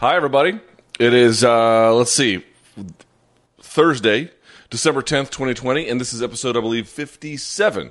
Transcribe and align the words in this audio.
Hi, 0.00 0.16
everybody. 0.16 0.58
It 0.98 1.12
is, 1.12 1.44
uh, 1.44 1.94
let's 1.94 2.10
see, 2.10 2.42
Thursday, 3.60 4.30
December 4.70 5.02
10th, 5.02 5.28
2020, 5.28 5.90
and 5.90 6.00
this 6.00 6.14
is 6.14 6.22
episode, 6.22 6.56
I 6.56 6.60
believe, 6.62 6.88
57 6.88 7.90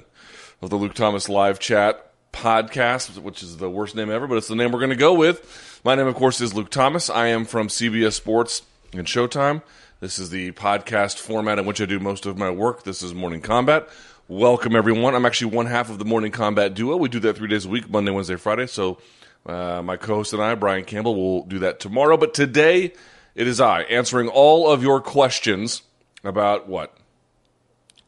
of 0.59 0.71
the 0.71 0.75
Luke 0.75 0.95
Thomas 0.95 1.29
Live 1.29 1.59
Chat 1.59 2.11
podcast, 2.33 3.19
which 3.19 3.43
is 3.43 3.57
the 3.57 3.69
worst 3.69 3.95
name 3.95 4.09
ever, 4.09 4.25
but 4.25 4.39
it's 4.39 4.47
the 4.47 4.55
name 4.55 4.71
we're 4.71 4.79
going 4.79 4.89
to 4.89 4.95
go 4.95 5.13
with. 5.13 5.79
My 5.85 5.93
name, 5.93 6.07
of 6.07 6.15
course, 6.15 6.41
is 6.41 6.55
Luke 6.55 6.71
Thomas. 6.71 7.11
I 7.11 7.27
am 7.27 7.45
from 7.45 7.67
CBS 7.67 8.13
Sports 8.13 8.63
and 8.91 9.05
Showtime. 9.05 9.61
This 9.99 10.17
is 10.17 10.31
the 10.31 10.51
podcast 10.53 11.19
format 11.19 11.59
in 11.59 11.67
which 11.67 11.79
I 11.79 11.85
do 11.85 11.99
most 11.99 12.25
of 12.25 12.39
my 12.39 12.49
work. 12.49 12.85
This 12.85 13.03
is 13.03 13.13
Morning 13.13 13.39
Kombat. 13.39 13.87
Welcome, 14.27 14.75
everyone. 14.75 15.13
I'm 15.13 15.27
actually 15.27 15.55
one 15.55 15.67
half 15.67 15.91
of 15.91 15.99
the 15.99 16.05
Morning 16.05 16.31
Kombat 16.31 16.73
duo. 16.73 16.97
We 16.97 17.07
do 17.07 17.19
that 17.19 17.37
three 17.37 17.49
days 17.49 17.65
a 17.65 17.69
week, 17.69 17.87
Monday, 17.87 18.09
Wednesday, 18.09 18.35
Friday. 18.35 18.65
So 18.65 18.97
uh, 19.45 19.81
my 19.83 19.97
co 19.97 20.15
host 20.15 20.33
and 20.33 20.41
I, 20.41 20.55
Brian 20.55 20.85
Campbell, 20.85 21.15
will 21.15 21.45
do 21.45 21.59
that 21.59 21.79
tomorrow. 21.79 22.17
But 22.17 22.33
today, 22.33 22.93
it 23.35 23.47
is 23.47 23.61
I 23.61 23.81
answering 23.83 24.27
all 24.27 24.69
of 24.69 24.83
your 24.83 25.01
questions 25.01 25.83
about 26.23 26.67
what? 26.67 26.95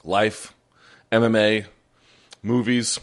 Life, 0.04 0.54
MMA, 1.12 1.66
movies, 2.42 3.00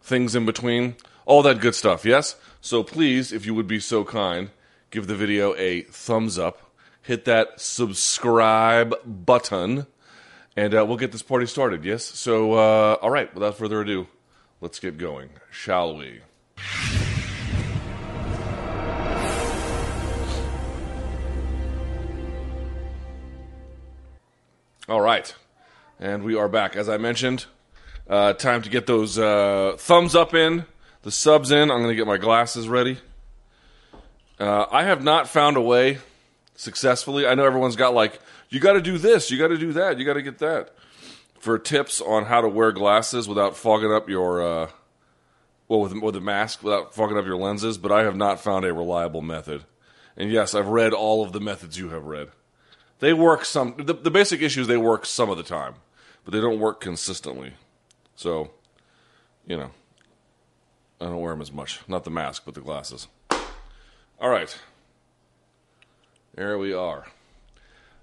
things 0.00 0.34
in 0.34 0.44
between, 0.44 0.96
all 1.24 1.42
that 1.42 1.60
good 1.60 1.74
stuff, 1.74 2.04
yes? 2.04 2.36
So 2.60 2.82
please, 2.82 3.32
if 3.32 3.46
you 3.46 3.54
would 3.54 3.66
be 3.66 3.80
so 3.80 4.04
kind, 4.04 4.50
give 4.90 5.06
the 5.06 5.14
video 5.14 5.54
a 5.56 5.82
thumbs 5.82 6.38
up, 6.38 6.72
hit 7.02 7.24
that 7.24 7.60
subscribe 7.60 8.94
button, 9.04 9.86
and 10.56 10.74
uh, 10.74 10.84
we'll 10.86 10.96
get 10.96 11.12
this 11.12 11.22
party 11.22 11.46
started, 11.46 11.84
yes? 11.84 12.04
So, 12.04 12.54
uh, 12.54 12.96
all 13.00 13.10
right, 13.10 13.32
without 13.34 13.56
further 13.56 13.80
ado, 13.80 14.06
let's 14.60 14.78
get 14.78 14.98
going, 14.98 15.30
shall 15.50 15.96
we? 15.96 16.20
All 24.92 25.00
right. 25.00 25.34
And 25.98 26.22
we 26.22 26.36
are 26.36 26.50
back. 26.50 26.76
As 26.76 26.86
I 26.86 26.98
mentioned, 26.98 27.46
uh, 28.10 28.34
time 28.34 28.60
to 28.60 28.68
get 28.68 28.86
those 28.86 29.18
uh, 29.18 29.74
thumbs 29.78 30.14
up 30.14 30.34
in, 30.34 30.66
the 31.00 31.10
subs 31.10 31.50
in. 31.50 31.70
I'm 31.70 31.78
going 31.78 31.88
to 31.88 31.94
get 31.94 32.06
my 32.06 32.18
glasses 32.18 32.68
ready. 32.68 32.98
Uh, 34.38 34.66
I 34.70 34.82
have 34.82 35.02
not 35.02 35.30
found 35.30 35.56
a 35.56 35.62
way 35.62 36.00
successfully. 36.56 37.26
I 37.26 37.34
know 37.34 37.46
everyone's 37.46 37.74
got 37.74 37.94
like, 37.94 38.20
you 38.50 38.60
got 38.60 38.74
to 38.74 38.82
do 38.82 38.98
this, 38.98 39.30
you 39.30 39.38
got 39.38 39.48
to 39.48 39.56
do 39.56 39.72
that, 39.72 39.98
you 39.98 40.04
got 40.04 40.12
to 40.12 40.22
get 40.22 40.40
that. 40.40 40.74
For 41.38 41.58
tips 41.58 42.02
on 42.02 42.26
how 42.26 42.42
to 42.42 42.48
wear 42.50 42.70
glasses 42.70 43.26
without 43.26 43.56
fogging 43.56 43.94
up 43.94 44.10
your, 44.10 44.42
uh, 44.42 44.70
well, 45.68 45.80
with, 45.80 45.94
with 45.94 46.16
a 46.16 46.20
mask, 46.20 46.62
without 46.62 46.94
fogging 46.94 47.16
up 47.16 47.24
your 47.24 47.38
lenses, 47.38 47.78
but 47.78 47.92
I 47.92 48.02
have 48.02 48.14
not 48.14 48.40
found 48.40 48.66
a 48.66 48.74
reliable 48.74 49.22
method. 49.22 49.64
And 50.18 50.30
yes, 50.30 50.54
I've 50.54 50.68
read 50.68 50.92
all 50.92 51.24
of 51.24 51.32
the 51.32 51.40
methods 51.40 51.78
you 51.78 51.88
have 51.88 52.04
read. 52.04 52.28
They 53.02 53.12
work 53.12 53.44
some. 53.44 53.74
The, 53.78 53.94
the 53.94 54.12
basic 54.12 54.42
issue 54.42 54.60
is 54.60 54.68
they 54.68 54.76
work 54.76 55.06
some 55.06 55.28
of 55.28 55.36
the 55.36 55.42
time, 55.42 55.74
but 56.24 56.32
they 56.32 56.40
don't 56.40 56.60
work 56.60 56.80
consistently. 56.80 57.54
So, 58.14 58.52
you 59.44 59.56
know, 59.56 59.72
I 61.00 61.06
don't 61.06 61.20
wear 61.20 61.32
them 61.32 61.42
as 61.42 61.50
much. 61.50 61.80
Not 61.88 62.04
the 62.04 62.12
mask, 62.12 62.44
but 62.44 62.54
the 62.54 62.60
glasses. 62.60 63.08
All 64.20 64.30
right. 64.30 64.56
There 66.36 66.56
we 66.56 66.72
are. 66.72 67.08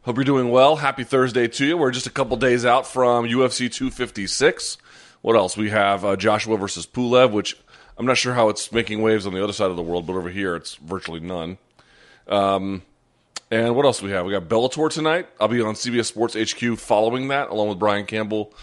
Hope 0.02 0.18
you're 0.18 0.26
doing 0.26 0.52
well. 0.52 0.76
Happy 0.76 1.06
Thursday 1.06 1.48
to 1.48 1.66
you. 1.66 1.78
We're 1.78 1.92
just 1.92 2.08
a 2.08 2.12
couple 2.12 2.36
days 2.36 2.66
out 2.66 2.86
from 2.86 3.26
UFC 3.26 3.72
256. 3.72 4.78
What 5.22 5.38
else? 5.38 5.56
We 5.56 5.70
have 5.70 6.04
uh, 6.04 6.18
Joshua 6.18 6.58
versus 6.58 6.86
Pulev, 6.86 7.32
which 7.32 7.56
I'm 7.98 8.06
not 8.06 8.18
sure 8.18 8.34
how 8.34 8.50
it's 8.50 8.70
making 8.74 9.02
waves 9.02 9.26
on 9.26 9.34
the 9.34 9.42
other 9.42 9.54
side 9.54 9.72
of 9.72 9.78
the 9.78 9.82
world, 9.82 10.06
but 10.06 10.18
over 10.18 10.30
here 10.30 10.58
it's 10.58 10.76
virtually 10.76 11.22
none. 11.22 11.58
Um, 12.28 12.82
and 13.52 13.76
what 13.76 13.86
else 13.86 14.00
do 14.00 14.06
we 14.06 14.12
have? 14.12 14.26
We 14.26 14.32
got 14.32 14.48
Bellator 14.48 14.92
tonight. 14.92 15.28
I'll 15.40 15.48
be 15.48 15.62
on 15.62 15.74
CBS 15.74 16.06
Sports 16.06 16.36
HQ 16.36 16.78
following 16.78 17.30
that, 17.30 17.50
along 17.50 17.70
with 17.70 17.80
Brian 17.80 18.06
Campbell, 18.06 18.54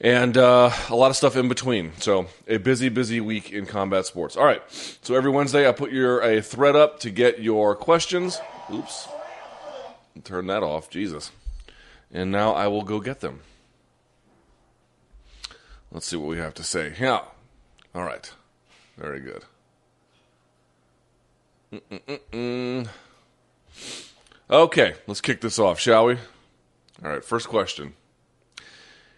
and 0.00 0.36
uh, 0.36 0.70
a 0.88 0.96
lot 0.96 1.10
of 1.10 1.16
stuff 1.16 1.36
in 1.36 1.48
between. 1.48 1.92
So 1.98 2.26
a 2.48 2.56
busy, 2.56 2.88
busy 2.88 3.20
week 3.20 3.52
in 3.52 3.66
combat 3.66 4.06
sports. 4.06 4.36
All 4.36 4.44
right. 4.44 4.62
So 4.70 5.14
every 5.14 5.30
Wednesday, 5.30 5.68
I 5.68 5.72
put 5.72 5.92
your 5.92 6.20
a 6.20 6.40
thread 6.40 6.74
up 6.74 7.00
to 7.00 7.10
get 7.10 7.40
your 7.40 7.74
questions. 7.76 8.40
Oops. 8.72 9.08
Turn 10.24 10.46
that 10.46 10.62
off. 10.62 10.90
Jesus. 10.90 11.30
And 12.10 12.30
now 12.30 12.52
I 12.52 12.68
will 12.68 12.82
go 12.82 13.00
get 13.00 13.20
them. 13.20 13.40
Let's 15.90 16.06
see 16.06 16.16
what 16.16 16.28
we 16.28 16.38
have 16.38 16.54
to 16.54 16.64
say. 16.64 16.94
Yeah. 16.98 17.20
All 17.94 18.04
right. 18.04 18.32
Very 18.96 19.20
good. 19.20 19.44
Mm-mm-mm. 21.72 22.88
Okay, 24.50 24.94
let's 25.06 25.20
kick 25.20 25.40
this 25.40 25.58
off, 25.58 25.80
shall 25.80 26.06
we? 26.06 26.18
All 27.02 27.10
right, 27.10 27.24
first 27.24 27.48
question. 27.48 27.94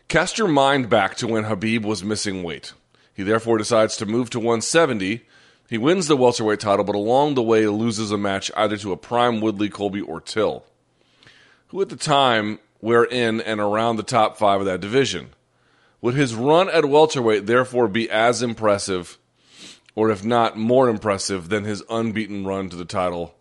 Cast 0.07 0.39
your 0.39 0.49
mind 0.49 0.89
back 0.89 1.17
to 1.17 1.27
when 1.27 1.45
Khabib 1.45 1.83
was 1.83 2.05
missing 2.05 2.43
weight. 2.43 2.73
He 3.15 3.23
therefore 3.23 3.59
decides 3.59 3.97
to 3.97 4.07
move 4.07 4.31
to 4.31 4.39
170. 4.39 5.23
He 5.69 5.79
wins 5.79 6.07
the 6.07 6.17
welterweight 6.17 6.61
title, 6.61 6.85
but 6.85 6.95
along 6.95 7.35
the 7.35 7.43
way 7.43 7.67
loses 7.67 8.13
a 8.13 8.19
match 8.19 8.51
either 8.57 8.77
to 8.77 8.93
a 8.93 8.97
prime 8.97 9.41
Woodley, 9.41 9.69
Colby, 9.69 10.01
or 10.01 10.21
Till, 10.21 10.65
who 11.69 11.81
at 11.81 11.89
the 11.89 11.97
time 11.97 12.59
were 12.81 13.05
in 13.05 13.41
and 13.41 13.61
around 13.61 13.97
the 13.97 14.03
top 14.03 14.37
five 14.37 14.61
of 14.61 14.67
that 14.67 14.81
division. 14.81 15.31
Would 16.01 16.15
his 16.15 16.35
run 16.35 16.69
at 16.69 16.85
welterweight 16.85 17.47
therefore 17.47 17.89
be 17.89 18.11
as 18.11 18.43
impressive, 18.43 19.19
or 19.95 20.11
if 20.11 20.25
not 20.25 20.57
more 20.57 20.89
impressive, 20.89 21.49
than 21.49 21.65
his 21.65 21.83
unbeaten 21.89 22.47
run 22.47 22.69
to 22.69 22.77
the 22.77 22.85
title 22.85 23.35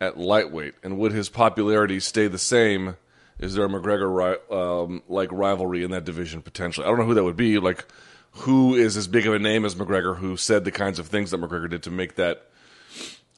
at 0.00 0.18
lightweight? 0.18 0.74
And 0.82 0.98
would 0.98 1.12
his 1.12 1.28
popularity 1.28 2.00
stay 2.00 2.26
the 2.26 2.38
same? 2.38 2.96
Is 3.38 3.54
there 3.54 3.64
a 3.64 3.68
McGregor 3.68 4.52
um, 4.52 5.02
like 5.08 5.30
rivalry 5.32 5.82
in 5.82 5.90
that 5.90 6.04
division 6.04 6.42
potentially? 6.42 6.86
I 6.86 6.90
don't 6.90 6.98
know 6.98 7.06
who 7.06 7.14
that 7.14 7.24
would 7.24 7.36
be. 7.36 7.58
Like, 7.58 7.86
who 8.32 8.74
is 8.74 8.96
as 8.96 9.08
big 9.08 9.26
of 9.26 9.34
a 9.34 9.38
name 9.38 9.64
as 9.64 9.74
McGregor 9.74 10.16
who 10.16 10.36
said 10.36 10.64
the 10.64 10.70
kinds 10.70 10.98
of 10.98 11.08
things 11.08 11.30
that 11.30 11.40
McGregor 11.40 11.68
did 11.68 11.82
to 11.84 11.90
make 11.90 12.14
that 12.14 12.46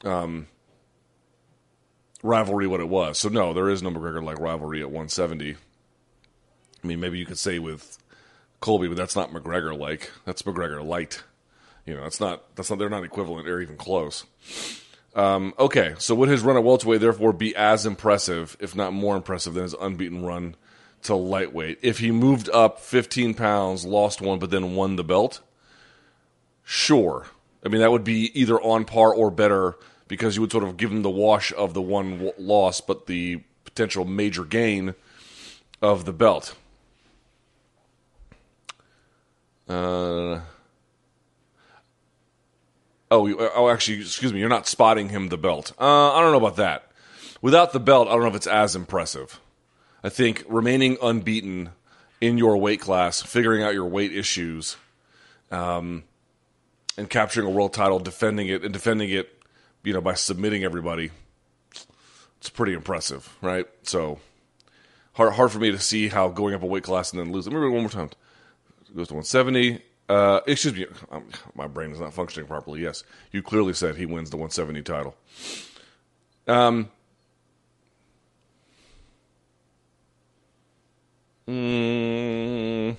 um, 0.03 0.47
rivalry 2.21 2.67
what 2.67 2.79
it 2.79 2.89
was? 2.89 3.17
So 3.17 3.29
no, 3.29 3.53
there 3.53 3.69
is 3.69 3.81
no 3.81 3.89
McGregor 3.89 4.23
like 4.23 4.39
rivalry 4.39 4.81
at 4.81 4.87
170. 4.87 5.55
I 6.83 6.87
mean, 6.87 6.99
maybe 6.99 7.17
you 7.17 7.25
could 7.25 7.39
say 7.39 7.59
with 7.59 7.97
Colby, 8.59 8.87
but 8.87 8.97
that's 8.97 9.15
not 9.15 9.31
McGregor 9.31 9.77
like. 9.77 10.11
That's 10.25 10.41
McGregor 10.43 10.85
light. 10.85 11.23
You 11.85 11.95
know, 11.95 12.03
that's 12.03 12.19
not 12.19 12.55
that's 12.55 12.69
not 12.69 12.79
they're 12.79 12.89
not 12.89 13.03
equivalent 13.03 13.47
or 13.47 13.59
even 13.61 13.77
close. 13.77 14.25
Um, 15.15 15.53
okay, 15.59 15.93
so 15.99 16.15
would 16.15 16.29
his 16.29 16.41
run 16.41 16.57
at 16.57 16.63
welterweight 16.63 17.01
therefore 17.01 17.33
be 17.33 17.55
as 17.55 17.85
impressive, 17.85 18.57
if 18.59 18.75
not 18.75 18.93
more 18.93 19.15
impressive, 19.15 19.53
than 19.53 19.63
his 19.63 19.75
unbeaten 19.79 20.25
run 20.25 20.55
to 21.03 21.15
lightweight? 21.15 21.79
If 21.81 21.99
he 21.99 22.11
moved 22.11 22.49
up 22.49 22.79
15 22.79 23.35
pounds, 23.35 23.85
lost 23.85 24.21
one, 24.21 24.39
but 24.39 24.49
then 24.49 24.75
won 24.75 24.95
the 24.95 25.03
belt, 25.03 25.41
sure. 26.63 27.27
I 27.63 27.69
mean, 27.69 27.81
that 27.81 27.91
would 27.91 28.03
be 28.03 28.37
either 28.39 28.59
on 28.59 28.85
par 28.85 29.13
or 29.13 29.29
better 29.29 29.75
because 30.07 30.35
you 30.35 30.41
would 30.41 30.51
sort 30.51 30.63
of 30.63 30.77
give 30.77 30.91
him 30.91 31.03
the 31.03 31.09
wash 31.09 31.53
of 31.53 31.73
the 31.73 31.81
one 31.81 32.11
w- 32.13 32.33
loss, 32.37 32.81
but 32.81 33.05
the 33.05 33.41
potential 33.65 34.05
major 34.05 34.43
gain 34.43 34.95
of 35.81 36.05
the 36.05 36.13
belt. 36.13 36.55
Uh, 39.67 40.41
Oh, 43.13 43.31
oh, 43.53 43.69
actually, 43.69 44.01
excuse 44.01 44.33
me. 44.33 44.39
You're 44.39 44.49
not 44.49 44.67
spotting 44.67 45.09
him 45.09 45.29
the 45.29 45.37
belt. 45.37 45.71
Uh, 45.79 46.13
I 46.13 46.19
don't 46.19 46.31
know 46.31 46.39
about 46.39 46.55
that. 46.55 46.91
Without 47.43 47.71
the 47.71 47.79
belt, 47.79 48.07
I 48.07 48.13
don't 48.13 48.21
know 48.21 48.29
if 48.29 48.35
it's 48.35 48.47
as 48.47 48.75
impressive. 48.75 49.39
I 50.03 50.09
think 50.09 50.43
remaining 50.47 50.97
unbeaten 50.99 51.69
in 52.19 52.39
your 52.39 52.57
weight 52.57 52.81
class, 52.81 53.21
figuring 53.21 53.61
out 53.61 53.75
your 53.75 53.85
weight 53.85 54.11
issues, 54.11 54.77
um, 55.51 56.05
and 56.97 57.07
capturing 57.07 57.45
a 57.45 57.51
world 57.51 57.71
title, 57.71 57.99
defending 57.99 58.47
it, 58.47 58.63
and 58.63 58.73
defending 58.73 59.11
it, 59.11 59.43
you 59.83 59.93
know, 59.93 60.01
by 60.01 60.15
submitting 60.15 60.63
everybody, 60.63 61.11
it's 62.37 62.49
pretty 62.49 62.73
impressive, 62.73 63.37
right? 63.43 63.67
So 63.83 64.17
hard, 65.13 65.33
hard 65.33 65.51
for 65.51 65.59
me 65.59 65.69
to 65.69 65.79
see 65.79 66.07
how 66.07 66.29
going 66.29 66.55
up 66.55 66.63
a 66.63 66.65
weight 66.65 66.83
class 66.83 67.11
and 67.11 67.19
then 67.19 67.31
losing. 67.31 67.53
Remember 67.53 67.73
one 67.75 67.83
more 67.83 67.91
time. 67.91 68.09
It 68.89 68.95
goes 68.95 69.09
to 69.09 69.13
170, 69.13 69.83
uh, 70.09 70.41
excuse 70.45 70.75
me, 70.75 70.85
um, 71.11 71.25
my 71.55 71.67
brain 71.67 71.91
is 71.91 71.99
not 71.99 72.13
functioning 72.13 72.47
properly. 72.47 72.81
Yes, 72.81 73.03
you 73.31 73.41
clearly 73.41 73.73
said 73.73 73.95
he 73.95 74.05
wins 74.05 74.29
the 74.29 74.37
170 74.37 74.81
title. 74.81 75.15
Um, 76.47 76.89
mm, 81.47 82.95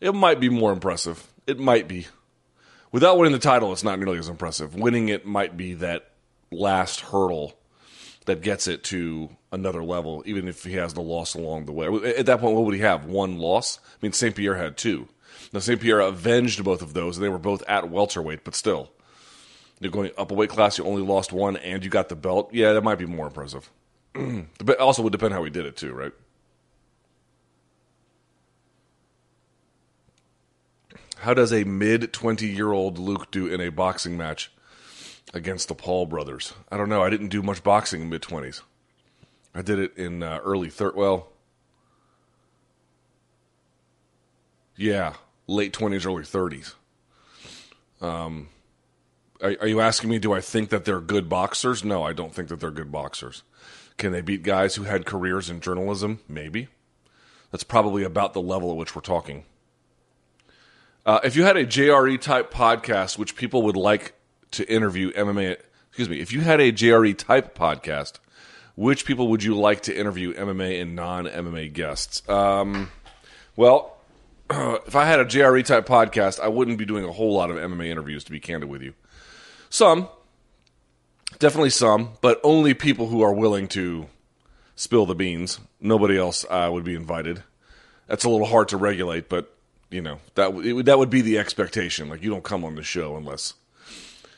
it 0.00 0.14
might 0.14 0.40
be 0.40 0.48
more 0.48 0.72
impressive. 0.72 1.26
It 1.46 1.58
might 1.58 1.86
be. 1.86 2.06
Without 2.90 3.18
winning 3.18 3.32
the 3.32 3.38
title, 3.38 3.72
it's 3.72 3.84
not 3.84 3.98
nearly 3.98 4.18
as 4.18 4.28
impressive. 4.28 4.74
Winning 4.74 5.10
it 5.10 5.26
might 5.26 5.56
be 5.56 5.74
that 5.74 6.12
last 6.50 7.00
hurdle 7.00 7.58
that 8.24 8.40
gets 8.40 8.66
it 8.66 8.84
to 8.84 9.28
another 9.52 9.82
level, 9.84 10.22
even 10.26 10.48
if 10.48 10.64
he 10.64 10.74
has 10.74 10.94
the 10.94 11.02
loss 11.02 11.34
along 11.34 11.66
the 11.66 11.72
way. 11.72 11.86
At 12.16 12.26
that 12.26 12.40
point, 12.40 12.54
what 12.54 12.64
would 12.64 12.74
he 12.74 12.80
have? 12.80 13.04
One 13.04 13.38
loss? 13.38 13.78
I 13.84 13.96
mean, 14.00 14.12
St. 14.12 14.34
Pierre 14.34 14.56
had 14.56 14.76
two. 14.76 15.08
Now, 15.52 15.60
St. 15.60 15.80
Pierre 15.80 16.00
avenged 16.00 16.62
both 16.62 16.82
of 16.82 16.94
those, 16.94 17.16
and 17.16 17.24
they 17.24 17.30
were 17.30 17.38
both 17.38 17.62
at 17.66 17.88
welterweight, 17.88 18.44
but 18.44 18.54
still. 18.54 18.90
You're 19.80 19.92
going 19.92 20.10
up 20.18 20.30
a 20.30 20.34
weight 20.34 20.50
class, 20.50 20.76
you 20.76 20.84
only 20.84 21.02
lost 21.02 21.32
one, 21.32 21.56
and 21.56 21.84
you 21.84 21.90
got 21.90 22.08
the 22.08 22.16
belt. 22.16 22.50
Yeah, 22.52 22.72
that 22.72 22.82
might 22.82 22.98
be 22.98 23.06
more 23.06 23.26
impressive. 23.26 23.70
also 24.80 25.02
would 25.02 25.12
depend 25.12 25.32
how 25.32 25.44
he 25.44 25.50
did 25.50 25.66
it 25.66 25.76
too, 25.76 25.92
right? 25.92 26.12
How 31.18 31.34
does 31.34 31.52
a 31.52 31.64
mid 31.64 32.12
20 32.12 32.46
year 32.46 32.72
old 32.72 32.98
Luke 32.98 33.30
do 33.30 33.46
in 33.46 33.60
a 33.60 33.70
boxing 33.70 34.16
match 34.16 34.52
against 35.34 35.68
the 35.68 35.74
Paul 35.74 36.06
brothers? 36.06 36.54
I 36.70 36.76
don't 36.76 36.88
know. 36.88 37.02
I 37.02 37.10
didn't 37.10 37.28
do 37.28 37.42
much 37.42 37.62
boxing 37.62 38.02
in 38.02 38.08
mid 38.08 38.22
20s. 38.22 38.62
I 39.54 39.62
did 39.62 39.78
it 39.78 39.96
in 39.96 40.22
uh, 40.22 40.38
early 40.44 40.70
third. 40.70 40.94
Well, 40.94 41.28
yeah, 44.76 45.14
late 45.48 45.72
20s, 45.72 46.06
early 46.06 46.22
30s. 46.22 46.74
Um, 48.00 48.48
are, 49.42 49.56
are 49.60 49.66
you 49.66 49.80
asking 49.80 50.10
me, 50.10 50.20
do 50.20 50.32
I 50.32 50.40
think 50.40 50.68
that 50.70 50.84
they're 50.84 51.00
good 51.00 51.28
boxers? 51.28 51.82
No, 51.82 52.04
I 52.04 52.12
don't 52.12 52.32
think 52.32 52.48
that 52.48 52.60
they're 52.60 52.70
good 52.70 52.92
boxers. 52.92 53.42
Can 53.96 54.12
they 54.12 54.20
beat 54.20 54.44
guys 54.44 54.76
who 54.76 54.84
had 54.84 55.04
careers 55.06 55.50
in 55.50 55.60
journalism? 55.60 56.20
Maybe. 56.28 56.68
That's 57.50 57.64
probably 57.64 58.04
about 58.04 58.34
the 58.34 58.40
level 58.40 58.70
at 58.70 58.76
which 58.76 58.94
we're 58.94 59.02
talking. 59.02 59.44
Uh, 61.04 61.20
if 61.24 61.34
you 61.34 61.44
had 61.44 61.56
a 61.56 61.66
JRE 61.66 62.20
type 62.20 62.52
podcast, 62.52 63.18
which 63.18 63.34
people 63.34 63.62
would 63.62 63.76
like 63.76 64.14
to 64.52 64.70
interview 64.70 65.10
MMA, 65.12 65.56
excuse 65.88 66.08
me, 66.08 66.20
if 66.20 66.32
you 66.32 66.42
had 66.42 66.60
a 66.60 66.70
JRE 66.70 67.16
type 67.16 67.56
podcast, 67.58 68.18
which 68.76 69.04
people 69.04 69.28
would 69.28 69.42
you 69.42 69.56
like 69.56 69.82
to 69.82 69.98
interview 69.98 70.34
MMA 70.34 70.80
and 70.80 70.94
non 70.94 71.26
MMA 71.26 71.72
guests? 71.72 72.28
Um, 72.28 72.92
well, 73.56 73.97
if 74.86 74.96
I 74.96 75.04
had 75.04 75.20
a 75.20 75.24
JRE 75.24 75.64
type 75.64 75.86
podcast, 75.86 76.40
I 76.40 76.48
wouldn't 76.48 76.78
be 76.78 76.84
doing 76.84 77.04
a 77.04 77.12
whole 77.12 77.34
lot 77.34 77.50
of 77.50 77.56
MMA 77.56 77.86
interviews, 77.86 78.24
to 78.24 78.30
be 78.30 78.40
candid 78.40 78.68
with 78.68 78.82
you. 78.82 78.94
Some, 79.70 80.08
definitely 81.38 81.70
some, 81.70 82.10
but 82.20 82.40
only 82.42 82.74
people 82.74 83.08
who 83.08 83.22
are 83.22 83.32
willing 83.32 83.68
to 83.68 84.06
spill 84.76 85.06
the 85.06 85.14
beans. 85.14 85.60
Nobody 85.80 86.16
else 86.16 86.46
uh, 86.48 86.70
would 86.72 86.84
be 86.84 86.94
invited. 86.94 87.42
That's 88.06 88.24
a 88.24 88.30
little 88.30 88.46
hard 88.46 88.68
to 88.68 88.76
regulate, 88.76 89.28
but 89.28 89.54
you 89.90 90.02
know 90.02 90.18
that 90.34 90.54
it, 90.54 90.86
that 90.86 90.98
would 90.98 91.10
be 91.10 91.20
the 91.20 91.38
expectation. 91.38 92.08
Like 92.08 92.22
you 92.22 92.30
don't 92.30 92.44
come 92.44 92.64
on 92.64 92.74
the 92.74 92.82
show 92.82 93.16
unless 93.16 93.54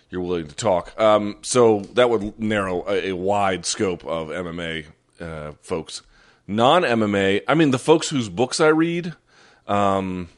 you're 0.09 0.23
willing 0.23 0.49
to 0.49 0.55
talk. 0.55 0.99
Um, 1.01 1.37
so 1.43 1.81
that 1.95 2.11
would 2.11 2.39
narrow 2.39 2.85
a, 2.89 3.11
a 3.11 3.13
wide 3.17 3.65
scope 3.65 4.05
of 4.05 4.29
MMA 4.29 4.87
uh, 5.21 5.53
folks. 5.61 6.03
Non 6.47 6.83
MMA, 6.83 7.43
I 7.47 7.55
mean 7.55 7.71
the 7.71 7.79
folks 7.79 8.09
whose 8.09 8.29
books 8.29 8.59
I 8.59 8.69
read. 8.69 9.15
Um, 9.70 10.28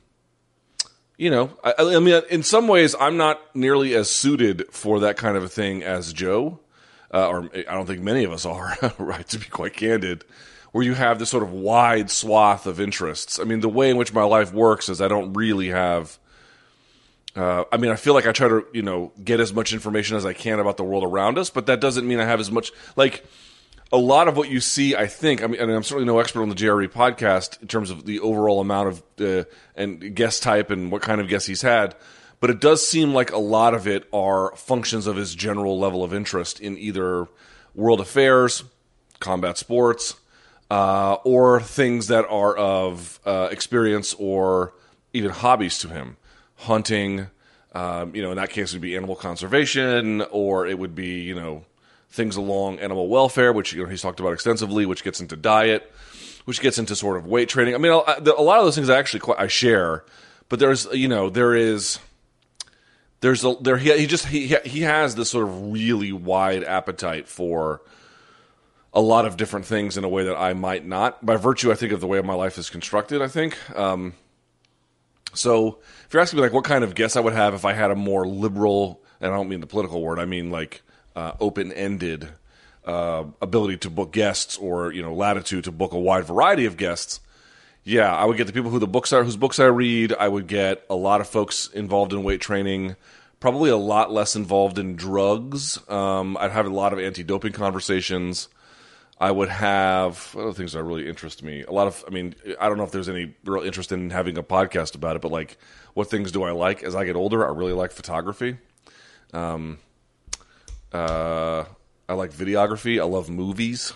you 1.16 1.30
know, 1.30 1.50
I, 1.64 1.74
I, 1.78 1.98
mean, 1.98 2.22
in 2.30 2.42
some 2.42 2.68
ways, 2.68 2.94
I'm 2.98 3.16
not 3.16 3.40
nearly 3.54 3.94
as 3.94 4.10
suited 4.10 4.66
for 4.70 5.00
that 5.00 5.16
kind 5.16 5.36
of 5.36 5.42
a 5.44 5.48
thing 5.48 5.82
as 5.82 6.12
Joe, 6.12 6.60
uh, 7.12 7.28
or 7.28 7.50
I 7.54 7.74
don't 7.74 7.86
think 7.86 8.02
many 8.02 8.24
of 8.24 8.32
us 8.32 8.44
are. 8.44 8.76
right, 8.98 9.26
to 9.28 9.38
be 9.38 9.46
quite 9.46 9.74
candid 9.74 10.24
where 10.72 10.84
you 10.84 10.94
have 10.94 11.18
this 11.18 11.30
sort 11.30 11.42
of 11.42 11.52
wide 11.52 12.10
swath 12.10 12.66
of 12.66 12.80
interests. 12.80 13.38
I 13.38 13.44
mean, 13.44 13.60
the 13.60 13.68
way 13.68 13.90
in 13.90 13.96
which 13.96 14.12
my 14.12 14.24
life 14.24 14.52
works 14.52 14.88
is 14.88 15.00
I 15.00 15.08
don't 15.08 15.32
really 15.34 15.68
have. 15.68 16.18
Uh, 17.36 17.64
I 17.70 17.76
mean, 17.76 17.90
I 17.90 17.96
feel 17.96 18.14
like 18.14 18.26
I 18.26 18.32
try 18.32 18.48
to, 18.48 18.66
you 18.74 18.82
know, 18.82 19.12
get 19.22 19.40
as 19.40 19.52
much 19.52 19.72
information 19.72 20.16
as 20.16 20.26
I 20.26 20.32
can 20.32 20.58
about 20.58 20.76
the 20.76 20.84
world 20.84 21.04
around 21.04 21.38
us, 21.38 21.48
but 21.48 21.66
that 21.66 21.80
doesn't 21.80 22.06
mean 22.06 22.20
I 22.20 22.24
have 22.24 22.40
as 22.40 22.50
much. 22.50 22.72
Like, 22.96 23.24
a 23.92 23.98
lot 23.98 24.26
of 24.26 24.38
what 24.38 24.48
you 24.48 24.58
see, 24.58 24.96
I 24.96 25.06
think, 25.06 25.42
I 25.42 25.46
mean, 25.46 25.60
I'm 25.60 25.82
certainly 25.82 26.06
no 26.06 26.18
expert 26.18 26.40
on 26.40 26.48
the 26.48 26.54
JRE 26.54 26.88
podcast 26.88 27.60
in 27.60 27.68
terms 27.68 27.90
of 27.90 28.06
the 28.06 28.20
overall 28.20 28.60
amount 28.60 28.88
of 28.88 29.02
uh, 29.20 29.44
and 29.76 30.14
guest 30.14 30.42
type 30.42 30.70
and 30.70 30.90
what 30.90 31.02
kind 31.02 31.20
of 31.20 31.28
guests 31.28 31.46
he's 31.46 31.60
had, 31.60 31.94
but 32.40 32.48
it 32.48 32.58
does 32.58 32.86
seem 32.86 33.12
like 33.12 33.30
a 33.30 33.38
lot 33.38 33.74
of 33.74 33.86
it 33.86 34.08
are 34.12 34.56
functions 34.56 35.06
of 35.06 35.16
his 35.16 35.34
general 35.34 35.78
level 35.78 36.02
of 36.02 36.14
interest 36.14 36.58
in 36.58 36.78
either 36.78 37.28
world 37.74 38.00
affairs, 38.00 38.64
combat 39.20 39.58
sports, 39.58 40.14
uh, 40.70 41.16
or 41.24 41.60
things 41.60 42.06
that 42.06 42.24
are 42.30 42.56
of 42.56 43.20
uh, 43.26 43.48
experience 43.50 44.14
or 44.18 44.72
even 45.12 45.30
hobbies 45.30 45.76
to 45.78 45.88
him. 45.88 46.16
Hunting, 46.56 47.26
um, 47.74 48.14
you 48.14 48.22
know, 48.22 48.30
in 48.30 48.36
that 48.36 48.50
case, 48.50 48.72
it 48.72 48.76
would 48.76 48.82
be 48.82 48.96
animal 48.96 49.16
conservation, 49.16 50.22
or 50.30 50.66
it 50.66 50.78
would 50.78 50.94
be, 50.94 51.20
you 51.20 51.34
know, 51.34 51.64
things 52.12 52.36
along 52.36 52.78
animal 52.78 53.08
welfare, 53.08 53.52
which 53.52 53.72
you 53.72 53.82
know, 53.82 53.88
he's 53.88 54.02
talked 54.02 54.20
about 54.20 54.34
extensively, 54.34 54.86
which 54.86 55.02
gets 55.02 55.20
into 55.20 55.34
diet, 55.34 55.90
which 56.44 56.60
gets 56.60 56.78
into 56.78 56.94
sort 56.94 57.16
of 57.16 57.26
weight 57.26 57.48
training. 57.48 57.74
I 57.74 57.78
mean, 57.78 57.90
a, 57.90 57.96
lot 57.96 58.58
of 58.58 58.64
those 58.64 58.74
things 58.74 58.90
I 58.90 58.98
actually 58.98 59.20
quite, 59.20 59.40
I 59.40 59.46
share, 59.46 60.04
but 60.48 60.60
there's, 60.60 60.86
you 60.92 61.08
know, 61.08 61.30
there 61.30 61.54
is 61.54 61.98
there's 63.20 63.44
a 63.44 63.54
there 63.60 63.78
he, 63.78 63.96
he 63.98 64.06
just 64.06 64.26
he 64.26 64.54
he 64.64 64.82
has 64.82 65.14
this 65.14 65.30
sort 65.30 65.48
of 65.48 65.72
really 65.72 66.12
wide 66.12 66.64
appetite 66.64 67.28
for 67.28 67.80
a 68.92 69.00
lot 69.00 69.24
of 69.24 69.38
different 69.38 69.64
things 69.64 69.96
in 69.96 70.04
a 70.04 70.08
way 70.08 70.24
that 70.24 70.36
I 70.36 70.52
might 70.52 70.84
not, 70.84 71.24
by 71.24 71.36
virtue, 71.36 71.72
I 71.72 71.76
think, 71.76 71.92
of 71.92 72.00
the 72.00 72.06
way 72.06 72.20
my 72.20 72.34
life 72.34 72.58
is 72.58 72.68
constructed. 72.68 73.22
I 73.22 73.28
think. 73.28 73.56
Um, 73.74 74.14
so, 75.34 75.78
if 76.04 76.12
you're 76.12 76.20
asking 76.20 76.38
me 76.38 76.42
like 76.42 76.52
what 76.52 76.64
kind 76.64 76.84
of 76.84 76.94
guess 76.94 77.16
I 77.16 77.20
would 77.20 77.32
have 77.32 77.54
if 77.54 77.64
I 77.64 77.72
had 77.72 77.90
a 77.90 77.94
more 77.94 78.26
liberal, 78.26 79.02
and 79.18 79.32
I 79.32 79.36
don't 79.36 79.48
mean 79.48 79.60
the 79.60 79.66
political 79.66 80.02
word, 80.02 80.18
I 80.18 80.26
mean 80.26 80.50
like 80.50 80.82
uh, 81.14 81.32
open-ended 81.40 82.30
uh, 82.84 83.24
ability 83.40 83.76
to 83.78 83.90
book 83.90 84.12
guests 84.12 84.56
or 84.56 84.92
you 84.92 85.02
know 85.02 85.14
latitude 85.14 85.64
to 85.64 85.72
book 85.72 85.92
a 85.92 85.98
wide 85.98 86.24
variety 86.24 86.64
of 86.64 86.76
guests. 86.76 87.20
Yeah, 87.84 88.14
I 88.14 88.24
would 88.24 88.36
get 88.36 88.46
the 88.46 88.52
people 88.52 88.70
who 88.70 88.78
the 88.78 88.86
books 88.86 89.12
are 89.12 89.24
whose 89.24 89.36
books 89.36 89.58
I 89.58 89.64
read. 89.64 90.12
I 90.12 90.28
would 90.28 90.46
get 90.46 90.84
a 90.88 90.94
lot 90.94 91.20
of 91.20 91.28
folks 91.28 91.68
involved 91.68 92.12
in 92.12 92.22
weight 92.22 92.40
training. 92.40 92.96
Probably 93.40 93.70
a 93.70 93.76
lot 93.76 94.12
less 94.12 94.36
involved 94.36 94.78
in 94.78 94.94
drugs. 94.94 95.78
Um, 95.90 96.36
I'd 96.38 96.52
have 96.52 96.66
a 96.66 96.70
lot 96.70 96.92
of 96.92 97.00
anti-doping 97.00 97.52
conversations. 97.52 98.48
I 99.18 99.30
would 99.30 99.48
have 99.48 100.34
other 100.38 100.52
things 100.52 100.72
that 100.72 100.82
really 100.84 101.08
interest 101.08 101.42
me. 101.42 101.62
A 101.62 101.72
lot 101.72 101.88
of, 101.88 102.04
I 102.06 102.10
mean, 102.10 102.34
I 102.60 102.68
don't 102.68 102.78
know 102.78 102.84
if 102.84 102.92
there's 102.92 103.08
any 103.08 103.34
real 103.44 103.62
interest 103.62 103.90
in 103.90 104.10
having 104.10 104.38
a 104.38 104.42
podcast 104.44 104.94
about 104.94 105.16
it, 105.16 105.22
but 105.22 105.32
like, 105.32 105.58
what 105.94 106.08
things 106.08 106.32
do 106.32 106.44
I 106.44 106.52
like 106.52 106.82
as 106.82 106.94
I 106.94 107.04
get 107.04 107.16
older? 107.16 107.46
I 107.46 107.52
really 107.52 107.72
like 107.72 107.92
photography. 107.92 108.58
Um, 109.32 109.78
uh, 110.92 111.64
I 112.08 112.14
like 112.14 112.32
videography. 112.32 113.00
I 113.00 113.04
love 113.04 113.30
movies, 113.30 113.92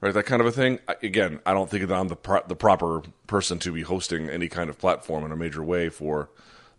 right? 0.00 0.14
That 0.14 0.24
kind 0.24 0.40
of 0.40 0.46
a 0.46 0.52
thing. 0.52 0.78
I, 0.88 0.96
again, 1.02 1.40
I 1.44 1.52
don't 1.52 1.70
think 1.70 1.86
that 1.86 1.94
I'm 1.94 2.08
the 2.08 2.16
pro- 2.16 2.46
the 2.46 2.56
proper 2.56 3.02
person 3.26 3.58
to 3.60 3.72
be 3.72 3.82
hosting 3.82 4.28
any 4.28 4.48
kind 4.48 4.70
of 4.70 4.78
platform 4.78 5.24
in 5.24 5.32
a 5.32 5.36
major 5.36 5.62
way 5.62 5.88
for 5.88 6.30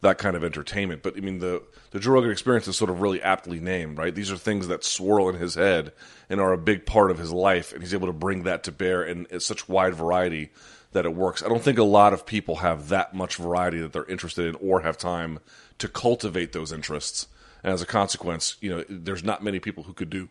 that 0.01 0.17
kind 0.17 0.35
of 0.35 0.43
entertainment. 0.43 1.03
But 1.03 1.17
I 1.17 1.21
mean, 1.21 1.39
the 1.39 1.63
the 1.91 1.99
Joe 1.99 2.11
Rogan 2.11 2.31
experience 2.31 2.67
is 2.67 2.77
sort 2.77 2.89
of 2.89 3.01
really 3.01 3.21
aptly 3.21 3.59
named, 3.59 3.97
right? 3.97 4.13
These 4.13 4.31
are 4.31 4.37
things 4.37 4.67
that 4.67 4.83
swirl 4.83 5.29
in 5.29 5.35
his 5.35 5.55
head 5.55 5.93
and 6.29 6.39
are 6.39 6.53
a 6.53 6.57
big 6.57 6.85
part 6.85 7.11
of 7.11 7.17
his 7.17 7.31
life, 7.31 7.73
and 7.73 7.81
he's 7.81 7.93
able 7.93 8.07
to 8.07 8.13
bring 8.13 8.43
that 8.43 8.63
to 8.63 8.71
bear 8.71 9.03
in, 9.03 9.25
in 9.29 9.39
such 9.39 9.69
wide 9.69 9.95
variety 9.95 10.51
that 10.91 11.05
it 11.05 11.13
works. 11.13 11.43
I 11.43 11.49
don't 11.49 11.61
think 11.61 11.77
a 11.77 11.83
lot 11.83 12.13
of 12.13 12.25
people 12.25 12.57
have 12.57 12.89
that 12.89 13.13
much 13.13 13.35
variety 13.35 13.79
that 13.79 13.93
they're 13.93 14.05
interested 14.05 14.47
in 14.47 14.55
or 14.55 14.81
have 14.81 14.97
time 14.97 15.39
to 15.77 15.87
cultivate 15.89 16.53
those 16.53 16.71
interests. 16.71 17.27
And 17.65 17.73
as 17.73 17.81
a 17.81 17.87
consequence, 17.87 18.57
you 18.61 18.69
know, 18.69 18.85
there's 18.87 19.23
not 19.23 19.43
many 19.43 19.59
people 19.59 19.85
who 19.85 19.93
could 19.93 20.11
do 20.11 20.29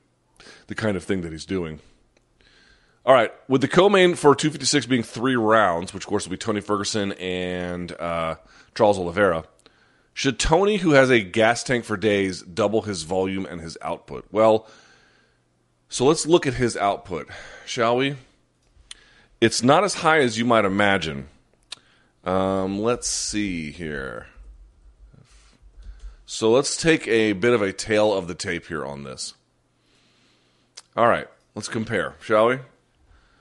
the 0.69 0.75
kind 0.77 0.97
of 0.97 1.03
thing 1.03 1.23
that 1.23 1.33
he's 1.33 1.45
doing. 1.45 1.81
All 3.05 3.13
right, 3.13 3.33
with 3.49 3.61
the 3.61 3.67
co-main 3.67 4.15
for 4.15 4.37
256 4.37 4.87
being 4.87 5.03
three 5.03 5.35
rounds, 5.35 5.93
which 5.93 6.05
of 6.05 6.09
course 6.09 6.25
will 6.25 6.31
be 6.31 6.37
Tony 6.37 6.61
Ferguson 6.61 7.11
and 7.15 7.91
uh, 7.99 8.37
Charles 8.77 9.01
Oliveira, 9.01 9.47
should 10.13 10.39
Tony, 10.39 10.77
who 10.77 10.93
has 10.93 11.11
a 11.11 11.23
gas 11.23 11.65
tank 11.65 11.85
for 11.85 11.97
days, 11.97 12.41
double 12.41 12.83
his 12.83 13.03
volume 13.03 13.47
and 13.47 13.61
his 13.61 13.77
output? 13.83 14.27
Well, 14.31 14.69
so 15.89 16.05
let's 16.07 16.27
look 16.27 16.47
at 16.47 16.55
his 16.55 16.77
output, 16.77 17.29
shall 17.67 17.97
we? 17.97 18.15
It's 19.41 19.61
not 19.61 19.83
as 19.83 19.95
high 19.95 20.21
as 20.21 20.39
you 20.39 20.45
might 20.45 20.65
imagine. 20.65 21.27
Um, 22.23 22.81
let's 22.81 23.09
see 23.09 23.73
here. 23.73 24.29
So 26.27 26.51
let's 26.51 26.77
take 26.77 27.07
a 27.07 27.33
bit 27.33 27.53
of 27.53 27.63
a 27.63 27.73
tail 27.73 28.13
of 28.13 28.29
the 28.29 28.35
tape 28.35 28.67
here 28.67 28.85
on 28.85 29.05
this. 29.05 29.35
All 30.97 31.09
right, 31.09 31.29
let's 31.55 31.69
compare, 31.69 32.15
shall 32.21 32.47
we? 32.49 32.59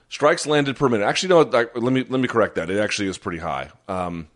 Strikes 0.09 0.45
landed 0.45 0.75
per 0.75 0.89
minute. 0.89 1.05
Actually, 1.05 1.29
no. 1.29 1.67
let 1.75 1.93
me 1.93 2.05
let 2.07 2.19
me 2.19 2.27
correct 2.27 2.55
that. 2.55 2.69
It 2.69 2.79
actually 2.79 3.07
is 3.07 3.17
pretty 3.17 3.39
high. 3.39 3.71
Um, 3.87 4.27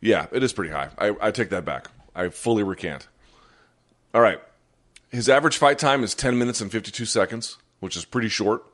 yeah, 0.00 0.26
it 0.32 0.42
is 0.42 0.52
pretty 0.52 0.72
high. 0.72 0.90
I, 0.98 1.14
I 1.20 1.30
take 1.30 1.50
that 1.50 1.64
back. 1.64 1.88
I 2.14 2.28
fully 2.28 2.62
recant. 2.62 3.08
All 4.14 4.20
right. 4.20 4.40
His 5.10 5.28
average 5.28 5.56
fight 5.58 5.78
time 5.78 6.02
is 6.02 6.14
10 6.14 6.38
minutes 6.38 6.60
and 6.60 6.70
52 6.70 7.04
seconds, 7.04 7.58
which 7.80 7.96
is 7.96 8.04
pretty 8.04 8.28
short. 8.28 8.64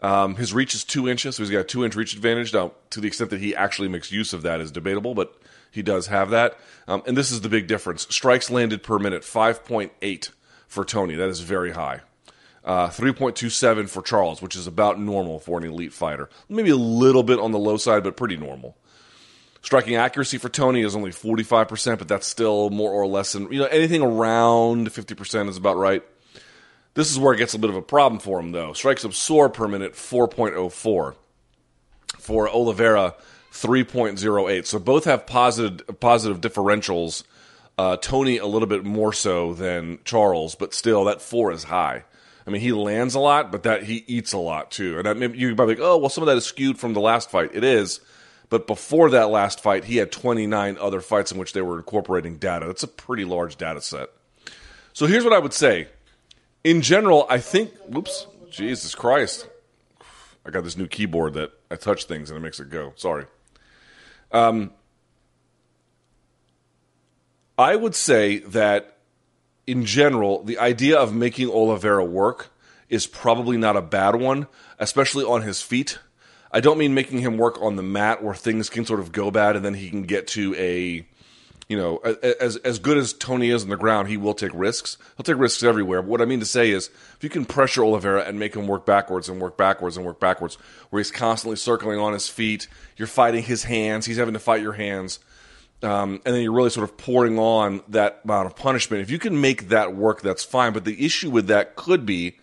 Um, 0.00 0.36
his 0.36 0.52
reach 0.52 0.74
is 0.74 0.84
two 0.84 1.08
inches, 1.08 1.36
so 1.36 1.42
he's 1.42 1.50
got 1.50 1.60
a 1.60 1.64
two 1.64 1.84
inch 1.84 1.94
reach 1.94 2.14
advantage. 2.14 2.52
Now, 2.52 2.72
to 2.90 3.00
the 3.00 3.06
extent 3.06 3.30
that 3.30 3.40
he 3.40 3.54
actually 3.54 3.88
makes 3.88 4.10
use 4.10 4.32
of 4.32 4.42
that 4.42 4.60
is 4.60 4.70
debatable, 4.70 5.14
but 5.14 5.34
he 5.72 5.82
does 5.82 6.06
have 6.06 6.30
that. 6.30 6.56
Um, 6.86 7.02
and 7.06 7.16
this 7.16 7.32
is 7.32 7.40
the 7.40 7.48
big 7.48 7.66
difference 7.66 8.06
strikes 8.10 8.50
landed 8.50 8.82
per 8.82 8.98
minute, 8.98 9.22
5.8 9.22 10.30
for 10.68 10.84
Tony. 10.84 11.16
That 11.16 11.28
is 11.28 11.40
very 11.40 11.72
high. 11.72 12.02
Uh, 12.64 12.88
3.27 12.88 13.88
for 13.88 14.02
Charles, 14.02 14.40
which 14.40 14.54
is 14.54 14.68
about 14.68 15.00
normal 15.00 15.40
for 15.40 15.58
an 15.58 15.64
elite 15.64 15.92
fighter. 15.92 16.28
Maybe 16.48 16.70
a 16.70 16.76
little 16.76 17.24
bit 17.24 17.40
on 17.40 17.50
the 17.50 17.58
low 17.58 17.76
side, 17.76 18.04
but 18.04 18.16
pretty 18.16 18.36
normal. 18.36 18.76
Striking 19.62 19.96
accuracy 19.96 20.38
for 20.38 20.48
Tony 20.48 20.82
is 20.82 20.94
only 20.94 21.10
45%, 21.10 21.98
but 21.98 22.06
that's 22.06 22.26
still 22.26 22.70
more 22.70 22.92
or 22.92 23.06
less 23.06 23.32
than, 23.32 23.50
you 23.50 23.58
know, 23.58 23.66
anything 23.66 24.02
around 24.02 24.88
50% 24.88 25.48
is 25.48 25.56
about 25.56 25.76
right. 25.76 26.02
This 26.94 27.10
is 27.10 27.18
where 27.18 27.32
it 27.32 27.38
gets 27.38 27.54
a 27.54 27.58
bit 27.58 27.70
of 27.70 27.76
a 27.76 27.82
problem 27.82 28.20
for 28.20 28.38
him, 28.38 28.52
though. 28.52 28.74
Strikes 28.74 29.04
absorbed 29.04 29.54
per 29.54 29.66
minute, 29.66 29.94
4.04. 29.94 31.14
For 32.18 32.48
Oliveira, 32.48 33.14
3.08. 33.52 34.66
So 34.66 34.78
both 34.78 35.04
have 35.04 35.26
positive, 35.26 36.00
positive 36.00 36.40
differentials. 36.40 37.22
Uh, 37.78 37.96
Tony 37.96 38.38
a 38.38 38.46
little 38.46 38.68
bit 38.68 38.84
more 38.84 39.12
so 39.12 39.54
than 39.54 39.98
Charles, 40.04 40.54
but 40.54 40.74
still, 40.74 41.04
that 41.04 41.22
four 41.22 41.52
is 41.52 41.64
high. 41.64 42.04
I 42.46 42.50
mean, 42.50 42.60
he 42.60 42.72
lands 42.72 43.14
a 43.14 43.20
lot, 43.20 43.52
but 43.52 43.62
that 43.62 43.84
he 43.84 44.04
eats 44.06 44.32
a 44.32 44.38
lot 44.38 44.70
too. 44.70 44.96
And 44.96 45.06
that 45.06 45.16
maybe 45.16 45.38
you 45.38 45.54
might 45.54 45.64
be 45.66 45.74
like, 45.74 45.80
oh, 45.80 45.98
well, 45.98 46.08
some 46.08 46.22
of 46.22 46.26
that 46.26 46.36
is 46.36 46.44
skewed 46.44 46.78
from 46.78 46.92
the 46.92 47.00
last 47.00 47.30
fight. 47.30 47.50
It 47.54 47.62
is, 47.62 48.00
but 48.48 48.66
before 48.66 49.10
that 49.10 49.30
last 49.30 49.60
fight, 49.60 49.84
he 49.84 49.98
had 49.98 50.10
29 50.10 50.76
other 50.78 51.00
fights 51.00 51.30
in 51.30 51.38
which 51.38 51.52
they 51.52 51.62
were 51.62 51.76
incorporating 51.76 52.36
data. 52.38 52.66
That's 52.66 52.82
a 52.82 52.88
pretty 52.88 53.24
large 53.24 53.56
data 53.56 53.80
set. 53.80 54.08
So 54.92 55.06
here's 55.06 55.24
what 55.24 55.32
I 55.32 55.38
would 55.38 55.54
say. 55.54 55.88
In 56.64 56.82
general, 56.82 57.26
I 57.30 57.38
think. 57.38 57.72
Whoops, 57.88 58.26
Jesus 58.50 58.94
Christ! 58.94 59.48
I 60.44 60.50
got 60.50 60.64
this 60.64 60.76
new 60.76 60.86
keyboard 60.86 61.34
that 61.34 61.52
I 61.70 61.76
touch 61.76 62.04
things 62.04 62.30
and 62.30 62.36
it 62.36 62.42
makes 62.42 62.60
it 62.60 62.70
go. 62.70 62.92
Sorry. 62.96 63.26
Um, 64.32 64.72
I 67.58 67.76
would 67.76 67.94
say 67.94 68.38
that 68.38 68.96
in 69.66 69.84
general, 69.84 70.42
the 70.42 70.58
idea 70.58 70.98
of 70.98 71.14
making 71.14 71.50
Oliveira 71.50 72.04
work 72.04 72.50
is 72.88 73.06
probably 73.06 73.56
not 73.56 73.76
a 73.76 73.82
bad 73.82 74.16
one, 74.16 74.48
especially 74.78 75.24
on 75.24 75.42
his 75.42 75.62
feet. 75.62 75.98
I 76.50 76.60
don't 76.60 76.78
mean 76.78 76.92
making 76.92 77.20
him 77.20 77.38
work 77.38 77.60
on 77.62 77.76
the 77.76 77.82
mat 77.82 78.22
where 78.22 78.34
things 78.34 78.68
can 78.68 78.84
sort 78.84 79.00
of 79.00 79.12
go 79.12 79.30
bad 79.30 79.56
and 79.56 79.64
then 79.64 79.74
he 79.74 79.88
can 79.88 80.02
get 80.02 80.26
to 80.28 80.54
a, 80.56 81.06
you 81.72 81.78
know, 81.78 81.96
as 81.96 82.56
as 82.56 82.78
good 82.78 82.98
as 82.98 83.12
Tony 83.12 83.50
is 83.50 83.64
on 83.64 83.70
the 83.70 83.76
ground, 83.76 84.08
he 84.08 84.16
will 84.16 84.34
take 84.34 84.52
risks. 84.54 84.98
He'll 85.16 85.24
take 85.24 85.38
risks 85.38 85.62
everywhere. 85.62 86.02
But 86.02 86.10
what 86.10 86.20
I 86.20 86.26
mean 86.26 86.40
to 86.40 86.46
say 86.46 86.70
is, 86.70 86.90
if 87.16 87.24
you 87.24 87.30
can 87.30 87.44
pressure 87.44 87.82
Oliveira 87.82 88.24
and 88.24 88.38
make 88.38 88.54
him 88.54 88.66
work 88.66 88.86
backwards 88.86 89.28
and 89.28 89.40
work 89.40 89.56
backwards 89.56 89.96
and 89.96 90.06
work 90.06 90.20
backwards, 90.20 90.56
where 90.90 91.00
he's 91.00 91.10
constantly 91.10 91.56
circling 91.56 91.98
on 91.98 92.12
his 92.12 92.28
feet, 92.28 92.68
you're 92.96 93.08
fighting 93.08 93.42
his 93.42 93.64
hands, 93.64 94.06
he's 94.06 94.18
having 94.18 94.34
to 94.34 94.40
fight 94.40 94.62
your 94.62 94.74
hands 94.74 95.18
um, 95.82 96.20
and 96.24 96.34
then 96.34 96.42
you're 96.42 96.52
really 96.52 96.70
sort 96.70 96.84
of 96.84 96.96
pouring 96.96 97.38
on 97.38 97.82
that 97.88 98.20
amount 98.24 98.46
of 98.46 98.56
punishment. 98.56 99.02
If 99.02 99.10
you 99.10 99.18
can 99.18 99.40
make 99.40 99.68
that 99.68 99.94
work, 99.94 100.22
that's 100.22 100.44
fine. 100.44 100.72
But 100.72 100.84
the 100.84 101.04
issue 101.04 101.30
with 101.30 101.48
that 101.48 101.74
could 101.74 102.06
be, 102.06 102.38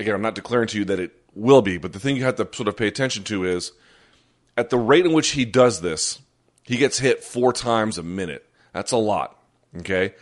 again, 0.00 0.14
I'm 0.14 0.22
not 0.22 0.34
declaring 0.34 0.68
to 0.68 0.78
you 0.78 0.84
that 0.86 0.98
it 0.98 1.12
will 1.34 1.62
be, 1.62 1.78
but 1.78 1.92
the 1.92 2.00
thing 2.00 2.16
you 2.16 2.24
have 2.24 2.36
to 2.36 2.48
sort 2.52 2.68
of 2.68 2.76
pay 2.76 2.86
attention 2.86 3.24
to 3.24 3.44
is 3.44 3.72
at 4.56 4.70
the 4.70 4.78
rate 4.78 5.04
in 5.04 5.12
which 5.12 5.30
he 5.30 5.44
does 5.44 5.80
this, 5.80 6.20
he 6.62 6.76
gets 6.76 6.98
hit 6.98 7.22
four 7.22 7.52
times 7.52 7.98
a 7.98 8.02
minute. 8.02 8.48
That's 8.72 8.92
a 8.92 8.96
lot. 8.96 9.38
Okay. 9.78 10.14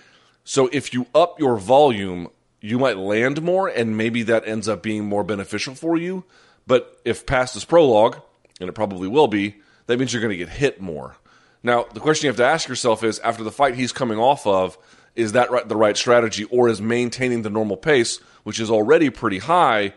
So 0.44 0.68
if 0.72 0.92
you 0.92 1.06
up 1.14 1.38
your 1.38 1.56
volume, 1.56 2.28
you 2.60 2.78
might 2.78 2.96
land 2.96 3.42
more, 3.42 3.68
and 3.68 3.96
maybe 3.96 4.22
that 4.24 4.46
ends 4.46 4.68
up 4.68 4.82
being 4.82 5.04
more 5.04 5.24
beneficial 5.24 5.74
for 5.74 5.96
you. 5.96 6.24
But 6.66 7.00
if 7.04 7.26
past 7.26 7.56
is 7.56 7.64
prologue, 7.64 8.20
and 8.60 8.68
it 8.68 8.72
probably 8.72 9.08
will 9.08 9.28
be, 9.28 9.56
that 9.86 9.98
means 9.98 10.12
you're 10.12 10.22
going 10.22 10.30
to 10.30 10.36
get 10.36 10.50
hit 10.50 10.80
more. 10.80 11.16
Now, 11.62 11.86
the 11.92 12.00
question 12.00 12.26
you 12.26 12.30
have 12.30 12.36
to 12.36 12.44
ask 12.44 12.68
yourself 12.68 13.02
is 13.02 13.18
after 13.20 13.42
the 13.42 13.50
fight 13.50 13.74
he's 13.74 13.92
coming 13.92 14.18
off 14.18 14.46
of, 14.46 14.78
is 15.16 15.32
that 15.32 15.68
the 15.68 15.76
right 15.76 15.96
strategy, 15.96 16.44
or 16.44 16.68
is 16.68 16.80
maintaining 16.80 17.42
the 17.42 17.50
normal 17.50 17.76
pace, 17.76 18.18
which 18.44 18.60
is 18.60 18.70
already 18.70 19.10
pretty 19.10 19.38
high, 19.38 19.92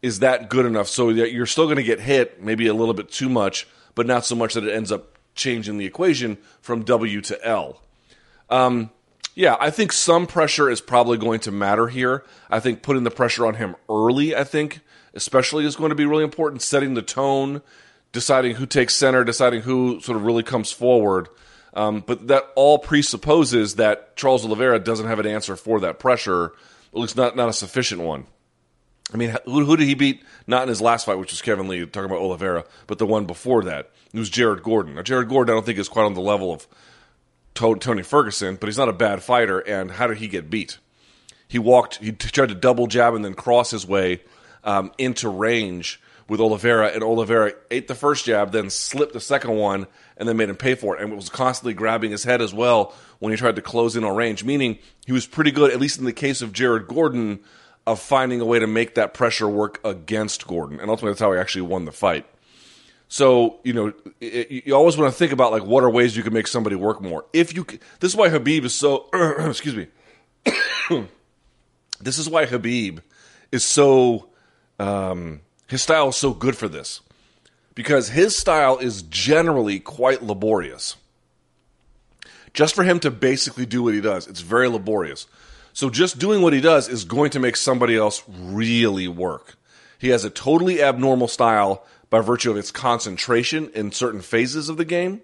is 0.00 0.20
that 0.20 0.48
good 0.48 0.64
enough 0.64 0.88
so 0.88 1.12
that 1.12 1.32
you're 1.32 1.46
still 1.46 1.66
going 1.66 1.76
to 1.76 1.82
get 1.82 2.00
hit, 2.00 2.42
maybe 2.42 2.66
a 2.66 2.74
little 2.74 2.94
bit 2.94 3.10
too 3.10 3.28
much, 3.28 3.66
but 3.94 4.06
not 4.06 4.24
so 4.24 4.34
much 4.34 4.54
that 4.54 4.64
it 4.64 4.72
ends 4.72 4.90
up 4.90 5.17
changing 5.38 5.78
the 5.78 5.86
equation 5.86 6.36
from 6.60 6.82
W 6.82 7.22
to 7.22 7.46
L? 7.46 7.80
Um, 8.50 8.90
yeah, 9.34 9.56
I 9.58 9.70
think 9.70 9.92
some 9.92 10.26
pressure 10.26 10.68
is 10.68 10.82
probably 10.82 11.16
going 11.16 11.40
to 11.40 11.50
matter 11.50 11.88
here. 11.88 12.24
I 12.50 12.60
think 12.60 12.82
putting 12.82 13.04
the 13.04 13.10
pressure 13.10 13.46
on 13.46 13.54
him 13.54 13.76
early, 13.88 14.36
I 14.36 14.44
think, 14.44 14.80
especially, 15.14 15.64
is 15.64 15.76
going 15.76 15.90
to 15.90 15.94
be 15.94 16.04
really 16.04 16.24
important. 16.24 16.60
Setting 16.60 16.94
the 16.94 17.02
tone 17.02 17.62
deciding 18.12 18.56
who 18.56 18.66
takes 18.66 18.94
center, 18.94 19.24
deciding 19.24 19.62
who 19.62 20.00
sort 20.00 20.16
of 20.16 20.24
really 20.24 20.42
comes 20.42 20.72
forward. 20.72 21.28
Um, 21.74 22.02
but 22.06 22.28
that 22.28 22.44
all 22.56 22.78
presupposes 22.78 23.76
that 23.76 24.16
Charles 24.16 24.44
Oliveira 24.44 24.78
doesn't 24.78 25.06
have 25.06 25.18
an 25.18 25.26
answer 25.26 25.54
for 25.54 25.80
that 25.80 25.98
pressure, 25.98 26.52
at 26.92 26.98
least 26.98 27.16
not, 27.16 27.36
not 27.36 27.48
a 27.48 27.52
sufficient 27.52 28.00
one. 28.00 28.26
I 29.12 29.16
mean, 29.16 29.34
who, 29.44 29.64
who, 29.64 29.76
did 29.76 29.86
he 29.86 29.94
beat? 29.94 30.22
Not 30.46 30.64
in 30.64 30.68
his 30.68 30.80
last 30.80 31.06
fight, 31.06 31.18
which 31.18 31.30
was 31.30 31.40
Kevin 31.40 31.68
Lee, 31.68 31.86
talking 31.86 32.10
about 32.10 32.20
Oliveira, 32.20 32.64
but 32.86 32.98
the 32.98 33.06
one 33.06 33.24
before 33.24 33.64
that. 33.64 33.90
It 34.12 34.18
was 34.18 34.30
Jared 34.30 34.62
Gordon. 34.62 34.96
Now, 34.96 35.02
Jared 35.02 35.28
Gordon, 35.28 35.52
I 35.52 35.56
don't 35.56 35.64
think 35.64 35.78
is 35.78 35.88
quite 35.88 36.04
on 36.04 36.14
the 36.14 36.20
level 36.20 36.52
of 36.52 36.66
Tony 37.54 38.02
Ferguson, 38.02 38.56
but 38.56 38.66
he's 38.66 38.78
not 38.78 38.88
a 38.88 38.92
bad 38.92 39.22
fighter. 39.22 39.60
And 39.60 39.90
how 39.90 40.06
did 40.06 40.18
he 40.18 40.28
get 40.28 40.50
beat? 40.50 40.78
He 41.46 41.58
walked, 41.58 41.96
he 41.96 42.12
tried 42.12 42.50
to 42.50 42.54
double 42.54 42.86
jab 42.86 43.14
and 43.14 43.24
then 43.24 43.34
cross 43.34 43.70
his 43.70 43.86
way 43.86 44.22
um, 44.62 44.92
into 44.98 45.28
range 45.28 46.00
with 46.28 46.40
Oliveira, 46.40 46.88
and 46.88 47.02
Oliveira 47.02 47.54
ate 47.70 47.88
the 47.88 47.94
first 47.94 48.26
jab, 48.26 48.52
then 48.52 48.68
slipped 48.68 49.14
the 49.14 49.20
second 49.20 49.52
one, 49.52 49.86
and 50.18 50.28
then 50.28 50.36
made 50.36 50.50
him 50.50 50.56
pay 50.56 50.74
for 50.74 50.94
it, 50.94 51.02
and 51.02 51.16
was 51.16 51.30
constantly 51.30 51.72
grabbing 51.72 52.10
his 52.10 52.22
head 52.22 52.42
as 52.42 52.52
well 52.52 52.94
when 53.18 53.32
he 53.32 53.38
tried 53.38 53.56
to 53.56 53.62
close 53.62 53.96
in 53.96 54.04
on 54.04 54.14
range. 54.14 54.44
Meaning 54.44 54.78
he 55.06 55.12
was 55.12 55.26
pretty 55.26 55.50
good, 55.50 55.72
at 55.72 55.80
least 55.80 55.98
in 55.98 56.04
the 56.04 56.12
case 56.12 56.42
of 56.42 56.52
Jared 56.52 56.86
Gordon, 56.86 57.40
of 57.88 57.98
finding 57.98 58.40
a 58.40 58.44
way 58.44 58.58
to 58.58 58.66
make 58.66 58.96
that 58.96 59.14
pressure 59.14 59.48
work 59.48 59.80
against 59.82 60.46
Gordon, 60.46 60.78
and 60.78 60.90
ultimately 60.90 61.12
that's 61.12 61.20
how 61.20 61.32
he 61.32 61.38
actually 61.38 61.62
won 61.62 61.86
the 61.86 61.92
fight. 61.92 62.26
So 63.08 63.60
you 63.64 63.72
know, 63.72 63.92
it, 64.20 64.66
you 64.66 64.74
always 64.74 64.98
want 64.98 65.10
to 65.12 65.18
think 65.18 65.32
about 65.32 65.52
like 65.52 65.64
what 65.64 65.82
are 65.82 65.90
ways 65.90 66.16
you 66.16 66.22
can 66.22 66.34
make 66.34 66.46
somebody 66.46 66.76
work 66.76 67.00
more. 67.00 67.24
If 67.32 67.54
you, 67.56 67.66
this 68.00 68.12
is 68.12 68.16
why 68.16 68.28
Khabib 68.28 68.64
is 68.64 68.74
so. 68.74 69.08
excuse 69.48 69.74
me. 69.74 69.86
this 72.00 72.18
is 72.18 72.28
why 72.28 72.44
Khabib 72.44 73.00
is 73.50 73.64
so. 73.64 74.28
Um, 74.78 75.40
his 75.66 75.82
style 75.82 76.10
is 76.10 76.16
so 76.16 76.32
good 76.32 76.56
for 76.56 76.68
this 76.68 77.00
because 77.74 78.10
his 78.10 78.36
style 78.36 78.78
is 78.78 79.02
generally 79.02 79.80
quite 79.80 80.22
laborious. 80.22 80.96
Just 82.52 82.74
for 82.74 82.84
him 82.84 83.00
to 83.00 83.10
basically 83.10 83.66
do 83.66 83.82
what 83.82 83.94
he 83.94 84.00
does, 84.00 84.26
it's 84.26 84.40
very 84.40 84.68
laborious. 84.68 85.26
So 85.78 85.90
just 85.90 86.18
doing 86.18 86.42
what 86.42 86.52
he 86.52 86.60
does 86.60 86.88
is 86.88 87.04
going 87.04 87.30
to 87.30 87.38
make 87.38 87.54
somebody 87.54 87.96
else 87.96 88.24
really 88.26 89.06
work. 89.06 89.54
He 90.00 90.08
has 90.08 90.24
a 90.24 90.28
totally 90.28 90.82
abnormal 90.82 91.28
style 91.28 91.86
by 92.10 92.20
virtue 92.20 92.50
of 92.50 92.56
its 92.56 92.72
concentration 92.72 93.70
in 93.76 93.92
certain 93.92 94.20
phases 94.20 94.68
of 94.68 94.76
the 94.76 94.84
game. 94.84 95.20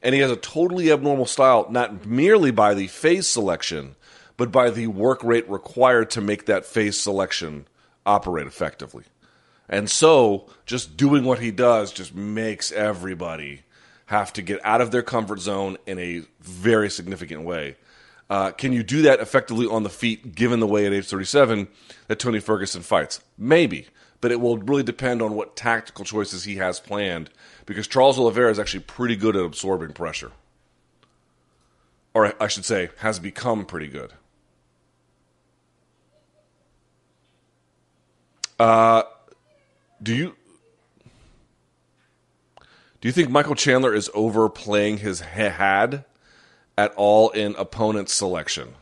And 0.00 0.14
he 0.14 0.20
has 0.20 0.30
a 0.30 0.36
totally 0.36 0.92
abnormal 0.92 1.26
style 1.26 1.66
not 1.68 2.06
merely 2.06 2.52
by 2.52 2.74
the 2.74 2.86
phase 2.86 3.26
selection, 3.26 3.96
but 4.36 4.52
by 4.52 4.70
the 4.70 4.86
work 4.86 5.24
rate 5.24 5.50
required 5.50 6.10
to 6.10 6.20
make 6.20 6.46
that 6.46 6.64
phase 6.64 6.96
selection 6.96 7.66
operate 8.06 8.46
effectively. 8.46 9.02
And 9.68 9.90
so, 9.90 10.48
just 10.64 10.96
doing 10.96 11.24
what 11.24 11.40
he 11.40 11.50
does 11.50 11.90
just 11.90 12.14
makes 12.14 12.70
everybody 12.70 13.62
have 14.06 14.32
to 14.34 14.42
get 14.42 14.64
out 14.64 14.80
of 14.80 14.92
their 14.92 15.02
comfort 15.02 15.40
zone 15.40 15.76
in 15.86 15.98
a 15.98 16.22
very 16.40 16.88
significant 16.88 17.42
way. 17.42 17.74
Uh, 18.30 18.50
can 18.50 18.72
you 18.72 18.82
do 18.82 19.02
that 19.02 19.20
effectively 19.20 19.66
on 19.66 19.82
the 19.82 19.88
feet, 19.88 20.34
given 20.34 20.60
the 20.60 20.66
way 20.66 20.86
at 20.86 20.92
age 20.92 21.06
37 21.06 21.68
that 22.08 22.18
Tony 22.18 22.40
Ferguson 22.40 22.82
fights? 22.82 23.20
Maybe, 23.38 23.86
but 24.20 24.30
it 24.30 24.40
will 24.40 24.58
really 24.58 24.82
depend 24.82 25.22
on 25.22 25.34
what 25.34 25.56
tactical 25.56 26.04
choices 26.04 26.44
he 26.44 26.56
has 26.56 26.78
planned. 26.78 27.30
Because 27.64 27.86
Charles 27.86 28.18
Oliveira 28.18 28.50
is 28.50 28.58
actually 28.58 28.84
pretty 28.84 29.16
good 29.16 29.36
at 29.36 29.44
absorbing 29.44 29.92
pressure, 29.92 30.32
or 32.14 32.34
I 32.42 32.48
should 32.48 32.64
say, 32.64 32.90
has 32.98 33.18
become 33.18 33.64
pretty 33.64 33.88
good. 33.88 34.12
Uh, 38.58 39.02
do 40.02 40.14
you 40.14 40.34
do 43.00 43.08
you 43.08 43.12
think 43.12 43.30
Michael 43.30 43.54
Chandler 43.54 43.94
is 43.94 44.10
overplaying 44.14 44.98
his 44.98 45.20
had 45.20 46.04
at 46.78 46.94
all 46.94 47.30
in 47.30 47.56
opponent 47.56 48.08
selection? 48.08 48.76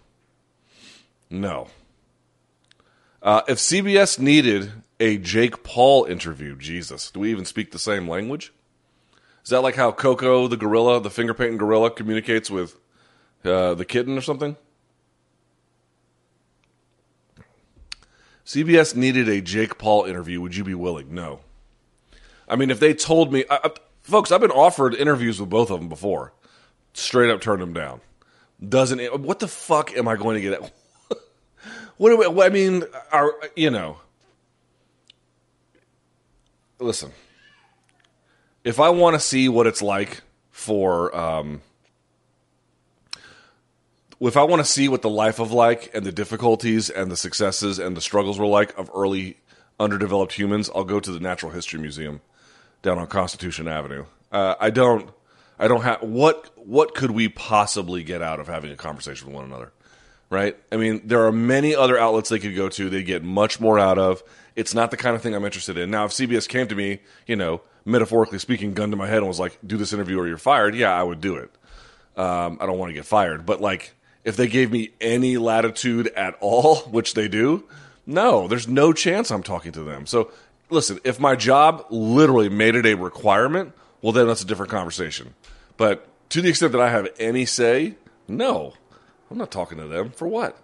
No. 1.30 1.68
Uh, 3.22 3.40
if 3.48 3.56
CBS 3.56 4.18
needed 4.18 4.70
a 5.00 5.16
Jake 5.16 5.64
Paul 5.64 6.04
interview, 6.04 6.56
Jesus, 6.56 7.10
do 7.10 7.20
we 7.20 7.30
even 7.30 7.46
speak 7.46 7.72
the 7.72 7.78
same 7.78 8.06
language? 8.06 8.52
Is 9.42 9.50
that 9.50 9.62
like 9.62 9.76
how 9.76 9.92
Coco, 9.92 10.46
the 10.46 10.58
gorilla, 10.58 11.00
the 11.00 11.10
finger 11.10 11.32
painting 11.32 11.56
gorilla, 11.56 11.90
communicates 11.90 12.50
with 12.50 12.78
uh, 13.44 13.72
the 13.72 13.86
kitten 13.86 14.18
or 14.18 14.20
something? 14.20 14.56
CBS 18.44 18.94
needed 18.94 19.26
a 19.26 19.40
Jake 19.40 19.78
Paul 19.78 20.04
interview. 20.04 20.42
Would 20.42 20.54
you 20.54 20.64
be 20.64 20.74
willing? 20.74 21.14
No. 21.14 21.40
I 22.46 22.56
mean, 22.56 22.70
if 22.70 22.78
they 22.78 22.92
told 22.92 23.32
me, 23.32 23.44
I, 23.50 23.58
I, 23.64 23.70
folks, 24.02 24.30
I've 24.30 24.42
been 24.42 24.50
offered 24.50 24.94
interviews 24.94 25.40
with 25.40 25.48
both 25.48 25.70
of 25.70 25.80
them 25.80 25.88
before. 25.88 26.34
Straight 26.96 27.30
up 27.30 27.42
turned 27.42 27.60
them 27.60 27.74
down. 27.74 28.00
Doesn't 28.66 29.00
it, 29.00 29.20
what 29.20 29.38
the 29.38 29.48
fuck 29.48 29.94
am 29.94 30.08
I 30.08 30.16
going 30.16 30.36
to 30.36 30.40
get 30.40 30.52
at? 30.54 30.72
what 31.98 32.08
do 32.08 32.16
we, 32.16 32.42
I 32.42 32.48
mean, 32.48 32.84
are 33.12 33.34
you 33.54 33.68
know? 33.68 33.98
Listen, 36.78 37.12
if 38.64 38.80
I 38.80 38.88
want 38.88 39.12
to 39.12 39.20
see 39.20 39.46
what 39.50 39.66
it's 39.66 39.82
like 39.82 40.22
for 40.50 41.14
um, 41.14 41.60
if 44.18 44.38
I 44.38 44.44
want 44.44 44.60
to 44.60 44.64
see 44.64 44.88
what 44.88 45.02
the 45.02 45.10
life 45.10 45.38
of 45.38 45.52
like 45.52 45.90
and 45.94 46.06
the 46.06 46.12
difficulties 46.12 46.88
and 46.88 47.10
the 47.10 47.16
successes 47.16 47.78
and 47.78 47.94
the 47.94 48.00
struggles 48.00 48.38
were 48.38 48.46
like 48.46 48.76
of 48.78 48.90
early 48.94 49.36
underdeveloped 49.78 50.32
humans, 50.32 50.70
I'll 50.74 50.84
go 50.84 50.98
to 50.98 51.12
the 51.12 51.20
Natural 51.20 51.52
History 51.52 51.78
Museum 51.78 52.22
down 52.80 52.98
on 52.98 53.06
Constitution 53.06 53.68
Avenue. 53.68 54.06
Uh, 54.32 54.54
I 54.58 54.70
don't. 54.70 55.10
I 55.58 55.68
don't 55.68 55.82
have 55.82 56.02
what. 56.02 56.52
What 56.56 56.94
could 56.94 57.12
we 57.12 57.28
possibly 57.28 58.02
get 58.02 58.22
out 58.22 58.40
of 58.40 58.48
having 58.48 58.72
a 58.72 58.76
conversation 58.76 59.28
with 59.28 59.36
one 59.36 59.44
another? 59.44 59.72
Right? 60.28 60.56
I 60.72 60.76
mean, 60.76 61.02
there 61.04 61.24
are 61.24 61.32
many 61.32 61.74
other 61.74 61.96
outlets 61.96 62.28
they 62.28 62.40
could 62.40 62.56
go 62.56 62.68
to. 62.70 62.90
They 62.90 63.04
get 63.04 63.22
much 63.22 63.60
more 63.60 63.78
out 63.78 63.98
of. 63.98 64.24
It's 64.56 64.74
not 64.74 64.90
the 64.90 64.96
kind 64.96 65.14
of 65.14 65.22
thing 65.22 65.34
I'm 65.34 65.44
interested 65.44 65.78
in. 65.78 65.90
Now, 65.90 66.06
if 66.06 66.10
CBS 66.10 66.48
came 66.48 66.66
to 66.66 66.74
me, 66.74 66.98
you 67.26 67.36
know, 67.36 67.60
metaphorically 67.84 68.40
speaking, 68.40 68.74
gun 68.74 68.90
to 68.90 68.96
my 68.96 69.06
head 69.06 69.18
and 69.18 69.28
was 69.28 69.38
like, 69.38 69.58
"Do 69.64 69.76
this 69.76 69.92
interview 69.92 70.18
or 70.18 70.26
you're 70.26 70.38
fired," 70.38 70.74
yeah, 70.74 70.92
I 70.92 71.02
would 71.02 71.20
do 71.20 71.36
it. 71.36 71.50
Um, 72.16 72.58
I 72.60 72.66
don't 72.66 72.78
want 72.78 72.90
to 72.90 72.94
get 72.94 73.04
fired, 73.04 73.46
but 73.46 73.60
like, 73.60 73.94
if 74.24 74.36
they 74.36 74.48
gave 74.48 74.72
me 74.72 74.90
any 75.00 75.36
latitude 75.36 76.08
at 76.08 76.36
all, 76.40 76.76
which 76.90 77.14
they 77.14 77.28
do, 77.28 77.64
no, 78.06 78.48
there's 78.48 78.66
no 78.66 78.92
chance 78.92 79.30
I'm 79.30 79.42
talking 79.42 79.72
to 79.72 79.84
them. 79.84 80.06
So, 80.06 80.30
listen, 80.70 80.98
if 81.04 81.20
my 81.20 81.36
job 81.36 81.86
literally 81.90 82.48
made 82.48 82.74
it 82.74 82.86
a 82.86 82.94
requirement, 82.94 83.72
well, 84.02 84.12
then 84.12 84.26
that's 84.26 84.42
a 84.42 84.46
different 84.46 84.70
conversation. 84.70 85.34
But 85.76 86.08
to 86.30 86.40
the 86.40 86.48
extent 86.48 86.72
that 86.72 86.80
I 86.80 86.90
have 86.90 87.08
any 87.18 87.44
say, 87.46 87.96
no, 88.28 88.74
I'm 89.30 89.38
not 89.38 89.50
talking 89.50 89.78
to 89.78 89.86
them. 89.86 90.10
For 90.10 90.26
what? 90.26 90.58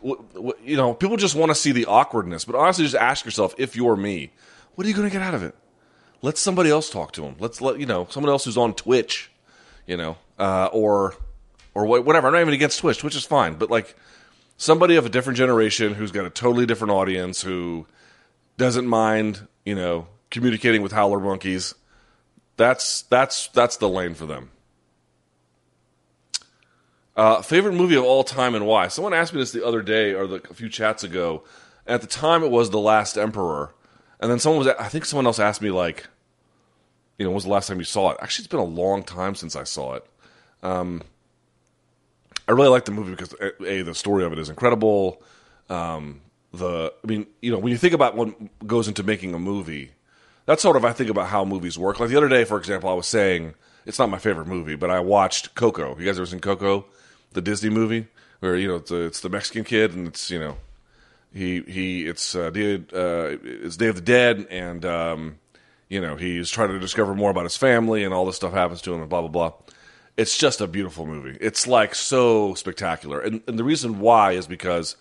What, 0.00 0.34
what, 0.34 0.62
you 0.64 0.76
know, 0.76 0.94
people 0.94 1.16
just 1.16 1.34
want 1.34 1.50
to 1.50 1.54
see 1.54 1.72
the 1.72 1.86
awkwardness. 1.86 2.44
But 2.44 2.54
honestly, 2.54 2.84
just 2.84 2.96
ask 2.96 3.24
yourself 3.24 3.54
if 3.58 3.76
you're 3.76 3.96
me, 3.96 4.32
what 4.74 4.86
are 4.86 4.88
you 4.88 4.94
going 4.94 5.08
to 5.08 5.12
get 5.12 5.22
out 5.22 5.34
of 5.34 5.42
it? 5.42 5.54
Let 6.22 6.38
somebody 6.38 6.70
else 6.70 6.88
talk 6.88 7.12
to 7.12 7.20
them. 7.20 7.36
Let's 7.38 7.60
let 7.60 7.78
you 7.78 7.86
know 7.86 8.06
someone 8.10 8.30
else 8.30 8.46
who's 8.46 8.56
on 8.56 8.74
Twitch, 8.74 9.30
you 9.86 9.96
know, 9.96 10.16
uh, 10.38 10.70
or 10.72 11.14
or 11.74 11.84
whatever. 11.84 12.28
I'm 12.28 12.32
not 12.32 12.40
even 12.40 12.54
against 12.54 12.78
Twitch. 12.78 12.98
Twitch 12.98 13.16
is 13.16 13.26
fine, 13.26 13.54
but 13.54 13.70
like 13.70 13.94
somebody 14.56 14.96
of 14.96 15.04
a 15.04 15.10
different 15.10 15.36
generation 15.36 15.92
who's 15.92 16.12
got 16.12 16.24
a 16.24 16.30
totally 16.30 16.64
different 16.64 16.92
audience 16.92 17.42
who 17.42 17.86
doesn't 18.56 18.86
mind, 18.86 19.46
you 19.66 19.74
know, 19.74 20.06
communicating 20.30 20.80
with 20.80 20.92
howler 20.92 21.20
monkeys. 21.20 21.74
That's 22.56 23.02
that's 23.02 23.48
that's 23.48 23.76
the 23.76 23.88
lane 23.88 24.14
for 24.14 24.26
them. 24.26 24.50
Uh, 27.16 27.42
favorite 27.42 27.72
movie 27.72 27.94
of 27.94 28.04
all 28.04 28.24
time 28.24 28.54
and 28.54 28.66
why? 28.66 28.88
Someone 28.88 29.14
asked 29.14 29.32
me 29.32 29.38
this 29.38 29.52
the 29.52 29.64
other 29.64 29.82
day 29.82 30.14
or 30.14 30.26
the, 30.26 30.42
a 30.50 30.54
few 30.54 30.68
chats 30.68 31.04
ago. 31.04 31.44
At 31.86 32.00
the 32.00 32.06
time, 32.08 32.42
it 32.42 32.50
was 32.50 32.70
The 32.70 32.80
Last 32.80 33.16
Emperor, 33.16 33.74
and 34.18 34.30
then 34.30 34.38
someone 34.38 34.64
was. 34.64 34.68
I 34.78 34.88
think 34.88 35.04
someone 35.04 35.26
else 35.26 35.38
asked 35.38 35.62
me 35.62 35.70
like, 35.70 36.08
you 37.18 37.24
know, 37.24 37.30
when 37.30 37.36
was 37.36 37.44
the 37.44 37.50
last 37.50 37.68
time 37.68 37.78
you 37.78 37.84
saw 37.84 38.10
it? 38.10 38.18
Actually, 38.20 38.44
it's 38.44 38.50
been 38.50 38.60
a 38.60 38.64
long 38.64 39.02
time 39.02 39.34
since 39.34 39.54
I 39.54 39.64
saw 39.64 39.94
it. 39.94 40.06
Um, 40.62 41.02
I 42.48 42.52
really 42.52 42.68
like 42.68 42.84
the 42.84 42.92
movie 42.92 43.10
because 43.10 43.34
a 43.60 43.82
the 43.82 43.94
story 43.94 44.24
of 44.24 44.32
it 44.32 44.38
is 44.38 44.48
incredible. 44.48 45.22
Um, 45.68 46.20
the 46.52 46.92
I 47.02 47.06
mean, 47.06 47.26
you 47.42 47.52
know, 47.52 47.58
when 47.58 47.70
you 47.70 47.78
think 47.78 47.94
about 47.94 48.16
what 48.16 48.66
goes 48.66 48.88
into 48.88 49.02
making 49.02 49.34
a 49.34 49.38
movie, 49.38 49.92
that's 50.46 50.62
sort 50.62 50.76
of 50.76 50.84
I 50.84 50.92
think 50.92 51.10
about 51.10 51.28
how 51.28 51.44
movies 51.44 51.78
work. 51.78 52.00
Like 52.00 52.10
the 52.10 52.16
other 52.16 52.28
day, 52.28 52.44
for 52.44 52.58
example, 52.58 52.90
I 52.90 52.94
was 52.94 53.06
saying 53.06 53.54
it's 53.86 53.98
not 53.98 54.10
my 54.10 54.18
favorite 54.18 54.46
movie, 54.46 54.76
but 54.76 54.90
I 54.90 55.00
watched 55.00 55.54
Coco. 55.54 55.96
You 55.98 56.04
guys 56.04 56.18
ever 56.18 56.26
seen 56.26 56.40
Coco, 56.40 56.86
the 57.32 57.42
Disney 57.42 57.70
movie, 57.70 58.08
where 58.40 58.56
you 58.56 58.68
know 58.68 58.76
it's, 58.76 58.90
a, 58.90 59.00
it's 59.02 59.20
the 59.20 59.28
Mexican 59.28 59.64
kid 59.64 59.94
and 59.94 60.08
it's 60.08 60.30
you 60.30 60.38
know 60.38 60.56
he 61.32 61.62
he 61.62 62.06
it's 62.06 62.34
uh, 62.34 62.50
Day, 62.50 62.76
uh, 62.76 63.36
it's 63.42 63.76
Day 63.76 63.88
of 63.88 63.96
the 63.96 64.02
Dead 64.02 64.46
and 64.50 64.84
um, 64.84 65.38
you 65.88 66.00
know 66.00 66.16
he's 66.16 66.50
trying 66.50 66.68
to 66.68 66.78
discover 66.78 67.14
more 67.14 67.30
about 67.30 67.44
his 67.44 67.56
family 67.56 68.04
and 68.04 68.12
all 68.12 68.26
this 68.26 68.36
stuff 68.36 68.52
happens 68.52 68.82
to 68.82 68.94
him 68.94 69.00
and 69.00 69.08
blah 69.08 69.20
blah 69.20 69.28
blah. 69.28 69.52
It's 70.16 70.38
just 70.38 70.60
a 70.60 70.68
beautiful 70.68 71.06
movie. 71.06 71.36
It's 71.40 71.66
like 71.66 71.92
so 71.96 72.54
spectacular, 72.54 73.20
and, 73.20 73.42
and 73.48 73.58
the 73.58 73.64
reason 73.64 73.98
why 73.98 74.32
is 74.32 74.46
because 74.46 74.96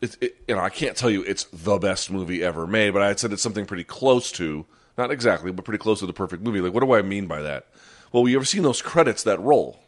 it, 0.00 0.16
it, 0.20 0.36
you 0.48 0.56
know 0.56 0.60
I 0.60 0.70
can't 0.70 0.96
tell 0.96 1.10
you 1.10 1.22
it's 1.22 1.44
the 1.52 1.78
best 1.78 2.10
movie 2.10 2.42
ever 2.42 2.66
made, 2.66 2.90
but 2.90 3.02
I 3.02 3.14
said 3.14 3.32
it's 3.32 3.42
something 3.42 3.66
pretty 3.66 3.84
close 3.84 4.32
to 4.32 4.66
not 4.98 5.10
exactly, 5.10 5.52
but 5.52 5.64
pretty 5.64 5.78
close 5.78 6.00
to 6.00 6.06
the 6.06 6.12
perfect 6.12 6.42
movie. 6.42 6.60
Like, 6.60 6.74
what 6.74 6.82
do 6.82 6.92
I 6.92 7.02
mean 7.02 7.26
by 7.26 7.40
that? 7.42 7.68
Well, 8.12 8.28
you 8.28 8.36
ever 8.36 8.44
seen 8.44 8.62
those 8.62 8.82
credits 8.82 9.22
that 9.22 9.40
roll, 9.40 9.80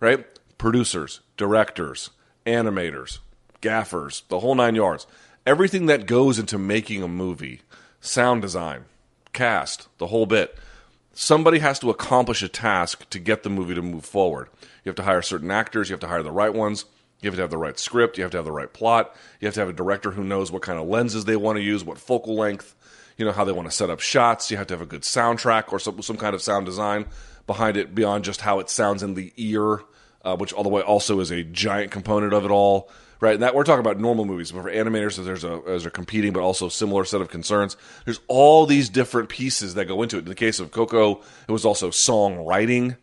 right? 0.00 0.26
Producers, 0.58 1.20
directors, 1.36 2.10
animators, 2.46 3.18
gaffers, 3.60 4.22
the 4.28 4.40
whole 4.40 4.54
nine 4.54 4.74
yards. 4.74 5.06
Everything 5.46 5.86
that 5.86 6.06
goes 6.06 6.38
into 6.38 6.58
making 6.58 7.02
a 7.02 7.08
movie, 7.08 7.62
sound 8.00 8.42
design, 8.42 8.84
cast, 9.32 9.88
the 9.98 10.08
whole 10.08 10.26
bit. 10.26 10.56
Somebody 11.12 11.60
has 11.60 11.78
to 11.78 11.90
accomplish 11.90 12.42
a 12.42 12.48
task 12.48 13.08
to 13.10 13.18
get 13.18 13.42
the 13.42 13.50
movie 13.50 13.74
to 13.74 13.82
move 13.82 14.04
forward. 14.04 14.48
You 14.84 14.90
have 14.90 14.96
to 14.96 15.02
hire 15.04 15.22
certain 15.22 15.50
actors, 15.50 15.88
you 15.88 15.94
have 15.94 16.00
to 16.00 16.08
hire 16.08 16.22
the 16.22 16.32
right 16.32 16.52
ones, 16.52 16.86
you 17.20 17.28
have 17.28 17.36
to 17.36 17.42
have 17.42 17.50
the 17.50 17.58
right 17.58 17.78
script, 17.78 18.18
you 18.18 18.24
have 18.24 18.32
to 18.32 18.38
have 18.38 18.44
the 18.44 18.52
right 18.52 18.72
plot, 18.72 19.14
you 19.40 19.46
have 19.46 19.54
to 19.54 19.60
have 19.60 19.68
a 19.68 19.74
director 19.74 20.10
who 20.10 20.24
knows 20.24 20.50
what 20.50 20.62
kind 20.62 20.78
of 20.78 20.88
lenses 20.88 21.24
they 21.24 21.36
want 21.36 21.56
to 21.56 21.62
use, 21.62 21.84
what 21.84 21.98
focal 21.98 22.34
length, 22.34 22.74
you 23.16 23.24
know 23.24 23.32
how 23.32 23.44
they 23.44 23.52
want 23.52 23.68
to 23.68 23.76
set 23.76 23.90
up 23.90 24.00
shots. 24.00 24.50
You 24.50 24.56
have 24.56 24.66
to 24.68 24.74
have 24.74 24.80
a 24.80 24.86
good 24.86 25.02
soundtrack 25.02 25.72
or 25.72 25.78
some 25.78 26.00
some 26.02 26.16
kind 26.16 26.34
of 26.34 26.42
sound 26.42 26.66
design 26.66 27.06
behind 27.46 27.76
it 27.76 27.94
beyond 27.94 28.24
just 28.24 28.40
how 28.40 28.58
it 28.60 28.70
sounds 28.70 29.02
in 29.02 29.14
the 29.14 29.32
ear, 29.36 29.82
uh, 30.24 30.36
which 30.36 30.52
all 30.52 30.62
the 30.62 30.68
way 30.68 30.82
also 30.82 31.20
is 31.20 31.30
a 31.30 31.42
giant 31.42 31.90
component 31.90 32.32
of 32.32 32.44
it 32.44 32.50
all. 32.50 32.90
Right, 33.20 33.34
and 33.34 33.42
that 33.42 33.54
we're 33.54 33.64
talking 33.64 33.80
about 33.80 33.98
normal 33.98 34.26
movies, 34.26 34.52
but 34.52 34.62
for 34.62 34.70
animators, 34.70 35.22
there's 35.24 35.44
a 35.44 35.62
there's 35.64 35.86
a 35.86 35.90
competing 35.90 36.32
but 36.32 36.42
also 36.42 36.68
similar 36.68 37.04
set 37.04 37.20
of 37.20 37.30
concerns. 37.30 37.76
There's 38.04 38.20
all 38.28 38.66
these 38.66 38.90
different 38.90 39.30
pieces 39.30 39.74
that 39.74 39.86
go 39.86 40.02
into 40.02 40.16
it. 40.16 40.20
In 40.20 40.24
the 40.26 40.34
case 40.34 40.60
of 40.60 40.72
Coco, 40.72 41.22
it 41.48 41.52
was 41.52 41.64
also 41.64 41.90
songwriting. 41.90 42.96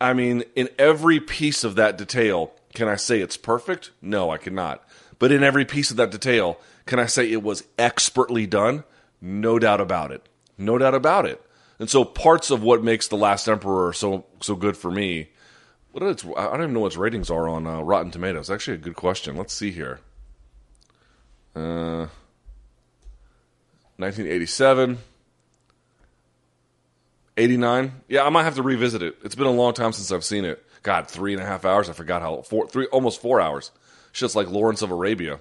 I 0.00 0.12
mean, 0.12 0.44
in 0.54 0.68
every 0.78 1.20
piece 1.20 1.64
of 1.64 1.74
that 1.76 1.96
detail, 1.98 2.52
can 2.74 2.86
I 2.86 2.96
say 2.96 3.20
it's 3.20 3.38
perfect? 3.38 3.90
No, 4.02 4.30
I 4.30 4.36
cannot. 4.36 4.86
But 5.18 5.32
in 5.32 5.42
every 5.42 5.64
piece 5.64 5.90
of 5.90 5.96
that 5.96 6.10
detail, 6.10 6.60
can 6.84 6.98
I 6.98 7.06
say 7.06 7.32
it 7.32 7.42
was 7.42 7.64
expertly 7.78 8.46
done? 8.46 8.84
No 9.26 9.58
doubt 9.58 9.80
about 9.80 10.12
it. 10.12 10.22
No 10.56 10.78
doubt 10.78 10.94
about 10.94 11.26
it. 11.26 11.42
And 11.80 11.90
so 11.90 12.04
parts 12.04 12.52
of 12.52 12.62
what 12.62 12.84
makes 12.84 13.08
The 13.08 13.16
Last 13.16 13.48
Emperor 13.48 13.92
so 13.92 14.24
so 14.40 14.54
good 14.54 14.76
for 14.76 14.88
me, 14.88 15.30
what 15.90 16.04
its, 16.04 16.24
I 16.24 16.44
don't 16.44 16.62
even 16.62 16.72
know 16.72 16.80
what 16.80 16.88
its 16.88 16.96
ratings 16.96 17.28
are 17.28 17.48
on 17.48 17.66
uh, 17.66 17.80
Rotten 17.82 18.12
Tomatoes. 18.12 18.50
Actually, 18.50 18.74
a 18.74 18.78
good 18.78 18.94
question. 18.94 19.36
Let's 19.36 19.52
see 19.52 19.72
here. 19.72 19.98
Uh, 21.56 22.06
1987. 23.96 24.98
89. 27.36 27.92
Yeah, 28.08 28.24
I 28.24 28.30
might 28.30 28.44
have 28.44 28.54
to 28.54 28.62
revisit 28.62 29.02
it. 29.02 29.16
It's 29.24 29.34
been 29.34 29.46
a 29.46 29.50
long 29.50 29.74
time 29.74 29.92
since 29.92 30.12
I've 30.12 30.24
seen 30.24 30.44
it. 30.44 30.64
God, 30.84 31.08
three 31.08 31.32
and 31.32 31.42
a 31.42 31.44
half 31.44 31.64
hours. 31.64 31.90
I 31.90 31.94
forgot 31.94 32.22
how 32.22 32.42
four, 32.42 32.68
three, 32.68 32.86
almost 32.86 33.20
four 33.20 33.40
hours. 33.40 33.72
Shit's 34.12 34.36
like 34.36 34.48
Lawrence 34.48 34.82
of 34.82 34.92
Arabia. 34.92 35.40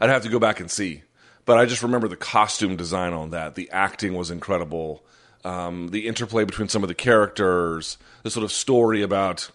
I'd 0.00 0.10
have 0.10 0.24
to 0.24 0.28
go 0.28 0.40
back 0.40 0.58
and 0.58 0.68
see 0.70 1.04
but 1.44 1.58
I 1.58 1.66
just 1.66 1.82
remember 1.82 2.08
the 2.08 2.16
costume 2.16 2.76
design 2.76 3.12
on 3.12 3.30
that. 3.30 3.54
The 3.54 3.70
acting 3.70 4.14
was 4.14 4.30
incredible. 4.30 5.04
Um, 5.44 5.88
the 5.88 6.06
interplay 6.06 6.44
between 6.44 6.68
some 6.68 6.82
of 6.82 6.88
the 6.88 6.94
characters, 6.94 7.96
the 8.22 8.30
sort 8.30 8.44
of 8.44 8.52
story 8.52 9.02
about, 9.02 9.50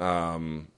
um, 0.00 0.68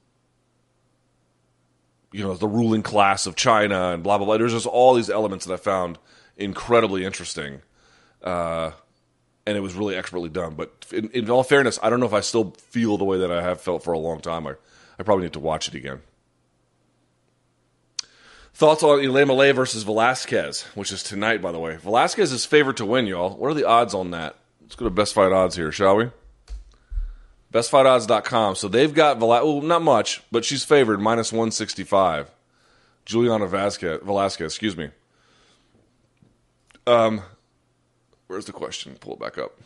you 2.11 2.23
know, 2.23 2.33
the 2.33 2.47
ruling 2.47 2.83
class 2.83 3.25
of 3.25 3.35
China 3.35 3.91
and 3.93 4.03
blah 4.03 4.17
blah 4.17 4.25
blah. 4.25 4.37
There's 4.37 4.53
just 4.53 4.65
all 4.65 4.95
these 4.95 5.09
elements 5.09 5.45
that 5.45 5.53
I 5.53 5.57
found 5.57 5.97
incredibly 6.35 7.05
interesting, 7.05 7.61
uh, 8.21 8.71
and 9.45 9.55
it 9.55 9.61
was 9.61 9.75
really 9.75 9.95
expertly 9.95 10.29
done. 10.29 10.55
But 10.55 10.87
in, 10.91 11.09
in 11.11 11.29
all 11.29 11.43
fairness, 11.43 11.79
I 11.81 11.89
don't 11.89 12.01
know 12.01 12.05
if 12.05 12.13
I 12.13 12.21
still 12.21 12.51
feel 12.51 12.97
the 12.97 13.05
way 13.05 13.19
that 13.19 13.31
I 13.31 13.41
have 13.41 13.61
felt 13.61 13.83
for 13.83 13.93
a 13.93 13.99
long 13.99 14.19
time. 14.19 14.45
I, 14.45 14.55
I 14.99 15.03
probably 15.03 15.23
need 15.23 15.33
to 15.33 15.39
watch 15.39 15.69
it 15.69 15.75
again. 15.75 16.01
Thoughts 18.59 18.83
on 18.83 18.99
Ilima 18.99 19.55
versus 19.55 19.83
Velasquez, 19.83 20.63
which 20.75 20.91
is 20.91 21.01
tonight, 21.01 21.41
by 21.41 21.53
the 21.53 21.59
way. 21.59 21.77
Velasquez 21.77 22.33
is 22.33 22.43
favored 22.43 22.75
to 22.75 22.85
win, 22.85 23.07
y'all. 23.07 23.37
What 23.37 23.51
are 23.51 23.53
the 23.53 23.63
odds 23.63 23.93
on 23.93 24.11
that? 24.11 24.35
Let's 24.61 24.75
go 24.75 24.83
to 24.83 24.91
best 24.91 25.13
fight 25.13 25.31
odds 25.31 25.55
here, 25.55 25.71
shall 25.71 25.95
we? 25.95 26.09
Bestfightodds.com. 27.53 28.55
So 28.55 28.67
they've 28.67 28.93
got 28.93 29.17
Velasquez, 29.17 29.47
well, 29.47 29.61
not 29.61 29.81
much, 29.81 30.21
but 30.29 30.43
she's 30.43 30.65
favored 30.65 30.99
minus 30.99 31.31
165. 31.31 32.29
Juliana 33.05 33.47
Vasquez, 33.47 34.01
Velasquez, 34.03 34.51
excuse 34.51 34.75
me. 34.75 34.89
Um, 36.85 37.21
where's 38.27 38.43
the 38.43 38.51
question? 38.51 38.97
Pull 38.99 39.13
it 39.13 39.21
back 39.21 39.37
up. 39.37 39.57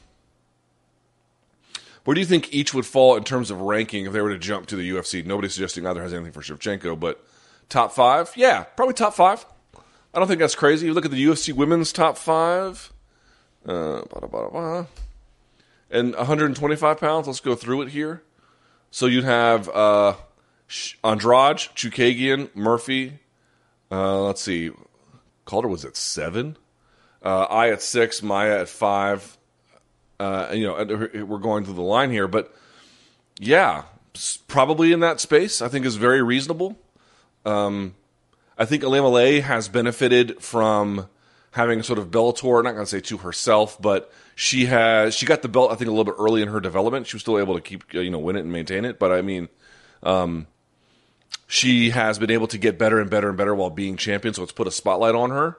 Where 2.04 2.14
do 2.14 2.22
you 2.22 2.28
think 2.28 2.54
each 2.54 2.76
would 2.76 2.86
fall 2.86 3.16
in 3.16 3.24
terms 3.24 3.50
of 3.50 3.60
ranking 3.60 4.06
if 4.06 4.14
they 4.14 4.22
were 4.22 4.30
to 4.30 4.38
jump 4.38 4.68
to 4.68 4.76
the 4.76 4.88
UFC? 4.88 5.26
Nobody's 5.26 5.56
suggesting 5.56 5.88
either 5.88 6.04
has 6.04 6.14
anything 6.14 6.32
for 6.32 6.42
Shevchenko, 6.42 7.00
but 7.00 7.26
Top 7.74 7.92
five? 7.92 8.32
Yeah, 8.36 8.66
probably 8.76 8.94
top 8.94 9.16
five. 9.16 9.48
I 10.14 10.20
don't 10.20 10.28
think 10.28 10.40
that's 10.40 10.54
crazy. 10.54 10.86
You 10.86 10.94
look 10.94 11.06
at 11.06 11.10
the 11.10 11.26
UFC 11.26 11.52
women's 11.54 11.92
top 11.92 12.20
five. 12.20 12.94
Uh, 13.66 14.04
blah, 14.04 14.28
blah, 14.28 14.50
blah, 14.50 14.86
and 15.90 16.16
125 16.16 17.00
pounds. 17.00 17.26
Let's 17.26 17.40
go 17.40 17.56
through 17.56 17.82
it 17.82 17.90
here. 17.90 18.22
So 18.92 19.08
you'd 19.08 19.24
have 19.24 19.70
uh, 19.70 20.14
Andrade, 21.04 21.58
Chookagian, 21.74 22.56
Murphy. 22.56 23.18
Uh, 23.92 24.22
let's 24.22 24.44
see. 24.44 24.70
Calder 25.46 25.68
was 25.68 25.84
at 25.84 25.98
seven. 25.98 26.58
Uh, 27.24 27.46
I 27.46 27.72
at 27.72 27.82
six. 27.82 28.22
Maia 28.22 28.62
at 28.62 28.70
five. 28.70 29.36
Uh, 30.20 30.50
you 30.54 30.68
know, 30.68 31.26
we're 31.26 31.40
going 31.40 31.66
through 31.66 31.74
the 31.74 31.82
line 31.82 32.12
here, 32.12 32.28
but 32.28 32.56
yeah, 33.40 33.86
probably 34.48 34.94
in 34.94 35.00
that 35.00 35.20
space. 35.20 35.60
I 35.60 35.70
think 35.70 35.88
is 35.88 35.96
very 35.96 36.22
reasonable. 36.22 36.78
Um, 37.46 37.96
I 38.58 38.66
think 38.66 38.84
Ilima-Lei 38.84 39.42
has 39.42 39.68
benefited 39.68 40.42
from 40.42 41.08
having 41.52 41.82
sort 41.84 42.00
of 42.00 42.12
Bellator. 42.12 42.64
Not 42.64 42.74
going 42.74 42.86
to 42.86 42.90
say 42.90 43.00
to 43.02 43.18
herself, 43.18 43.82
but 43.82 44.12
she 44.36 44.66
has 44.66 45.16
she 45.16 45.26
got 45.26 45.42
the 45.42 45.50
belt. 45.50 45.72
I 45.72 45.76
think 45.76 45.88
a 45.88 45.92
little 45.92 46.06
bit 46.06 46.16
early 46.20 46.42
in 46.42 46.50
her 46.50 46.60
development. 46.60 47.08
She 47.08 47.16
was 47.16 47.22
still 47.22 47.40
able 47.40 47.56
to 47.56 47.62
keep 47.62 47.94
you 47.94 48.10
know 48.10 48.20
win 48.20 48.36
it 48.36 48.42
and 48.42 48.52
maintain 48.52 48.86
it. 48.86 49.00
But 49.00 49.12
I 49.12 49.22
mean, 49.22 49.50
um, 50.02 50.48
she 51.48 51.92
has 51.92 52.20
been 52.20 52.32
able 52.32 52.48
to 52.48 52.58
get 52.58 52.78
better 52.78 53.00
and 53.00 53.10
better 53.10 53.30
and 53.30 53.38
better 53.38 53.56
while 53.56 53.70
being 53.70 53.98
champion. 53.98 54.34
So 54.34 54.44
it's 54.44 54.52
put 54.52 54.68
a 54.68 54.72
spotlight 54.72 55.16
on 55.16 55.32
her 55.32 55.58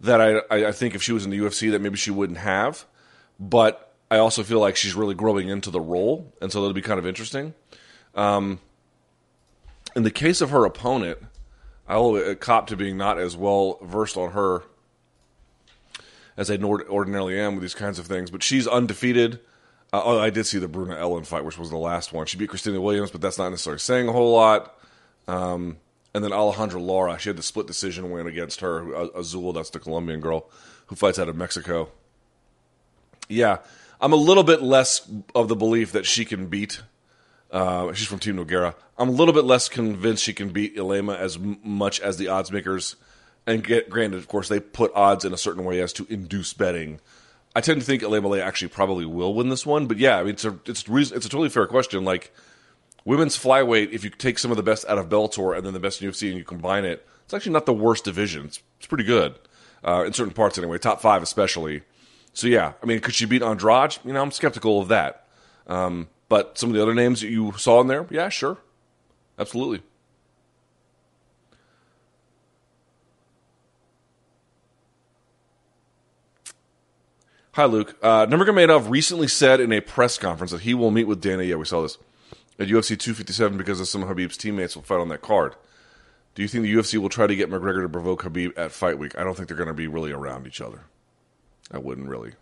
that 0.00 0.20
I 0.20 0.68
I 0.68 0.72
think 0.72 0.94
if 0.94 1.02
she 1.02 1.12
was 1.12 1.24
in 1.24 1.30
the 1.30 1.38
UFC 1.38 1.70
that 1.72 1.80
maybe 1.80 1.96
she 1.96 2.10
wouldn't 2.10 2.38
have. 2.38 2.84
But 3.40 3.94
I 4.10 4.18
also 4.18 4.42
feel 4.42 4.58
like 4.60 4.76
she's 4.76 4.94
really 4.94 5.14
growing 5.14 5.48
into 5.48 5.70
the 5.70 5.80
role, 5.80 6.32
and 6.40 6.50
so 6.50 6.60
that'll 6.60 6.72
be 6.72 6.82
kind 6.82 6.98
of 6.98 7.06
interesting. 7.06 7.54
Um, 8.14 8.58
in 9.96 10.02
the 10.02 10.10
case 10.10 10.40
of 10.40 10.50
her 10.50 10.64
opponent, 10.64 11.18
I'll 11.88 12.34
cop 12.36 12.66
to 12.68 12.76
being 12.76 12.96
not 12.96 13.18
as 13.18 13.36
well 13.36 13.78
versed 13.82 14.16
on 14.16 14.32
her 14.32 14.62
as 16.36 16.50
I 16.50 16.56
ordinarily 16.56 17.38
am 17.38 17.54
with 17.54 17.62
these 17.62 17.74
kinds 17.74 17.98
of 17.98 18.06
things. 18.06 18.30
But 18.30 18.42
she's 18.42 18.66
undefeated. 18.66 19.40
Uh, 19.92 20.02
oh, 20.04 20.18
I 20.18 20.30
did 20.30 20.46
see 20.46 20.58
the 20.58 20.68
Bruna 20.68 20.96
Ellen 20.96 21.24
fight, 21.24 21.44
which 21.44 21.58
was 21.58 21.70
the 21.70 21.78
last 21.78 22.12
one. 22.12 22.26
She 22.26 22.36
beat 22.36 22.50
Christina 22.50 22.80
Williams, 22.80 23.10
but 23.10 23.20
that's 23.20 23.38
not 23.38 23.48
necessarily 23.48 23.80
saying 23.80 24.08
a 24.08 24.12
whole 24.12 24.32
lot. 24.32 24.78
Um, 25.26 25.78
and 26.14 26.22
then 26.22 26.30
Alejandra 26.30 26.80
Lara, 26.80 27.18
she 27.18 27.28
had 27.28 27.36
the 27.36 27.42
split 27.42 27.66
decision 27.66 28.10
win 28.10 28.26
against 28.26 28.60
her. 28.60 28.92
Azul, 29.14 29.52
that's 29.52 29.70
the 29.70 29.78
Colombian 29.78 30.20
girl 30.20 30.48
who 30.86 30.96
fights 30.96 31.18
out 31.18 31.28
of 31.28 31.36
Mexico. 31.36 31.90
Yeah, 33.28 33.58
I'm 34.00 34.12
a 34.12 34.16
little 34.16 34.44
bit 34.44 34.62
less 34.62 35.08
of 35.34 35.48
the 35.48 35.56
belief 35.56 35.92
that 35.92 36.06
she 36.06 36.24
can 36.24 36.46
beat 36.46 36.82
uh, 37.50 37.92
she's 37.92 38.06
from 38.06 38.18
Team 38.18 38.36
Nogueira. 38.36 38.74
I'm 38.98 39.08
a 39.08 39.12
little 39.12 39.34
bit 39.34 39.44
less 39.44 39.68
convinced 39.68 40.22
she 40.22 40.34
can 40.34 40.50
beat 40.50 40.76
Ilima 40.76 41.16
as 41.16 41.38
much 41.38 42.00
as 42.00 42.16
the 42.16 42.28
odds 42.28 42.52
makers. 42.52 42.96
And 43.46 43.64
get, 43.64 43.88
granted, 43.88 44.18
of 44.18 44.28
course, 44.28 44.48
they 44.48 44.60
put 44.60 44.92
odds 44.94 45.24
in 45.24 45.32
a 45.32 45.38
certain 45.38 45.64
way 45.64 45.80
as 45.80 45.92
to 45.94 46.06
induce 46.10 46.52
betting. 46.52 47.00
I 47.56 47.60
tend 47.60 47.80
to 47.80 47.86
think 47.86 48.02
Ilima 48.02 48.40
actually 48.40 48.68
probably 48.68 49.06
will 49.06 49.32
win 49.32 49.48
this 49.48 49.64
one, 49.64 49.86
but 49.86 49.96
yeah, 49.96 50.18
I 50.18 50.22
mean, 50.22 50.34
it's 50.34 50.44
a 50.44 50.58
it's 50.66 50.84
it's 50.86 51.26
a 51.26 51.30
totally 51.30 51.48
fair 51.48 51.66
question. 51.66 52.04
Like 52.04 52.32
women's 53.04 53.38
flyweight, 53.38 53.92
if 53.92 54.04
you 54.04 54.10
take 54.10 54.38
some 54.38 54.50
of 54.50 54.58
the 54.58 54.62
best 54.62 54.84
out 54.86 54.98
of 54.98 55.08
Bellator 55.08 55.56
and 55.56 55.64
then 55.64 55.72
the 55.72 55.80
best 55.80 56.02
in 56.02 56.10
UFC 56.10 56.28
and 56.28 56.36
you 56.36 56.44
combine 56.44 56.84
it, 56.84 57.06
it's 57.24 57.32
actually 57.32 57.52
not 57.52 57.64
the 57.64 57.72
worst 57.72 58.04
division. 58.04 58.44
It's, 58.44 58.62
it's 58.76 58.86
pretty 58.86 59.04
good 59.04 59.38
uh, 59.82 60.04
in 60.06 60.12
certain 60.12 60.34
parts 60.34 60.58
anyway, 60.58 60.78
top 60.78 61.00
five 61.00 61.22
especially. 61.22 61.82
So 62.34 62.46
yeah, 62.46 62.74
I 62.82 62.86
mean, 62.86 63.00
could 63.00 63.14
she 63.14 63.24
beat 63.24 63.42
Andrade? 63.42 63.98
You 64.04 64.12
know, 64.12 64.22
I'm 64.22 64.30
skeptical 64.30 64.80
of 64.80 64.88
that. 64.88 65.26
Um, 65.66 66.08
but 66.28 66.58
some 66.58 66.70
of 66.70 66.76
the 66.76 66.82
other 66.82 66.94
names 66.94 67.20
that 67.20 67.28
you 67.28 67.52
saw 67.56 67.80
in 67.80 67.86
there, 67.86 68.06
yeah, 68.10 68.28
sure. 68.28 68.58
Absolutely. 69.38 69.82
Hi, 77.52 77.64
Luke. 77.64 77.96
Uh, 78.02 78.24
Nurmagomedov 78.26 78.88
recently 78.88 79.26
said 79.26 79.60
in 79.60 79.72
a 79.72 79.80
press 79.80 80.16
conference 80.16 80.52
that 80.52 80.60
he 80.60 80.74
will 80.74 80.92
meet 80.92 81.08
with 81.08 81.20
Dana. 81.20 81.42
Yeah, 81.42 81.56
we 81.56 81.64
saw 81.64 81.82
this 81.82 81.98
at 82.56 82.68
UFC 82.68 82.96
257 82.98 83.58
because 83.58 83.80
of 83.80 83.88
some 83.88 84.02
of 84.02 84.08
Khabib's 84.08 84.36
teammates 84.36 84.76
will 84.76 84.84
fight 84.84 85.00
on 85.00 85.08
that 85.08 85.22
card. 85.22 85.56
Do 86.36 86.42
you 86.42 86.46
think 86.46 86.62
the 86.62 86.72
UFC 86.72 86.98
will 86.98 87.08
try 87.08 87.26
to 87.26 87.34
get 87.34 87.50
McGregor 87.50 87.82
to 87.82 87.88
provoke 87.88 88.22
Khabib 88.22 88.56
at 88.56 88.70
fight 88.70 88.96
week? 88.96 89.18
I 89.18 89.24
don't 89.24 89.34
think 89.36 89.48
they're 89.48 89.56
going 89.56 89.66
to 89.66 89.74
be 89.74 89.88
really 89.88 90.12
around 90.12 90.46
each 90.46 90.60
other. 90.60 90.82
I 91.72 91.78
wouldn't 91.78 92.08
really. 92.08 92.34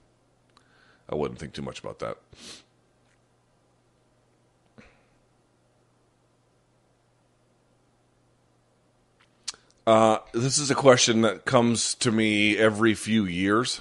I 1.09 1.14
wouldn't 1.14 1.40
think 1.40 1.55
too 1.55 1.62
much 1.62 1.79
about 1.79 2.01
that. 2.01 2.18
Uh, 9.87 10.18
this 10.33 10.59
is 10.59 10.70
a 10.70 10.75
question 10.75 11.22
that 11.22 11.44
comes 11.44 11.94
to 11.94 12.11
me 12.11 12.59
every 12.59 12.92
few 12.92 13.25
years, 13.25 13.81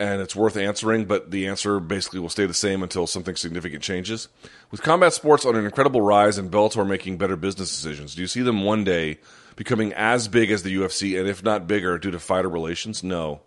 and 0.00 0.22
it's 0.22 0.34
worth 0.34 0.56
answering, 0.56 1.04
but 1.04 1.30
the 1.30 1.46
answer 1.46 1.78
basically 1.78 2.18
will 2.18 2.30
stay 2.30 2.46
the 2.46 2.54
same 2.54 2.82
until 2.82 3.06
something 3.06 3.36
significant 3.36 3.82
changes. 3.82 4.28
With 4.70 4.82
combat 4.82 5.12
sports 5.12 5.44
on 5.44 5.54
an 5.54 5.66
incredible 5.66 6.00
rise 6.00 6.38
and 6.38 6.50
Bellator 6.50 6.86
making 6.88 7.18
better 7.18 7.36
business 7.36 7.68
decisions, 7.68 8.14
do 8.14 8.22
you 8.22 8.26
see 8.26 8.40
them 8.40 8.64
one 8.64 8.84
day 8.84 9.18
becoming 9.54 9.92
as 9.92 10.28
big 10.28 10.50
as 10.50 10.62
the 10.62 10.74
UFC, 10.74 11.18
and 11.18 11.28
if 11.28 11.42
not 11.42 11.66
bigger, 11.66 11.98
due 11.98 12.10
to 12.10 12.18
fighter 12.18 12.48
relations? 12.48 13.04
No. 13.04 13.42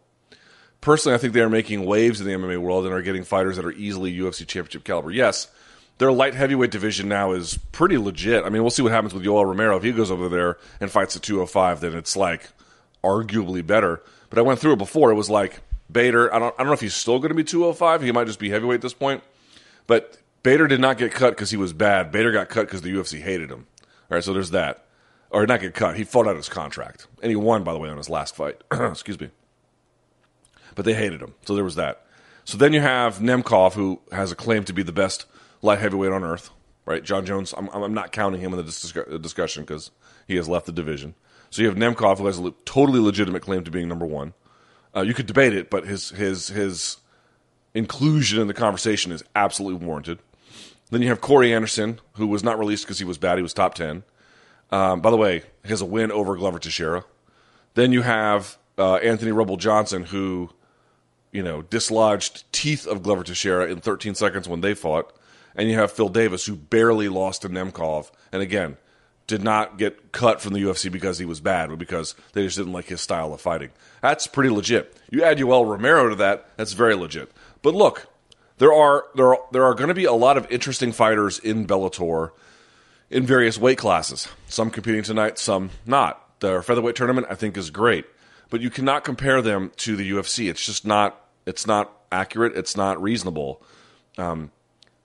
Personally, 0.81 1.15
I 1.15 1.17
think 1.17 1.33
they 1.33 1.41
are 1.41 1.49
making 1.49 1.83
waves 1.85 2.21
in 2.21 2.27
the 2.27 2.33
MMA 2.33 2.59
world 2.59 2.85
and 2.85 2.93
are 2.93 3.01
getting 3.01 3.23
fighters 3.23 3.55
that 3.55 3.65
are 3.65 3.71
easily 3.71 4.15
UFC 4.15 4.45
championship 4.45 4.83
caliber. 4.83 5.09
Yes, 5.09 5.47
their 6.01 6.11
light 6.11 6.33
heavyweight 6.33 6.71
division 6.71 7.07
now 7.07 7.31
is 7.31 7.59
pretty 7.71 7.95
legit. 7.95 8.43
I 8.43 8.49
mean, 8.49 8.63
we'll 8.63 8.71
see 8.71 8.81
what 8.81 8.91
happens 8.91 9.13
with 9.13 9.23
Yoel 9.23 9.45
Romero 9.45 9.77
if 9.77 9.83
he 9.83 9.91
goes 9.91 10.09
over 10.09 10.29
there 10.29 10.57
and 10.79 10.89
fights 10.89 11.15
at 11.15 11.21
205. 11.21 11.79
Then 11.79 11.93
it's 11.93 12.17
like 12.17 12.49
arguably 13.03 13.63
better. 13.65 14.01
But 14.31 14.39
I 14.39 14.41
went 14.41 14.59
through 14.59 14.73
it 14.73 14.77
before. 14.79 15.11
It 15.11 15.15
was 15.15 15.29
like 15.29 15.59
Bader. 15.91 16.33
I 16.33 16.39
don't. 16.39 16.55
I 16.55 16.57
don't 16.57 16.67
know 16.67 16.73
if 16.73 16.81
he's 16.81 16.95
still 16.95 17.19
going 17.19 17.29
to 17.29 17.35
be 17.35 17.43
205. 17.43 18.01
He 18.01 18.11
might 18.11 18.25
just 18.25 18.39
be 18.39 18.49
heavyweight 18.49 18.77
at 18.77 18.81
this 18.81 18.95
point. 18.95 19.21
But 19.85 20.17
Bader 20.41 20.65
did 20.65 20.79
not 20.79 20.97
get 20.97 21.11
cut 21.11 21.35
because 21.35 21.51
he 21.51 21.57
was 21.57 21.71
bad. 21.71 22.11
Bader 22.11 22.31
got 22.31 22.49
cut 22.49 22.65
because 22.65 22.81
the 22.81 22.91
UFC 22.91 23.21
hated 23.21 23.51
him. 23.51 23.67
All 24.09 24.15
right, 24.15 24.23
so 24.23 24.33
there's 24.33 24.49
that. 24.49 24.83
Or 25.29 25.45
not 25.45 25.61
get 25.61 25.75
cut. 25.75 25.97
He 25.97 26.03
fought 26.03 26.27
out 26.27 26.35
his 26.35 26.49
contract, 26.49 27.05
and 27.21 27.29
he 27.29 27.35
won 27.35 27.63
by 27.63 27.73
the 27.73 27.79
way 27.79 27.89
on 27.89 27.97
his 27.97 28.09
last 28.09 28.35
fight. 28.35 28.59
Excuse 28.71 29.19
me. 29.19 29.29
But 30.73 30.85
they 30.85 30.95
hated 30.95 31.21
him, 31.21 31.35
so 31.45 31.53
there 31.53 31.63
was 31.63 31.75
that. 31.75 32.07
So 32.43 32.57
then 32.57 32.73
you 32.73 32.81
have 32.81 33.19
Nemkov, 33.19 33.73
who 33.73 34.01
has 34.11 34.31
a 34.31 34.35
claim 34.35 34.63
to 34.63 34.73
be 34.73 34.81
the 34.81 34.91
best 34.91 35.27
light 35.61 35.79
heavyweight 35.79 36.11
on 36.11 36.23
earth, 36.23 36.49
right? 36.85 37.03
Jon 37.03 37.25
Jones, 37.25 37.53
I'm, 37.57 37.69
I'm 37.69 37.93
not 37.93 38.11
counting 38.11 38.41
him 38.41 38.53
in 38.53 38.57
the 38.57 39.19
discussion 39.19 39.63
because 39.63 39.91
he 40.27 40.35
has 40.35 40.49
left 40.49 40.65
the 40.65 40.71
division. 40.71 41.15
So 41.49 41.61
you 41.61 41.67
have 41.67 41.77
Nemkov, 41.77 42.17
who 42.17 42.25
has 42.27 42.39
a 42.39 42.51
totally 42.65 42.99
legitimate 42.99 43.41
claim 43.41 43.63
to 43.63 43.71
being 43.71 43.87
number 43.87 44.05
one. 44.05 44.33
Uh, 44.95 45.01
you 45.01 45.13
could 45.13 45.25
debate 45.25 45.53
it, 45.53 45.69
but 45.69 45.85
his 45.85 46.09
his 46.09 46.47
his 46.47 46.97
inclusion 47.73 48.41
in 48.41 48.47
the 48.47 48.53
conversation 48.53 49.11
is 49.11 49.23
absolutely 49.35 49.85
warranted. 49.85 50.19
Then 50.89 51.01
you 51.01 51.07
have 51.09 51.21
Corey 51.21 51.53
Anderson, 51.53 51.99
who 52.13 52.27
was 52.27 52.43
not 52.43 52.59
released 52.59 52.85
because 52.85 52.99
he 52.99 53.05
was 53.05 53.17
bad. 53.17 53.37
He 53.37 53.41
was 53.41 53.53
top 53.53 53.75
ten. 53.75 54.03
Um, 54.71 55.01
by 55.01 55.11
the 55.11 55.17
way, 55.17 55.43
he 55.63 55.69
has 55.69 55.81
a 55.81 55.85
win 55.85 56.11
over 56.11 56.35
Glover 56.35 56.59
Teixeira. 56.59 57.03
Then 57.73 57.91
you 57.91 58.01
have 58.01 58.57
uh, 58.77 58.95
Anthony 58.95 59.31
Rumble 59.31 59.57
Johnson, 59.57 60.03
who 60.03 60.49
you 61.31 61.43
know 61.43 61.61
dislodged 61.61 62.51
teeth 62.51 62.87
of 62.87 63.03
Glover 63.03 63.23
Teixeira 63.23 63.69
in 63.69 63.79
13 63.79 64.15
seconds 64.15 64.47
when 64.47 64.61
they 64.61 64.73
fought 64.73 65.13
and 65.55 65.69
you 65.69 65.75
have 65.75 65.91
Phil 65.91 66.09
Davis, 66.09 66.45
who 66.45 66.55
barely 66.55 67.09
lost 67.09 67.41
to 67.41 67.49
Nemkov, 67.49 68.11
and 68.31 68.41
again, 68.41 68.77
did 69.27 69.43
not 69.43 69.77
get 69.77 70.11
cut 70.11 70.41
from 70.41 70.53
the 70.53 70.59
UFC 70.59 70.91
because 70.91 71.17
he 71.17 71.25
was 71.25 71.39
bad, 71.39 71.69
but 71.69 71.79
because 71.79 72.15
they 72.33 72.43
just 72.43 72.57
didn't 72.57 72.73
like 72.73 72.87
his 72.87 73.01
style 73.01 73.33
of 73.33 73.39
fighting. 73.39 73.69
That's 74.01 74.27
pretty 74.27 74.49
legit. 74.49 74.95
You 75.09 75.23
add 75.23 75.37
Yoel 75.37 75.65
Romero 75.65 76.09
to 76.09 76.15
that, 76.15 76.49
that's 76.57 76.73
very 76.73 76.95
legit. 76.95 77.31
But 77.61 77.73
look, 77.73 78.07
there 78.57 78.73
are 78.73 79.05
there 79.15 79.33
are 79.33 79.39
there 79.51 79.63
are 79.63 79.73
going 79.73 79.87
to 79.87 79.93
be 79.93 80.05
a 80.05 80.13
lot 80.13 80.37
of 80.37 80.51
interesting 80.51 80.91
fighters 80.91 81.39
in 81.39 81.65
Bellator 81.65 82.31
in 83.09 83.25
various 83.25 83.57
weight 83.57 83.77
classes. 83.77 84.27
Some 84.47 84.69
competing 84.69 85.03
tonight, 85.03 85.37
some 85.37 85.69
not. 85.85 86.39
The 86.41 86.61
featherweight 86.61 86.95
tournament 86.95 87.27
I 87.29 87.35
think 87.35 87.55
is 87.55 87.69
great, 87.69 88.05
but 88.49 88.61
you 88.61 88.69
cannot 88.69 89.03
compare 89.03 89.41
them 89.41 89.71
to 89.77 89.95
the 89.95 90.11
UFC. 90.11 90.49
It's 90.49 90.65
just 90.65 90.85
not 90.85 91.25
it's 91.45 91.65
not 91.65 91.91
accurate. 92.11 92.57
It's 92.57 92.75
not 92.75 93.01
reasonable. 93.01 93.63
Um, 94.17 94.51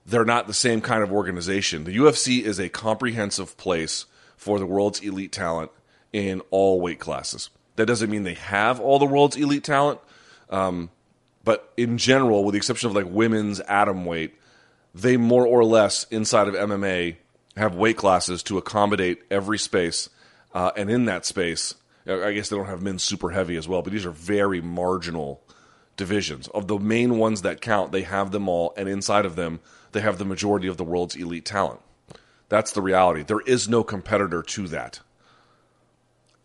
they're 0.07 0.25
not 0.25 0.47
the 0.47 0.53
same 0.53 0.79
kind 0.79 1.03
of 1.03 1.11
organization. 1.11 1.83
The 1.83 1.97
UFC 1.97 2.41
is 2.41 2.59
a 2.59 2.69
comprehensive 2.69 3.57
place 3.57 4.05
for 4.37 4.57
the 4.57 4.65
world's 4.65 5.01
elite 5.01 5.33
talent 5.33 5.69
in 6.13 6.41
all 6.49 6.79
weight 6.79 6.99
classes. 6.99 7.49
That 7.75 7.85
doesn't 7.85 8.09
mean 8.09 8.23
they 8.23 8.35
have 8.35 8.79
all 8.79 8.99
the 8.99 9.05
world's 9.05 9.35
elite 9.35 9.65
talent, 9.65 9.99
um, 10.49 10.89
but 11.43 11.71
in 11.75 11.97
general, 11.97 12.43
with 12.43 12.53
the 12.53 12.57
exception 12.57 12.89
of 12.89 12.95
like 12.95 13.07
women's 13.09 13.59
atom 13.59 14.05
weight, 14.05 14.35
they 14.95 15.17
more 15.17 15.45
or 15.45 15.63
less 15.63 16.05
inside 16.05 16.47
of 16.47 16.55
MMA 16.55 17.17
have 17.57 17.75
weight 17.75 17.97
classes 17.97 18.41
to 18.43 18.57
accommodate 18.57 19.21
every 19.29 19.59
space, 19.59 20.09
uh, 20.53 20.71
and 20.77 20.89
in 20.89 21.05
that 21.05 21.25
space, 21.25 21.75
I 22.07 22.31
guess 22.31 22.49
they 22.49 22.55
don't 22.55 22.67
have 22.67 22.81
men 22.81 22.97
super 22.99 23.31
heavy 23.31 23.57
as 23.57 23.67
well, 23.67 23.81
but 23.81 23.91
these 23.91 24.05
are 24.05 24.11
very 24.11 24.61
marginal 24.61 25.41
divisions. 25.97 26.47
Of 26.49 26.67
the 26.67 26.79
main 26.79 27.17
ones 27.17 27.41
that 27.41 27.59
count, 27.59 27.91
they 27.91 28.03
have 28.03 28.31
them 28.31 28.47
all, 28.47 28.73
and 28.77 28.87
inside 28.87 29.25
of 29.25 29.35
them, 29.35 29.59
they 29.91 30.01
have 30.01 30.17
the 30.17 30.25
majority 30.25 30.67
of 30.67 30.77
the 30.77 30.83
world's 30.83 31.15
elite 31.15 31.45
talent. 31.45 31.79
That's 32.49 32.71
the 32.71 32.81
reality. 32.81 33.23
There 33.23 33.41
is 33.41 33.67
no 33.67 33.83
competitor 33.83 34.41
to 34.41 34.67
that. 34.69 35.01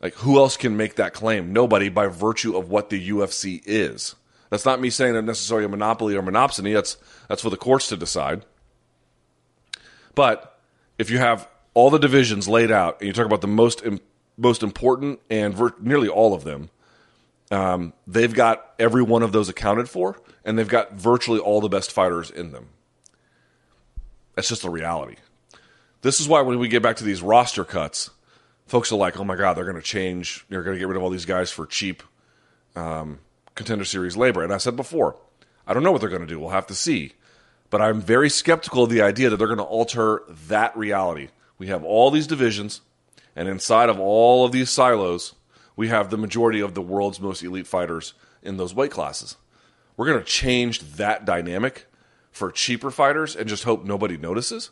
Like, 0.00 0.14
who 0.14 0.38
else 0.38 0.56
can 0.56 0.76
make 0.76 0.96
that 0.96 1.14
claim? 1.14 1.52
Nobody 1.52 1.88
by 1.88 2.08
virtue 2.08 2.56
of 2.56 2.68
what 2.68 2.90
the 2.90 3.08
UFC 3.10 3.62
is. 3.64 4.16
That's 4.50 4.64
not 4.64 4.80
me 4.80 4.90
saying 4.90 5.12
they're 5.12 5.22
necessarily 5.22 5.64
a 5.64 5.68
monopoly 5.68 6.16
or 6.16 6.22
monopsony. 6.22 6.74
That's, 6.74 6.96
that's 7.28 7.42
for 7.42 7.50
the 7.50 7.56
courts 7.56 7.88
to 7.88 7.96
decide. 7.96 8.44
But 10.14 10.58
if 10.98 11.08
you 11.08 11.18
have 11.18 11.48
all 11.74 11.88
the 11.90 11.98
divisions 11.98 12.48
laid 12.48 12.70
out 12.70 13.00
and 13.00 13.06
you 13.06 13.12
talk 13.12 13.26
about 13.26 13.40
the 13.40 13.46
most, 13.46 13.82
most 14.36 14.62
important 14.62 15.20
and 15.30 15.54
ver- 15.54 15.74
nearly 15.80 16.08
all 16.08 16.34
of 16.34 16.44
them, 16.44 16.70
Um, 17.50 17.92
they've 18.06 18.32
got 18.32 18.72
every 18.78 19.02
one 19.02 19.22
of 19.22 19.32
those 19.32 19.48
accounted 19.50 19.88
for, 19.88 20.16
and 20.42 20.58
they've 20.58 20.66
got 20.68 20.94
virtually 20.94 21.38
all 21.38 21.60
the 21.60 21.68
best 21.68 21.92
fighters 21.92 22.30
in 22.30 22.50
them. 22.50 22.70
That's 24.34 24.48
just 24.48 24.62
the 24.62 24.70
reality. 24.70 25.16
This 26.02 26.20
is 26.20 26.28
why 26.28 26.40
when 26.42 26.58
we 26.58 26.68
get 26.68 26.82
back 26.82 26.96
to 26.96 27.04
these 27.04 27.22
roster 27.22 27.64
cuts, 27.64 28.10
folks 28.66 28.90
are 28.90 28.96
like, 28.96 29.18
"Oh 29.18 29.24
my 29.24 29.36
god, 29.36 29.54
they're 29.54 29.64
going 29.64 29.76
to 29.76 29.82
change. 29.82 30.44
They're 30.48 30.62
going 30.62 30.74
to 30.74 30.78
get 30.78 30.88
rid 30.88 30.96
of 30.96 31.02
all 31.02 31.10
these 31.10 31.26
guys 31.26 31.50
for 31.50 31.66
cheap 31.66 32.02
um, 32.74 33.20
contender 33.54 33.84
series 33.84 34.16
labor." 34.16 34.42
And 34.42 34.52
I 34.52 34.58
said 34.58 34.76
before, 34.76 35.16
I 35.66 35.74
don't 35.74 35.82
know 35.82 35.92
what 35.92 36.00
they're 36.00 36.10
going 36.10 36.22
to 36.22 36.26
do. 36.26 36.40
We'll 36.40 36.50
have 36.50 36.66
to 36.68 36.74
see. 36.74 37.12
But 37.70 37.80
I'm 37.80 38.00
very 38.00 38.28
skeptical 38.28 38.84
of 38.84 38.90
the 38.90 39.00
idea 39.00 39.30
that 39.30 39.36
they're 39.36 39.46
going 39.46 39.58
to 39.58 39.64
alter 39.64 40.24
that 40.48 40.76
reality. 40.76 41.28
We 41.56 41.68
have 41.68 41.84
all 41.84 42.10
these 42.10 42.26
divisions, 42.26 42.82
and 43.34 43.48
inside 43.48 43.88
of 43.88 43.98
all 43.98 44.44
of 44.44 44.52
these 44.52 44.68
silos, 44.68 45.34
we 45.76 45.88
have 45.88 46.10
the 46.10 46.18
majority 46.18 46.60
of 46.60 46.74
the 46.74 46.82
world's 46.82 47.20
most 47.20 47.42
elite 47.42 47.66
fighters 47.66 48.12
in 48.42 48.56
those 48.56 48.74
weight 48.74 48.90
classes. 48.90 49.36
We're 49.96 50.06
going 50.06 50.18
to 50.18 50.24
change 50.24 50.80
that 50.96 51.24
dynamic 51.24 51.86
for 52.32 52.50
cheaper 52.50 52.90
fighters 52.90 53.36
and 53.36 53.48
just 53.48 53.64
hope 53.64 53.84
nobody 53.84 54.16
notices? 54.16 54.70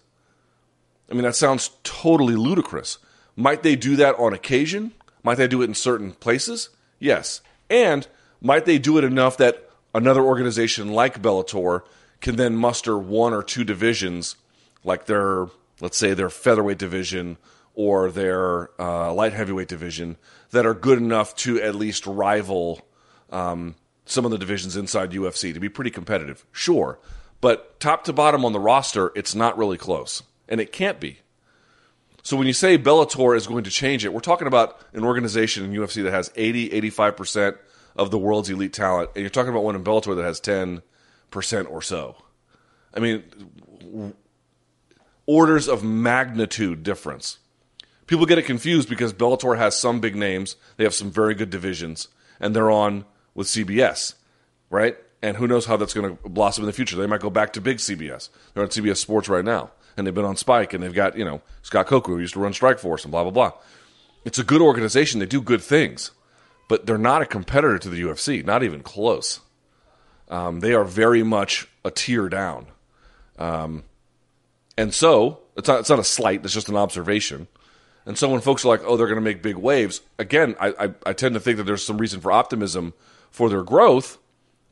I 1.10 1.14
mean, 1.14 1.22
that 1.22 1.36
sounds 1.36 1.70
totally 1.82 2.34
ludicrous. 2.34 2.98
Might 3.36 3.62
they 3.62 3.76
do 3.76 3.96
that 3.96 4.16
on 4.16 4.32
occasion? 4.32 4.92
Might 5.22 5.36
they 5.36 5.48
do 5.48 5.62
it 5.62 5.66
in 5.66 5.74
certain 5.74 6.12
places? 6.12 6.70
Yes. 6.98 7.40
And 7.68 8.06
might 8.40 8.64
they 8.64 8.78
do 8.78 8.98
it 8.98 9.04
enough 9.04 9.36
that 9.36 9.68
another 9.94 10.22
organization 10.22 10.92
like 10.92 11.20
Bellator 11.20 11.82
can 12.20 12.36
then 12.36 12.56
muster 12.56 12.98
one 12.98 13.32
or 13.32 13.42
two 13.42 13.64
divisions, 13.64 14.36
like 14.84 15.06
their, 15.06 15.48
let's 15.80 15.96
say, 15.96 16.14
their 16.14 16.30
featherweight 16.30 16.78
division 16.78 17.38
or 17.74 18.10
their 18.10 18.70
uh, 18.80 19.12
light 19.12 19.32
heavyweight 19.32 19.68
division, 19.68 20.16
that 20.50 20.66
are 20.66 20.74
good 20.74 20.98
enough 20.98 21.34
to 21.36 21.60
at 21.62 21.74
least 21.74 22.06
rival 22.06 22.86
um, 23.30 23.74
some 24.04 24.24
of 24.24 24.30
the 24.30 24.38
divisions 24.38 24.76
inside 24.76 25.12
UFC 25.12 25.54
to 25.54 25.60
be 25.60 25.68
pretty 25.68 25.90
competitive. 25.90 26.44
Sure. 26.52 26.98
But 27.40 27.80
top 27.80 28.04
to 28.04 28.12
bottom 28.12 28.44
on 28.44 28.52
the 28.52 28.60
roster, 28.60 29.12
it's 29.14 29.34
not 29.34 29.56
really 29.56 29.78
close. 29.78 30.22
And 30.48 30.60
it 30.60 30.72
can't 30.72 31.00
be. 31.00 31.20
So 32.22 32.36
when 32.36 32.46
you 32.46 32.52
say 32.52 32.76
Bellator 32.76 33.36
is 33.36 33.46
going 33.46 33.64
to 33.64 33.70
change 33.70 34.04
it, 34.04 34.12
we're 34.12 34.20
talking 34.20 34.46
about 34.46 34.78
an 34.92 35.04
organization 35.04 35.64
in 35.64 35.72
UFC 35.72 36.02
that 36.02 36.12
has 36.12 36.30
80, 36.36 36.70
85% 36.90 37.56
of 37.96 38.10
the 38.10 38.18
world's 38.18 38.50
elite 38.50 38.72
talent. 38.72 39.10
And 39.14 39.22
you're 39.22 39.30
talking 39.30 39.50
about 39.50 39.64
one 39.64 39.74
in 39.74 39.84
Bellator 39.84 40.14
that 40.16 40.24
has 40.24 40.40
10% 40.40 40.82
or 41.70 41.82
so. 41.82 42.16
I 42.92 43.00
mean, 43.00 44.14
orders 45.26 45.68
of 45.68 45.82
magnitude 45.82 46.82
difference. 46.82 47.38
People 48.06 48.26
get 48.26 48.38
it 48.38 48.42
confused 48.42 48.88
because 48.88 49.12
Bellator 49.12 49.56
has 49.56 49.76
some 49.76 50.00
big 50.00 50.16
names. 50.16 50.56
They 50.76 50.84
have 50.84 50.94
some 50.94 51.10
very 51.10 51.34
good 51.34 51.48
divisions. 51.48 52.08
And 52.38 52.54
they're 52.54 52.70
on 52.70 53.04
with 53.34 53.46
CBS, 53.46 54.14
right? 54.68 54.96
And 55.22 55.36
who 55.36 55.46
knows 55.46 55.66
how 55.66 55.76
that's 55.76 55.92
going 55.92 56.16
to 56.16 56.28
blossom 56.28 56.64
in 56.64 56.66
the 56.66 56.72
future. 56.72 56.96
They 56.96 57.06
might 57.06 57.20
go 57.20 57.30
back 57.30 57.52
to 57.52 57.60
big 57.60 57.78
CBS. 57.78 58.30
They're 58.54 58.62
on 58.62 58.70
CBS 58.70 58.96
Sports 58.96 59.28
right 59.28 59.44
now. 59.44 59.70
And 59.96 60.06
they've 60.06 60.14
been 60.14 60.24
on 60.24 60.36
Spike, 60.36 60.72
and 60.72 60.82
they've 60.82 60.94
got, 60.94 61.16
you 61.16 61.24
know, 61.24 61.42
Scott 61.62 61.86
Coker, 61.86 62.12
who 62.12 62.20
used 62.20 62.34
to 62.34 62.40
run 62.40 62.52
Strikeforce, 62.52 63.02
and 63.04 63.10
blah, 63.10 63.22
blah, 63.22 63.32
blah. 63.32 63.52
It's 64.24 64.38
a 64.38 64.44
good 64.44 64.62
organization. 64.62 65.20
They 65.20 65.26
do 65.26 65.42
good 65.42 65.62
things. 65.62 66.12
But 66.68 66.86
they're 66.86 66.96
not 66.96 67.20
a 67.20 67.26
competitor 67.26 67.78
to 67.78 67.88
the 67.90 68.00
UFC, 68.00 68.44
not 68.44 68.62
even 68.62 68.82
close. 68.82 69.40
Um, 70.28 70.60
they 70.60 70.72
are 70.72 70.84
very 70.84 71.22
much 71.22 71.68
a 71.84 71.90
tier 71.90 72.28
down. 72.28 72.66
Um, 73.38 73.82
and 74.78 74.94
so, 74.94 75.40
it's 75.56 75.68
not, 75.68 75.80
it's 75.80 75.90
not 75.90 75.98
a 75.98 76.04
slight, 76.04 76.44
it's 76.44 76.54
just 76.54 76.68
an 76.68 76.76
observation. 76.76 77.48
And 78.06 78.16
so 78.16 78.28
when 78.28 78.40
folks 78.40 78.64
are 78.64 78.68
like, 78.68 78.82
oh, 78.84 78.96
they're 78.96 79.06
going 79.06 79.16
to 79.16 79.24
make 79.24 79.42
big 79.42 79.56
waves, 79.56 80.00
again, 80.18 80.54
I, 80.58 80.68
I, 80.68 80.94
I, 81.06 81.12
tend 81.12 81.34
to 81.34 81.40
think 81.40 81.58
that 81.58 81.64
there's 81.64 81.84
some 81.84 81.98
reason 81.98 82.20
for 82.20 82.32
optimism 82.32 82.94
for 83.30 83.48
their 83.50 83.62
growth 83.62 84.18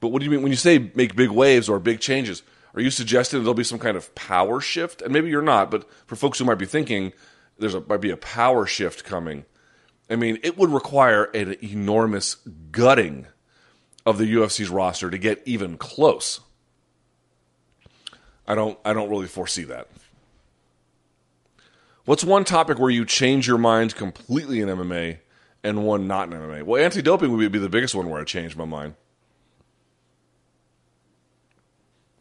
but 0.00 0.08
what 0.08 0.20
do 0.20 0.24
you 0.24 0.30
mean 0.30 0.42
when 0.42 0.52
you 0.52 0.56
say 0.56 0.90
make 0.94 1.16
big 1.16 1.30
waves 1.30 1.68
or 1.68 1.78
big 1.78 2.00
changes? 2.00 2.42
Are 2.74 2.80
you 2.80 2.90
suggesting 2.90 3.40
there'll 3.40 3.54
be 3.54 3.64
some 3.64 3.78
kind 3.78 3.96
of 3.96 4.14
power 4.14 4.61
shift? 4.61 5.02
And 5.02 5.12
maybe 5.12 5.30
you're 5.30 5.42
not, 5.42 5.70
but 5.70 5.88
for 6.06 6.16
folks 6.16 6.38
who 6.38 6.44
might 6.44 6.58
be 6.58 6.66
thinking 6.66 7.12
there's 7.58 7.74
a, 7.74 7.80
might 7.80 8.00
be 8.00 8.11
a 8.11 8.16
power 8.16 8.66
shift 8.66 9.04
coming. 9.04 9.44
I 10.11 10.16
mean, 10.16 10.38
it 10.42 10.56
would 10.56 10.70
require 10.70 11.24
an 11.24 11.56
enormous 11.62 12.37
gutting 12.70 13.26
of 14.06 14.18
the 14.18 14.32
UFC's 14.32 14.70
roster 14.70 15.11
to 15.11 15.18
get 15.18 15.42
even 15.44 15.76
close. 15.76 16.40
I 18.46 18.54
don't 18.54 18.78
I 18.84 18.94
don't 18.94 19.11
really 19.11 19.26
foresee 19.26 19.64
that. 19.64 19.88
What's 22.06 22.24
one 22.24 22.44
topic 22.44 22.78
where 22.78 22.90
you 22.90 23.04
change 23.04 23.46
your 23.46 23.58
mind 23.58 23.94
completely 23.94 24.61
in 24.61 24.68
MMA 24.68 25.18
and 25.62 25.84
one 25.84 26.06
not 26.06 26.32
in 26.32 26.40
MMA? 26.40 26.62
Well, 26.62 26.82
anti-doping 26.82 27.30
would 27.30 27.52
be 27.52 27.58
the 27.58 27.68
biggest 27.68 27.94
one 27.94 28.08
where 28.08 28.18
I 28.18 28.24
changed 28.24 28.56
my 28.56 28.64
mind. 28.64 28.94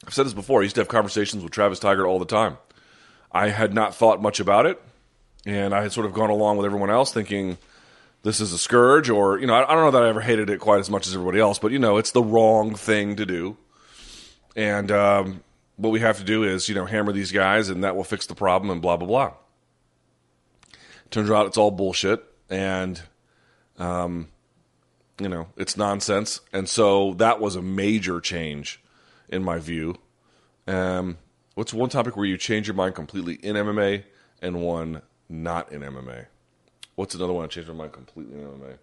I've 0.08 0.14
said 0.14 0.26
this 0.26 0.34
before. 0.34 0.62
I 0.62 0.64
used 0.64 0.76
to 0.76 0.82
have 0.82 0.88
conversations 0.88 1.44
with 1.44 1.52
Travis 1.52 1.82
Tygart 1.82 2.08
all 2.08 2.18
the 2.18 2.26
time. 2.26 2.58
I 3.30 3.50
had 3.50 3.74
not 3.74 3.94
thought 3.94 4.22
much 4.22 4.40
about 4.40 4.66
it, 4.66 4.82
and 5.46 5.76
I 5.76 5.82
had 5.82 5.92
sort 5.92 6.06
of 6.06 6.14
gone 6.14 6.30
along 6.30 6.56
with 6.56 6.66
everyone 6.66 6.90
else, 6.90 7.12
thinking 7.12 7.58
this 8.24 8.40
is 8.40 8.54
a 8.54 8.58
scourge, 8.58 9.10
or 9.10 9.38
you 9.38 9.46
know, 9.48 9.54
I, 9.54 9.70
I 9.70 9.76
don't 9.76 9.84
know 9.84 9.92
that 9.92 10.04
I 10.04 10.08
ever 10.08 10.22
hated 10.22 10.50
it 10.50 10.62
quite 10.62 10.80
as 10.80 10.90
much 10.90 11.08
as 11.08 11.14
everybody 11.14 11.42
else, 11.42 11.60
but 11.60 11.74
you 11.74 11.80
know, 11.80 11.98
it's 11.98 12.12
the 12.12 12.24
wrong 12.24 12.74
thing 12.74 13.18
to 13.18 13.26
do. 13.26 13.58
And 14.56 14.92
um, 14.92 15.44
what 15.76 15.90
we 15.90 16.00
have 16.00 16.20
to 16.20 16.24
do 16.24 16.44
is, 16.44 16.70
you 16.70 16.76
know, 16.76 16.86
hammer 16.86 17.12
these 17.12 17.34
guys, 17.34 17.68
and 17.68 17.84
that 17.84 17.98
will 17.98 18.06
fix 18.06 18.28
the 18.28 18.36
problem, 18.36 18.72
and 18.72 18.82
blah 18.82 18.96
blah 18.96 19.08
blah. 19.08 19.34
Turns 21.12 21.30
out 21.30 21.48
it's 21.48 21.58
all 21.58 21.70
bullshit, 21.70 22.24
and 22.50 23.02
um, 23.78 24.30
you 25.20 25.28
know, 25.28 25.48
it's 25.58 25.76
nonsense. 25.76 26.40
And 26.54 26.70
so 26.70 27.14
that 27.16 27.42
was 27.42 27.58
a 27.58 27.62
major 27.62 28.22
change 28.22 28.82
in 29.30 29.44
my 29.44 29.60
view. 29.60 29.96
Um, 30.68 31.18
what's 31.56 31.74
one 31.74 31.90
topic 31.90 32.16
where 32.18 32.26
you 32.26 32.38
change 32.38 32.68
your 32.68 32.76
mind 32.76 32.96
completely 32.96 33.36
in 33.36 33.56
MMA 33.56 34.04
and 34.42 34.62
one 34.62 35.02
not 35.30 35.72
in 35.72 35.82
MMA? 35.82 36.26
What's 36.96 37.16
another 37.16 37.34
one 37.34 37.46
I 37.46 37.48
changed 37.48 37.70
my 37.70 37.76
mind 37.76 37.94
completely 37.94 38.40
in 38.40 38.48
MMA? 38.48 38.78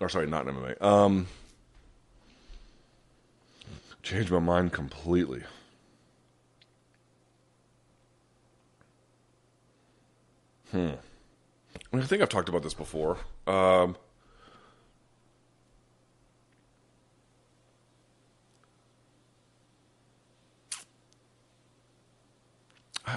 Or 0.00 0.08
sorry, 0.08 0.26
not 0.26 0.46
in 0.46 0.54
MMA. 0.54 0.80
Um, 0.82 1.26
changed 4.02 4.30
my 4.30 4.38
mind 4.38 4.72
completely. 4.72 5.42
Hmm. 10.70 10.90
I, 11.92 11.96
mean, 11.96 12.02
I 12.02 12.06
think 12.06 12.22
I've 12.22 12.28
talked 12.28 12.48
about 12.48 12.62
this 12.62 12.74
before. 12.74 13.18
Um, 13.46 13.96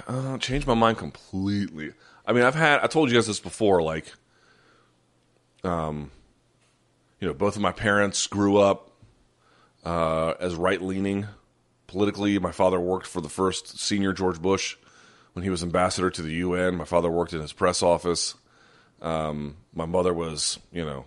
uh, 0.06 0.38
changed 0.38 0.66
my 0.66 0.74
mind 0.74 0.98
completely. 0.98 1.92
I 2.26 2.32
mean, 2.32 2.44
I've 2.44 2.54
had 2.54 2.80
I 2.80 2.86
told 2.86 3.10
you 3.10 3.16
guys 3.16 3.26
this 3.26 3.40
before. 3.40 3.82
Like, 3.82 4.12
um, 5.64 6.10
you 7.20 7.28
know, 7.28 7.34
both 7.34 7.56
of 7.56 7.62
my 7.62 7.72
parents 7.72 8.26
grew 8.26 8.58
up 8.58 8.90
uh, 9.84 10.34
as 10.40 10.54
right 10.54 10.80
leaning 10.80 11.26
politically. 11.86 12.38
My 12.38 12.52
father 12.52 12.80
worked 12.80 13.06
for 13.06 13.20
the 13.20 13.28
first 13.28 13.78
senior 13.78 14.12
George 14.12 14.40
Bush 14.40 14.76
when 15.32 15.42
he 15.42 15.50
was 15.50 15.62
ambassador 15.62 16.10
to 16.10 16.22
the 16.22 16.32
UN. 16.34 16.76
My 16.76 16.84
father 16.84 17.10
worked 17.10 17.32
in 17.32 17.40
his 17.40 17.52
press 17.52 17.82
office. 17.82 18.34
Um, 19.00 19.56
my 19.74 19.86
mother 19.86 20.14
was, 20.14 20.58
you 20.72 20.84
know, 20.84 21.04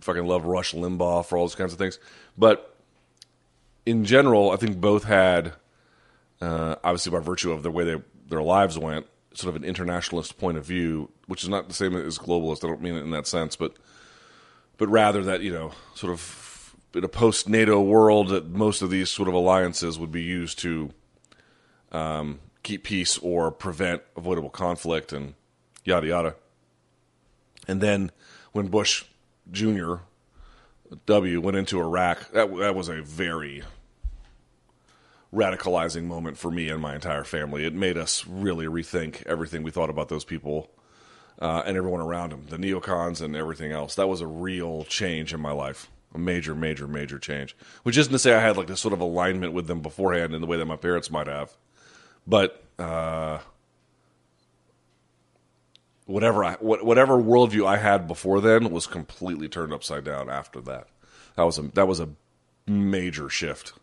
fucking 0.00 0.26
loved 0.26 0.44
Rush 0.44 0.74
Limbaugh 0.74 1.24
for 1.24 1.38
all 1.38 1.44
those 1.44 1.54
kinds 1.54 1.72
of 1.72 1.78
things. 1.78 1.98
But 2.36 2.76
in 3.84 4.04
general, 4.04 4.50
I 4.50 4.56
think 4.56 4.80
both 4.80 5.04
had 5.04 5.52
uh, 6.40 6.76
obviously 6.84 7.12
by 7.12 7.18
virtue 7.18 7.52
of 7.52 7.62
the 7.62 7.70
way 7.70 7.84
they, 7.84 8.02
their 8.28 8.42
lives 8.42 8.78
went, 8.78 9.06
sort 9.34 9.54
of 9.54 9.62
an 9.62 9.68
internationalist 9.68 10.38
point 10.38 10.58
of 10.58 10.64
view, 10.64 11.10
which 11.26 11.42
is 11.42 11.48
not 11.48 11.68
the 11.68 11.74
same 11.74 11.94
as 11.94 12.18
globalist. 12.18 12.64
I 12.64 12.68
don't 12.68 12.82
mean 12.82 12.96
it 12.96 13.02
in 13.02 13.10
that 13.10 13.26
sense, 13.26 13.56
but 13.56 13.74
but 14.78 14.88
rather 14.88 15.22
that 15.24 15.40
you 15.40 15.52
know, 15.52 15.72
sort 15.94 16.12
of 16.12 16.74
in 16.94 17.04
a 17.04 17.08
post 17.08 17.48
NATO 17.48 17.80
world, 17.80 18.28
that 18.28 18.48
most 18.48 18.82
of 18.82 18.90
these 18.90 19.10
sort 19.10 19.28
of 19.28 19.34
alliances 19.34 19.98
would 19.98 20.12
be 20.12 20.22
used 20.22 20.58
to 20.60 20.90
um, 21.92 22.40
keep 22.62 22.84
peace 22.84 23.18
or 23.18 23.50
prevent 23.50 24.02
avoidable 24.16 24.50
conflict 24.50 25.12
and 25.12 25.34
yada 25.84 26.06
yada. 26.06 26.34
And 27.68 27.80
then 27.80 28.10
when 28.52 28.68
Bush 28.68 29.04
Jr. 29.50 29.96
W 31.06 31.40
went 31.40 31.56
into 31.56 31.80
Iraq, 31.80 32.30
that 32.32 32.54
that 32.58 32.74
was 32.74 32.88
a 32.88 33.02
very 33.02 33.62
radicalizing 35.32 36.04
moment 36.04 36.38
for 36.38 36.50
me 36.50 36.68
and 36.68 36.80
my 36.80 36.94
entire 36.94 37.24
family. 37.24 37.64
It 37.64 37.74
made 37.74 37.96
us 37.96 38.26
really 38.26 38.66
rethink 38.66 39.24
everything 39.26 39.62
we 39.62 39.70
thought 39.70 39.90
about 39.90 40.08
those 40.08 40.24
people 40.24 40.70
uh, 41.40 41.62
and 41.66 41.76
everyone 41.76 42.00
around 42.00 42.30
them, 42.30 42.46
the 42.48 42.56
neocons 42.56 43.20
and 43.20 43.36
everything 43.36 43.72
else. 43.72 43.94
That 43.96 44.08
was 44.08 44.20
a 44.20 44.26
real 44.26 44.84
change 44.84 45.34
in 45.34 45.40
my 45.40 45.52
life, 45.52 45.90
a 46.14 46.18
major, 46.18 46.54
major, 46.54 46.86
major 46.86 47.18
change. 47.18 47.56
Which 47.82 47.96
isn't 47.98 48.12
to 48.12 48.18
say 48.18 48.34
I 48.34 48.40
had 48.40 48.56
like 48.56 48.68
this 48.68 48.80
sort 48.80 48.94
of 48.94 49.00
alignment 49.00 49.52
with 49.52 49.66
them 49.66 49.80
beforehand 49.80 50.34
in 50.34 50.40
the 50.40 50.46
way 50.46 50.56
that 50.56 50.66
my 50.66 50.76
parents 50.76 51.10
might 51.10 51.26
have, 51.26 51.56
but 52.26 52.62
uh, 52.78 53.38
whatever 56.06 56.44
I, 56.44 56.54
whatever 56.54 57.14
worldview 57.14 57.66
I 57.66 57.76
had 57.76 58.06
before 58.08 58.40
then 58.40 58.70
was 58.70 58.86
completely 58.86 59.48
turned 59.48 59.72
upside 59.72 60.04
down 60.04 60.30
after 60.30 60.60
that. 60.62 60.88
That 61.36 61.42
was 61.42 61.58
a 61.58 61.62
that 61.62 61.86
was 61.86 62.00
a 62.00 62.08
major 62.66 63.28
shift 63.28 63.74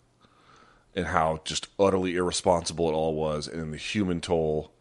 in 0.95 1.05
how 1.05 1.41
just 1.43 1.67
utterly 1.79 2.15
irresponsible 2.15 2.89
it 2.89 2.93
all 2.93 3.15
was, 3.15 3.47
and 3.47 3.73
the 3.73 3.77
human 3.77 4.21
toll, 4.21 4.71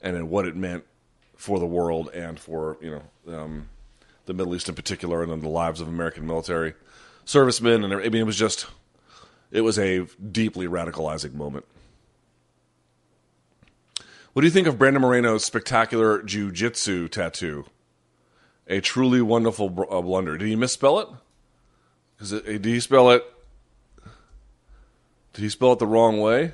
and 0.00 0.16
in 0.16 0.28
what 0.28 0.46
it 0.46 0.56
meant 0.56 0.84
for 1.36 1.58
the 1.58 1.66
world 1.66 2.10
and 2.12 2.38
for 2.38 2.76
you 2.80 3.02
know 3.26 3.34
um, 3.36 3.68
the 4.26 4.34
Middle 4.34 4.54
East 4.54 4.68
in 4.68 4.74
particular, 4.74 5.22
and 5.22 5.32
in 5.32 5.40
the 5.40 5.48
lives 5.48 5.80
of 5.80 5.88
American 5.88 6.26
military 6.26 6.74
servicemen. 7.24 7.84
And 7.84 7.94
I 7.94 8.08
mean, 8.08 8.22
it 8.22 8.26
was 8.26 8.36
just 8.38 8.66
it 9.50 9.62
was 9.62 9.78
a 9.78 10.06
deeply 10.30 10.66
radicalizing 10.66 11.34
moment. 11.34 11.64
What 14.32 14.42
do 14.42 14.46
you 14.46 14.52
think 14.52 14.68
of 14.68 14.78
Brandon 14.78 15.02
Moreno's 15.02 15.44
spectacular 15.44 16.22
jiu-jitsu 16.22 17.08
tattoo? 17.08 17.64
A 18.68 18.80
truly 18.80 19.20
wonderful 19.20 19.66
uh, 19.90 20.00
blunder. 20.00 20.38
Did 20.38 20.46
he 20.46 20.54
misspell 20.54 21.00
it? 21.00 21.08
Is 22.20 22.32
it? 22.32 22.44
Did 22.44 22.64
he 22.64 22.78
spell 22.78 23.10
it? 23.10 23.24
Did 25.32 25.42
he 25.42 25.48
spell 25.48 25.72
it 25.72 25.78
the 25.78 25.86
wrong 25.86 26.20
way? 26.20 26.52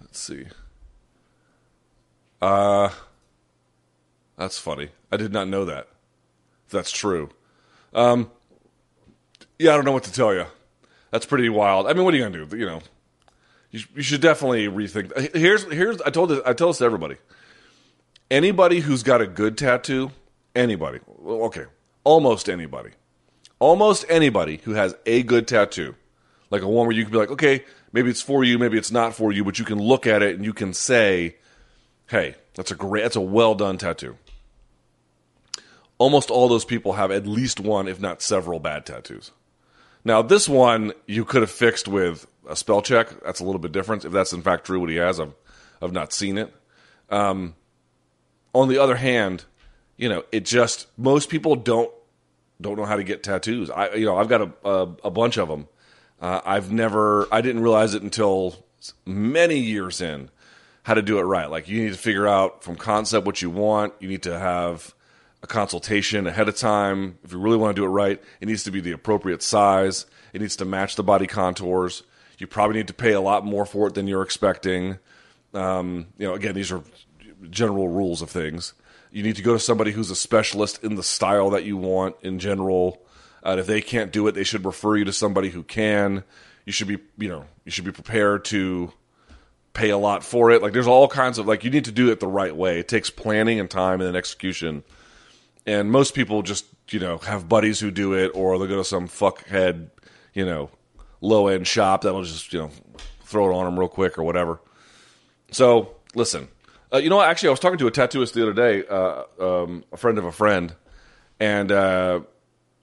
Let's 0.00 0.18
see. 0.18 0.46
Uh, 2.40 2.90
that's 4.36 4.58
funny. 4.58 4.90
I 5.10 5.16
did 5.16 5.32
not 5.32 5.48
know 5.48 5.64
that. 5.64 5.88
That's 6.68 6.92
true. 6.92 7.30
Um, 7.94 8.30
yeah, 9.58 9.72
I 9.72 9.76
don't 9.76 9.84
know 9.84 9.92
what 9.92 10.04
to 10.04 10.12
tell 10.12 10.34
you. 10.34 10.46
That's 11.10 11.26
pretty 11.26 11.48
wild. 11.48 11.86
I 11.86 11.92
mean, 11.92 12.04
what 12.04 12.12
are 12.12 12.16
you 12.16 12.24
gonna 12.24 12.44
do? 12.44 12.56
You 12.56 12.66
know, 12.66 12.80
you, 13.70 13.80
you 13.94 14.02
should 14.02 14.20
definitely 14.20 14.66
rethink. 14.66 15.34
Here's 15.34 15.64
here's 15.72 16.02
I 16.02 16.10
told 16.10 16.30
this, 16.30 16.40
I 16.44 16.52
tell 16.52 16.68
this 16.68 16.78
to 16.78 16.84
everybody. 16.84 17.16
Anybody 18.30 18.80
who's 18.80 19.02
got 19.02 19.20
a 19.20 19.26
good 19.26 19.56
tattoo, 19.56 20.10
anybody, 20.54 20.98
okay, 21.24 21.64
almost 22.02 22.48
anybody, 22.48 22.90
almost 23.58 24.04
anybody 24.08 24.60
who 24.64 24.72
has 24.72 24.94
a 25.06 25.22
good 25.22 25.46
tattoo, 25.48 25.94
like 26.50 26.62
a 26.62 26.68
one 26.68 26.86
where 26.86 26.96
you 26.96 27.04
can 27.04 27.12
be 27.12 27.18
like, 27.18 27.30
okay, 27.30 27.64
maybe 27.92 28.10
it's 28.10 28.22
for 28.22 28.44
you, 28.44 28.58
maybe 28.58 28.78
it's 28.78 28.92
not 28.92 29.14
for 29.14 29.32
you, 29.32 29.44
but 29.44 29.58
you 29.58 29.64
can 29.64 29.78
look 29.78 30.06
at 30.06 30.22
it 30.22 30.36
and 30.36 30.44
you 30.44 30.52
can 30.52 30.74
say, 30.74 31.36
hey, 32.08 32.34
that's 32.54 32.70
a 32.70 32.76
great, 32.76 33.02
that's 33.02 33.16
a 33.16 33.20
well 33.20 33.54
done 33.54 33.78
tattoo. 33.78 34.16
Almost 35.98 36.30
all 36.30 36.48
those 36.48 36.64
people 36.64 36.94
have 36.94 37.10
at 37.10 37.26
least 37.26 37.60
one, 37.60 37.88
if 37.88 38.00
not 38.00 38.20
several, 38.20 38.58
bad 38.58 38.84
tattoos. 38.84 39.30
Now, 40.04 40.20
this 40.22 40.48
one 40.48 40.92
you 41.06 41.24
could 41.24 41.42
have 41.42 41.50
fixed 41.50 41.88
with 41.88 42.26
a 42.48 42.56
spell 42.56 42.82
check. 42.82 43.08
That's 43.24 43.40
a 43.40 43.44
little 43.44 43.60
bit 43.60 43.72
different. 43.72 44.04
If 44.04 44.12
that's 44.12 44.32
in 44.32 44.42
fact 44.42 44.66
true, 44.66 44.80
what 44.80 44.90
he 44.90 44.96
has, 44.96 45.18
I've 45.18 45.34
I've 45.80 45.92
not 45.92 46.12
seen 46.12 46.38
it. 46.38 46.52
Um, 47.10 47.54
on 48.54 48.68
the 48.68 48.78
other 48.78 48.96
hand, 48.96 49.44
you 49.96 50.08
know, 50.08 50.24
it 50.32 50.44
just 50.44 50.86
most 50.98 51.28
people 51.28 51.56
don't 51.56 51.90
don't 52.60 52.76
know 52.76 52.84
how 52.84 52.96
to 52.96 53.04
get 53.04 53.22
tattoos. 53.22 53.70
I 53.70 53.94
you 53.94 54.06
know 54.06 54.16
I've 54.16 54.28
got 54.28 54.42
a 54.42 54.68
a, 54.68 54.82
a 55.04 55.10
bunch 55.10 55.36
of 55.36 55.48
them. 55.48 55.68
Uh, 56.20 56.40
I've 56.44 56.72
never 56.72 57.28
I 57.32 57.40
didn't 57.40 57.62
realize 57.62 57.94
it 57.94 58.02
until 58.02 58.64
many 59.04 59.58
years 59.58 60.00
in 60.00 60.30
how 60.84 60.94
to 60.94 61.02
do 61.02 61.18
it 61.18 61.22
right. 61.22 61.50
Like 61.50 61.68
you 61.68 61.82
need 61.82 61.92
to 61.92 61.98
figure 61.98 62.28
out 62.28 62.62
from 62.62 62.76
concept 62.76 63.26
what 63.26 63.42
you 63.42 63.50
want. 63.50 63.94
You 64.00 64.08
need 64.08 64.22
to 64.24 64.38
have 64.38 64.94
a 65.42 65.46
consultation 65.46 66.26
ahead 66.26 66.48
of 66.48 66.56
time. 66.56 67.18
If 67.24 67.32
you 67.32 67.38
really 67.38 67.56
want 67.56 67.74
to 67.74 67.80
do 67.80 67.84
it 67.84 67.90
right, 67.90 68.22
it 68.40 68.46
needs 68.46 68.64
to 68.64 68.70
be 68.70 68.80
the 68.80 68.92
appropriate 68.92 69.42
size. 69.42 70.06
It 70.32 70.40
needs 70.40 70.56
to 70.56 70.64
match 70.64 70.96
the 70.96 71.02
body 71.02 71.26
contours. 71.26 72.02
You 72.38 72.46
probably 72.46 72.76
need 72.76 72.88
to 72.88 72.94
pay 72.94 73.12
a 73.12 73.20
lot 73.20 73.44
more 73.44 73.66
for 73.66 73.88
it 73.88 73.94
than 73.94 74.06
you're 74.06 74.22
expecting. 74.22 74.98
Um, 75.52 76.06
you 76.18 76.26
know, 76.26 76.34
again, 76.34 76.54
these 76.54 76.72
are 76.72 76.82
general 77.50 77.88
rules 77.88 78.22
of 78.22 78.30
things. 78.30 78.74
You 79.14 79.22
need 79.22 79.36
to 79.36 79.42
go 79.42 79.52
to 79.52 79.60
somebody 79.60 79.92
who's 79.92 80.10
a 80.10 80.16
specialist 80.16 80.82
in 80.82 80.96
the 80.96 81.02
style 81.04 81.50
that 81.50 81.62
you 81.62 81.76
want 81.76 82.16
in 82.22 82.40
general. 82.40 83.00
If 83.44 83.68
they 83.68 83.80
can't 83.80 84.10
do 84.12 84.26
it, 84.26 84.32
they 84.32 84.42
should 84.42 84.64
refer 84.64 84.96
you 84.96 85.04
to 85.04 85.12
somebody 85.12 85.50
who 85.50 85.62
can. 85.62 86.24
You 86.66 86.72
should 86.72 86.88
be, 86.88 86.98
you 87.16 87.28
know, 87.28 87.44
you 87.64 87.70
should 87.70 87.84
be 87.84 87.92
prepared 87.92 88.44
to 88.46 88.92
pay 89.72 89.90
a 89.90 89.98
lot 89.98 90.24
for 90.24 90.50
it. 90.50 90.62
Like, 90.62 90.72
there's 90.72 90.88
all 90.88 91.06
kinds 91.06 91.38
of 91.38 91.46
like 91.46 91.62
you 91.62 91.70
need 91.70 91.84
to 91.84 91.92
do 91.92 92.10
it 92.10 92.18
the 92.18 92.26
right 92.26 92.56
way. 92.56 92.80
It 92.80 92.88
takes 92.88 93.08
planning 93.08 93.60
and 93.60 93.70
time 93.70 94.00
and 94.00 94.08
then 94.08 94.16
execution. 94.16 94.82
And 95.64 95.92
most 95.92 96.14
people 96.14 96.42
just, 96.42 96.66
you 96.90 96.98
know, 96.98 97.18
have 97.18 97.48
buddies 97.48 97.78
who 97.78 97.92
do 97.92 98.14
it, 98.14 98.32
or 98.34 98.58
they'll 98.58 98.66
go 98.66 98.78
to 98.78 98.84
some 98.84 99.06
fuckhead, 99.06 99.90
you 100.32 100.44
know, 100.44 100.70
low 101.20 101.46
end 101.46 101.68
shop 101.68 102.02
that'll 102.02 102.24
just 102.24 102.52
you 102.52 102.58
know 102.58 102.70
throw 103.22 103.48
it 103.50 103.54
on 103.54 103.64
them 103.64 103.78
real 103.78 103.88
quick 103.88 104.18
or 104.18 104.24
whatever. 104.24 104.60
So 105.52 105.94
listen, 106.16 106.48
uh, 106.94 106.98
you 106.98 107.10
know, 107.10 107.20
actually, 107.20 107.48
I 107.48 107.50
was 107.50 107.60
talking 107.60 107.78
to 107.78 107.88
a 107.88 107.90
tattooist 107.90 108.34
the 108.34 108.42
other 108.42 108.52
day, 108.52 108.86
uh, 108.86 109.24
um, 109.40 109.84
a 109.92 109.96
friend 109.96 110.16
of 110.16 110.24
a 110.24 110.32
friend, 110.32 110.74
and 111.40 111.72
uh, 111.72 112.20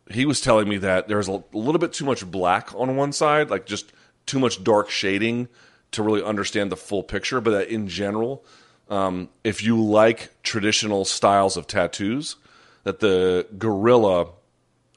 he 0.09 0.25
was 0.25 0.41
telling 0.41 0.67
me 0.67 0.77
that 0.77 1.07
there's 1.07 1.29
a, 1.29 1.43
a 1.53 1.57
little 1.57 1.79
bit 1.79 1.93
too 1.93 2.03
much 2.03 2.29
black 2.29 2.75
on 2.75 2.97
one 2.97 3.13
side, 3.13 3.49
like 3.49 3.65
just 3.65 3.93
too 4.25 4.37
much 4.37 4.63
dark 4.63 4.89
shading 4.89 5.47
to 5.91 6.03
really 6.03 6.21
understand 6.21 6.71
the 6.71 6.75
full 6.75 7.03
picture. 7.03 7.39
But 7.39 7.51
that 7.51 7.69
in 7.69 7.87
general, 7.87 8.43
um, 8.89 9.29
if 9.45 9.63
you 9.63 9.81
like 9.81 10.31
traditional 10.43 11.05
styles 11.05 11.55
of 11.55 11.65
tattoos, 11.65 12.35
that 12.83 12.99
the 12.99 13.47
gorilla 13.57 14.27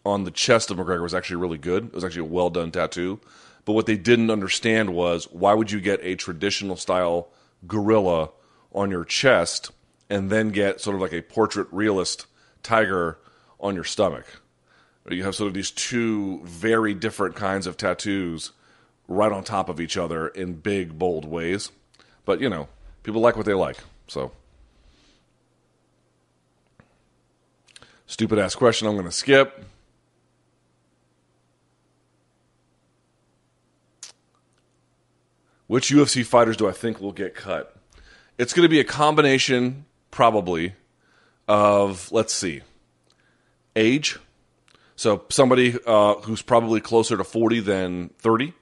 on 0.04 0.24
the 0.24 0.30
chest 0.32 0.72
of 0.72 0.78
McGregor 0.78 1.02
was 1.02 1.14
actually 1.14 1.36
really 1.36 1.58
good. 1.58 1.86
It 1.86 1.94
was 1.94 2.04
actually 2.04 2.22
a 2.22 2.32
well 2.32 2.50
done 2.50 2.72
tattoo. 2.72 3.20
But 3.64 3.74
what 3.74 3.86
they 3.86 3.96
didn't 3.96 4.30
understand 4.30 4.92
was 4.92 5.24
why 5.30 5.54
would 5.54 5.70
you 5.70 5.80
get 5.80 6.00
a 6.02 6.16
traditional 6.16 6.76
style 6.76 7.28
gorilla 7.66 8.30
on 8.74 8.90
your 8.90 9.04
chest 9.04 9.70
and 10.10 10.28
then 10.30 10.50
get 10.50 10.80
sort 10.80 10.94
of 10.96 11.00
like 11.00 11.12
a 11.12 11.22
portrait 11.22 11.68
realist 11.70 12.26
tiger 12.62 13.18
on 13.60 13.74
your 13.74 13.84
stomach? 13.84 14.26
You 15.08 15.24
have 15.24 15.34
sort 15.34 15.48
of 15.48 15.54
these 15.54 15.70
two 15.70 16.40
very 16.44 16.94
different 16.94 17.36
kinds 17.36 17.66
of 17.66 17.76
tattoos 17.76 18.52
right 19.06 19.30
on 19.30 19.44
top 19.44 19.68
of 19.68 19.80
each 19.80 19.96
other 19.96 20.28
in 20.28 20.54
big, 20.54 20.98
bold 20.98 21.26
ways. 21.26 21.70
But, 22.24 22.40
you 22.40 22.48
know, 22.48 22.68
people 23.02 23.20
like 23.20 23.36
what 23.36 23.44
they 23.44 23.54
like. 23.54 23.76
So. 24.06 24.32
Stupid 28.06 28.38
ass 28.38 28.54
question 28.54 28.88
I'm 28.88 28.94
going 28.94 29.04
to 29.04 29.12
skip. 29.12 29.64
Which 35.66 35.90
UFC 35.90 36.24
fighters 36.24 36.56
do 36.56 36.68
I 36.68 36.72
think 36.72 37.00
will 37.00 37.12
get 37.12 37.34
cut? 37.34 37.73
It's 38.36 38.52
going 38.52 38.64
to 38.64 38.68
be 38.68 38.80
a 38.80 38.84
combination, 38.84 39.84
probably, 40.10 40.74
of, 41.46 42.10
let's 42.10 42.34
see, 42.34 42.62
age. 43.76 44.18
So 44.96 45.24
somebody 45.28 45.76
uh, 45.86 46.14
who's 46.16 46.42
probably 46.42 46.80
closer 46.80 47.16
to 47.16 47.24
40 47.24 47.60
than 47.60 48.08
30. 48.18 48.52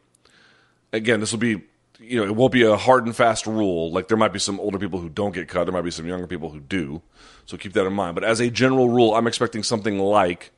Again, 0.92 1.20
this 1.20 1.32
will 1.32 1.38
be, 1.38 1.62
you 1.98 2.20
know, 2.20 2.24
it 2.24 2.36
won't 2.36 2.52
be 2.52 2.62
a 2.62 2.76
hard 2.76 3.06
and 3.06 3.16
fast 3.16 3.46
rule. 3.46 3.90
Like 3.90 4.08
there 4.08 4.16
might 4.16 4.32
be 4.32 4.38
some 4.38 4.60
older 4.60 4.78
people 4.78 4.98
who 4.98 5.08
don't 5.08 5.34
get 5.34 5.48
cut, 5.48 5.64
there 5.64 5.72
might 5.72 5.82
be 5.82 5.90
some 5.90 6.06
younger 6.06 6.26
people 6.26 6.50
who 6.50 6.60
do. 6.60 7.00
So 7.46 7.56
keep 7.56 7.72
that 7.72 7.86
in 7.86 7.92
mind. 7.94 8.14
But 8.14 8.24
as 8.24 8.40
a 8.40 8.50
general 8.50 8.90
rule, 8.90 9.14
I'm 9.14 9.26
expecting 9.26 9.62
something 9.62 9.98
like 9.98 10.50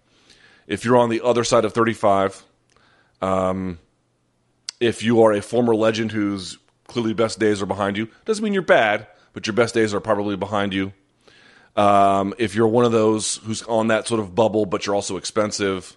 if 0.66 0.84
you're 0.84 0.96
on 0.96 1.10
the 1.10 1.20
other 1.20 1.44
side 1.44 1.64
of 1.64 1.72
35, 1.72 2.42
um, 3.22 3.78
if 4.80 5.02
you 5.02 5.22
are 5.22 5.32
a 5.32 5.40
former 5.40 5.74
legend 5.74 6.12
whose 6.12 6.58
clearly 6.94 7.12
best 7.12 7.40
days 7.40 7.60
are 7.60 7.66
behind 7.66 7.96
you, 7.98 8.08
doesn't 8.24 8.42
mean 8.42 8.54
you're 8.54 8.62
bad, 8.62 9.08
but 9.32 9.46
your 9.48 9.54
best 9.54 9.74
days 9.74 9.92
are 9.92 10.00
probably 10.00 10.36
behind 10.36 10.72
you. 10.72 10.92
Um, 11.76 12.34
if 12.38 12.54
you're 12.54 12.68
one 12.68 12.84
of 12.84 12.92
those 12.92 13.36
who's 13.38 13.62
on 13.64 13.88
that 13.88 14.06
sort 14.06 14.20
of 14.20 14.32
bubble, 14.32 14.64
but 14.64 14.86
you're 14.86 14.94
also 14.94 15.16
expensive, 15.16 15.96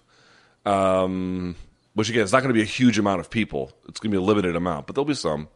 um, 0.66 1.54
which 1.94 2.10
again, 2.10 2.24
it's 2.24 2.32
not 2.32 2.42
going 2.42 2.48
to 2.48 2.54
be 2.54 2.62
a 2.62 2.64
huge 2.64 2.98
amount 2.98 3.20
of 3.20 3.30
people. 3.30 3.70
It's 3.88 4.00
going 4.00 4.10
to 4.10 4.18
be 4.18 4.22
a 4.22 4.26
limited 4.26 4.56
amount, 4.56 4.88
but 4.88 4.96
there'll 4.96 5.06
be 5.06 5.14
some. 5.14 5.48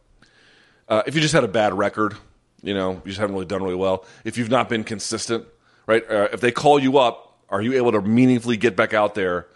Uh, 0.87 1.03
if 1.05 1.13
you 1.13 1.19
just 1.19 1.33
had 1.33 1.43
a 1.43 1.49
bad 1.49 1.77
record, 1.77 2.15
you 2.61 2.73
know, 2.73 2.93
you 2.93 3.01
just 3.07 3.19
haven't 3.19 3.35
really 3.35 3.45
done 3.45 3.61
really 3.61 3.75
well. 3.75 4.05
If 4.23 4.37
you've 4.37 4.49
not 4.49 4.69
been 4.69 4.85
consistent, 4.85 5.45
right? 5.87 6.09
Uh, 6.09 6.29
if 6.31 6.39
they 6.39 6.51
call 6.51 6.79
you 6.79 6.99
up, 6.99 7.37
are 7.49 7.61
you 7.61 7.73
able 7.73 7.91
to 7.91 8.01
meaningfully 8.01 8.55
get 8.55 8.77
back 8.77 8.93
out 8.93 9.13
there 9.13 9.47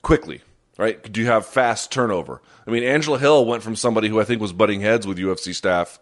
quickly? 0.00 0.40
Right? 0.78 1.12
Do 1.12 1.20
you 1.20 1.26
have 1.26 1.46
fast 1.46 1.90
turnover? 1.90 2.40
I 2.66 2.70
mean, 2.70 2.82
Angela 2.82 3.18
Hill 3.18 3.44
went 3.44 3.62
from 3.62 3.76
somebody 3.76 4.08
who 4.08 4.20
I 4.20 4.24
think 4.24 4.40
was 4.40 4.52
butting 4.52 4.80
heads 4.80 5.06
with 5.06 5.18
UFC 5.18 5.54
staff 5.54 5.98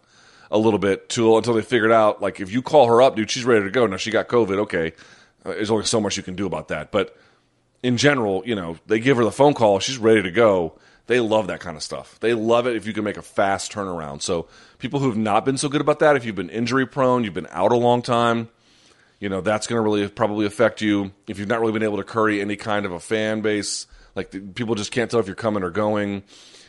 a 0.51 0.57
little 0.57 0.79
bit 0.79 1.09
to 1.09 1.37
until 1.37 1.53
they 1.53 1.61
figured 1.61 1.91
out 1.91 2.21
like 2.21 2.39
if 2.39 2.51
you 2.51 2.61
call 2.61 2.87
her 2.87 3.01
up, 3.01 3.15
dude, 3.15 3.31
she's 3.31 3.45
ready 3.45 3.63
to 3.63 3.71
go. 3.71 3.87
Now 3.87 3.97
she 3.97 4.11
got 4.11 4.27
COVID, 4.27 4.59
okay. 4.59 4.93
Uh, 5.43 5.51
there's 5.51 5.71
only 5.71 5.85
so 5.85 6.01
much 6.01 6.17
you 6.17 6.23
can 6.23 6.35
do 6.35 6.45
about 6.45 6.69
that, 6.69 6.91
but 6.91 7.15
in 7.83 7.97
general, 7.97 8.41
you 8.45 8.55
know, 8.55 8.77
they 8.87 8.99
give 8.99 9.17
her 9.17 9.23
the 9.23 9.31
phone 9.31 9.53
call, 9.53 9.79
she's 9.79 9.97
ready 9.97 10.23
to 10.23 10.31
go. 10.31 10.77
They 11.07 11.19
love 11.19 11.47
that 11.47 11.59
kind 11.59 11.77
of 11.77 11.83
stuff. 11.83 12.19
They 12.19 12.33
love 12.33 12.65
it 12.65 12.75
if 12.75 12.87
you 12.87 12.93
can 12.93 13.03
make 13.03 13.17
a 13.17 13.21
fast 13.21 13.71
turnaround. 13.71 14.23
So 14.23 14.47
people 14.79 14.99
who 14.99 15.07
have 15.07 15.17
not 15.17 15.45
been 15.45 15.57
so 15.57 15.69
good 15.69 15.81
about 15.81 15.99
that, 15.99 16.15
if 16.15 16.25
you've 16.25 16.35
been 16.35 16.49
injury 16.49 16.87
prone, 16.87 17.23
you've 17.23 17.35
been 17.35 17.47
out 17.51 17.71
a 17.71 17.77
long 17.77 18.01
time, 18.01 18.49
you 19.19 19.29
know 19.29 19.41
that's 19.41 19.67
going 19.67 19.77
to 19.77 19.83
really 19.83 20.07
probably 20.07 20.45
affect 20.45 20.81
you. 20.81 21.11
If 21.27 21.39
you've 21.39 21.47
not 21.47 21.61
really 21.61 21.73
been 21.73 21.83
able 21.83 21.97
to 21.97 22.03
curry 22.03 22.41
any 22.41 22.55
kind 22.55 22.85
of 22.85 22.91
a 22.91 22.99
fan 22.99 23.41
base 23.41 23.87
like 24.15 24.31
the, 24.31 24.39
people 24.39 24.75
just 24.75 24.91
can't 24.91 25.11
tell 25.11 25.19
if 25.19 25.27
you're 25.27 25.35
coming 25.35 25.63
or 25.63 25.69
going. 25.69 26.23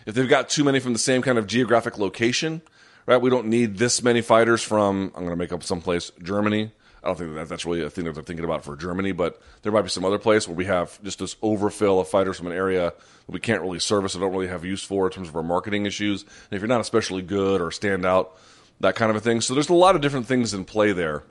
If 0.05 0.15
they've 0.15 0.29
got 0.29 0.49
too 0.49 0.65
many 0.65 0.79
from 0.79 0.93
the 0.93 0.99
same 0.99 1.23
kind 1.23 1.39
of 1.39 1.47
geographic 1.47 1.99
location, 1.99 2.63
right? 3.07 3.21
We 3.21 3.31
don't 3.31 3.47
need 3.47 3.79
this 3.79 4.03
many 4.03 4.21
fighters 4.21 4.63
from, 4.63 5.13
I'm 5.15 5.25
going 5.25 5.31
to 5.31 5.37
make 5.37 5.53
up 5.53 5.63
some 5.63 5.81
place, 5.81 6.13
Germany. 6.23 6.73
I 7.03 7.09
don't 7.09 7.19
think 7.19 7.35
that 7.35 7.49
that's 7.49 7.65
really 7.65 7.83
a 7.83 7.91
thing 7.91 8.05
that 8.07 8.15
they're 8.15 8.23
thinking 8.25 8.45
about 8.45 8.65
for 8.65 8.75
Germany, 8.75 9.13
but 9.13 9.41
there 9.63 9.71
might 9.71 9.83
be 9.83 9.89
some 9.89 10.05
other 10.05 10.19
place 10.19 10.49
where 10.49 10.57
we 10.57 10.65
have 10.65 11.01
just 11.05 11.21
this 11.21 11.37
overfill 11.41 12.01
of 12.01 12.09
fighters 12.09 12.37
from 12.37 12.49
an 12.49 12.53
area 12.53 12.93
that 13.27 13.33
we 13.33 13.39
can't 13.39 13.63
really 13.63 13.79
service 13.79 14.17
or 14.17 14.21
don't 14.21 14.33
really 14.33 14.49
have 14.49 14.65
use 14.65 14.83
for 14.83 15.07
in 15.07 15.13
terms 15.13 15.29
of 15.29 15.37
our 15.37 15.43
marketing 15.43 15.87
issues. 15.87 16.23
And 16.23 16.57
if 16.57 16.61
you're 16.61 16.69
not 16.69 16.81
especially 16.81 17.23
good 17.23 17.61
or 17.61 17.71
stand 17.71 18.05
out, 18.05 18.37
that 18.81 18.97
kind 18.97 19.11
of 19.11 19.17
a 19.17 19.21
thing. 19.21 19.41
So 19.41 19.55
there's 19.55 19.69
a 19.69 19.75
lot 19.75 19.95
of 19.95 20.03
different 20.03 20.27
things 20.27 20.53
in 20.53 20.65
play 20.65 20.93
there 20.93 21.23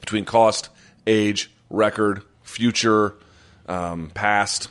between 0.00 0.24
cost, 0.24 0.68
age, 1.06 1.50
record, 1.70 2.22
future, 2.42 3.14
um, 3.66 4.10
past, 4.14 4.68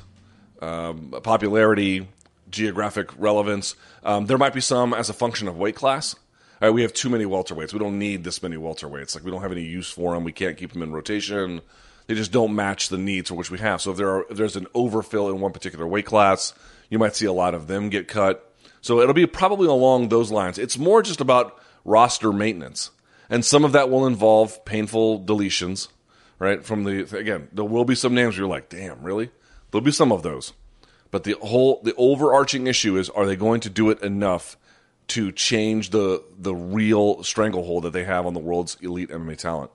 um, 0.62 1.14
popularity, 1.24 2.08
geographic 2.50 3.10
relevance. 3.18 3.76
Um, 4.04 4.26
there 4.26 4.38
might 4.38 4.54
be 4.54 4.62
some 4.62 4.94
as 4.94 5.10
a 5.10 5.14
function 5.14 5.48
of 5.48 5.58
weight 5.58 5.76
class. 5.76 6.16
Right, 6.62 6.70
we 6.70 6.84
have 6.84 6.94
too 6.94 7.10
many 7.10 7.26
welterweights. 7.26 7.74
We 7.74 7.80
don't 7.80 7.98
need 7.98 8.24
this 8.24 8.44
many 8.44 8.56
welterweights. 8.56 9.16
Like 9.16 9.24
we 9.24 9.32
don't 9.32 9.42
have 9.42 9.52
any 9.52 9.64
use 9.64 9.90
for 9.90 10.14
them. 10.14 10.24
We 10.24 10.32
can't 10.32 10.58
keep 10.58 10.74
them 10.74 10.84
in 10.84 10.92
rotation. 10.94 11.62
They 12.06 12.14
just 12.14 12.32
don't 12.32 12.54
match 12.54 12.90
the 12.90 13.00
needs 13.00 13.30
for 13.30 13.36
which 13.36 13.50
we 13.50 13.58
have. 13.58 13.82
So 13.82 13.92
if 13.92 13.98
there 13.98 14.10
are 14.10 14.26
if 14.30 14.38
there's 14.38 14.56
an 14.56 14.68
overfill 14.76 15.30
in 15.30 15.40
one 15.40 15.54
particular 15.54 15.88
weight 15.88 16.06
class, 16.06 16.54
you 16.90 17.00
might 17.00 17.16
see 17.16 17.26
a 17.26 17.34
lot 17.34 17.56
of 17.56 17.66
them 17.66 17.90
get 17.90 18.08
cut. 18.08 18.54
So 18.82 19.00
it'll 19.00 19.16
be 19.16 19.26
probably 19.26 19.68
along 19.68 20.10
those 20.10 20.30
lines. 20.30 20.60
It's 20.60 20.78
more 20.78 21.02
just 21.02 21.22
about 21.22 21.58
roster 21.84 22.32
maintenance, 22.32 22.92
and 23.28 23.44
some 23.44 23.64
of 23.64 23.72
that 23.72 23.90
will 23.90 24.06
involve 24.06 24.64
painful 24.64 25.24
deletions. 25.24 25.88
Right 26.38 26.64
from 26.64 26.84
the 26.84 27.18
again, 27.18 27.48
there 27.54 27.66
will 27.66 27.86
be 27.86 27.96
some 27.96 28.14
names 28.14 28.36
where 28.36 28.42
you're 28.42 28.50
like, 28.50 28.70
damn, 28.70 29.02
really? 29.02 29.32
There'll 29.72 29.84
be 29.84 29.92
some 29.92 30.12
of 30.12 30.24
those. 30.24 30.54
But 31.10 31.24
the 31.24 31.36
whole 31.42 31.82
the 31.84 31.94
overarching 31.96 32.68
issue 32.68 32.98
is 32.98 33.10
are 33.10 33.26
they 33.26 33.36
going 33.36 33.62
to 33.62 33.70
do 33.70 33.90
it 33.90 34.02
enough 34.02 34.58
to 35.10 35.32
change 35.32 35.90
the 35.90 36.24
the 36.38 36.56
real 36.56 37.24
stranglehold 37.24 37.84
that 37.84 37.94
they 37.94 38.06
have 38.06 38.26
on 38.26 38.34
the 38.34 38.40
world's 38.40 38.78
elite 38.82 39.10
MMA 39.10 39.38
talent? 39.38 39.72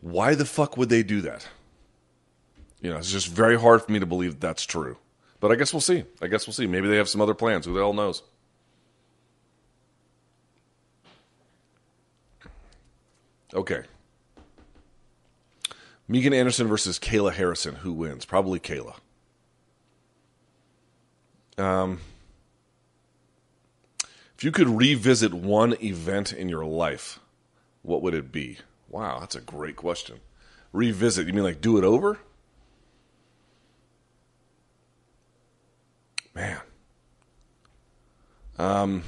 Why 0.00 0.34
the 0.34 0.44
fuck 0.44 0.76
would 0.76 0.88
they 0.88 1.02
do 1.02 1.20
that? 1.22 1.48
You 2.80 2.90
know, 2.90 2.96
it's 2.96 3.10
just 3.12 3.28
very 3.28 3.58
hard 3.58 3.82
for 3.82 3.92
me 3.92 3.98
to 3.98 4.06
believe 4.06 4.40
that's 4.40 4.64
true. 4.64 4.96
But 5.40 5.50
I 5.50 5.56
guess 5.56 5.72
we'll 5.72 5.80
see. 5.80 6.04
I 6.22 6.28
guess 6.28 6.46
we'll 6.46 6.54
see. 6.54 6.66
Maybe 6.66 6.88
they 6.88 6.96
have 6.96 7.08
some 7.08 7.20
other 7.20 7.34
plans. 7.34 7.66
Who 7.66 7.74
the 7.74 7.80
hell 7.80 7.92
knows? 7.92 8.22
Okay. 13.52 13.82
Megan 16.10 16.34
Anderson 16.34 16.66
versus 16.66 16.98
Kayla 16.98 17.32
Harrison. 17.32 17.76
Who 17.76 17.92
wins? 17.92 18.24
Probably 18.24 18.58
Kayla. 18.58 18.96
Um, 21.56 22.00
if 24.36 24.42
you 24.42 24.50
could 24.50 24.68
revisit 24.68 25.32
one 25.32 25.76
event 25.80 26.32
in 26.32 26.48
your 26.48 26.64
life, 26.64 27.20
what 27.82 28.02
would 28.02 28.14
it 28.14 28.32
be? 28.32 28.58
Wow, 28.88 29.20
that's 29.20 29.36
a 29.36 29.40
great 29.40 29.76
question. 29.76 30.18
Revisit, 30.72 31.28
you 31.28 31.32
mean 31.32 31.44
like 31.44 31.60
do 31.60 31.78
it 31.78 31.84
over? 31.84 32.18
Man. 36.34 36.58
Um, 38.58 39.04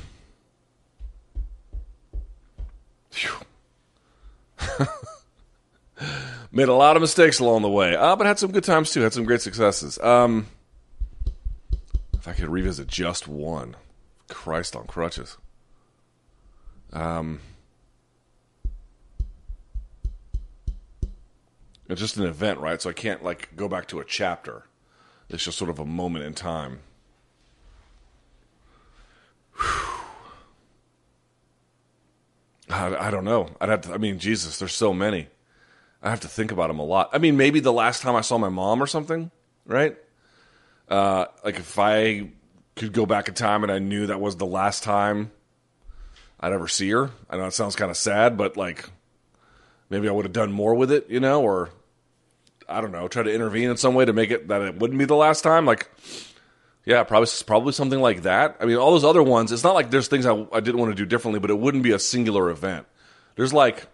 Made 6.54 6.68
a 6.68 6.74
lot 6.74 6.96
of 6.96 7.00
mistakes 7.00 7.38
along 7.40 7.62
the 7.62 7.70
way, 7.70 7.96
uh, 7.96 8.14
but 8.14 8.26
had 8.26 8.38
some 8.38 8.52
good 8.52 8.64
times 8.64 8.90
too. 8.92 9.00
Had 9.00 9.14
some 9.14 9.24
great 9.24 9.40
successes. 9.40 9.98
Um, 10.00 10.48
if 12.12 12.28
I 12.28 12.34
could 12.34 12.50
revisit 12.50 12.88
just 12.88 13.26
one, 13.26 13.74
Christ 14.28 14.76
on 14.76 14.86
crutches. 14.86 15.38
Um, 16.92 17.40
it's 21.88 22.00
just 22.00 22.18
an 22.18 22.24
event, 22.24 22.58
right? 22.58 22.82
So 22.82 22.90
I 22.90 22.92
can't 22.92 23.24
like 23.24 23.56
go 23.56 23.66
back 23.66 23.88
to 23.88 24.00
a 24.00 24.04
chapter. 24.04 24.64
It's 25.30 25.44
just 25.44 25.56
sort 25.56 25.70
of 25.70 25.78
a 25.78 25.86
moment 25.86 26.26
in 26.26 26.34
time. 26.34 26.80
I, 32.68 32.94
I 33.06 33.10
don't 33.10 33.24
know. 33.24 33.48
I'd 33.58 33.70
have 33.70 33.80
to. 33.82 33.94
I 33.94 33.96
mean, 33.96 34.18
Jesus, 34.18 34.58
there's 34.58 34.74
so 34.74 34.92
many. 34.92 35.28
I 36.02 36.10
have 36.10 36.20
to 36.20 36.28
think 36.28 36.50
about 36.50 36.68
them 36.68 36.78
a 36.78 36.84
lot. 36.84 37.10
I 37.12 37.18
mean, 37.18 37.36
maybe 37.36 37.60
the 37.60 37.72
last 37.72 38.02
time 38.02 38.16
I 38.16 38.22
saw 38.22 38.36
my 38.38 38.48
mom 38.48 38.82
or 38.82 38.86
something, 38.86 39.30
right? 39.66 39.96
Uh, 40.88 41.26
like 41.44 41.58
if 41.58 41.78
I 41.78 42.30
could 42.76 42.92
go 42.92 43.06
back 43.06 43.28
in 43.28 43.34
time 43.34 43.62
and 43.62 43.70
I 43.70 43.78
knew 43.78 44.06
that 44.06 44.20
was 44.20 44.36
the 44.36 44.46
last 44.46 44.82
time 44.82 45.30
I'd 46.40 46.52
ever 46.52 46.66
see 46.66 46.90
her. 46.90 47.10
I 47.30 47.36
know 47.36 47.46
it 47.46 47.52
sounds 47.52 47.76
kind 47.76 47.90
of 47.90 47.96
sad, 47.96 48.36
but 48.36 48.56
like 48.56 48.88
maybe 49.90 50.08
I 50.08 50.12
would 50.12 50.24
have 50.24 50.32
done 50.32 50.52
more 50.52 50.74
with 50.74 50.90
it, 50.90 51.08
you 51.08 51.20
know, 51.20 51.42
or 51.42 51.70
I 52.68 52.80
don't 52.80 52.92
know, 52.92 53.06
try 53.06 53.22
to 53.22 53.32
intervene 53.32 53.70
in 53.70 53.76
some 53.76 53.94
way 53.94 54.04
to 54.04 54.12
make 54.12 54.30
it 54.30 54.48
that 54.48 54.62
it 54.62 54.78
wouldn't 54.78 54.98
be 54.98 55.04
the 55.04 55.14
last 55.14 55.42
time. 55.42 55.66
Like, 55.66 55.88
yeah, 56.84 57.04
probably 57.04 57.28
probably 57.46 57.72
something 57.72 58.00
like 58.00 58.22
that. 58.22 58.56
I 58.60 58.64
mean, 58.64 58.76
all 58.76 58.90
those 58.90 59.04
other 59.04 59.22
ones. 59.22 59.52
It's 59.52 59.62
not 59.62 59.74
like 59.74 59.90
there's 59.90 60.08
things 60.08 60.26
I, 60.26 60.46
I 60.52 60.60
didn't 60.60 60.78
want 60.78 60.90
to 60.90 60.96
do 60.96 61.06
differently, 61.06 61.38
but 61.38 61.50
it 61.50 61.58
wouldn't 61.58 61.84
be 61.84 61.92
a 61.92 61.98
singular 61.98 62.50
event. 62.50 62.86
There's 63.36 63.52
like 63.52 63.86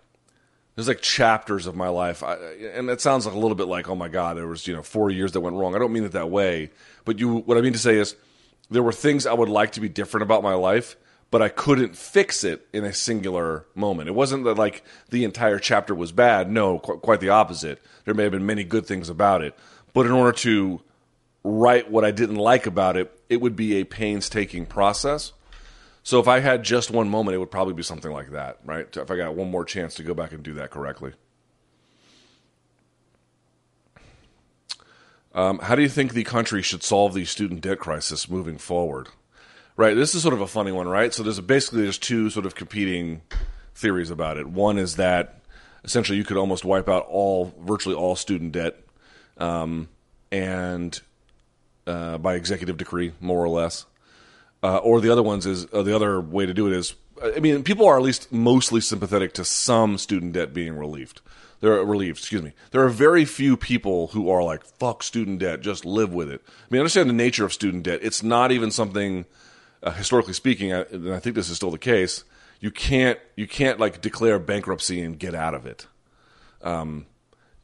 there's 0.79 0.87
like 0.87 1.01
chapters 1.01 1.67
of 1.67 1.75
my 1.75 1.89
life, 1.89 2.23
I, 2.23 2.37
and 2.73 2.89
it 2.89 3.01
sounds 3.01 3.27
like 3.27 3.35
a 3.35 3.39
little 3.39 3.57
bit 3.57 3.67
like, 3.67 3.89
oh 3.89 3.97
my 3.97 4.07
god, 4.07 4.37
there 4.37 4.47
was 4.47 4.69
you 4.69 4.77
know 4.77 4.83
four 4.85 5.11
years 5.11 5.33
that 5.33 5.41
went 5.41 5.57
wrong. 5.57 5.75
I 5.75 5.79
don't 5.81 5.93
mean 5.93 6.05
it 6.05 6.13
that 6.13 6.31
way, 6.31 6.71
but 7.05 7.19
you 7.19 7.39
what 7.39 7.59
I 7.59 7.63
mean 7.63 7.73
to 7.73 7.81
say 7.81 7.97
is 7.97 8.15
there 8.71 8.85
were 8.85 8.93
things 8.93 9.27
I 9.27 9.33
would 9.33 9.49
like 9.49 9.73
to 9.73 9.81
be 9.81 9.89
different 9.89 10.23
about 10.23 10.45
my 10.45 10.55
life, 10.55 10.97
but 11.33 11.43
I 11.43 11.49
couldn't 11.49 11.97
fix 11.97 12.45
it 12.45 12.69
in 12.73 12.85
a 12.85 12.93
singular 12.93 13.67
moment. 13.75 14.09
It 14.09 14.15
wasn't 14.15 14.45
that 14.45 14.57
like 14.57 14.85
the 15.09 15.25
entire 15.25 15.59
chapter 15.59 15.97
was 15.97 16.13
bad. 16.13 16.49
No, 16.49 16.79
qu- 16.79 16.99
quite 16.99 17.19
the 17.19 17.31
opposite. 17.31 17.83
There 18.05 18.15
may 18.15 18.23
have 18.23 18.33
been 18.33 18.47
many 18.47 18.63
good 18.63 18.87
things 18.87 19.09
about 19.09 19.43
it, 19.43 19.59
but 19.95 20.07
in 20.07 20.13
order 20.13 20.39
to 20.39 20.81
write 21.43 21.91
what 21.91 22.05
I 22.05 22.13
didn't 22.13 22.37
like 22.37 22.67
about 22.67 22.97
it, 22.97 23.21
it 23.29 23.41
would 23.41 23.57
be 23.57 23.81
a 23.81 23.85
painstaking 23.85 24.65
process. 24.65 25.33
So 26.09 26.19
if 26.19 26.27
I 26.27 26.41
had 26.41 26.63
just 26.63 26.91
one 26.91 27.11
moment, 27.11 27.35
it 27.35 27.39
would 27.39 27.51
probably 27.51 27.75
be 27.75 27.83
something 27.83 28.11
like 28.11 28.31
that, 28.31 28.61
right? 28.65 28.87
If 28.97 29.11
I 29.11 29.17
got 29.19 29.35
one 29.35 29.51
more 29.51 29.63
chance 29.63 29.93
to 29.97 30.03
go 30.03 30.15
back 30.15 30.33
and 30.33 30.43
do 30.43 30.55
that 30.55 30.71
correctly. 30.71 31.13
Um, 35.35 35.59
how 35.59 35.75
do 35.75 35.83
you 35.83 35.89
think 35.91 36.15
the 36.15 36.25
country 36.25 36.63
should 36.63 36.83
solve 36.83 37.13
the 37.13 37.27
student 37.27 37.61
debt 37.61 37.79
crisis 37.79 38.27
moving 38.27 38.57
forward? 38.57 39.09
Right, 39.77 39.95
this 39.95 40.15
is 40.15 40.23
sort 40.23 40.33
of 40.33 40.41
a 40.41 40.47
funny 40.47 40.73
one, 40.73 40.89
right? 40.89 41.13
So 41.13 41.23
there's 41.23 41.41
basically 41.41 41.83
there's 41.83 41.99
two 41.99 42.31
sort 42.31 42.47
of 42.47 42.55
competing 42.55 43.21
theories 43.75 44.11
about 44.11 44.39
it. 44.39 44.47
One 44.47 44.79
is 44.79 44.97
that 44.97 45.43
essentially 45.85 46.17
you 46.17 46.25
could 46.25 46.39
almost 46.39 46.65
wipe 46.65 46.89
out 46.89 47.05
all 47.11 47.53
virtually 47.61 47.95
all 47.95 48.17
student 48.17 48.53
debt, 48.53 48.81
um, 49.37 49.91
and 50.33 50.99
uh, 51.87 52.17
by 52.17 52.37
executive 52.37 52.79
decree, 52.79 53.13
more 53.21 53.45
or 53.45 53.51
less. 53.51 53.85
Uh, 54.63 54.79
or 54.79 55.01
the 55.01 55.11
other 55.11 55.23
ones 55.23 55.47
is 55.47 55.67
uh, 55.73 55.83
the 55.83 55.95
other 55.95 56.21
way 56.21 56.45
to 56.45 56.53
do 56.53 56.67
it 56.67 56.73
is 56.73 56.97
I 57.23 57.39
mean 57.39 57.63
people 57.63 57.87
are 57.87 57.97
at 57.97 58.03
least 58.03 58.33
mostly 58.33 58.81
sympathetic 58.81 59.33
to 59.35 59.45
some 59.45 59.99
student 59.99 60.33
debt 60.33 60.53
being 60.53 60.77
relieved. 60.77 61.21
They're 61.61 61.85
relieved, 61.85 62.19
excuse 62.19 62.43
me. 62.43 62.53
There 62.71 62.85
are 62.85 62.89
very 62.89 63.25
few 63.25 63.57
people 63.57 64.09
who 64.09 64.31
are 64.31 64.43
like 64.43 64.65
fuck 64.65 65.03
student 65.03 65.41
debt, 65.41 65.61
just 65.61 65.85
live 65.85 66.13
with 66.13 66.31
it. 66.31 66.43
I 66.47 66.67
mean, 66.71 66.81
understand 66.81 67.09
the 67.09 67.15
nature 67.15 67.45
of 67.45 67.53
student 67.53 67.85
debt. 67.85 68.01
It's 68.03 68.23
not 68.23 68.53
even 68.53 68.71
something 68.71 69.25
uh, 69.83 69.93
historically 69.93 70.35
speaking, 70.35 70.73
and 70.73 71.13
I 71.13 71.19
think 71.19 71.35
this 71.35 71.49
is 71.49 71.57
still 71.57 71.71
the 71.71 71.79
case. 71.79 72.25
You 72.61 72.71
can't 72.71 73.19
you 73.37 73.47
can't 73.47 73.79
like 73.79 74.01
declare 74.01 74.39
bankruptcy 74.39 75.01
and 75.01 75.19
get 75.19 75.35
out 75.35 75.55
of 75.55 75.67
it. 75.67 75.87
Um, 76.63 77.07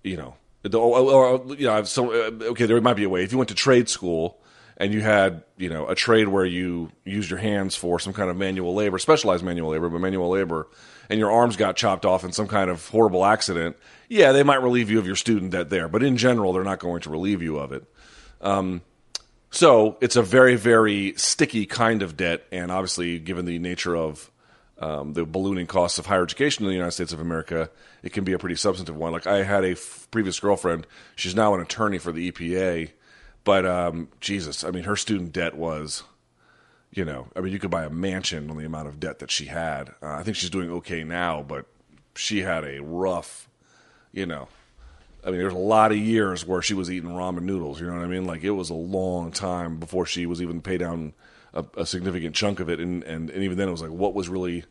you 0.03 0.17
know, 0.17 0.37
or, 0.73 0.79
or 0.79 1.55
you 1.57 1.67
know, 1.67 1.83
so 1.85 2.13
uh, 2.13 2.31
okay, 2.51 2.67
there 2.67 2.81
might 2.81 2.95
be 2.95 3.05
a 3.05 3.09
way. 3.09 3.25
If 3.25 3.33
you 3.33 3.39
went 3.39 3.49
to 3.49 3.55
trade 3.55 3.89
school 3.89 4.39
and 4.77 4.93
you 4.93 5.01
had 5.01 5.43
you 5.57 5.69
know 5.69 5.87
a 5.87 5.95
trade 5.95 6.29
where 6.29 6.45
you 6.45 6.91
used 7.05 7.31
your 7.31 7.39
hands 7.39 7.77
for 7.77 7.99
some 7.99 8.13
kind 8.13 8.31
of 8.31 8.37
manual 8.37 8.75
labor, 8.75 8.99
specialized 8.99 9.45
manual 9.45 9.71
labor, 9.71 9.89
but 9.89 10.01
manual 10.01 10.31
labor, 10.31 10.69
and 11.09 11.19
your 11.19 11.31
arms 11.31 11.57
got 11.57 11.77
chopped 11.77 12.05
off 12.05 12.25
in 12.25 12.33
some 12.33 12.49
kind 12.49 12.71
of 12.71 12.89
horrible 12.89 13.25
accident, 13.25 13.77
yeah, 14.09 14.33
they 14.33 14.43
might 14.43 14.63
relieve 14.63 14.91
you 14.91 14.99
of 14.99 15.07
your 15.07 15.17
student 15.17 15.53
debt 15.53 15.71
there, 15.71 15.89
but 15.89 16.03
in 16.03 16.17
general, 16.17 16.53
they're 16.53 16.65
not 16.65 16.79
going 16.79 17.03
to 17.03 17.11
relieve 17.11 17.43
you 17.43 17.59
of 17.59 17.73
it. 17.73 17.85
Um, 18.41 18.83
so 19.51 19.97
it's 20.01 20.17
a 20.17 20.23
very, 20.23 20.57
very 20.57 21.15
sticky 21.17 21.67
kind 21.67 22.03
of 22.03 22.17
debt, 22.17 22.45
and 22.51 22.73
obviously, 22.73 23.19
given 23.19 23.45
the 23.45 23.59
nature 23.59 23.97
of 23.97 24.31
um, 24.79 25.13
the 25.13 25.25
ballooning 25.25 25.69
costs 25.69 25.99
of 25.99 26.07
higher 26.07 26.25
education 26.25 26.65
in 26.65 26.69
the 26.69 26.75
United 26.75 26.91
States 26.91 27.13
of 27.13 27.21
America, 27.21 27.71
it 28.03 28.13
can 28.13 28.25
be 28.25 28.33
a 28.33 28.39
pretty 28.39 28.57
substantive 28.57 28.97
one. 28.97 29.13
Like 29.13 29.27
I 29.27 29.45
had 29.45 29.65
a 29.65 29.73
f- 29.73 30.09
previous 30.11 30.41
girlfriend; 30.41 30.87
she's 31.15 31.37
now 31.37 31.55
an 31.55 31.61
attorney 31.61 31.99
for 31.99 32.11
the 32.11 32.33
EPA, 32.33 32.91
but 33.45 33.67
um, 33.67 34.09
Jesus, 34.21 34.65
I 34.65 34.71
mean, 34.71 34.85
her 34.85 34.97
student 34.97 35.33
debt 35.33 35.55
was, 35.55 36.03
you 36.93 37.05
know, 37.05 37.29
I 37.37 37.41
mean, 37.41 37.53
you 37.53 37.59
could 37.59 37.71
buy 37.71 37.85
a 37.85 37.91
mansion 37.91 38.51
on 38.51 38.57
the 38.57 38.65
amount 38.65 38.89
of 38.89 38.99
debt 38.99 39.19
that 39.21 39.31
she 39.31 39.47
had. 39.47 39.91
Uh, 40.03 40.15
I 40.15 40.23
think 40.23 40.37
she's 40.37 40.51
doing 40.51 40.71
okay 40.71 41.05
now, 41.05 41.43
but 41.43 41.67
she 42.15 42.41
had 42.41 42.65
a 42.65 42.83
rough, 42.83 43.49
you 44.13 44.27
know. 44.27 44.49
I 45.27 45.31
mean, 45.31 45.41
there's 45.41 45.55
a 45.55 45.59
lot 45.59 45.91
of 45.91 45.99
years 45.99 46.47
where 46.47 46.61
she 46.61 46.75
was 46.75 46.91
eating 46.91 47.11
ramen 47.11 47.43
noodles. 47.43 47.81
You 47.81 47.87
know 47.87 47.95
what 47.95 48.03
I 48.03 48.09
mean? 48.09 48.27
Like 48.27 48.45
it 48.45 48.51
was 48.51 48.71
a 48.71 48.75
long 48.75 49.31
time 49.31 49.79
before 49.79 50.05
she 50.05 50.27
was 50.27 50.43
even 50.43 50.61
pay 50.61 50.77
down 50.77 51.15
a, 51.55 51.65
a 51.79 51.87
significant 51.87 52.35
chunk 52.35 52.61
of 52.61 52.69
it, 52.69 52.79
and, 52.79 53.03
and 53.05 53.31
and 53.31 53.43
even 53.43 53.57
then 53.57 53.69
it 53.69 53.71
was 53.71 53.81
like, 53.81 53.91
what 53.91 54.15
was 54.15 54.29
really 54.29 54.65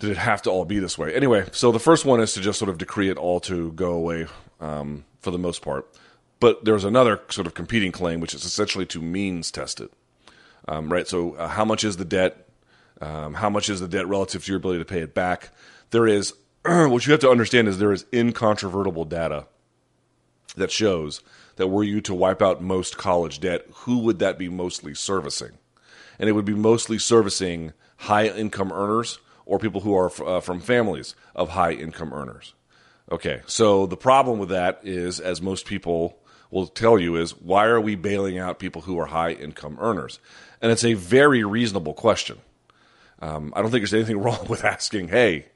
did 0.00 0.10
it 0.10 0.16
have 0.16 0.42
to 0.42 0.50
all 0.50 0.64
be 0.64 0.78
this 0.78 0.98
way? 0.98 1.14
Anyway, 1.14 1.46
so 1.52 1.70
the 1.70 1.78
first 1.78 2.04
one 2.04 2.20
is 2.20 2.32
to 2.32 2.40
just 2.40 2.58
sort 2.58 2.70
of 2.70 2.78
decree 2.78 3.10
it 3.10 3.18
all 3.18 3.38
to 3.40 3.70
go 3.72 3.92
away 3.92 4.26
um, 4.58 5.04
for 5.20 5.30
the 5.30 5.38
most 5.38 5.62
part. 5.62 5.86
But 6.40 6.64
there's 6.64 6.84
another 6.84 7.20
sort 7.28 7.46
of 7.46 7.54
competing 7.54 7.92
claim, 7.92 8.20
which 8.20 8.34
is 8.34 8.44
essentially 8.44 8.86
to 8.86 9.00
means 9.00 9.50
test 9.50 9.80
it. 9.80 9.92
Um, 10.66 10.92
right? 10.92 11.06
So, 11.06 11.34
uh, 11.34 11.48
how 11.48 11.64
much 11.64 11.84
is 11.84 11.96
the 11.96 12.04
debt? 12.04 12.48
Um, 13.00 13.34
how 13.34 13.48
much 13.48 13.68
is 13.68 13.80
the 13.80 13.88
debt 13.88 14.08
relative 14.08 14.44
to 14.44 14.52
your 14.52 14.58
ability 14.58 14.80
to 14.80 14.84
pay 14.84 15.00
it 15.00 15.14
back? 15.14 15.50
There 15.90 16.06
is, 16.06 16.34
what 16.64 17.06
you 17.06 17.12
have 17.12 17.20
to 17.20 17.30
understand 17.30 17.68
is 17.68 17.78
there 17.78 17.92
is 17.92 18.04
incontrovertible 18.12 19.04
data 19.04 19.46
that 20.56 20.70
shows 20.70 21.22
that 21.56 21.68
were 21.68 21.84
you 21.84 22.00
to 22.00 22.14
wipe 22.14 22.42
out 22.42 22.62
most 22.62 22.96
college 22.96 23.40
debt, 23.40 23.66
who 23.70 23.98
would 23.98 24.18
that 24.18 24.38
be 24.38 24.48
mostly 24.48 24.94
servicing? 24.94 25.52
And 26.18 26.28
it 26.28 26.32
would 26.32 26.44
be 26.44 26.54
mostly 26.54 26.98
servicing 26.98 27.72
high 27.96 28.28
income 28.28 28.72
earners 28.72 29.18
or 29.44 29.58
people 29.58 29.82
who 29.82 29.94
are 29.94 30.10
uh, 30.24 30.40
from 30.40 30.60
families 30.60 31.14
of 31.34 31.50
high 31.50 31.72
income 31.72 32.12
earners. 32.12 32.54
Okay, 33.10 33.42
so 33.46 33.86
the 33.86 33.96
problem 33.96 34.38
with 34.38 34.50
that 34.50 34.80
is, 34.84 35.18
as 35.18 35.42
most 35.42 35.66
people 35.66 36.19
will 36.50 36.66
tell 36.66 36.98
you, 36.98 37.16
is 37.16 37.32
why 37.32 37.66
are 37.66 37.80
we 37.80 37.94
bailing 37.94 38.38
out 38.38 38.58
people 38.58 38.82
who 38.82 38.98
are 38.98 39.06
high 39.06 39.32
income 39.32 39.78
earners? 39.80 40.18
And 40.60 40.70
it's 40.70 40.84
a 40.84 40.94
very 40.94 41.44
reasonable 41.44 41.94
question. 41.94 42.38
Um, 43.20 43.52
I 43.54 43.62
don't 43.62 43.70
think 43.70 43.82
there's 43.82 43.94
anything 43.94 44.18
wrong 44.22 44.46
with 44.48 44.64
asking, 44.64 45.08
hey, 45.08 45.46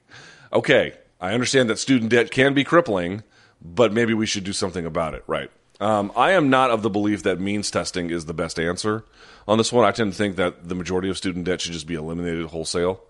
okay, 0.53 0.95
I 1.20 1.32
understand 1.32 1.70
that 1.70 1.78
student 1.78 2.11
debt 2.11 2.30
can 2.30 2.55
be 2.55 2.64
crippling, 2.64 3.22
but 3.62 3.92
maybe 3.92 4.14
we 4.14 4.26
should 4.26 4.45
do 4.45 4.53
something 4.53 4.86
about 4.86 5.14
it, 5.14 5.24
right? 5.26 5.51
Um, 5.80 6.12
I 6.16 6.32
am 6.32 6.51
not 6.51 6.70
of 6.70 6.82
the 6.82 6.90
belief 6.90 7.24
that 7.24 7.40
means 7.40 7.70
testing 7.70 8.11
is 8.11 8.26
the 8.26 8.34
best 8.34 8.61
answer 8.61 9.05
on 9.49 9.59
this 9.59 9.72
one. 9.72 9.84
I 9.84 9.90
tend 9.90 10.12
to 10.12 10.16
think 10.16 10.36
that 10.36 10.68
the 10.68 10.74
majority 10.74 11.09
of 11.09 11.16
student 11.16 11.45
debt 11.45 11.61
should 11.61 11.72
just 11.72 11.86
be 11.86 11.95
eliminated 11.95 12.47
wholesale. 12.47 13.01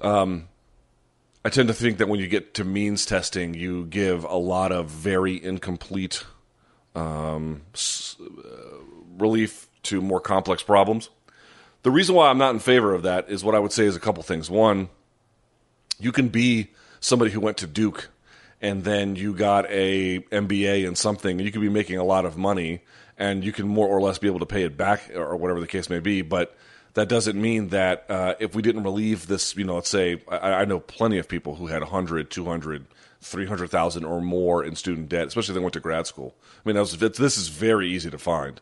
Um, 0.00 0.48
I 1.44 1.48
tend 1.48 1.68
to 1.68 1.74
think 1.74 1.98
that 1.98 2.08
when 2.08 2.20
you 2.20 2.28
get 2.28 2.54
to 2.54 2.64
means 2.64 3.04
testing, 3.04 3.54
you 3.54 3.86
give 3.86 4.22
a 4.24 4.36
lot 4.36 4.70
of 4.70 4.88
very 4.88 5.42
incomplete 5.42 6.24
um, 6.94 7.62
s- 7.74 8.16
uh, 8.20 8.76
relief 9.18 9.66
to 9.84 10.00
more 10.00 10.20
complex 10.20 10.62
problems. 10.62 11.10
The 11.82 11.90
reason 11.90 12.14
why 12.14 12.28
I'm 12.28 12.38
not 12.38 12.54
in 12.54 12.60
favor 12.60 12.94
of 12.94 13.02
that 13.02 13.28
is 13.28 13.42
what 13.42 13.54
I 13.54 13.58
would 13.58 13.72
say 13.72 13.84
is 13.86 13.96
a 13.96 14.00
couple 14.00 14.22
things. 14.22 14.48
One, 14.48 14.88
you 15.98 16.12
can 16.12 16.28
be 16.28 16.68
somebody 17.00 17.30
who 17.32 17.40
went 17.40 17.56
to 17.58 17.66
Duke 17.66 18.08
and 18.60 18.84
then 18.84 19.16
you 19.16 19.34
got 19.34 19.68
a 19.68 20.20
MBA 20.20 20.86
in 20.86 20.94
something, 20.94 21.32
and 21.38 21.44
you 21.44 21.50
could 21.50 21.60
be 21.60 21.68
making 21.68 21.98
a 21.98 22.04
lot 22.04 22.24
of 22.24 22.36
money, 22.36 22.80
and 23.18 23.42
you 23.42 23.50
can 23.50 23.66
more 23.66 23.88
or 23.88 24.00
less 24.00 24.18
be 24.18 24.28
able 24.28 24.38
to 24.38 24.46
pay 24.46 24.62
it 24.62 24.76
back, 24.76 25.10
or 25.16 25.34
whatever 25.36 25.58
the 25.58 25.66
case 25.66 25.90
may 25.90 25.98
be. 25.98 26.22
But 26.22 26.56
that 26.94 27.08
doesn't 27.08 27.40
mean 27.40 27.70
that 27.70 28.06
uh, 28.08 28.34
if 28.38 28.54
we 28.54 28.62
didn't 28.62 28.84
relieve 28.84 29.26
this, 29.26 29.56
you 29.56 29.64
know, 29.64 29.74
let's 29.74 29.90
say 29.90 30.22
I, 30.28 30.36
I 30.52 30.64
know 30.64 30.78
plenty 30.78 31.18
of 31.18 31.28
people 31.28 31.56
who 31.56 31.66
had 31.66 31.80
100, 31.80 32.30
200, 32.30 32.86
300,000 33.22 34.04
or 34.04 34.20
more 34.20 34.64
in 34.64 34.76
student 34.76 35.08
debt, 35.08 35.28
especially 35.28 35.52
if 35.52 35.54
they 35.54 35.62
went 35.62 35.74
to 35.74 35.80
grad 35.80 36.06
school. 36.06 36.34
I 36.64 36.68
mean, 36.68 36.78
was, 36.78 36.96
this 36.98 37.38
is 37.38 37.48
very 37.48 37.88
easy 37.88 38.10
to 38.10 38.18
find. 38.18 38.60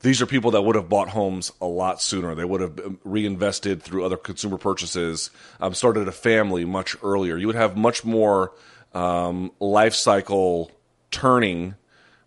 These 0.00 0.22
are 0.22 0.26
people 0.26 0.50
that 0.52 0.62
would 0.62 0.76
have 0.76 0.88
bought 0.88 1.10
homes 1.10 1.52
a 1.60 1.66
lot 1.66 2.00
sooner. 2.00 2.34
They 2.34 2.44
would 2.44 2.62
have 2.62 2.80
um, 2.80 2.98
reinvested 3.04 3.82
through 3.82 4.04
other 4.04 4.16
consumer 4.16 4.56
purchases, 4.56 5.30
um, 5.60 5.74
started 5.74 6.08
a 6.08 6.12
family 6.12 6.64
much 6.64 6.96
earlier. 7.02 7.36
You 7.36 7.46
would 7.48 7.56
have 7.56 7.76
much 7.76 8.02
more 8.02 8.52
um, 8.94 9.52
life 9.60 9.94
cycle 9.94 10.70
turning 11.10 11.74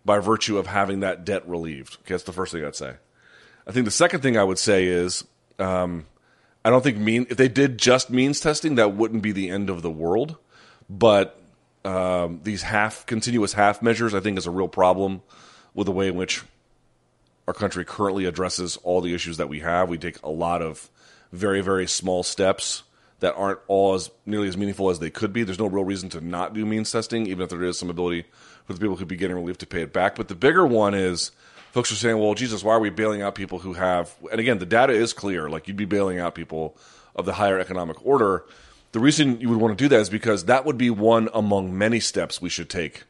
by 0.04 0.20
virtue 0.20 0.58
of 0.58 0.68
having 0.68 1.00
that 1.00 1.24
debt 1.24 1.46
relieved. 1.48 1.96
Okay, 2.02 2.14
that's 2.14 2.22
the 2.22 2.32
first 2.32 2.52
thing 2.52 2.64
I'd 2.64 2.76
say. 2.76 2.94
I 3.66 3.72
think 3.72 3.86
the 3.86 3.90
second 3.90 4.20
thing 4.20 4.36
I 4.36 4.44
would 4.44 4.58
say 4.58 4.86
is 4.86 5.24
um, 5.58 6.06
I 6.64 6.70
don't 6.70 6.82
think 6.82 6.98
mean 6.98 7.26
if 7.28 7.36
they 7.36 7.48
did 7.48 7.78
just 7.78 8.08
means 8.08 8.38
testing, 8.38 8.76
that 8.76 8.94
wouldn't 8.94 9.22
be 9.22 9.32
the 9.32 9.50
end 9.50 9.68
of 9.68 9.82
the 9.82 9.90
world. 9.90 10.36
But 10.88 11.40
um, 11.84 12.40
these 12.42 12.62
half 12.62 13.06
continuous 13.06 13.52
half 13.52 13.82
measures, 13.82 14.14
I 14.14 14.20
think, 14.20 14.38
is 14.38 14.46
a 14.46 14.50
real 14.50 14.68
problem 14.68 15.22
with 15.74 15.86
the 15.86 15.92
way 15.92 16.08
in 16.08 16.14
which 16.14 16.42
our 17.46 17.54
country 17.54 17.84
currently 17.84 18.24
addresses 18.24 18.76
all 18.78 19.00
the 19.00 19.14
issues 19.14 19.36
that 19.36 19.48
we 19.48 19.60
have. 19.60 19.88
We 19.88 19.98
take 19.98 20.22
a 20.22 20.30
lot 20.30 20.62
of 20.62 20.88
very 21.32 21.60
very 21.60 21.86
small 21.86 22.22
steps 22.22 22.84
that 23.20 23.34
aren't 23.36 23.58
all 23.68 23.94
as 23.94 24.10
nearly 24.26 24.48
as 24.48 24.56
meaningful 24.56 24.90
as 24.90 24.98
they 24.98 25.10
could 25.10 25.32
be. 25.32 25.44
There's 25.44 25.58
no 25.58 25.66
real 25.66 25.84
reason 25.84 26.08
to 26.10 26.20
not 26.20 26.54
do 26.54 26.66
means 26.66 26.90
testing, 26.90 27.26
even 27.26 27.42
if 27.42 27.50
there 27.50 27.62
is 27.62 27.78
some 27.78 27.90
ability 27.90 28.24
for 28.66 28.72
the 28.72 28.80
people 28.80 28.96
who 28.96 29.06
be 29.06 29.16
getting 29.16 29.36
relief 29.36 29.58
to 29.58 29.66
pay 29.66 29.82
it 29.82 29.92
back. 29.92 30.16
But 30.16 30.28
the 30.28 30.34
bigger 30.34 30.66
one 30.66 30.94
is 30.94 31.30
folks 31.72 31.90
are 31.90 31.96
saying, 31.96 32.18
well, 32.18 32.34
Jesus, 32.34 32.62
why 32.62 32.74
are 32.74 32.80
we 32.80 32.90
bailing 32.90 33.22
out 33.22 33.34
people 33.34 33.60
who 33.60 33.74
have, 33.74 34.14
and 34.30 34.40
again, 34.40 34.58
the 34.58 34.66
data 34.66 34.92
is 34.92 35.12
clear. 35.12 35.48
Like 35.48 35.68
you'd 35.68 35.76
be 35.76 35.84
bailing 35.84 36.18
out 36.18 36.34
people 36.34 36.76
of 37.16 37.24
the 37.24 37.34
higher 37.34 37.58
economic 37.58 38.04
order. 38.04 38.44
The 38.94 39.00
reason 39.00 39.40
you 39.40 39.48
would 39.48 39.58
want 39.58 39.76
to 39.76 39.84
do 39.84 39.88
that 39.88 39.98
is 39.98 40.08
because 40.08 40.44
that 40.44 40.64
would 40.64 40.78
be 40.78 40.88
one 40.88 41.28
among 41.34 41.76
many 41.76 41.98
steps 41.98 42.40
we 42.40 42.48
should 42.48 42.70
take 42.70 43.02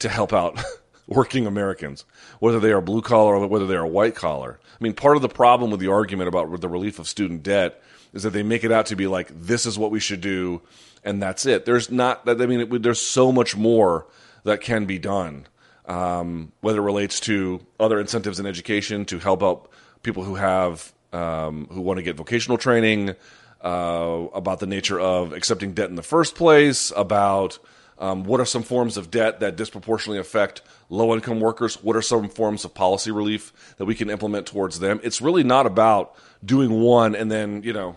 to 0.00 0.08
help 0.08 0.32
out 0.32 0.60
working 1.06 1.46
Americans, 1.46 2.04
whether 2.40 2.58
they 2.58 2.72
are 2.72 2.80
blue 2.80 3.00
collar 3.00 3.36
or 3.36 3.46
whether 3.46 3.68
they 3.68 3.76
are 3.76 3.86
white 3.86 4.16
collar. 4.16 4.58
I 4.64 4.82
mean, 4.82 4.92
part 4.92 5.14
of 5.14 5.22
the 5.22 5.28
problem 5.28 5.70
with 5.70 5.78
the 5.78 5.86
argument 5.86 6.26
about 6.26 6.60
the 6.60 6.68
relief 6.68 6.98
of 6.98 7.06
student 7.06 7.44
debt 7.44 7.80
is 8.12 8.24
that 8.24 8.30
they 8.30 8.42
make 8.42 8.64
it 8.64 8.72
out 8.72 8.86
to 8.86 8.96
be 8.96 9.06
like 9.06 9.28
this 9.32 9.66
is 9.66 9.78
what 9.78 9.92
we 9.92 10.00
should 10.00 10.20
do 10.20 10.62
and 11.04 11.22
that's 11.22 11.46
it. 11.46 11.64
There's 11.64 11.92
not. 11.92 12.28
I 12.28 12.34
mean, 12.34 12.62
it, 12.62 12.82
there's 12.82 13.00
so 13.00 13.30
much 13.30 13.56
more 13.56 14.08
that 14.42 14.60
can 14.60 14.84
be 14.84 14.98
done, 14.98 15.46
um, 15.86 16.50
whether 16.60 16.78
it 16.78 16.84
relates 16.84 17.20
to 17.20 17.64
other 17.78 18.00
incentives 18.00 18.40
in 18.40 18.46
education 18.46 19.04
to 19.04 19.20
help 19.20 19.44
out 19.44 19.70
people 20.02 20.24
who 20.24 20.34
have 20.34 20.92
um, 21.12 21.68
who 21.70 21.80
want 21.80 21.98
to 21.98 22.02
get 22.02 22.16
vocational 22.16 22.58
training, 22.58 23.14
uh, 23.62 24.26
about 24.34 24.60
the 24.60 24.66
nature 24.66 24.98
of 24.98 25.32
accepting 25.32 25.72
debt 25.72 25.90
in 25.90 25.96
the 25.96 26.02
first 26.02 26.34
place, 26.34 26.92
about 26.96 27.58
um, 27.98 28.24
what 28.24 28.40
are 28.40 28.46
some 28.46 28.62
forms 28.62 28.96
of 28.96 29.10
debt 29.10 29.40
that 29.40 29.56
disproportionately 29.56 30.18
affect 30.18 30.62
low 30.88 31.14
income 31.14 31.38
workers? 31.38 31.82
What 31.82 31.96
are 31.96 32.02
some 32.02 32.28
forms 32.28 32.64
of 32.64 32.74
policy 32.74 33.10
relief 33.10 33.74
that 33.76 33.84
we 33.84 33.94
can 33.94 34.08
implement 34.08 34.46
towards 34.46 34.78
them? 34.78 35.00
It's 35.02 35.20
really 35.20 35.44
not 35.44 35.66
about 35.66 36.14
doing 36.42 36.80
one 36.80 37.14
and 37.14 37.30
then, 37.30 37.62
you 37.62 37.74
know, 37.74 37.96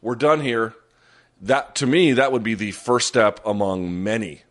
we're 0.00 0.14
done 0.14 0.40
here. 0.40 0.74
That 1.42 1.74
to 1.76 1.86
me, 1.86 2.12
that 2.12 2.32
would 2.32 2.42
be 2.42 2.54
the 2.54 2.70
first 2.70 3.06
step 3.06 3.40
among 3.44 4.02
many 4.02 4.42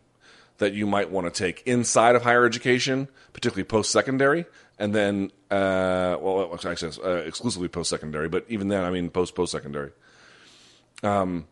that 0.58 0.72
you 0.72 0.86
might 0.86 1.10
want 1.10 1.26
to 1.26 1.36
take 1.36 1.62
inside 1.66 2.14
of 2.14 2.22
higher 2.22 2.44
education, 2.44 3.08
particularly 3.32 3.64
post 3.64 3.90
secondary, 3.90 4.46
and 4.78 4.94
then 4.94 5.32
uh, 5.50 6.16
well, 6.20 6.56
actually, 6.64 6.92
uh, 7.04 7.16
exclusively 7.16 7.68
post 7.68 7.90
secondary, 7.90 8.28
but 8.28 8.44
even 8.48 8.68
then, 8.68 8.84
I 8.84 8.90
mean 8.90 9.10
post 9.10 9.34
post 9.34 9.50
secondary. 9.50 9.90
Um, 11.04 11.46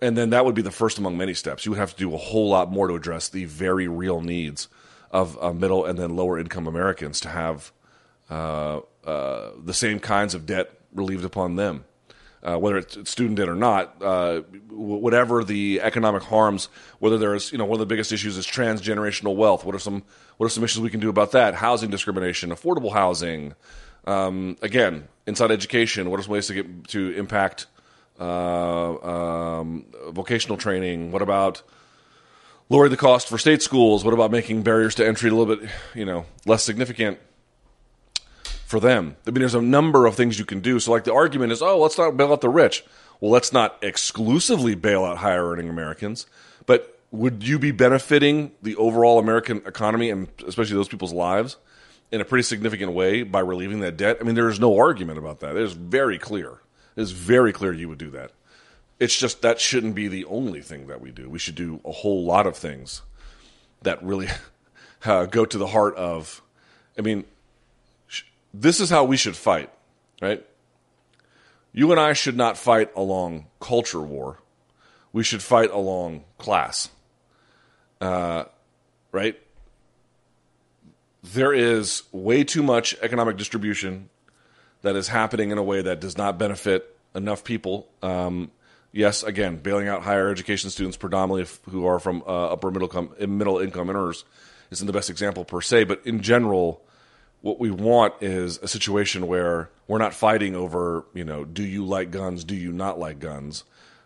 and 0.00 0.16
then 0.16 0.30
that 0.30 0.44
would 0.44 0.54
be 0.54 0.62
the 0.62 0.70
first 0.70 0.98
among 0.98 1.16
many 1.16 1.34
steps. 1.34 1.64
You 1.64 1.72
would 1.72 1.78
have 1.78 1.92
to 1.92 1.96
do 1.96 2.14
a 2.14 2.18
whole 2.18 2.48
lot 2.48 2.70
more 2.70 2.88
to 2.88 2.94
address 2.94 3.28
the 3.28 3.44
very 3.44 3.88
real 3.88 4.20
needs 4.20 4.68
of 5.10 5.42
uh, 5.42 5.52
middle 5.52 5.84
and 5.84 5.98
then 5.98 6.16
lower 6.16 6.38
income 6.38 6.66
Americans 6.66 7.20
to 7.20 7.28
have 7.28 7.72
uh, 8.30 8.80
uh, 9.04 9.50
the 9.64 9.74
same 9.74 9.98
kinds 9.98 10.34
of 10.34 10.46
debt 10.46 10.70
relieved 10.92 11.24
upon 11.24 11.56
them. 11.56 11.84
Uh, 12.42 12.56
whether 12.56 12.76
it's 12.76 13.10
student 13.10 13.36
debt 13.36 13.48
or 13.48 13.56
not, 13.56 13.96
uh, 14.00 14.40
whatever 14.70 15.42
the 15.42 15.80
economic 15.80 16.22
harms, 16.22 16.68
whether 17.00 17.18
there's, 17.18 17.50
you 17.50 17.58
know, 17.58 17.64
one 17.64 17.74
of 17.74 17.80
the 17.80 17.86
biggest 17.86 18.12
issues 18.12 18.36
is 18.36 18.46
transgenerational 18.46 19.34
wealth. 19.34 19.64
What 19.64 19.74
are 19.74 19.80
some, 19.80 20.04
what 20.36 20.46
are 20.46 20.50
some 20.50 20.62
issues 20.62 20.80
we 20.80 20.90
can 20.90 21.00
do 21.00 21.08
about 21.08 21.32
that? 21.32 21.54
Housing 21.54 21.90
discrimination, 21.90 22.50
affordable 22.50 22.92
housing. 22.92 23.54
Um, 24.04 24.56
again, 24.62 25.08
inside 25.26 25.50
education, 25.50 26.08
what 26.08 26.20
are 26.20 26.22
some 26.22 26.34
ways 26.34 26.46
to 26.46 26.54
get 26.54 26.88
to 26.88 27.10
impact 27.16 27.66
uh, 28.18 29.60
um, 29.60 29.86
vocational 30.10 30.56
training? 30.56 31.12
What 31.12 31.22
about 31.22 31.62
lowering 32.68 32.90
the 32.90 32.96
cost 32.96 33.28
for 33.28 33.38
state 33.38 33.62
schools? 33.62 34.04
What 34.04 34.14
about 34.14 34.30
making 34.30 34.62
barriers 34.62 34.94
to 34.96 35.06
entry 35.06 35.30
a 35.30 35.34
little 35.34 35.56
bit, 35.56 35.70
you 35.94 36.04
know, 36.04 36.26
less 36.44 36.62
significant 36.62 37.18
for 38.66 38.80
them? 38.80 39.16
I 39.26 39.30
mean, 39.30 39.40
there's 39.40 39.54
a 39.54 39.62
number 39.62 40.06
of 40.06 40.14
things 40.14 40.38
you 40.38 40.44
can 40.44 40.60
do. 40.60 40.80
So, 40.80 40.92
like, 40.92 41.04
the 41.04 41.14
argument 41.14 41.52
is, 41.52 41.62
oh, 41.62 41.78
let's 41.78 41.98
not 41.98 42.16
bail 42.16 42.32
out 42.32 42.40
the 42.40 42.48
rich. 42.48 42.84
Well, 43.20 43.30
let's 43.30 43.52
not 43.52 43.78
exclusively 43.82 44.74
bail 44.74 45.04
out 45.04 45.18
higher 45.18 45.50
earning 45.50 45.68
Americans, 45.68 46.26
but 46.66 47.00
would 47.10 47.46
you 47.46 47.58
be 47.58 47.70
benefiting 47.70 48.52
the 48.62 48.76
overall 48.76 49.18
American 49.18 49.58
economy 49.66 50.10
and 50.10 50.28
especially 50.46 50.74
those 50.74 50.88
people's 50.88 51.12
lives 51.12 51.56
in 52.12 52.20
a 52.20 52.24
pretty 52.24 52.42
significant 52.42 52.92
way 52.92 53.22
by 53.22 53.40
relieving 53.40 53.80
that 53.80 53.96
debt? 53.96 54.18
I 54.20 54.24
mean, 54.24 54.34
there's 54.34 54.60
no 54.60 54.78
argument 54.78 55.18
about 55.18 55.40
that. 55.40 55.56
It 55.56 55.62
is 55.62 55.72
very 55.72 56.18
clear. 56.18 56.58
It 56.96 57.02
is 57.02 57.12
very 57.12 57.52
clear 57.52 57.72
you 57.72 57.88
would 57.88 57.98
do 57.98 58.10
that. 58.10 58.32
It's 58.98 59.16
just 59.16 59.42
that 59.42 59.60
shouldn't 59.60 59.94
be 59.94 60.08
the 60.08 60.24
only 60.24 60.62
thing 60.62 60.86
that 60.86 61.00
we 61.00 61.10
do. 61.10 61.28
We 61.28 61.38
should 61.38 61.54
do 61.54 61.80
a 61.84 61.92
whole 61.92 62.24
lot 62.24 62.46
of 62.46 62.56
things 62.56 63.02
that 63.82 64.02
really 64.02 64.28
uh, 65.04 65.26
go 65.26 65.44
to 65.44 65.58
the 65.58 65.66
heart 65.66 65.94
of. 65.96 66.42
I 66.98 67.02
mean, 67.02 67.24
sh- 68.08 68.22
this 68.54 68.80
is 68.80 68.88
how 68.88 69.04
we 69.04 69.18
should 69.18 69.36
fight, 69.36 69.70
right? 70.22 70.44
You 71.72 71.90
and 71.92 72.00
I 72.00 72.14
should 72.14 72.36
not 72.36 72.56
fight 72.56 72.90
along 72.96 73.48
culture 73.60 74.00
war. 74.00 74.38
We 75.12 75.22
should 75.22 75.42
fight 75.42 75.70
along 75.70 76.24
class. 76.38 76.88
Uh, 78.00 78.44
right? 79.12 79.38
There 81.22 81.52
is 81.52 82.04
way 82.12 82.44
too 82.44 82.62
much 82.62 82.96
economic 83.02 83.36
distribution 83.36 84.08
that 84.86 84.96
is 84.96 85.08
happening 85.08 85.50
in 85.50 85.58
a 85.58 85.62
way 85.62 85.82
that 85.82 86.00
does 86.00 86.16
not 86.16 86.38
benefit 86.38 86.96
enough 87.14 87.42
people. 87.42 87.88
Um, 88.02 88.50
yes, 88.92 89.22
again, 89.22 89.56
bailing 89.56 89.88
out 89.88 90.02
higher 90.02 90.30
education 90.30 90.70
students, 90.70 90.96
predominantly 90.96 91.42
if, 91.42 91.60
who 91.68 91.86
are 91.86 91.98
from 91.98 92.22
uh, 92.26 92.52
upper 92.52 92.70
middle 92.70 92.88
com- 92.88 93.14
middle 93.18 93.58
income 93.58 93.90
earners, 93.90 94.24
isn't 94.70 94.86
the 94.86 94.92
best 94.92 95.10
example 95.10 95.44
per 95.44 95.60
se. 95.60 95.84
But 95.84 96.02
in 96.06 96.20
general, 96.20 96.82
what 97.40 97.58
we 97.58 97.70
want 97.70 98.14
is 98.20 98.58
a 98.62 98.68
situation 98.68 99.26
where 99.26 99.70
we're 99.88 99.98
not 99.98 100.14
fighting 100.14 100.54
over, 100.54 101.04
you 101.14 101.24
know, 101.24 101.44
do 101.44 101.64
you 101.64 101.84
like 101.84 102.10
guns, 102.10 102.44
do 102.44 102.54
you 102.54 102.72
not 102.72 102.98
like 102.98 103.18
guns. 103.18 103.64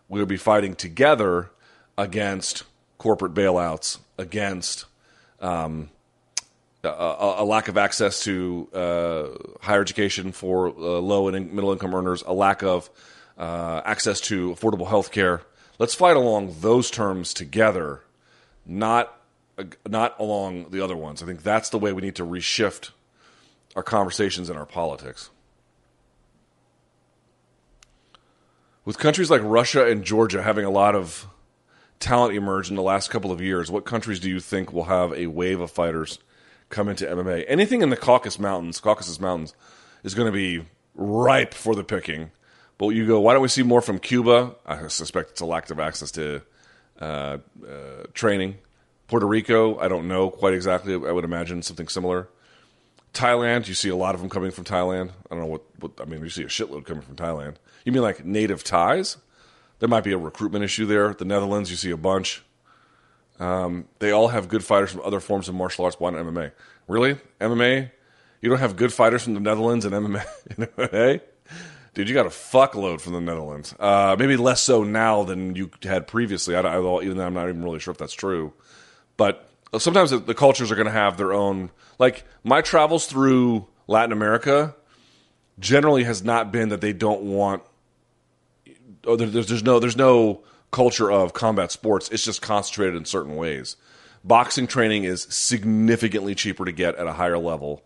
We'll 0.08 0.26
be 0.26 0.36
fighting 0.36 0.74
together 0.74 1.50
against 1.96 2.64
corporate 2.98 3.34
bailouts, 3.34 3.98
against 4.18 4.86
um, 5.40 5.90
a, 6.84 7.44
lack 7.44 7.68
of 7.68 7.76
access 7.76 8.24
to 8.24 8.68
uh, 8.72 9.28
higher 9.60 9.80
education 9.80 10.32
for 10.32 10.68
uh, 10.68 10.72
low 10.72 11.28
and 11.28 11.52
middle 11.52 11.72
income 11.72 11.94
earners, 11.94 12.22
a 12.26 12.32
lack 12.32 12.62
of 12.62 12.90
uh, 13.38 13.82
access 13.84 14.20
to 14.22 14.50
affordable 14.50 14.88
health 14.88 15.12
care. 15.12 15.42
Let's 15.78 15.94
fight 15.94 16.16
along 16.16 16.56
those 16.60 16.90
terms 16.90 17.34
together, 17.34 18.02
not 18.66 19.16
not 19.88 20.18
along 20.18 20.70
the 20.70 20.80
other 20.80 20.96
ones. 20.96 21.22
I 21.22 21.26
think 21.26 21.42
that's 21.42 21.68
the 21.68 21.78
way 21.78 21.92
we 21.92 22.00
need 22.00 22.16
to 22.16 22.24
reshift 22.24 22.90
our 23.76 23.82
conversations 23.82 24.48
and 24.48 24.58
our 24.58 24.66
politics. 24.66 25.30
With 28.86 28.98
countries 28.98 29.30
like 29.30 29.42
Russia 29.44 29.86
and 29.86 30.02
Georgia 30.02 30.42
having 30.42 30.64
a 30.64 30.70
lot 30.70 30.94
of 30.94 31.26
talent 31.98 32.34
emerge 32.34 32.70
in 32.70 32.76
the 32.76 32.82
last 32.82 33.10
couple 33.10 33.30
of 33.30 33.40
years, 33.42 33.70
what 33.70 33.84
countries 33.84 34.18
do 34.18 34.30
you 34.30 34.40
think 34.40 34.72
will 34.72 34.84
have 34.84 35.12
a 35.12 35.26
wave 35.26 35.60
of 35.60 35.70
fighters 35.70 36.18
come 36.70 36.88
into 36.88 37.04
MMA? 37.04 37.44
Anything 37.46 37.82
in 37.82 37.90
the 37.90 37.96
Caucasus 37.96 38.38
Mountains, 38.38 38.80
Caucasus 38.80 39.20
Mountains, 39.20 39.54
is 40.02 40.14
going 40.14 40.26
to 40.26 40.32
be 40.32 40.64
ripe 40.94 41.54
for 41.54 41.74
the 41.74 41.84
picking. 41.84 42.30
But 42.78 42.88
you 42.90 43.06
go, 43.06 43.20
why 43.20 43.34
don't 43.34 43.42
we 43.42 43.48
see 43.48 43.62
more 43.62 43.82
from 43.82 43.98
Cuba? 43.98 44.54
I 44.64 44.88
suspect 44.88 45.32
it's 45.32 45.42
a 45.42 45.46
lack 45.46 45.68
of 45.70 45.78
access 45.78 46.10
to 46.12 46.40
uh, 46.98 47.38
uh, 47.62 48.04
training. 48.14 48.56
Puerto 49.06 49.26
Rico, 49.26 49.78
I 49.78 49.88
don't 49.88 50.08
know 50.08 50.30
quite 50.30 50.54
exactly. 50.54 50.94
I 50.94 51.12
would 51.12 51.24
imagine 51.24 51.62
something 51.62 51.88
similar. 51.88 52.28
Thailand, 53.12 53.66
you 53.68 53.74
see 53.74 53.88
a 53.88 53.96
lot 53.96 54.14
of 54.14 54.20
them 54.20 54.30
coming 54.30 54.50
from 54.50 54.64
Thailand. 54.64 55.10
I 55.30 55.34
don't 55.34 55.40
know 55.40 55.50
what, 55.50 55.62
what 55.80 55.92
I 56.00 56.04
mean. 56.04 56.22
You 56.22 56.30
see 56.30 56.44
a 56.44 56.46
shitload 56.46 56.86
coming 56.86 57.02
from 57.02 57.16
Thailand. 57.16 57.56
You 57.84 57.92
mean 57.92 58.02
like 58.02 58.24
native 58.24 58.62
Thais? 58.62 59.16
There 59.80 59.88
might 59.88 60.04
be 60.04 60.12
a 60.12 60.18
recruitment 60.18 60.64
issue 60.64 60.86
there. 60.86 61.12
The 61.12 61.24
Netherlands, 61.24 61.70
you 61.70 61.76
see 61.76 61.90
a 61.90 61.96
bunch. 61.96 62.42
Um, 63.40 63.86
they 63.98 64.12
all 64.12 64.28
have 64.28 64.48
good 64.48 64.62
fighters 64.62 64.92
from 64.92 65.00
other 65.00 65.18
forms 65.18 65.48
of 65.48 65.54
martial 65.54 65.86
arts, 65.86 65.96
but 65.98 66.10
not 66.10 66.24
MMA. 66.24 66.52
Really, 66.86 67.16
MMA? 67.40 67.90
You 68.42 68.48
don't 68.50 68.58
have 68.58 68.76
good 68.76 68.92
fighters 68.92 69.22
from 69.24 69.34
the 69.34 69.40
Netherlands 69.40 69.84
and 69.84 69.94
MMA? 69.94 70.24
MMA? 70.76 71.20
Dude, 71.94 72.08
you 72.08 72.14
got 72.14 72.26
a 72.26 72.30
fuckload 72.30 73.00
from 73.00 73.14
the 73.14 73.20
Netherlands. 73.20 73.74
Uh, 73.80 74.14
maybe 74.18 74.36
less 74.36 74.60
so 74.60 74.84
now 74.84 75.24
than 75.24 75.56
you 75.56 75.70
had 75.82 76.06
previously. 76.06 76.54
I, 76.54 76.60
I, 76.60 77.02
even 77.02 77.18
I'm 77.18 77.34
not 77.34 77.48
even 77.48 77.64
really 77.64 77.80
sure 77.80 77.92
if 77.92 77.98
that's 77.98 78.12
true, 78.12 78.52
but 79.16 79.48
sometimes 79.78 80.10
the, 80.10 80.34
cultures 80.34 80.70
are 80.70 80.76
going 80.76 80.86
to 80.86 80.92
have 80.92 81.16
their 81.16 81.32
own. 81.32 81.70
Like 81.98 82.24
my 82.44 82.60
travels 82.60 83.06
through 83.06 83.66
Latin 83.88 84.12
America 84.12 84.76
generally 85.58 86.04
has 86.04 86.22
not 86.22 86.52
been 86.52 86.68
that 86.68 86.80
they 86.80 86.92
don't 86.92 87.22
want. 87.22 87.62
Oh, 89.04 89.16
there's, 89.16 89.48
there's 89.48 89.64
no 89.64 89.80
there's 89.80 89.96
no 89.96 90.42
culture 90.70 91.10
of 91.10 91.32
combat 91.32 91.72
sports. 91.72 92.08
It's 92.10 92.24
just 92.24 92.42
concentrated 92.42 92.96
in 92.96 93.04
certain 93.04 93.36
ways. 93.36 93.76
Boxing 94.22 94.66
training 94.66 95.04
is 95.04 95.22
significantly 95.22 96.34
cheaper 96.34 96.64
to 96.64 96.72
get 96.72 96.96
at 96.96 97.06
a 97.06 97.14
higher 97.14 97.38
level 97.38 97.82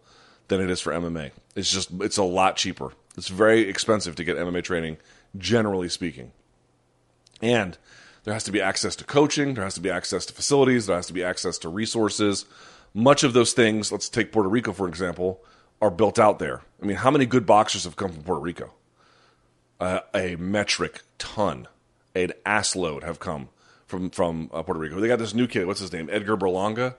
than 0.49 0.61
it 0.61 0.70
is 0.70 0.80
for 0.80 0.93
MMA. 0.93 1.30
It's 1.55 1.70
just 1.70 1.91
it's 2.01 2.16
a 2.16 2.24
lot 2.24 2.57
cheaper. 2.57 2.93
It's 3.16 3.28
very 3.28 3.68
expensive 3.68 4.16
to 4.16 4.24
get 4.24 4.37
MMA 4.37 4.64
training, 4.64 4.97
generally 5.37 5.89
speaking. 5.89 6.32
And 7.41 7.78
there 8.24 8.35
has 8.35 8.45
to 8.45 8.53
be 8.53 8.61
access 8.61 8.97
to 8.97 9.05
coaching, 9.05 9.55
there 9.55 9.64
has 9.64 9.74
to 9.74 9.80
be 9.80 9.91
access 9.91 10.26
to 10.26 10.32
facilities, 10.32 10.87
there 10.87 10.97
has 10.97 11.07
to 11.07 11.12
be 11.12 11.22
access 11.22 11.59
to 11.59 11.68
resources. 11.68 12.47
Much 12.93 13.22
of 13.22 13.32
those 13.32 13.53
things, 13.53 13.93
let's 13.93 14.09
take 14.09 14.32
Puerto 14.32 14.49
Rico 14.49 14.72
for 14.72 14.89
example, 14.89 15.43
are 15.80 15.91
built 15.91 16.18
out 16.18 16.39
there. 16.39 16.62
I 16.82 16.87
mean, 16.87 16.97
how 16.97 17.11
many 17.11 17.26
good 17.26 17.47
boxers 17.47 17.85
have 17.85 17.97
come 17.97 18.12
from 18.12 18.22
Puerto 18.22 18.41
Rico? 18.41 18.72
Uh, 19.80 20.01
a 20.14 20.37
metric 20.37 21.03
ton, 21.18 21.68
an 22.14 22.32
assload 22.46 23.02
have 23.02 23.18
come 23.18 23.48
from 23.86 24.10
from 24.10 24.50
uh, 24.52 24.62
Puerto 24.62 24.80
Rico. 24.80 25.00
They 25.00 25.08
got 25.08 25.18
this 25.18 25.34
new 25.34 25.46
kid. 25.46 25.66
What's 25.66 25.80
his 25.80 25.92
name? 25.92 26.08
Edgar 26.10 26.36
Berlanga. 26.36 26.94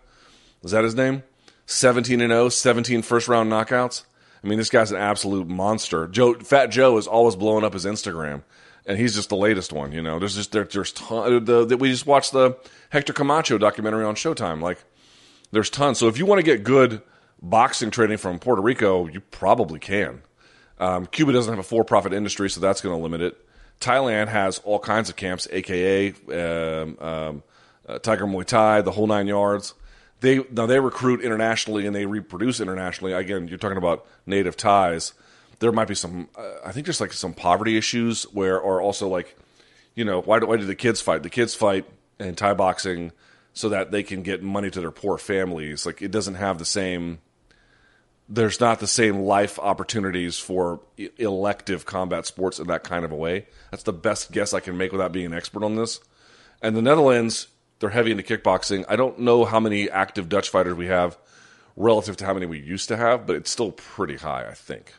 Is 0.64 0.72
that 0.72 0.84
his 0.84 0.96
name? 0.96 1.24
17 1.68 2.22
and 2.22 2.32
0, 2.32 2.50
17 2.50 3.02
first 3.02 3.28
round 3.28 3.52
knockouts. 3.52 4.04
I 4.44 4.48
mean, 4.48 4.60
this 4.60 4.70
guy's 4.70 4.92
an 4.92 4.98
absolute 4.98 5.48
monster. 5.48 6.08
Joe, 6.08 6.36
Fat 6.36 6.68
Joe 6.68 6.98
is 6.98 7.08
always 7.08 7.36
blowing 7.36 7.64
up 7.64 7.74
his 7.74 7.86
Instagram, 7.86 8.44
and 8.86 8.98
he's 8.98 9.16
just 9.16 9.30
the 9.30 9.36
latest 9.36 9.74
one. 9.74 9.92
You 9.92 10.04
know, 10.04 10.20
there's 10.20 10.36
just 10.36 10.52
there, 10.52 10.66
there's 10.66 10.92
ton, 10.92 11.44
the, 11.46 11.66
the, 11.66 11.78
we 11.78 11.90
just 11.90 12.06
watched 12.06 12.32
the 12.32 12.56
Hector 12.90 13.14
Camacho 13.14 13.58
documentary 13.58 14.06
on 14.06 14.14
Showtime. 14.14 14.62
Like, 14.62 14.78
there's 15.52 15.72
tons. 15.72 15.98
So 15.98 16.08
if 16.08 16.20
you 16.20 16.28
want 16.28 16.40
to 16.40 16.44
get 16.44 16.64
good 16.64 17.02
boxing 17.42 17.90
training 17.90 18.18
from 18.18 18.38
Puerto 18.38 18.62
Rico, 18.62 19.08
you 19.08 19.20
probably 19.20 19.80
can. 19.80 20.22
Um, 20.80 21.08
Cuba 21.08 21.32
doesn't 21.32 21.52
have 21.52 21.60
a 21.60 21.64
for-profit 21.64 22.14
industry, 22.14 22.50
so 22.50 22.60
that's 22.60 22.82
going 22.82 22.96
to 22.96 23.02
limit 23.02 23.22
it. 23.22 23.38
Thailand 23.80 24.28
has 24.28 24.60
all 24.60 24.80
kinds 24.80 25.10
of 25.10 25.16
camps, 25.16 25.48
aka 25.52 26.14
um, 26.30 26.98
um, 27.00 27.44
uh, 27.88 28.00
Tiger 28.00 28.26
Muay 28.26 28.46
Thai, 28.46 28.82
the 28.82 28.92
whole 28.92 29.08
nine 29.08 29.28
yards. 29.28 29.74
They 30.22 30.44
now 30.52 30.66
they 30.66 30.80
recruit 30.80 31.22
internationally 31.22 31.86
and 31.86 31.96
they 31.96 32.06
reproduce 32.06 32.60
internationally. 32.60 33.14
Again, 33.14 33.48
you're 33.48 33.58
talking 33.58 33.78
about 33.78 34.06
native 34.26 34.58
Thais. 34.58 35.14
There 35.60 35.72
might 35.72 35.88
be 35.88 35.96
some. 35.96 36.30
Uh, 36.38 36.54
I 36.66 36.72
think 36.72 36.86
there's 36.86 37.02
like 37.02 37.14
some 37.14 37.34
poverty 37.34 37.78
issues 37.78 38.24
where, 38.34 38.60
or 38.60 38.82
also 38.82 39.08
like, 39.08 39.38
you 39.94 40.06
know, 40.06 40.22
why 40.22 40.40
do 40.40 40.48
why 40.48 40.58
do 40.58 40.66
the 40.66 40.76
kids 40.76 41.02
fight? 41.02 41.24
The 41.24 41.30
kids 41.30 41.54
fight 41.54 41.86
in 42.20 42.36
Thai 42.36 42.54
boxing 42.54 43.12
so 43.54 43.70
that 43.70 43.92
they 43.92 44.04
can 44.04 44.22
get 44.22 44.42
money 44.44 44.70
to 44.70 44.80
their 44.80 44.92
poor 44.92 45.18
families. 45.18 45.86
Like 45.86 46.02
it 46.02 46.12
doesn't 46.12 46.36
have 46.36 46.58
the 46.58 46.66
same. 46.66 47.20
There's 48.28 48.60
not 48.60 48.80
the 48.80 48.88
same 48.88 49.20
life 49.20 49.60
opportunities 49.60 50.40
for 50.40 50.82
elective 51.18 51.86
combat 51.86 52.26
sports 52.26 52.60
in 52.60 52.68
that 52.68 52.84
kind 52.84 53.06
of 53.06 53.12
a 53.12 53.16
way. 53.16 53.46
That's 53.70 53.84
the 53.84 53.94
best 53.94 54.32
guess 54.32 54.54
I 54.54 54.60
can 54.60 54.78
make 54.78 54.92
without 54.92 55.12
being 55.12 55.28
an 55.28 55.34
expert 55.34 55.64
on 55.64 55.76
this. 55.76 56.00
And 56.62 56.76
the 56.76 56.82
Netherlands, 56.82 57.48
they're 57.80 57.92
heavy 57.92 58.12
into 58.12 58.24
kickboxing. 58.24 58.84
I 58.90 58.96
don't 58.96 59.20
know 59.20 59.46
how 59.46 59.60
many 59.60 59.90
active 59.90 60.28
Dutch 60.28 60.50
fighters 60.50 60.76
we 60.76 60.88
have 60.88 61.18
relative 61.76 62.18
to 62.18 62.26
how 62.26 62.34
many 62.34 62.46
we 62.46 62.60
used 62.60 62.88
to 62.88 62.98
have, 62.98 63.28
but 63.28 63.36
it's 63.36 63.52
still 63.52 63.72
pretty 63.72 64.18
high, 64.18 64.48
I 64.48 64.54
think. 64.54 64.94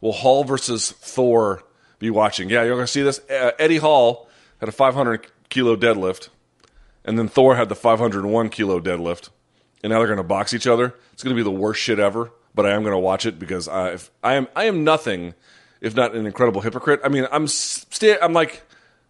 Will 0.00 0.12
Hall 0.12 0.44
versus 0.44 0.92
Thor 0.92 1.62
be 1.98 2.10
watching? 2.10 2.50
Yeah, 2.50 2.62
you're 2.62 2.74
going 2.74 2.86
to 2.86 2.92
see 2.92 3.02
this. 3.02 3.20
Uh, 3.30 3.52
Eddie 3.58 3.78
Hall 3.78 4.28
had 4.60 4.68
a 4.68 4.72
500 4.72 5.26
kilo 5.48 5.76
deadlift, 5.76 6.28
and 7.04 7.18
then 7.18 7.28
Thor 7.28 7.56
had 7.56 7.68
the 7.68 7.74
501 7.74 8.48
kilo 8.50 8.80
deadlift, 8.80 9.30
and 9.84 9.92
now 9.92 9.98
they're 9.98 10.08
going 10.08 10.16
to 10.16 10.22
box 10.24 10.54
each 10.54 10.66
other. 10.66 10.94
It's 11.12 11.22
going 11.22 11.36
to 11.36 11.38
be 11.38 11.44
the 11.44 11.54
worst 11.54 11.80
shit 11.80 11.98
ever, 11.98 12.32
but 12.54 12.64
I 12.64 12.70
am 12.70 12.82
going 12.82 12.94
to 12.94 12.98
watch 12.98 13.26
it 13.26 13.38
because 13.38 13.68
I, 13.68 13.98
I 14.22 14.34
am 14.34 14.48
I 14.56 14.64
am 14.64 14.82
nothing 14.82 15.34
if 15.82 15.94
not 15.94 16.14
an 16.14 16.24
incredible 16.24 16.62
hypocrite. 16.62 17.00
I 17.04 17.10
mean, 17.10 17.28
I'm 17.30 17.46
sta- 17.46 18.18
I'm 18.22 18.32
like 18.32 18.62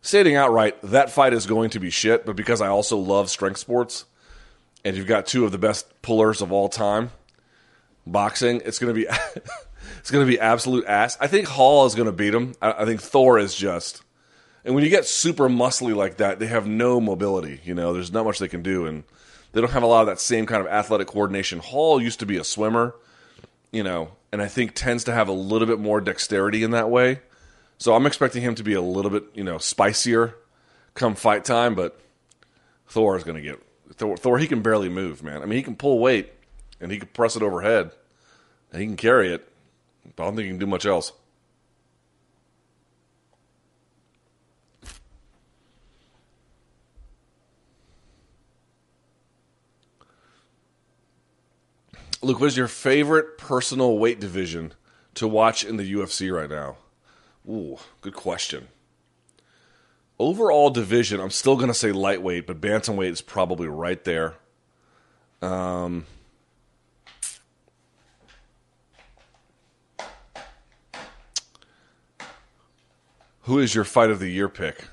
stating 0.03 0.35
outright 0.35 0.77
that 0.83 1.11
fight 1.11 1.33
is 1.33 1.47
going 1.47 1.71
to 1.71 1.81
be 1.81 1.91
shit, 1.91 2.27
but 2.27 2.35
because 2.35 2.61
I 2.61 2.67
also 2.67 2.99
love 2.99 3.31
strength 3.31 3.59
sports, 3.59 4.05
and 4.85 4.97
you've 4.97 5.07
got 5.07 5.27
two 5.27 5.45
of 5.45 5.53
the 5.53 5.59
best 5.59 5.87
pullers 6.03 6.43
of 6.43 6.51
all 6.51 6.69
time, 6.69 7.13
boxing, 8.05 8.61
it's 8.65 8.81
going 8.81 8.93
to 8.93 9.01
be 9.01 9.07
it's 10.01 10.11
going 10.11 10.27
to 10.27 10.31
be 10.31 10.41
absolute 10.41 10.87
ass. 10.87 11.17
I 11.21 11.29
think 11.29 11.47
Hall 11.47 11.87
is 11.87 11.95
going 11.95 12.07
to 12.07 12.13
beat 12.13 12.35
him. 12.35 12.57
I, 12.61 12.73
I 12.83 12.85
think 12.85 13.01
Thor 13.01 13.39
is 13.39 13.55
just. 13.55 14.03
And 14.65 14.75
when 14.75 14.83
you 14.83 14.91
get 14.91 15.07
super 15.07 15.49
muscly 15.49 15.95
like 15.95 16.17
that, 16.17 16.41
they 16.41 16.47
have 16.47 16.67
no 16.67 17.01
mobility. 17.01 17.61
You 17.65 17.75
know, 17.75 17.93
there's 17.93 18.11
not 18.11 18.25
much 18.25 18.41
they 18.41 18.49
can 18.49 18.63
do, 18.63 18.87
and 18.87 19.05
they 19.55 19.61
don't 19.61 19.71
have 19.71 19.85
a 19.85 19.87
lot 19.87 20.01
of 20.01 20.09
that 20.09 20.21
same 20.21 20.47
kind 20.47 20.61
of 20.61 20.67
athletic 20.67 21.07
coordination. 21.07 21.61
Hall 21.61 22.03
used 22.03 22.19
to 22.21 22.27
be 22.27 22.37
a 22.37 22.45
swimmer, 22.45 22.95
you 23.71 23.85
know, 23.85 24.11
and 24.33 24.43
I 24.43 24.49
think 24.49 24.75
tends 24.75 25.05
to 25.05 25.13
have 25.13 25.29
a 25.29 25.33
little 25.33 25.69
bit 25.69 25.79
more 25.79 26.01
dexterity 26.01 26.65
in 26.65 26.73
that 26.73 26.91
way. 26.91 27.21
So 27.79 27.95
I'm 27.95 28.05
expecting 28.05 28.43
him 28.43 28.57
to 28.57 28.65
be 28.65 28.75
a 28.75 28.81
little 28.81 29.13
bit, 29.13 29.25
you 29.33 29.45
know, 29.45 29.59
spicier 29.59 30.35
come 30.95 31.15
fight 31.15 31.45
time, 31.45 31.77
but 31.77 32.01
Thor 32.89 33.17
is 33.17 33.23
going 33.23 33.37
to 33.37 33.43
get 33.43 33.63
Thor, 33.93 34.17
Thor. 34.17 34.39
He 34.39 34.49
can 34.49 34.61
barely 34.61 34.89
move, 34.89 35.23
man. 35.23 35.41
I 35.41 35.47
mean, 35.47 35.57
he 35.57 35.63
can 35.63 35.77
pull 35.77 36.01
weight 36.01 36.33
and 36.81 36.91
he 36.91 36.99
can 36.99 37.09
press 37.09 37.37
it 37.37 37.43
overhead 37.43 37.93
and 38.73 38.81
he 38.81 38.89
can 38.89 38.97
carry 38.97 39.33
it, 39.33 39.49
but 40.17 40.25
I 40.25 40.27
don't 40.27 40.37
think 40.37 40.47
he 40.47 40.51
can 40.51 40.59
do 40.59 40.67
much 40.67 40.85
else. 40.85 41.13
Luke, 52.25 52.41
what 52.41 52.47
is 52.47 52.57
your 52.57 52.69
favorite 52.69 53.37
personal 53.37 53.99
weight 53.99 54.19
division 54.19 54.73
to 55.13 55.29
watch 55.29 55.63
in 55.63 55.77
the 55.77 55.93
UFC 55.93 56.35
right 56.35 56.49
now? 56.49 56.77
Ooh, 57.47 57.79
good 58.01 58.15
question. 58.15 58.69
Overall 60.19 60.71
division, 60.71 61.21
I'm 61.21 61.29
still 61.29 61.57
going 61.57 61.69
to 61.69 61.75
say 61.75 61.93
lightweight, 61.93 62.47
but 62.47 62.63
bantamweight 62.63 63.11
is 63.11 63.21
probably 63.21 63.69
right 63.69 64.03
there. 64.05 64.37
Um, 65.43 66.07
who 73.43 73.59
is 73.59 73.75
your 73.75 73.85
fight 73.85 74.09
of 74.09 74.19
the 74.19 74.31
year 74.31 74.49
pick? 74.49 74.89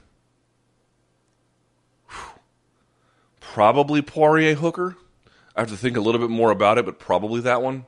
Probably 3.39 4.01
Poirier 4.01 4.55
Hooker. 4.55 4.97
I 5.55 5.61
have 5.61 5.69
to 5.69 5.77
think 5.77 5.97
a 5.97 6.01
little 6.01 6.21
bit 6.21 6.29
more 6.29 6.51
about 6.51 6.77
it, 6.77 6.85
but 6.85 6.99
probably 6.99 7.41
that 7.41 7.61
one. 7.61 7.85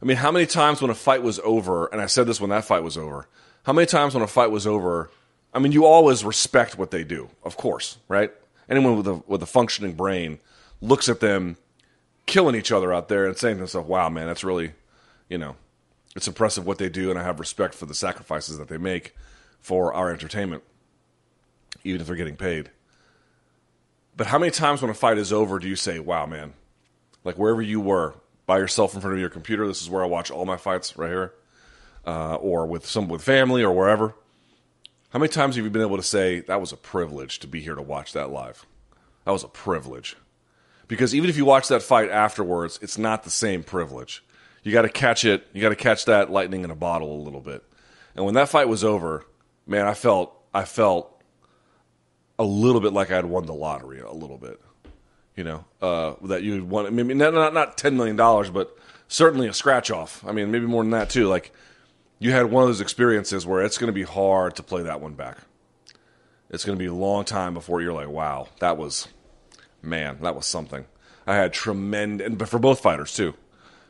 I 0.00 0.04
mean, 0.04 0.16
how 0.16 0.32
many 0.32 0.46
times 0.46 0.82
when 0.82 0.90
a 0.90 0.94
fight 0.94 1.22
was 1.22 1.38
over, 1.44 1.86
and 1.86 2.00
I 2.00 2.06
said 2.06 2.26
this 2.26 2.40
when 2.40 2.50
that 2.50 2.64
fight 2.64 2.82
was 2.82 2.98
over, 2.98 3.28
how 3.62 3.72
many 3.72 3.86
times 3.86 4.14
when 4.14 4.22
a 4.22 4.26
fight 4.26 4.50
was 4.50 4.66
over, 4.66 5.10
I 5.54 5.60
mean, 5.60 5.72
you 5.72 5.86
always 5.86 6.24
respect 6.24 6.76
what 6.76 6.90
they 6.90 7.04
do, 7.04 7.30
of 7.44 7.56
course, 7.56 7.98
right? 8.08 8.32
Anyone 8.68 8.96
with 8.96 9.06
a 9.06 9.14
with 9.26 9.42
a 9.42 9.46
functioning 9.46 9.94
brain 9.94 10.40
looks 10.80 11.08
at 11.08 11.20
them 11.20 11.56
killing 12.26 12.54
each 12.54 12.72
other 12.72 12.92
out 12.92 13.08
there 13.08 13.26
and 13.26 13.36
saying 13.36 13.56
to 13.56 13.60
themselves, 13.60 13.88
"Wow, 13.88 14.08
man, 14.08 14.26
that's 14.26 14.44
really, 14.44 14.72
you 15.28 15.38
know, 15.38 15.56
it's 16.16 16.28
impressive 16.28 16.66
what 16.66 16.78
they 16.78 16.88
do, 16.88 17.10
and 17.10 17.18
I 17.18 17.22
have 17.22 17.38
respect 17.38 17.74
for 17.74 17.86
the 17.86 17.94
sacrifices 17.94 18.58
that 18.58 18.68
they 18.68 18.78
make 18.78 19.14
for 19.60 19.92
our 19.94 20.10
entertainment, 20.10 20.62
even 21.84 22.00
if 22.00 22.06
they're 22.06 22.16
getting 22.16 22.36
paid." 22.36 22.70
But 24.16 24.26
how 24.26 24.38
many 24.38 24.50
times 24.50 24.82
when 24.82 24.90
a 24.90 24.94
fight 24.94 25.18
is 25.18 25.32
over 25.32 25.58
do 25.58 25.68
you 25.68 25.76
say, 25.76 25.98
"Wow, 25.98 26.26
man," 26.26 26.54
like 27.24 27.38
wherever 27.38 27.62
you 27.62 27.80
were 27.80 28.14
by 28.46 28.58
yourself 28.58 28.94
in 28.94 29.00
front 29.00 29.14
of 29.14 29.20
your 29.20 29.30
computer, 29.30 29.66
this 29.66 29.80
is 29.80 29.88
where 29.88 30.02
I 30.02 30.06
watch 30.06 30.30
all 30.30 30.44
my 30.44 30.56
fights 30.56 30.96
right 30.96 31.10
here, 31.10 31.32
uh, 32.06 32.34
or 32.36 32.66
with 32.66 32.86
some 32.86 33.08
with 33.08 33.22
family 33.22 33.62
or 33.62 33.72
wherever. 33.72 34.14
How 35.10 35.18
many 35.18 35.28
times 35.28 35.56
have 35.56 35.64
you 35.64 35.70
been 35.70 35.82
able 35.82 35.98
to 35.98 36.02
say 36.02 36.40
that 36.40 36.60
was 36.60 36.72
a 36.72 36.76
privilege 36.76 37.38
to 37.40 37.46
be 37.46 37.60
here 37.60 37.74
to 37.74 37.82
watch 37.82 38.12
that 38.12 38.30
live? 38.30 38.66
That 39.24 39.32
was 39.32 39.44
a 39.44 39.48
privilege. 39.48 40.16
Because 40.88 41.14
even 41.14 41.30
if 41.30 41.36
you 41.36 41.44
watch 41.44 41.68
that 41.68 41.82
fight 41.82 42.10
afterwards, 42.10 42.78
it's 42.82 42.98
not 42.98 43.22
the 43.22 43.30
same 43.30 43.62
privilege. 43.62 44.24
You 44.62 44.72
got 44.72 44.82
to 44.82 44.88
catch 44.88 45.24
it. 45.24 45.46
You 45.52 45.60
got 45.60 45.70
to 45.70 45.76
catch 45.76 46.04
that 46.06 46.30
lightning 46.30 46.64
in 46.64 46.70
a 46.70 46.74
bottle 46.76 47.14
a 47.14 47.22
little 47.22 47.40
bit. 47.40 47.62
And 48.14 48.24
when 48.24 48.34
that 48.34 48.48
fight 48.48 48.68
was 48.68 48.84
over, 48.84 49.24
man, 49.66 49.86
I 49.86 49.94
felt 49.94 50.34
I 50.54 50.64
felt 50.64 51.21
a 52.38 52.44
little 52.44 52.80
bit 52.80 52.92
like 52.92 53.10
I 53.10 53.16
had 53.16 53.26
won 53.26 53.46
the 53.46 53.54
lottery 53.54 54.00
a 54.00 54.12
little 54.12 54.38
bit. 54.38 54.60
You 55.36 55.44
know, 55.44 55.64
uh, 55.80 56.14
that 56.24 56.42
you 56.42 56.52
would 56.52 56.68
won. 56.68 56.86
I 56.86 56.90
mean, 56.90 57.16
not 57.16 57.32
not, 57.32 57.54
not 57.54 57.78
ten 57.78 57.96
million 57.96 58.16
dollars, 58.16 58.50
but 58.50 58.76
certainly 59.08 59.48
a 59.48 59.54
scratch 59.54 59.90
off. 59.90 60.24
I 60.26 60.32
mean, 60.32 60.50
maybe 60.50 60.66
more 60.66 60.82
than 60.82 60.90
that 60.90 61.08
too. 61.08 61.26
Like 61.26 61.52
you 62.18 62.30
had 62.30 62.50
one 62.50 62.62
of 62.62 62.68
those 62.68 62.80
experiences 62.80 63.44
where 63.44 63.62
it's 63.62 63.78
going 63.78 63.88
to 63.88 63.92
be 63.92 64.04
hard 64.04 64.54
to 64.56 64.62
play 64.62 64.82
that 64.82 65.00
one 65.00 65.14
back. 65.14 65.38
It's 66.50 66.64
going 66.64 66.76
to 66.76 66.82
be 66.82 66.86
a 66.86 66.94
long 66.94 67.24
time 67.24 67.52
before 67.54 67.80
you're 67.80 67.94
like, 67.94 68.08
wow, 68.08 68.48
that 68.60 68.76
was, 68.76 69.08
man, 69.82 70.18
that 70.20 70.36
was 70.36 70.46
something. 70.46 70.84
I 71.26 71.34
had 71.34 71.52
tremendous, 71.52 72.28
but 72.30 72.48
for 72.48 72.58
both 72.60 72.80
fighters 72.80 73.14
too, 73.14 73.34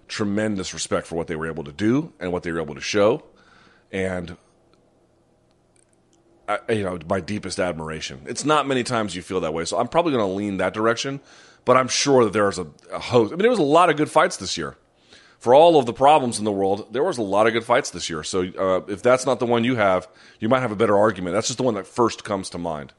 tremendous 0.08 0.72
respect 0.72 1.06
for 1.06 1.16
what 1.16 1.26
they 1.26 1.36
were 1.36 1.46
able 1.46 1.64
to 1.64 1.72
do 1.72 2.12
and 2.20 2.32
what 2.32 2.42
they 2.42 2.52
were 2.52 2.60
able 2.60 2.74
to 2.74 2.80
show, 2.80 3.24
and 3.90 4.36
I, 6.48 6.58
you 6.70 6.82
know, 6.82 6.98
my 7.08 7.20
deepest 7.20 7.58
admiration. 7.60 8.22
It's 8.26 8.44
not 8.44 8.66
many 8.66 8.82
times 8.82 9.14
you 9.14 9.22
feel 9.22 9.40
that 9.40 9.54
way, 9.54 9.64
so 9.64 9.78
I'm 9.78 9.88
probably 9.88 10.12
going 10.12 10.28
to 10.28 10.34
lean 10.34 10.56
that 10.58 10.74
direction. 10.74 11.20
But 11.64 11.76
I'm 11.76 11.88
sure 11.88 12.24
that 12.24 12.32
there's 12.32 12.58
a, 12.58 12.66
a 12.92 12.98
host. 12.98 13.32
I 13.32 13.36
mean, 13.36 13.42
there 13.42 13.50
was 13.50 13.58
a 13.58 13.62
lot 13.62 13.88
of 13.88 13.96
good 13.96 14.10
fights 14.10 14.36
this 14.36 14.58
year. 14.58 14.76
For 15.38 15.54
all 15.54 15.76
of 15.78 15.86
the 15.86 15.92
problems 15.92 16.38
in 16.38 16.44
the 16.44 16.52
world, 16.52 16.92
there 16.92 17.02
was 17.02 17.18
a 17.18 17.22
lot 17.22 17.46
of 17.46 17.52
good 17.52 17.64
fights 17.64 17.90
this 17.90 18.08
year. 18.08 18.22
So 18.22 18.42
uh, 18.42 18.80
if 18.86 19.02
that's 19.02 19.26
not 19.26 19.40
the 19.40 19.46
one 19.46 19.64
you 19.64 19.74
have, 19.74 20.06
you 20.38 20.48
might 20.48 20.60
have 20.60 20.70
a 20.70 20.76
better 20.76 20.96
argument. 20.96 21.34
That's 21.34 21.48
just 21.48 21.58
the 21.58 21.64
one 21.64 21.74
that 21.74 21.86
first 21.86 22.22
comes 22.22 22.50
to 22.50 22.58
mind. 22.58 22.92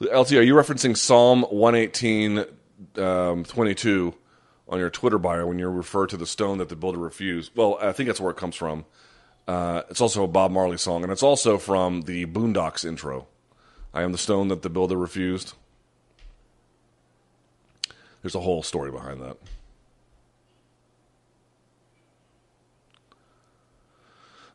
LT, 0.00 0.32
are 0.32 0.42
you 0.42 0.54
referencing 0.54 0.96
Psalm 0.96 1.42
118, 1.42 2.44
um, 2.96 3.44
22 3.44 4.14
on 4.68 4.78
your 4.78 4.90
Twitter 4.90 5.18
bio 5.18 5.46
when 5.46 5.58
you 5.58 5.68
refer 5.68 6.06
to 6.06 6.16
the 6.16 6.26
stone 6.26 6.58
that 6.58 6.68
the 6.68 6.76
builder 6.76 6.98
refused? 6.98 7.52
Well, 7.54 7.78
I 7.80 7.92
think 7.92 8.08
that's 8.08 8.20
where 8.20 8.30
it 8.30 8.36
comes 8.36 8.56
from. 8.56 8.84
Uh, 9.50 9.82
it's 9.90 10.00
also 10.00 10.22
a 10.22 10.28
Bob 10.28 10.52
Marley 10.52 10.76
song, 10.76 11.02
and 11.02 11.10
it's 11.10 11.24
also 11.24 11.58
from 11.58 12.02
the 12.02 12.24
Boondocks 12.24 12.84
intro. 12.84 13.26
I 13.92 14.02
am 14.02 14.12
the 14.12 14.18
stone 14.18 14.46
that 14.46 14.62
the 14.62 14.70
builder 14.70 14.96
refused. 14.96 15.54
There's 18.22 18.36
a 18.36 18.40
whole 18.40 18.62
story 18.62 18.92
behind 18.92 19.20
that. 19.20 19.36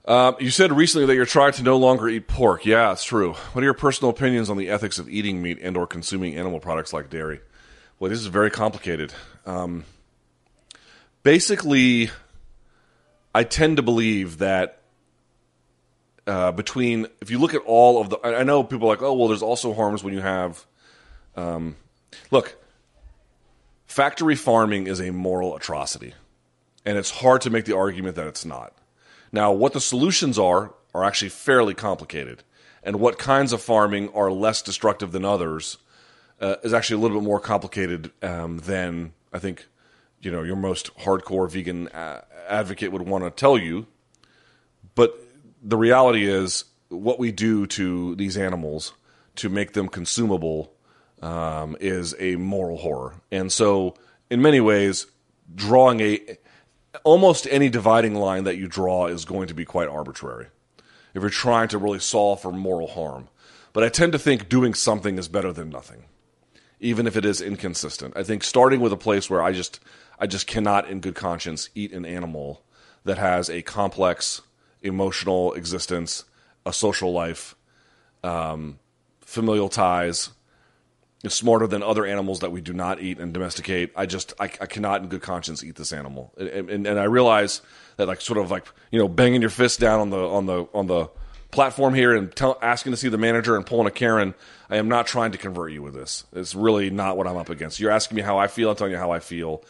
Uh, 0.06 0.32
you 0.40 0.50
said 0.50 0.72
recently 0.72 1.06
that 1.08 1.16
you're 1.16 1.26
trying 1.26 1.52
to 1.52 1.64
no 1.64 1.76
longer 1.76 2.08
eat 2.08 2.30
pork. 2.30 2.66
Yeah, 2.66 2.94
it's 2.94 3.04
true. 3.04 3.34
What 3.34 3.64
are 3.64 3.66
your 3.66 3.74
personal 3.74 4.12
opinions 4.12 4.50
on 4.50 4.56
the 4.56 4.70
ethics 4.70 4.98
of 4.98 5.10
eating 5.10 5.42
meat 5.42 5.60
and/or 5.62 5.88
consuming 5.88 6.38
animal 6.38 6.62
products 6.62 6.94
like 6.94 7.10
dairy? 7.10 7.42
Well, 8.00 8.10
this 8.10 8.22
is 8.22 8.28
very 8.28 8.50
complicated. 8.50 9.14
Um, 9.46 9.84
basically, 11.22 12.12
I 13.34 13.44
tend 13.44 13.76
to 13.76 13.84
believe 13.84 14.38
that 14.38 14.84
uh, 16.28 16.52
between 16.52 17.08
if 17.22 17.30
you 17.30 17.40
look 17.40 17.54
at 17.54 17.62
all 17.66 18.02
of 18.02 18.10
the, 18.10 18.20
I 18.24 18.44
know 18.44 18.64
people 18.64 18.88
are 18.88 18.94
like, 18.94 19.02
oh 19.02 19.14
well, 19.14 19.28
there's 19.28 19.44
also 19.44 19.74
harms 19.74 20.04
when 20.04 20.14
you 20.14 20.22
have. 20.22 20.66
Um, 21.36 21.76
look, 22.32 22.56
factory 23.86 24.36
farming 24.36 24.88
is 24.88 25.00
a 25.00 25.12
moral 25.12 25.56
atrocity, 25.56 26.14
and 26.86 26.98
it's 26.98 27.12
hard 27.12 27.42
to 27.42 27.50
make 27.50 27.66
the 27.66 27.76
argument 27.76 28.16
that 28.16 28.28
it's 28.28 28.46
not. 28.46 28.74
Now, 29.32 29.52
what 29.52 29.74
the 29.74 29.82
solutions 29.82 30.40
are 30.40 30.74
are 30.94 31.04
actually 31.04 31.30
fairly 31.30 31.74
complicated, 31.74 32.44
and 32.84 33.00
what 33.00 33.18
kinds 33.18 33.54
of 33.54 33.62
farming 33.62 34.10
are 34.14 34.32
less 34.32 34.62
destructive 34.62 35.12
than 35.12 35.26
others 35.26 35.78
uh, 36.40 36.56
is 36.64 36.74
actually 36.74 36.98
a 36.98 37.00
little 37.00 37.20
bit 37.20 37.26
more 37.26 37.40
complicated 37.40 38.12
um, 38.24 38.60
than 38.60 39.14
I 39.32 39.40
think 39.40 39.68
you 40.22 40.32
know 40.32 40.42
your 40.42 40.56
most 40.56 40.96
hardcore 41.00 41.50
vegan 41.50 41.90
uh, 41.90 42.22
advocate 42.48 42.92
would 42.92 43.04
want 43.04 43.24
to 43.24 43.30
tell 43.30 43.58
you. 43.58 43.88
But 44.96 45.25
the 45.66 45.78
reality 45.78 46.30
is, 46.30 46.66
what 46.90 47.18
we 47.20 47.32
do 47.32 47.66
to 47.66 48.16
these 48.16 48.38
animals 48.38 48.94
to 49.38 49.50
make 49.50 49.74
them 49.74 49.90
consumable 49.90 50.72
um, 51.22 51.76
is 51.80 52.16
a 52.20 52.36
moral 52.36 52.78
horror. 52.78 53.16
And 53.32 53.52
so, 53.52 53.96
in 54.30 54.42
many 54.42 54.62
ways, 54.62 55.08
drawing 55.54 56.00
a 56.00 56.38
almost 57.04 57.48
any 57.50 57.68
dividing 57.68 58.16
line 58.16 58.46
that 58.46 58.58
you 58.58 58.68
draw 58.68 59.08
is 59.08 59.26
going 59.26 59.48
to 59.48 59.54
be 59.54 59.66
quite 59.66 59.90
arbitrary 59.90 60.48
if 61.14 61.22
you're 61.22 61.30
trying 61.30 61.68
to 61.70 61.78
really 61.78 62.00
solve 62.00 62.42
for 62.42 62.52
moral 62.52 62.88
harm. 62.88 63.28
But 63.74 63.84
I 63.84 63.90
tend 63.90 64.14
to 64.14 64.20
think 64.20 64.48
doing 64.48 64.74
something 64.74 65.18
is 65.18 65.28
better 65.28 65.52
than 65.52 65.70
nothing, 65.70 66.06
even 66.80 67.08
if 67.08 67.18
it 67.18 67.26
is 67.26 67.42
inconsistent. 67.42 68.16
I 68.16 68.24
think 68.24 68.44
starting 68.44 68.80
with 68.80 68.94
a 68.94 68.98
place 68.98 69.30
where 69.30 69.42
I 69.42 69.52
just 69.52 69.80
I 70.20 70.28
just 70.28 70.48
cannot, 70.48 70.88
in 70.88 71.02
good 71.02 71.16
conscience, 71.16 71.70
eat 71.76 71.92
an 71.92 72.06
animal 72.06 72.64
that 73.04 73.18
has 73.18 73.50
a 73.50 73.62
complex 73.64 74.42
emotional 74.86 75.54
existence, 75.54 76.26
a 76.66 76.74
social 76.74 77.12
life, 77.12 77.56
um, 78.24 78.80
familial 79.22 79.70
ties, 79.70 80.30
is 81.24 81.34
smarter 81.34 81.68
than 81.68 81.84
other 81.84 82.06
animals 82.06 82.40
that 82.40 82.52
we 82.52 82.62
do 82.62 82.74
not 82.74 83.02
eat 83.02 83.20
and 83.20 83.34
domesticate. 83.34 83.92
I 83.96 84.06
just 84.06 84.34
I, 84.40 84.46
I 84.46 84.66
cannot 84.68 85.02
in 85.02 85.10
good 85.10 85.22
conscience 85.22 85.64
eat 85.64 85.76
this 85.76 85.92
animal, 85.92 86.34
and, 86.38 86.50
and, 86.70 86.88
and, 86.88 87.00
I 87.00 87.06
realize 87.06 87.62
that 87.98 88.08
like 88.08 88.22
sort 88.22 88.38
of 88.38 88.52
like 88.52 88.66
you 88.92 89.00
know 89.00 89.08
banging 89.08 89.42
your 89.42 89.50
fist 89.50 89.80
down 89.80 90.00
on 90.00 90.10
the 90.10 90.20
on 90.20 90.46
the 90.46 90.68
on 90.74 90.88
the 90.88 91.10
platform 91.52 91.94
here 91.94 92.14
and 92.16 92.36
tell, 92.36 92.58
asking 92.62 92.92
to 92.92 92.98
see 92.98 93.10
the 93.10 93.18
manager 93.18 93.56
and 93.56 93.66
pulling 93.66 93.88
a 93.88 93.92
Karen. 93.92 94.34
I 94.70 94.78
am 94.78 94.88
not 94.88 95.08
trying 95.08 95.32
to 95.32 95.38
convert 95.38 95.72
you 95.72 95.82
with 95.82 95.94
this. 95.94 96.26
It's 96.34 96.54
really 96.54 96.90
not 96.90 97.18
what 97.18 97.28
I'm 97.28 97.38
up 97.38 97.50
against. 97.50 97.80
You're 97.80 97.92
asking 97.92 98.16
me 98.16 98.22
how 98.22 98.38
I 98.38 98.48
feel. 98.48 98.70
I'm 98.70 98.76
telling 98.76 98.94
you 98.94 99.00
how 99.00 99.12
I 99.12 99.20
feel 99.20 99.64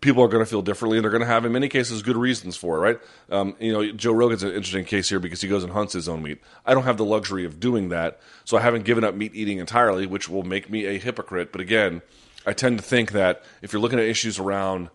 people 0.00 0.22
are 0.22 0.28
going 0.28 0.44
to 0.44 0.48
feel 0.48 0.62
differently 0.62 0.98
and 0.98 1.04
they're 1.04 1.10
going 1.10 1.22
to 1.22 1.26
have 1.26 1.44
in 1.44 1.52
many 1.52 1.68
cases 1.68 2.02
good 2.02 2.16
reasons 2.16 2.56
for 2.56 2.76
it 2.76 2.80
right? 2.80 3.00
Um, 3.30 3.56
you 3.58 3.72
know 3.72 3.92
joe 3.92 4.12
rogan's 4.12 4.42
an 4.42 4.50
interesting 4.50 4.84
case 4.84 5.08
here 5.08 5.18
because 5.18 5.40
he 5.40 5.48
goes 5.48 5.64
and 5.64 5.72
hunts 5.72 5.92
his 5.92 6.08
own 6.08 6.22
meat. 6.22 6.40
I 6.64 6.74
don't 6.74 6.84
have 6.84 6.96
the 6.96 7.04
luxury 7.04 7.44
of 7.44 7.60
doing 7.60 7.88
that 7.90 8.20
so 8.44 8.56
i 8.56 8.60
haven't 8.60 8.84
given 8.84 9.04
up 9.04 9.14
meat 9.14 9.34
eating 9.34 9.58
entirely 9.58 10.06
which 10.06 10.28
will 10.28 10.42
make 10.42 10.70
me 10.70 10.86
a 10.86 10.98
hypocrite. 10.98 11.52
But 11.52 11.60
again 11.60 12.02
i 12.46 12.52
tend 12.52 12.78
to 12.78 12.84
think 12.84 13.12
that 13.12 13.42
if 13.62 13.72
you're 13.72 13.82
looking 13.82 13.98
at 13.98 14.06
issues 14.06 14.38
around 14.38 14.90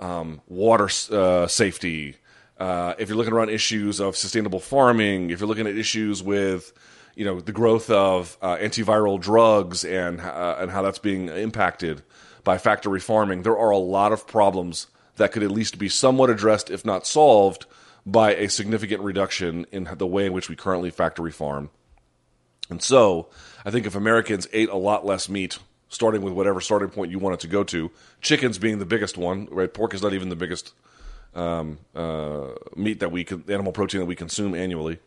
um, 0.00 0.40
water 0.48 0.88
uh, 1.10 1.46
safety 1.46 2.16
uh, 2.58 2.94
if 2.98 3.08
you're 3.08 3.18
looking 3.18 3.32
around 3.32 3.50
issues 3.50 4.00
of 4.00 4.16
sustainable 4.16 4.60
farming 4.60 5.30
if 5.30 5.40
you're 5.40 5.48
looking 5.48 5.66
at 5.66 5.76
issues 5.76 6.22
with 6.22 6.72
you 7.18 7.24
know 7.24 7.40
the 7.40 7.52
growth 7.52 7.90
of 7.90 8.38
uh, 8.40 8.56
antiviral 8.56 9.20
drugs 9.20 9.84
and 9.84 10.20
uh, 10.20 10.56
and 10.60 10.70
how 10.70 10.82
that's 10.82 11.00
being 11.00 11.28
impacted 11.28 12.02
by 12.48 12.56
factory 12.56 12.98
farming, 12.98 13.42
there 13.42 13.58
are 13.58 13.68
a 13.68 13.76
lot 13.76 14.10
of 14.10 14.26
problems 14.26 14.86
that 15.16 15.32
could 15.32 15.42
at 15.42 15.50
least 15.50 15.76
be 15.76 15.86
somewhat 15.86 16.30
addressed, 16.30 16.70
if 16.70 16.82
not 16.82 17.06
solved, 17.06 17.66
by 18.06 18.34
a 18.34 18.48
significant 18.48 19.02
reduction 19.02 19.66
in 19.70 19.86
the 19.98 20.06
way 20.06 20.24
in 20.24 20.32
which 20.32 20.48
we 20.48 20.56
currently 20.56 20.88
factory 20.88 21.30
farm. 21.30 21.68
And 22.70 22.82
so, 22.82 23.28
I 23.66 23.70
think 23.70 23.84
if 23.84 23.94
Americans 23.94 24.48
ate 24.54 24.70
a 24.70 24.78
lot 24.78 25.04
less 25.04 25.28
meat, 25.28 25.58
starting 25.90 26.22
with 26.22 26.32
whatever 26.32 26.62
starting 26.62 26.88
point 26.88 27.10
you 27.10 27.18
want 27.18 27.34
it 27.34 27.40
to 27.40 27.48
go 27.48 27.64
to, 27.64 27.90
chickens 28.22 28.56
being 28.56 28.78
the 28.78 28.86
biggest 28.86 29.18
one, 29.18 29.46
right? 29.50 29.74
Pork 29.74 29.92
is 29.92 30.00
not 30.00 30.14
even 30.14 30.30
the 30.30 30.34
biggest 30.34 30.72
um, 31.34 31.76
uh, 31.94 32.52
meat 32.74 33.00
that 33.00 33.12
we 33.12 33.24
can, 33.24 33.44
animal 33.48 33.72
protein 33.72 34.00
that 34.00 34.06
we 34.06 34.16
consume 34.16 34.54
annually 34.54 35.00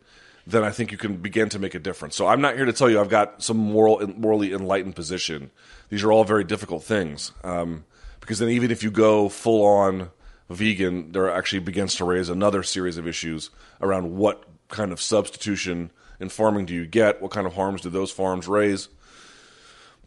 then 0.47 0.63
I 0.63 0.71
think 0.71 0.91
you 0.91 0.97
can 0.97 1.17
begin 1.17 1.49
to 1.49 1.59
make 1.59 1.75
a 1.75 1.79
difference. 1.79 2.15
So 2.15 2.27
I'm 2.27 2.41
not 2.41 2.55
here 2.55 2.65
to 2.65 2.73
tell 2.73 2.89
you 2.89 2.99
I've 2.99 3.09
got 3.09 3.43
some 3.43 3.57
moral, 3.57 4.05
morally 4.07 4.53
enlightened 4.53 4.95
position. 4.95 5.51
These 5.89 6.03
are 6.03 6.11
all 6.11 6.23
very 6.23 6.43
difficult 6.43 6.83
things 6.83 7.31
um, 7.43 7.85
because 8.19 8.39
then 8.39 8.49
even 8.49 8.71
if 8.71 8.83
you 8.83 8.91
go 8.91 9.29
full 9.29 9.65
on 9.65 10.09
vegan, 10.49 11.11
there 11.11 11.29
actually 11.29 11.59
begins 11.59 11.95
to 11.95 12.05
raise 12.05 12.29
another 12.29 12.63
series 12.63 12.97
of 12.97 13.07
issues 13.07 13.49
around 13.81 14.15
what 14.17 14.43
kind 14.69 14.91
of 14.91 15.01
substitution 15.01 15.91
in 16.19 16.29
farming 16.29 16.65
do 16.65 16.73
you 16.73 16.85
get? 16.85 17.21
What 17.21 17.31
kind 17.31 17.47
of 17.47 17.53
harms 17.53 17.81
do 17.81 17.89
those 17.89 18.11
farms 18.11 18.47
raise? 18.47 18.87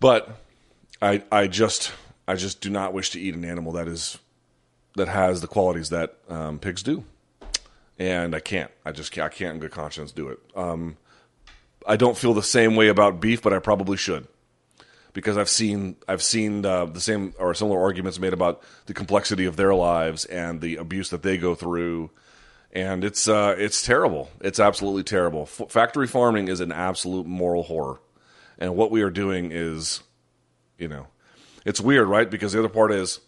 But 0.01 0.41
I 1.03 1.23
I 1.31 1.47
just 1.47 1.93
I 2.27 2.37
just 2.37 2.61
do 2.61 2.71
not 2.71 2.93
wish 2.93 3.11
to 3.11 3.21
eat 3.21 3.35
an 3.35 3.45
animal 3.45 3.73
that 3.73 3.89
is 3.89 4.19
that 4.97 5.09
has 5.09 5.41
the 5.41 5.47
qualities 5.47 5.91
that 5.91 6.17
um, 6.29 6.59
pigs 6.59 6.83
do, 6.83 7.05
and 7.99 8.35
I 8.35 8.41
can't. 8.41 8.71
I 8.85 8.93
just 8.93 9.13
can't, 9.13 9.33
I 9.33 9.35
can't 9.35 9.55
in 9.55 9.61
good 9.61 9.71
conscience 9.71 10.13
do 10.13 10.29
it. 10.29 10.39
Um, 10.55 10.97
I 11.87 11.97
don't 11.97 12.17
feel 12.17 12.35
the 12.35 12.43
same 12.43 12.77
way 12.77 12.89
about 12.89 13.21
beef, 13.21 13.43
but 13.43 13.53
I 13.53 13.59
probably 13.59 13.97
should 13.97 14.27
because 15.15 15.39
I've 15.39 15.49
seen 15.49 15.97
I've 16.07 16.23
seen 16.23 16.67
uh, 16.67 16.87
the 16.87 17.01
same 17.01 17.33
or 17.39 17.55
similar 17.55 17.81
arguments 17.81 18.19
made 18.19 18.35
about 18.35 18.63
the 18.87 18.93
complexity 18.93 19.47
of 19.47 19.57
their 19.57 19.75
lives 19.75 20.27
and 20.27 20.61
the 20.61 20.77
abuse 20.77 21.09
that 21.11 21.23
they 21.23 21.39
go 21.39 21.55
through, 21.55 22.11
and 22.73 23.05
it's 23.05 23.27
uh, 23.27 23.55
it's 23.57 23.83
terrible. 23.83 24.31
It's 24.41 24.61
absolutely 24.61 25.05
terrible. 25.05 25.43
F- 25.43 25.71
factory 25.71 26.07
farming 26.07 26.49
is 26.49 26.61
an 26.61 26.73
absolute 26.73 27.27
moral 27.27 27.63
horror, 27.63 28.01
and 28.59 28.77
what 28.77 28.91
we 28.91 29.03
are 29.03 29.11
doing 29.11 29.51
is, 29.53 30.03
you 30.77 30.89
know, 30.89 31.07
it's 31.65 31.81
weird, 31.81 32.09
right? 32.09 32.31
Because 32.31 32.53
the 32.53 32.59
other 32.59 32.69
part 32.69 32.93
is 32.93 33.21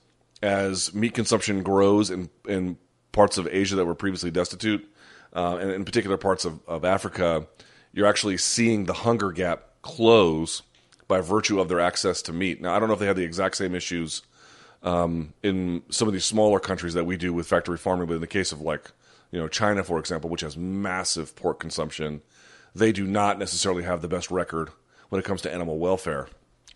as 0.43 0.93
meat 0.93 1.14
consumption 1.14 1.62
grows 1.62 2.11
in 2.11 2.29
in 2.49 2.77
parts 3.17 3.39
of 3.39 3.49
Asia 3.51 3.75
that 3.77 3.87
were 3.87 3.95
previously 3.95 4.31
destitute, 4.31 4.87
uh, 5.35 5.57
and 5.57 5.71
in 5.71 5.87
particular 5.87 6.19
parts 6.19 6.45
of, 6.45 6.61
of 6.69 6.85
Africa, 6.85 7.47
you're 7.93 8.07
actually 8.07 8.37
seeing 8.37 8.85
the 8.85 8.93
hunger 8.93 9.33
gap 9.33 9.71
close 9.81 10.62
by 11.09 11.23
virtue 11.23 11.59
of 11.59 11.69
their 11.69 11.81
access 11.81 12.21
to 12.21 12.33
meat. 12.33 12.61
Now, 12.61 12.75
I 12.75 12.79
don't 12.79 12.89
know 12.89 12.95
if 12.95 13.01
they 13.01 13.07
have 13.07 13.17
the 13.17 13.25
exact 13.25 13.57
same 13.57 13.75
issues 13.75 14.21
um, 14.83 15.33
in 15.43 15.83
some 15.89 16.07
of 16.09 16.12
these 16.12 16.27
smaller 16.27 16.61
countries 16.61 16.93
that 16.93 17.05
we 17.05 17.17
do 17.17 17.33
with 17.33 17.47
factory 17.47 17.79
farming, 17.79 18.07
but 18.07 18.14
in 18.14 18.21
the 18.21 18.27
case 18.27 18.53
of 18.53 18.61
like 18.61 18.93
you 19.33 19.39
know 19.39 19.49
China, 19.49 19.83
for 19.83 19.99
example, 19.99 20.29
which 20.29 20.43
has 20.43 20.59
massive 20.59 21.35
pork 21.35 21.59
consumption, 21.59 22.21
they 22.75 22.93
do 22.93 23.07
not 23.07 23.39
necessarily 23.39 23.85
have 23.85 24.03
the 24.03 24.09
best 24.09 24.31
record 24.31 24.69
when 25.09 25.19
it 25.19 25.25
comes 25.25 25.41
to 25.43 25.53
animal 25.53 25.79
welfare. 25.79 26.29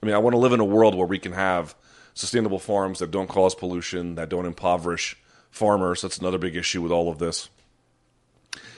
I 0.03 0.07
mean, 0.07 0.15
I 0.15 0.19
want 0.19 0.33
to 0.33 0.39
live 0.39 0.55
in 0.55 0.61
a 0.61 0.65
world 0.65 0.95
where 0.95 1.07
we 1.07 1.19
can 1.19 1.33
have 1.33 1.75
sustainable 2.15 2.59
farms 2.59 3.01
that 3.01 3.11
don't 3.11 3.29
cause 3.29 3.55
pollution, 3.55 4.15
that 4.15 4.31
don't 4.31 4.47
impoverish 4.47 5.19
farmers. 5.51 6.03
That's 6.03 6.19
another 6.19 6.39
big 6.39 6.57
issue 6.57 6.83
with 6.83 6.93
all 6.93 7.11
of 7.11 7.19
this. 7.19 7.49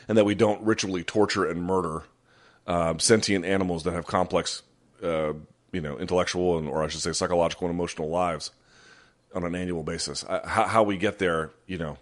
And 0.09 0.18
that 0.18 0.25
we 0.25 0.35
don't 0.35 0.62
ritually 0.62 1.05
torture 1.05 1.49
and 1.49 1.62
murder 1.62 2.03
uh, 2.66 2.95
sentient 2.99 3.45
animals 3.45 3.85
that 3.85 3.93
have 3.93 4.07
complex, 4.07 4.62
uh, 5.03 5.33
you 5.73 5.81
know, 5.81 5.99
intellectual 5.99 6.59
and, 6.59 6.68
or 6.68 6.83
I 6.83 6.89
should 6.89 7.01
say, 7.01 7.12
psychological 7.12 7.66
and 7.68 7.75
emotional 7.75 8.09
lives 8.09 8.51
on 9.35 9.45
an 9.45 9.55
annual 9.55 9.83
basis. 9.83 10.25
Uh, 10.25 10.47
how, 10.47 10.66
how, 10.66 10.83
we 10.83 10.97
get 10.97 11.18
there, 11.18 11.51
you 11.66 11.79
know, 11.79 11.99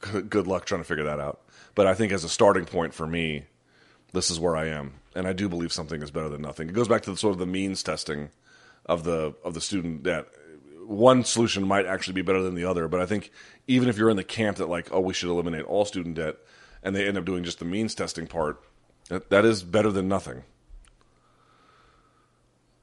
good 0.28 0.46
luck 0.46 0.64
trying 0.66 0.80
to 0.80 0.86
figure 0.86 1.04
that 1.04 1.20
out. 1.20 1.40
But 1.74 1.86
I 1.86 1.94
think 1.94 2.12
as 2.12 2.24
a 2.24 2.28
starting 2.28 2.66
point 2.66 2.94
for 2.94 3.06
me, 3.06 3.44
this 4.12 4.30
is 4.30 4.38
where 4.38 4.56
I 4.56 4.66
am, 4.66 4.94
and 5.16 5.26
I 5.26 5.32
do 5.32 5.48
believe 5.48 5.72
something 5.72 6.00
is 6.00 6.12
better 6.12 6.28
than 6.28 6.42
nothing. 6.42 6.68
It 6.68 6.74
goes 6.74 6.86
back 6.86 7.02
to 7.02 7.10
the, 7.10 7.16
sort 7.16 7.32
of 7.32 7.38
the 7.38 7.46
means 7.46 7.82
testing 7.82 8.30
of 8.86 9.02
the 9.04 9.34
of 9.42 9.54
the 9.54 9.60
student 9.60 10.04
that 10.04 10.28
one 10.86 11.24
solution 11.24 11.66
might 11.66 11.86
actually 11.86 12.14
be 12.14 12.22
better 12.22 12.42
than 12.42 12.54
the 12.54 12.64
other. 12.64 12.88
But 12.88 13.00
I 13.00 13.06
think 13.06 13.30
even 13.66 13.88
if 13.88 13.98
you're 13.98 14.10
in 14.10 14.16
the 14.16 14.24
camp 14.24 14.58
that 14.58 14.68
like, 14.68 14.88
oh, 14.92 15.00
we 15.00 15.14
should 15.14 15.30
eliminate 15.30 15.64
all 15.64 15.84
student 15.84 16.16
debt, 16.16 16.36
and 16.82 16.94
they 16.94 17.06
end 17.06 17.18
up 17.18 17.24
doing 17.24 17.44
just 17.44 17.58
the 17.58 17.64
means 17.64 17.94
testing 17.94 18.26
part, 18.26 18.62
that, 19.08 19.30
that 19.30 19.44
is 19.44 19.62
better 19.62 19.90
than 19.90 20.08
nothing. 20.08 20.44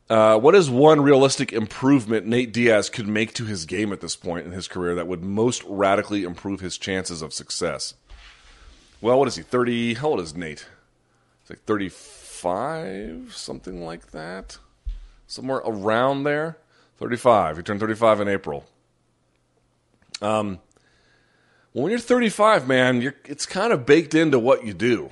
Uh, 0.10 0.38
what 0.38 0.56
is 0.56 0.70
one 0.70 1.00
realistic 1.00 1.54
improvement 1.54 2.26
Nate 2.26 2.52
Diaz 2.52 2.90
could 2.90 3.08
make 3.08 3.34
to 3.36 3.46
his 3.46 3.66
game 3.66 3.94
at 3.94 4.02
this 4.02 4.18
point 4.18 4.46
in 4.46 4.52
his 4.52 4.68
career 4.68 4.94
that 4.96 5.08
would 5.08 5.24
most 5.24 5.64
radically 5.66 6.24
improve 6.24 6.60
his 6.60 6.78
chances 6.78 7.22
of 7.22 7.32
success? 7.32 7.94
Well, 9.00 9.18
what 9.18 9.30
is 9.30 9.38
he? 9.38 9.42
Thirty? 9.42 9.94
How 9.94 10.10
old 10.10 10.20
is 10.20 10.36
Nate? 10.36 10.66
It's 11.42 11.50
like 11.50 11.64
thirty-five, 11.64 13.32
something 13.34 13.86
like 13.86 14.12
that 14.12 14.58
somewhere 15.28 15.62
around 15.64 16.24
there. 16.24 16.58
35. 17.02 17.58
He 17.58 17.64
turned 17.64 17.80
35 17.80 18.22
in 18.22 18.28
April. 18.28 18.64
Um, 20.22 20.60
when 21.74 21.90
you're 21.90 22.00
35, 22.00 22.68
man, 22.68 23.02
you're, 23.02 23.16
it's 23.26 23.46
kind 23.46 23.74
of 23.74 23.86
baked 23.86 24.14
into 24.14 24.38
what 24.38 24.66
you 24.66 24.74
do. 24.74 25.10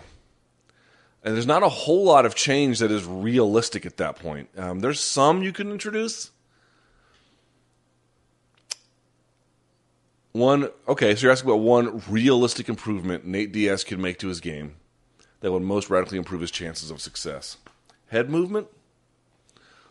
And 1.23 1.33
there's 1.33 1.47
not 1.47 1.63
a 1.63 1.69
whole 1.69 2.05
lot 2.05 2.25
of 2.25 2.35
change 2.35 2.79
that 2.79 2.91
is 2.91 3.05
realistic 3.05 3.85
at 3.85 3.97
that 3.97 4.17
point. 4.17 4.49
Um, 4.55 4.81
there's 4.81 4.99
some 4.99 5.41
you 5.41 5.51
can 5.51 5.71
introduce. 5.71 6.31
One, 10.31 10.69
okay, 10.87 11.15
so 11.15 11.23
you're 11.23 11.31
asking 11.31 11.49
about 11.49 11.61
one 11.61 12.03
realistic 12.07 12.69
improvement 12.69 13.25
Nate 13.25 13.51
Diaz 13.51 13.83
could 13.83 13.99
make 13.99 14.19
to 14.19 14.27
his 14.27 14.39
game 14.39 14.75
that 15.39 15.51
would 15.51 15.63
most 15.63 15.89
radically 15.89 16.19
improve 16.19 16.41
his 16.41 16.51
chances 16.51 16.91
of 16.91 17.01
success. 17.01 17.57
Head 18.07 18.29
movement? 18.29 18.67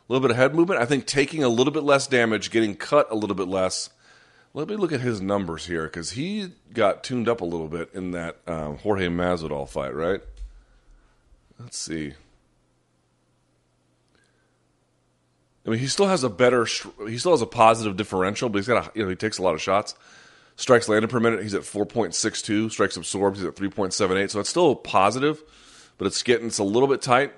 Little 0.09 0.27
bit 0.27 0.31
of 0.31 0.37
head 0.37 0.55
movement. 0.55 0.81
I 0.81 0.87
think 0.87 1.07
taking 1.07 1.45
a 1.45 1.49
little 1.49 1.73
bit 1.73 1.83
less 1.83 2.07
damage, 2.07 2.51
getting 2.51 2.75
cut 2.75 3.11
a 3.11 3.15
little 3.15 3.37
bit 3.37 3.49
less. 3.49 3.91
Let 4.55 4.69
me 4.69 4.77
look 4.77 4.93
at 4.93 5.01
his 5.01 5.21
numbers 5.21 5.67
here 5.67 5.85
because 5.85 6.13
he 6.13 6.53
got 6.73 7.05
tuned 7.05 7.29
up 7.29 7.43
a 7.43 7.45
little 7.45 7.69
bit 7.69 7.91
in 7.93 8.13
that 8.13 8.39
um, 8.47 8.79
Jorge 8.79 9.09
Masvidal 9.09 9.69
fight, 9.69 9.95
right? 9.95 10.21
Let's 11.59 11.77
see. 11.77 12.15
I 15.67 15.71
mean, 15.71 15.81
he 15.81 15.87
still 15.87 16.07
has 16.07 16.25
a 16.25 16.31
better, 16.31 16.65
he 17.07 17.19
still 17.19 17.33
has 17.33 17.43
a 17.43 17.47
positive 17.47 17.97
differential, 17.97 18.49
but 18.49 18.59
he's 18.59 18.67
got 18.67 18.87
a, 18.87 18.99
you 18.99 19.03
know, 19.03 19.11
he 19.11 19.17
takes 19.17 19.37
a 19.37 19.43
lot 19.43 19.55
of 19.55 19.61
shots. 19.61 19.95
Strikes 20.57 20.89
landed 20.89 21.09
per 21.09 21.21
minute, 21.21 21.43
he's 21.43 21.55
at 21.55 21.61
4.62. 21.61 22.71
Strikes 22.71 22.97
absorbed, 22.97 23.37
he's 23.37 23.45
at 23.45 23.55
3.78. 23.55 24.31
So 24.31 24.41
it's 24.41 24.49
still 24.49 24.75
positive, 24.75 25.43
but 25.99 26.07
it's 26.07 26.23
getting, 26.23 26.47
it's 26.47 26.59
a 26.59 26.65
little 26.65 26.89
bit 26.89 27.03
tight. 27.03 27.35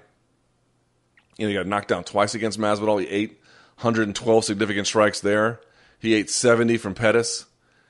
You 1.41 1.47
know, 1.47 1.53
he 1.53 1.55
got 1.55 1.67
knocked 1.67 1.89
down 1.89 2.05
twice 2.05 2.35
against 2.35 2.59
Masvidal. 2.59 3.01
He 3.01 3.09
ate 3.09 3.31
112 3.79 4.45
significant 4.45 4.87
strikes 4.87 5.21
there. 5.21 5.59
He 5.99 6.13
ate 6.13 6.29
70 6.29 6.77
from 6.77 6.93
Pettis. 6.93 7.47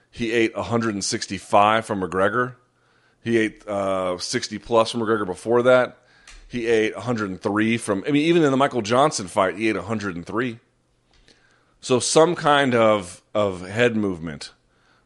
He 0.08 0.30
ate 0.30 0.54
165 0.56 1.84
from 1.84 2.00
McGregor. 2.00 2.54
He 3.24 3.38
ate 3.38 3.66
uh, 3.66 4.18
60 4.18 4.58
plus 4.58 4.92
from 4.92 5.00
McGregor 5.00 5.26
before 5.26 5.62
that. 5.64 5.98
He 6.46 6.68
ate 6.68 6.94
103 6.94 7.76
from. 7.76 8.04
I 8.06 8.12
mean, 8.12 8.22
even 8.22 8.44
in 8.44 8.52
the 8.52 8.56
Michael 8.56 8.82
Johnson 8.82 9.26
fight, 9.26 9.56
he 9.56 9.68
ate 9.68 9.74
103. 9.74 10.60
So 11.80 11.98
some 11.98 12.36
kind 12.36 12.72
of 12.76 13.20
of 13.34 13.66
head 13.66 13.96
movement, 13.96 14.52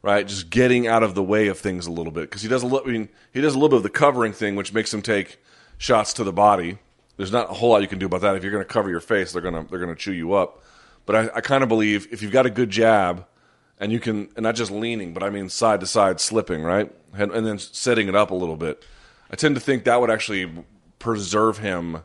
right? 0.02 0.28
Just 0.28 0.50
getting 0.50 0.86
out 0.86 1.02
of 1.02 1.14
the 1.14 1.22
way 1.22 1.48
of 1.48 1.58
things 1.58 1.86
a 1.86 1.90
little 1.90 2.12
bit 2.12 2.28
because 2.28 2.42
he 2.42 2.48
does. 2.48 2.62
I 2.62 2.68
mean, 2.84 3.08
he 3.32 3.40
does 3.40 3.54
a 3.54 3.56
little 3.56 3.70
bit 3.70 3.78
of 3.78 3.82
the 3.84 3.90
covering 3.90 4.34
thing, 4.34 4.54
which 4.54 4.74
makes 4.74 4.92
him 4.92 5.00
take 5.00 5.38
shots 5.78 6.12
to 6.14 6.24
the 6.24 6.32
body 6.32 6.78
there's 7.16 7.32
not 7.32 7.50
a 7.50 7.54
whole 7.54 7.70
lot 7.70 7.82
you 7.82 7.88
can 7.88 7.98
do 7.98 8.06
about 8.06 8.22
that. 8.22 8.36
If 8.36 8.42
you're 8.42 8.52
going 8.52 8.64
to 8.64 8.72
cover 8.72 8.90
your 8.90 9.00
face, 9.00 9.32
they're 9.32 9.42
going 9.42 9.54
to 9.54 9.68
they're 9.70 9.78
going 9.78 9.94
to 9.94 10.00
chew 10.00 10.12
you 10.12 10.34
up. 10.34 10.62
But 11.06 11.16
I, 11.16 11.30
I 11.36 11.40
kind 11.40 11.62
of 11.62 11.68
believe 11.68 12.08
if 12.10 12.22
you've 12.22 12.32
got 12.32 12.46
a 12.46 12.50
good 12.50 12.70
jab, 12.70 13.26
and 13.78 13.92
you 13.92 14.00
can, 14.00 14.28
and 14.36 14.42
not 14.42 14.54
just 14.54 14.70
leaning, 14.70 15.12
but 15.12 15.22
I 15.22 15.30
mean 15.30 15.48
side 15.48 15.80
to 15.80 15.86
side 15.86 16.20
slipping, 16.20 16.62
right, 16.62 16.92
and, 17.12 17.32
and 17.32 17.46
then 17.46 17.58
setting 17.58 18.08
it 18.08 18.14
up 18.14 18.30
a 18.30 18.34
little 18.34 18.56
bit. 18.56 18.84
I 19.30 19.36
tend 19.36 19.54
to 19.56 19.60
think 19.60 19.84
that 19.84 20.00
would 20.00 20.10
actually 20.10 20.64
preserve 20.98 21.58
him, 21.58 22.02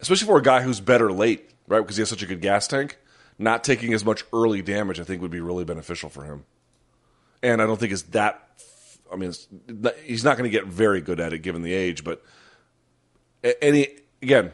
especially 0.00 0.26
for 0.26 0.38
a 0.38 0.42
guy 0.42 0.62
who's 0.62 0.80
better 0.80 1.10
late, 1.12 1.50
right, 1.66 1.80
because 1.80 1.96
he 1.96 2.00
has 2.00 2.08
such 2.08 2.22
a 2.22 2.26
good 2.26 2.40
gas 2.40 2.66
tank. 2.66 2.98
Not 3.38 3.64
taking 3.64 3.94
as 3.94 4.04
much 4.04 4.24
early 4.32 4.60
damage, 4.60 5.00
I 5.00 5.04
think, 5.04 5.22
would 5.22 5.30
be 5.30 5.40
really 5.40 5.64
beneficial 5.64 6.10
for 6.10 6.24
him. 6.24 6.44
And 7.42 7.62
I 7.62 7.66
don't 7.66 7.80
think 7.80 7.92
it's 7.92 8.02
that. 8.02 8.46
I 9.10 9.16
mean, 9.16 9.32
he's 10.04 10.22
not 10.22 10.36
going 10.36 10.50
to 10.50 10.56
get 10.56 10.66
very 10.66 11.00
good 11.00 11.18
at 11.20 11.32
it 11.32 11.38
given 11.38 11.62
the 11.62 11.72
age, 11.72 12.04
but 12.04 12.22
any 13.62 13.88
again, 14.22 14.52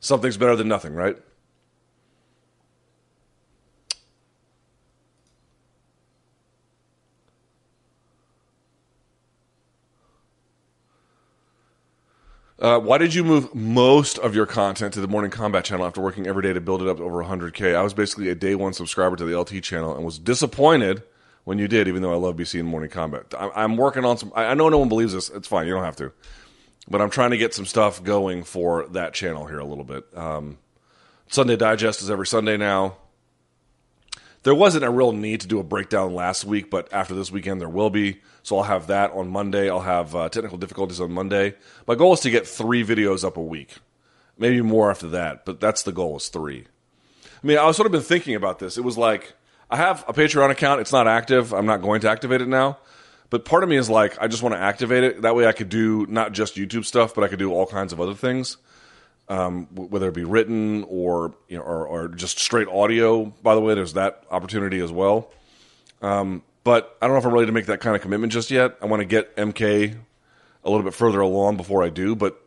something's 0.00 0.36
better 0.36 0.56
than 0.56 0.68
nothing, 0.68 0.94
right? 0.94 1.16
Uh, 12.58 12.78
why 12.78 12.96
did 12.96 13.12
you 13.12 13.24
move 13.24 13.52
most 13.52 14.18
of 14.18 14.36
your 14.36 14.46
content 14.46 14.94
to 14.94 15.00
the 15.00 15.08
Morning 15.08 15.32
Kombat 15.32 15.64
channel 15.64 15.84
after 15.84 16.00
working 16.00 16.28
every 16.28 16.44
day 16.44 16.52
to 16.52 16.60
build 16.60 16.80
it 16.80 16.86
up 16.86 16.98
to 16.98 17.02
over 17.02 17.16
100K? 17.24 17.74
I 17.74 17.82
was 17.82 17.92
basically 17.92 18.28
a 18.28 18.36
day 18.36 18.54
one 18.54 18.72
subscriber 18.72 19.16
to 19.16 19.24
the 19.24 19.36
LT 19.36 19.64
channel 19.64 19.96
and 19.96 20.04
was 20.04 20.16
disappointed 20.16 21.02
when 21.42 21.58
you 21.58 21.66
did, 21.66 21.88
even 21.88 22.02
though 22.02 22.12
I 22.12 22.16
love 22.16 22.36
BC 22.36 22.60
and 22.60 22.68
Morning 22.68 22.88
Kombat. 22.88 23.34
I'm 23.56 23.76
working 23.76 24.04
on 24.04 24.16
some. 24.16 24.32
I 24.36 24.54
know 24.54 24.68
no 24.68 24.78
one 24.78 24.88
believes 24.88 25.12
this. 25.12 25.28
It's 25.30 25.48
fine. 25.48 25.66
You 25.66 25.74
don't 25.74 25.82
have 25.82 25.96
to 25.96 26.12
but 26.88 27.00
I'm 27.00 27.10
trying 27.10 27.30
to 27.30 27.38
get 27.38 27.54
some 27.54 27.66
stuff 27.66 28.02
going 28.02 28.44
for 28.44 28.86
that 28.88 29.14
channel 29.14 29.46
here 29.46 29.58
a 29.58 29.64
little 29.64 29.84
bit. 29.84 30.04
Um, 30.16 30.58
Sunday 31.28 31.56
Digest 31.56 32.02
is 32.02 32.10
every 32.10 32.26
Sunday 32.26 32.56
now. 32.56 32.96
There 34.42 34.54
wasn't 34.54 34.84
a 34.84 34.90
real 34.90 35.12
need 35.12 35.40
to 35.42 35.46
do 35.46 35.60
a 35.60 35.64
breakdown 35.64 36.14
last 36.14 36.44
week, 36.44 36.68
but 36.68 36.92
after 36.92 37.14
this 37.14 37.30
weekend 37.30 37.60
there 37.60 37.68
will 37.68 37.90
be. 37.90 38.20
So 38.42 38.56
I'll 38.56 38.64
have 38.64 38.88
that 38.88 39.12
on 39.12 39.28
Monday. 39.28 39.70
I'll 39.70 39.80
have 39.80 40.16
uh, 40.16 40.28
technical 40.28 40.58
difficulties 40.58 41.00
on 41.00 41.12
Monday. 41.12 41.54
My 41.86 41.94
goal 41.94 42.12
is 42.14 42.20
to 42.20 42.30
get 42.30 42.46
three 42.46 42.84
videos 42.84 43.24
up 43.24 43.36
a 43.36 43.42
week, 43.42 43.76
maybe 44.36 44.60
more 44.60 44.90
after 44.90 45.06
that, 45.08 45.44
but 45.44 45.60
that's 45.60 45.84
the 45.84 45.92
goal 45.92 46.16
is 46.16 46.28
three. 46.28 46.66
I 47.24 47.46
mean, 47.46 47.58
I 47.58 47.66
was 47.66 47.76
sort 47.76 47.86
of 47.86 47.92
been 47.92 48.02
thinking 48.02 48.34
about 48.34 48.58
this. 48.58 48.76
It 48.76 48.84
was 48.84 48.98
like 48.98 49.34
I 49.70 49.76
have 49.76 50.04
a 50.08 50.12
Patreon 50.12 50.50
account. 50.50 50.80
It's 50.80 50.92
not 50.92 51.06
active. 51.06 51.54
I'm 51.54 51.66
not 51.66 51.80
going 51.80 52.00
to 52.00 52.10
activate 52.10 52.40
it 52.40 52.48
now 52.48 52.78
But 53.32 53.46
part 53.46 53.62
of 53.62 53.70
me 53.70 53.76
is 53.78 53.88
like, 53.88 54.20
I 54.20 54.28
just 54.28 54.42
want 54.42 54.54
to 54.54 54.58
activate 54.58 55.04
it. 55.04 55.22
That 55.22 55.34
way, 55.34 55.46
I 55.46 55.52
could 55.52 55.70
do 55.70 56.04
not 56.06 56.32
just 56.32 56.56
YouTube 56.56 56.84
stuff, 56.84 57.14
but 57.14 57.24
I 57.24 57.28
could 57.28 57.38
do 57.38 57.50
all 57.50 57.64
kinds 57.64 57.94
of 57.94 57.98
other 57.98 58.12
things, 58.12 58.58
um, 59.26 59.68
whether 59.74 60.08
it 60.08 60.14
be 60.14 60.24
written 60.24 60.84
or 60.86 61.34
you 61.48 61.56
know, 61.56 61.62
or, 61.62 61.86
or, 61.86 62.08
just 62.08 62.38
straight 62.38 62.68
audio. 62.68 63.24
By 63.24 63.54
the 63.54 63.62
way, 63.62 63.74
there's 63.74 63.94
that 63.94 64.24
opportunity 64.30 64.80
as 64.80 64.92
well. 64.92 65.30
Um, 66.02 66.42
but 66.62 66.94
I 67.00 67.06
don't 67.06 67.14
know 67.14 67.20
if 67.20 67.24
I'm 67.24 67.32
ready 67.32 67.46
to 67.46 67.52
make 67.52 67.64
that 67.66 67.80
kind 67.80 67.96
of 67.96 68.02
commitment 68.02 68.34
just 68.34 68.50
yet. 68.50 68.76
I 68.82 68.84
want 68.84 69.00
to 69.00 69.06
get 69.06 69.34
MK 69.36 69.96
a 70.62 70.70
little 70.70 70.84
bit 70.84 70.92
further 70.92 71.20
along 71.20 71.56
before 71.56 71.82
I 71.82 71.88
do. 71.88 72.14
But 72.14 72.38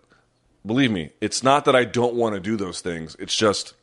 believe 0.63 0.91
me, 0.91 1.13
it's 1.19 1.41
not 1.41 1.65
that 1.65 1.75
I 1.75 1.85
don't 1.85 2.13
want 2.13 2.35
to 2.35 2.39
do 2.39 2.57
those 2.57 2.81
things. 2.81 3.15
It's 3.17 3.35
just 3.35 3.73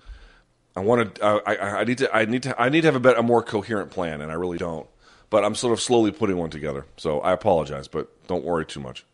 I 0.77 0.81
want 0.83 1.17
to. 1.17 1.25
I, 1.25 1.41
I, 1.53 1.81
I 1.81 1.85
need 1.85 1.99
to. 1.99 2.15
I 2.15 2.27
need 2.27 2.45
to. 2.45 2.63
I 2.63 2.69
need 2.69 2.83
to 2.83 2.87
have 2.87 2.95
a, 2.95 3.01
better, 3.01 3.19
a 3.19 3.25
more 3.25 3.43
coherent 3.43 3.91
plan, 3.91 4.21
and 4.21 4.31
I 4.31 4.37
really 4.37 4.59
don't 4.59 4.87
but 5.33 5.45
I'm 5.47 5.55
sort 5.55 5.73
of 5.73 5.81
slowly 5.81 6.13
putting 6.13 6.37
one 6.37 6.51
together. 6.51 6.85
So 6.99 7.21
I 7.21 7.33
apologize, 7.33 7.89
but 7.89 8.27
don't 8.27 8.45
worry 8.45 8.67
too 8.67 8.81
much. 8.81 9.07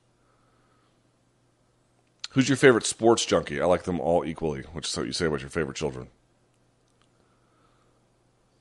Who's 2.31 2.49
your 2.49 2.57
favorite 2.57 2.85
sports 2.85 3.25
junkie? 3.25 3.61
I 3.61 3.66
like 3.66 3.85
them 3.85 4.01
all 4.01 4.25
equally, 4.25 4.62
which 4.73 4.89
is 4.89 4.97
what 4.97 5.07
you 5.07 5.12
say 5.12 5.27
about 5.27 5.43
your 5.43 5.49
favorite 5.49 5.77
children. 5.77 6.09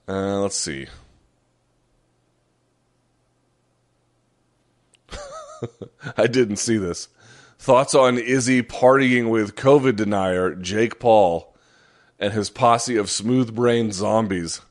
Uh, 0.07 0.39
let's 0.39 0.55
see. 0.55 0.85
I 6.15 6.27
didn't 6.27 6.57
see 6.57 6.77
this. 6.77 7.07
Thoughts 7.57 7.95
on 7.95 8.19
Izzy 8.19 8.61
partying 8.61 9.31
with 9.31 9.55
COVID 9.55 9.95
denier 9.95 10.53
Jake 10.53 10.99
Paul 10.99 11.55
and 12.19 12.33
his 12.33 12.51
posse 12.51 12.97
of 12.97 13.09
smooth 13.09 13.55
brain 13.55 13.91
zombies 13.91 14.61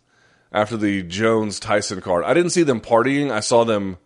after 0.56 0.78
the 0.78 1.02
Jones 1.02 1.60
Tyson 1.60 2.00
card. 2.00 2.24
I 2.24 2.32
didn't 2.32 2.50
see 2.50 2.62
them 2.62 2.80
partying. 2.80 3.30
I 3.30 3.40
saw 3.40 3.64
them 3.64 3.98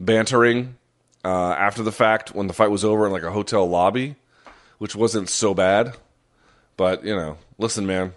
bantering 0.00 0.76
uh, 1.24 1.52
after 1.52 1.84
the 1.84 1.92
fact 1.92 2.34
when 2.34 2.48
the 2.48 2.52
fight 2.52 2.72
was 2.72 2.84
over 2.84 3.06
in 3.06 3.12
like 3.12 3.22
a 3.22 3.30
hotel 3.30 3.66
lobby, 3.68 4.16
which 4.78 4.96
wasn't 4.96 5.28
so 5.28 5.54
bad. 5.54 5.96
But 6.76 7.04
you 7.04 7.14
know, 7.14 7.38
listen, 7.56 7.86
man. 7.86 8.14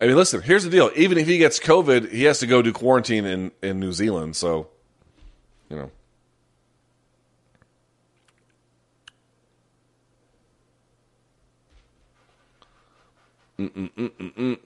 I 0.00 0.08
mean, 0.08 0.16
listen. 0.16 0.42
Here's 0.42 0.64
the 0.64 0.70
deal. 0.70 0.90
Even 0.96 1.18
if 1.18 1.28
he 1.28 1.38
gets 1.38 1.60
COVID, 1.60 2.10
he 2.10 2.24
has 2.24 2.40
to 2.40 2.48
go 2.48 2.62
do 2.62 2.72
quarantine 2.72 3.24
in 3.24 3.52
in 3.62 3.78
New 3.78 3.92
Zealand. 3.92 4.34
So, 4.34 4.66
you 5.70 5.76
know. 5.76 5.90
Mm-mm-mm-mm-mm. 13.60 14.58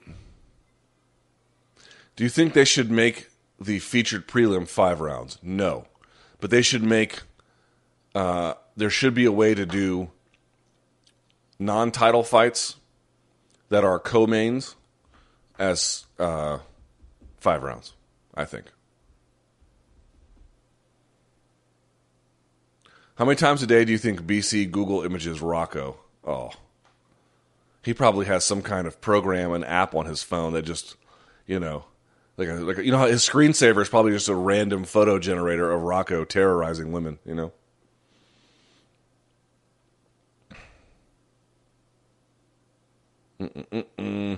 Do 2.15 2.23
you 2.23 2.29
think 2.29 2.53
they 2.53 2.65
should 2.65 2.91
make 2.91 3.29
the 3.59 3.79
featured 3.79 4.27
prelim 4.27 4.67
five 4.67 4.99
rounds? 4.99 5.37
No, 5.41 5.85
but 6.39 6.49
they 6.49 6.61
should 6.61 6.83
make. 6.83 7.21
Uh, 8.13 8.55
there 8.75 8.89
should 8.89 9.13
be 9.13 9.25
a 9.25 9.31
way 9.31 9.53
to 9.53 9.65
do 9.65 10.11
non-title 11.59 12.23
fights 12.23 12.75
that 13.69 13.83
are 13.83 13.99
co-mains 13.99 14.75
as 15.57 16.05
uh, 16.19 16.59
five 17.39 17.63
rounds. 17.63 17.93
I 18.33 18.45
think. 18.45 18.65
How 23.15 23.25
many 23.25 23.35
times 23.35 23.61
a 23.61 23.67
day 23.67 23.85
do 23.85 23.91
you 23.91 23.97
think 23.97 24.23
BC 24.23 24.71
Google 24.71 25.03
images 25.03 25.41
Rocco? 25.41 25.97
Oh, 26.23 26.51
he 27.83 27.93
probably 27.93 28.25
has 28.25 28.43
some 28.43 28.61
kind 28.61 28.87
of 28.87 29.01
program, 29.01 29.51
an 29.51 29.63
app 29.63 29.93
on 29.93 30.05
his 30.05 30.23
phone 30.23 30.53
that 30.53 30.63
just, 30.63 30.95
you 31.45 31.59
know, 31.59 31.85
like 32.47 32.49
a, 32.49 32.61
like 32.61 32.77
a, 32.79 32.85
you 32.85 32.91
know 32.91 33.05
his 33.05 33.27
screensaver 33.27 33.81
is 33.81 33.89
probably 33.89 34.11
just 34.11 34.29
a 34.29 34.35
random 34.35 34.83
photo 34.83 35.19
generator 35.19 35.71
of 35.71 35.81
Rocco 35.81 36.25
terrorizing 36.25 36.91
women. 36.91 37.19
You 37.25 37.35
know. 37.35 37.51
Mm-mm-mm. 43.39 44.37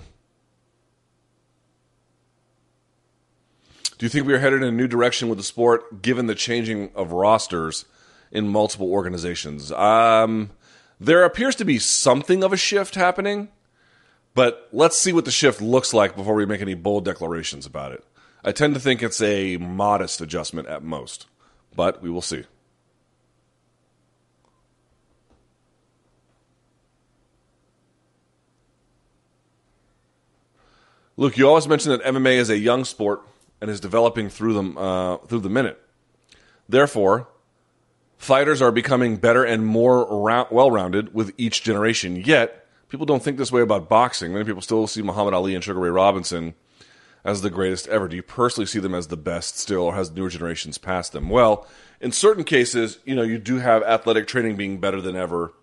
Do 3.98 4.06
you 4.06 4.10
think 4.10 4.26
we 4.26 4.34
are 4.34 4.40
headed 4.40 4.62
in 4.62 4.68
a 4.68 4.72
new 4.72 4.88
direction 4.88 5.30
with 5.30 5.38
the 5.38 5.44
sport, 5.44 6.02
given 6.02 6.28
the 6.28 6.36
changing 6.36 6.92
of 6.96 7.12
rosters 7.12 7.86
in 8.32 8.48
multiple 8.48 8.92
organizations? 8.92 9.72
Um, 9.72 10.52
there 11.00 11.24
appears 11.24 11.56
to 11.56 11.66
be 11.66 11.80
something 11.80 12.44
of 12.44 12.52
a 12.52 12.58
shift 12.58 12.96
happening. 12.96 13.50
But 14.36 14.68
let's 14.72 14.98
see 14.98 15.14
what 15.14 15.26
the 15.26 15.32
shift 15.32 15.62
looks 15.62 15.94
like 15.94 16.16
before 16.16 16.34
we 16.34 16.46
make 16.46 16.62
any 16.62 16.74
bold 16.74 17.06
declarations 17.06 17.66
about 17.66 17.92
it. 17.92 18.04
I 18.44 18.52
tend 18.52 18.74
to 18.74 18.80
think 18.80 19.02
it's 19.02 19.22
a 19.22 19.58
modest 19.58 20.20
adjustment 20.22 20.68
at 20.68 20.84
most, 20.84 21.28
but 21.76 22.02
we 22.02 22.10
will 22.10 22.22
see. 22.22 22.44
Luke, 31.16 31.38
you 31.38 31.48
always 31.48 31.68
mention 31.68 31.92
that 31.92 32.04
MMA 32.04 32.34
is 32.38 32.50
a 32.50 32.58
young 32.58 32.86
sport 32.86 33.22
and 33.62 33.70
is 33.70 33.80
developing 33.80 34.30
through 34.30 34.54
the, 34.54 34.80
uh, 34.80 35.18
through 35.28 35.42
the 35.42 35.50
minute. 35.50 35.80
Therefore, 36.68 37.28
fighters 38.18 38.64
are 38.64 38.72
becoming 38.72 39.18
better 39.18 39.44
and 39.44 39.66
more 39.66 40.06
well 40.52 40.72
rounded 40.72 41.14
with 41.14 41.32
each 41.38 41.62
generation. 41.62 42.16
Yet, 42.16 42.63
people 42.94 43.08
don't 43.08 43.24
think 43.24 43.40
this 43.40 43.52
way 43.52 43.62
about 43.62 43.90
boxing. 43.90 44.32
Many 44.32 44.46
people 44.46 44.62
still 44.62 44.86
see 44.86 45.02
Muhammad 45.02 45.34
Ali 45.34 45.56
and 45.56 45.64
Sugar 45.64 45.80
Ray 45.80 45.90
Robinson 45.90 46.54
as 47.24 47.42
the 47.42 47.50
greatest 47.50 47.88
ever. 47.88 48.08
Do 48.08 48.16
you 48.16 48.22
personally 48.22 48.68
see 48.68 48.78
them 48.78 48.94
as 48.94 49.08
the 49.08 49.18
best 49.18 49.58
still, 49.58 49.86
or 49.86 49.96
has 49.96 50.12
newer 50.12 50.30
generations 50.30 50.78
passed 50.78 51.12
them? 51.12 51.28
Well, 51.28 51.68
in 52.00 52.12
certain 52.12 52.44
cases, 52.44 53.00
you 53.04 53.16
know, 53.16 53.24
you 53.24 53.40
do 53.40 53.58
have 53.58 53.82
athletic 53.82 54.28
training 54.28 54.58
being 54.58 54.80
better 54.80 55.02
than 55.02 55.16
ever, 55.16 55.54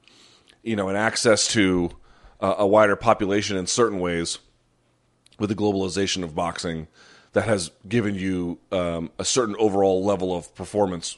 you 0.65 0.75
know, 0.75 0.89
and 0.89 0.99
access 0.99 1.47
to 1.53 1.93
uh, 2.41 2.57
a 2.59 2.67
wider 2.67 2.97
population 2.97 3.57
in 3.57 3.69
certain 3.69 4.01
ways 4.01 4.41
with 5.39 5.51
the 5.51 5.55
globalization 5.55 6.25
of 6.25 6.35
boxing 6.35 6.89
that 7.31 7.45
has 7.45 7.71
given 7.87 8.17
you 8.17 8.59
um, 8.73 9.13
a 9.21 9.25
certain 9.25 9.55
overall 9.61 10.05
level 10.05 10.35
of 10.35 10.53
performance 10.57 11.17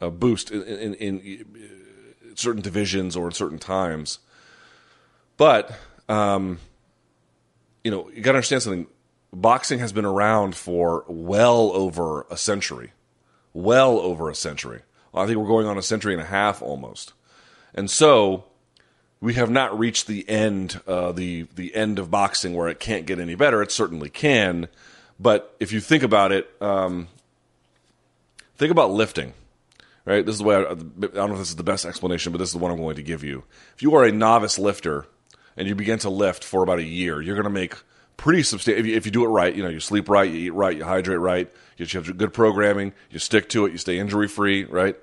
uh, 0.00 0.08
boost 0.08 0.52
in, 0.52 0.62
in, 0.62 0.94
in, 0.94 2.32
certain 2.36 2.62
divisions 2.62 3.16
or 3.16 3.26
in 3.26 3.32
certain 3.32 3.58
times. 3.58 4.20
But 5.36 5.72
um, 6.08 6.58
you 7.84 7.90
know, 7.90 8.10
you 8.10 8.22
got 8.22 8.32
to 8.32 8.38
understand 8.38 8.62
something. 8.62 8.86
Boxing 9.32 9.78
has 9.78 9.92
been 9.92 10.04
around 10.04 10.54
for 10.54 11.04
well 11.08 11.72
over 11.72 12.26
a 12.30 12.36
century, 12.36 12.92
well 13.54 13.98
over 13.98 14.28
a 14.28 14.34
century. 14.34 14.82
I 15.14 15.26
think 15.26 15.38
we're 15.38 15.46
going 15.46 15.66
on 15.66 15.78
a 15.78 15.82
century 15.82 16.12
and 16.12 16.22
a 16.22 16.26
half 16.26 16.62
almost, 16.62 17.12
and 17.74 17.90
so 17.90 18.44
we 19.20 19.34
have 19.34 19.50
not 19.50 19.78
reached 19.78 20.06
the 20.06 20.28
end, 20.28 20.80
uh, 20.86 21.12
the 21.12 21.46
the 21.54 21.74
end 21.74 21.98
of 21.98 22.10
boxing 22.10 22.54
where 22.54 22.68
it 22.68 22.78
can't 22.78 23.06
get 23.06 23.18
any 23.18 23.34
better. 23.34 23.62
It 23.62 23.72
certainly 23.72 24.10
can, 24.10 24.68
but 25.18 25.54
if 25.60 25.72
you 25.72 25.80
think 25.80 26.02
about 26.02 26.32
it, 26.32 26.50
um, 26.60 27.08
think 28.56 28.70
about 28.70 28.90
lifting 28.90 29.32
right? 30.04 30.24
This 30.24 30.34
is 30.34 30.38
the 30.40 30.44
way 30.44 30.56
I, 30.56 30.60
I, 30.60 30.74
don't 30.74 31.14
know 31.14 31.32
if 31.32 31.38
this 31.38 31.50
is 31.50 31.56
the 31.56 31.62
best 31.62 31.84
explanation, 31.84 32.32
but 32.32 32.38
this 32.38 32.48
is 32.48 32.54
the 32.54 32.58
one 32.58 32.70
I'm 32.70 32.78
going 32.78 32.96
to 32.96 33.02
give 33.02 33.22
you. 33.22 33.44
If 33.74 33.82
you 33.82 33.94
are 33.94 34.04
a 34.04 34.12
novice 34.12 34.58
lifter 34.58 35.06
and 35.56 35.68
you 35.68 35.74
begin 35.74 35.98
to 36.00 36.10
lift 36.10 36.44
for 36.44 36.62
about 36.62 36.78
a 36.78 36.84
year, 36.84 37.20
you're 37.20 37.36
going 37.36 37.44
to 37.44 37.50
make 37.50 37.74
pretty 38.16 38.42
substantial. 38.42 38.86
If, 38.86 38.96
if, 38.98 39.06
you 39.06 39.12
do 39.12 39.24
it 39.24 39.28
right, 39.28 39.54
you 39.54 39.62
know, 39.62 39.68
you 39.68 39.80
sleep 39.80 40.08
right, 40.08 40.30
you 40.30 40.38
eat 40.38 40.50
right, 40.50 40.76
you 40.76 40.84
hydrate 40.84 41.18
right, 41.18 41.50
you 41.76 41.86
have 41.86 42.16
good 42.16 42.32
programming, 42.32 42.92
you 43.10 43.18
stick 43.18 43.48
to 43.50 43.66
it, 43.66 43.72
you 43.72 43.78
stay 43.78 43.98
injury 43.98 44.28
free, 44.28 44.64
right? 44.64 44.96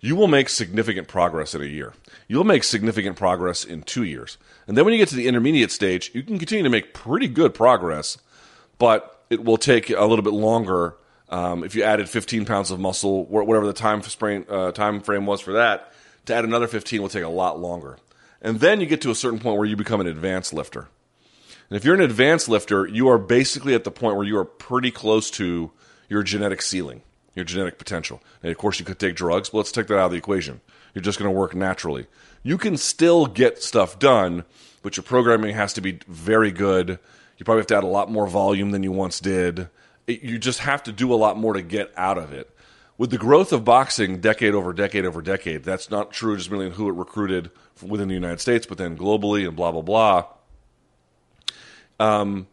You 0.00 0.16
will 0.16 0.26
make 0.26 0.48
significant 0.48 1.06
progress 1.06 1.54
in 1.54 1.62
a 1.62 1.66
year. 1.66 1.92
You'll 2.26 2.44
make 2.44 2.64
significant 2.64 3.16
progress 3.16 3.64
in 3.64 3.82
two 3.82 4.02
years. 4.02 4.38
And 4.66 4.76
then 4.76 4.84
when 4.84 4.92
you 4.94 4.98
get 4.98 5.08
to 5.10 5.16
the 5.16 5.28
intermediate 5.28 5.70
stage, 5.70 6.10
you 6.14 6.22
can 6.22 6.38
continue 6.38 6.64
to 6.64 6.70
make 6.70 6.92
pretty 6.92 7.28
good 7.28 7.54
progress, 7.54 8.18
but 8.78 9.22
it 9.30 9.44
will 9.44 9.58
take 9.58 9.90
a 9.90 10.04
little 10.04 10.24
bit 10.24 10.32
longer. 10.32 10.96
Um, 11.28 11.62
if 11.62 11.74
you 11.74 11.84
added 11.84 12.08
15 12.08 12.44
pounds 12.46 12.70
of 12.70 12.80
muscle, 12.80 13.24
whatever 13.26 13.66
the 13.66 13.72
time, 13.72 14.00
frame, 14.02 14.44
uh, 14.48 14.72
time 14.72 15.00
frame 15.00 15.24
was 15.24 15.40
for 15.40 15.52
that, 15.52 15.92
to 16.26 16.34
add 16.34 16.44
another 16.44 16.66
15 16.66 17.00
will 17.00 17.08
take 17.08 17.24
a 17.24 17.28
lot 17.28 17.60
longer. 17.60 17.98
And 18.42 18.58
then 18.58 18.80
you 18.80 18.86
get 18.86 19.00
to 19.02 19.10
a 19.10 19.14
certain 19.14 19.38
point 19.38 19.56
where 19.56 19.66
you 19.66 19.76
become 19.76 20.00
an 20.00 20.08
advanced 20.08 20.52
lifter. 20.52 20.88
And 21.70 21.76
if 21.76 21.84
you're 21.84 21.94
an 21.94 22.02
advanced 22.02 22.48
lifter, 22.48 22.86
you 22.86 23.08
are 23.08 23.16
basically 23.16 23.74
at 23.74 23.84
the 23.84 23.90
point 23.90 24.16
where 24.16 24.26
you 24.26 24.36
are 24.36 24.44
pretty 24.44 24.90
close 24.90 25.30
to 25.32 25.70
your 26.08 26.22
genetic 26.22 26.60
ceiling, 26.60 27.02
your 27.34 27.44
genetic 27.44 27.78
potential. 27.78 28.20
And 28.42 28.50
of 28.50 28.58
course, 28.58 28.78
you 28.78 28.84
could 28.84 28.98
take 28.98 29.14
drugs, 29.14 29.50
but 29.50 29.58
let's 29.58 29.72
take 29.72 29.86
that 29.86 29.98
out 29.98 30.06
of 30.06 30.10
the 30.10 30.18
equation. 30.18 30.60
You're 30.92 31.02
just 31.02 31.18
going 31.18 31.32
to 31.32 31.38
work 31.38 31.54
naturally. 31.54 32.08
You 32.42 32.58
can 32.58 32.76
still 32.76 33.26
get 33.26 33.62
stuff 33.62 33.98
done, 33.98 34.44
but 34.82 34.96
your 34.96 35.04
programming 35.04 35.54
has 35.54 35.72
to 35.74 35.80
be 35.80 36.00
very 36.08 36.50
good. 36.50 36.98
You 37.38 37.44
probably 37.44 37.60
have 37.60 37.68
to 37.68 37.76
add 37.76 37.84
a 37.84 37.86
lot 37.86 38.10
more 38.10 38.26
volume 38.26 38.72
than 38.72 38.82
you 38.82 38.92
once 38.92 39.20
did. 39.20 39.68
It, 40.06 40.22
you 40.22 40.38
just 40.38 40.58
have 40.58 40.82
to 40.82 40.92
do 40.92 41.14
a 41.14 41.16
lot 41.16 41.38
more 41.38 41.54
to 41.54 41.62
get 41.62 41.92
out 41.96 42.18
of 42.18 42.32
it 42.32 42.51
with 43.02 43.10
the 43.10 43.18
growth 43.18 43.52
of 43.52 43.64
boxing 43.64 44.20
decade 44.20 44.54
over 44.54 44.72
decade 44.72 45.04
over 45.04 45.20
decade, 45.20 45.64
that's 45.64 45.90
not 45.90 46.12
true 46.12 46.36
just 46.36 46.48
merely 46.52 46.66
in 46.66 46.72
who 46.74 46.88
it 46.88 46.92
recruited 46.92 47.50
within 47.84 48.06
the 48.06 48.14
United 48.14 48.38
States, 48.38 48.64
but 48.64 48.78
then 48.78 48.96
globally 48.96 49.44
and 49.44 49.56
blah 49.56 49.72
blah 49.72 49.82
blah. 49.82 50.24
Um, 51.98 52.46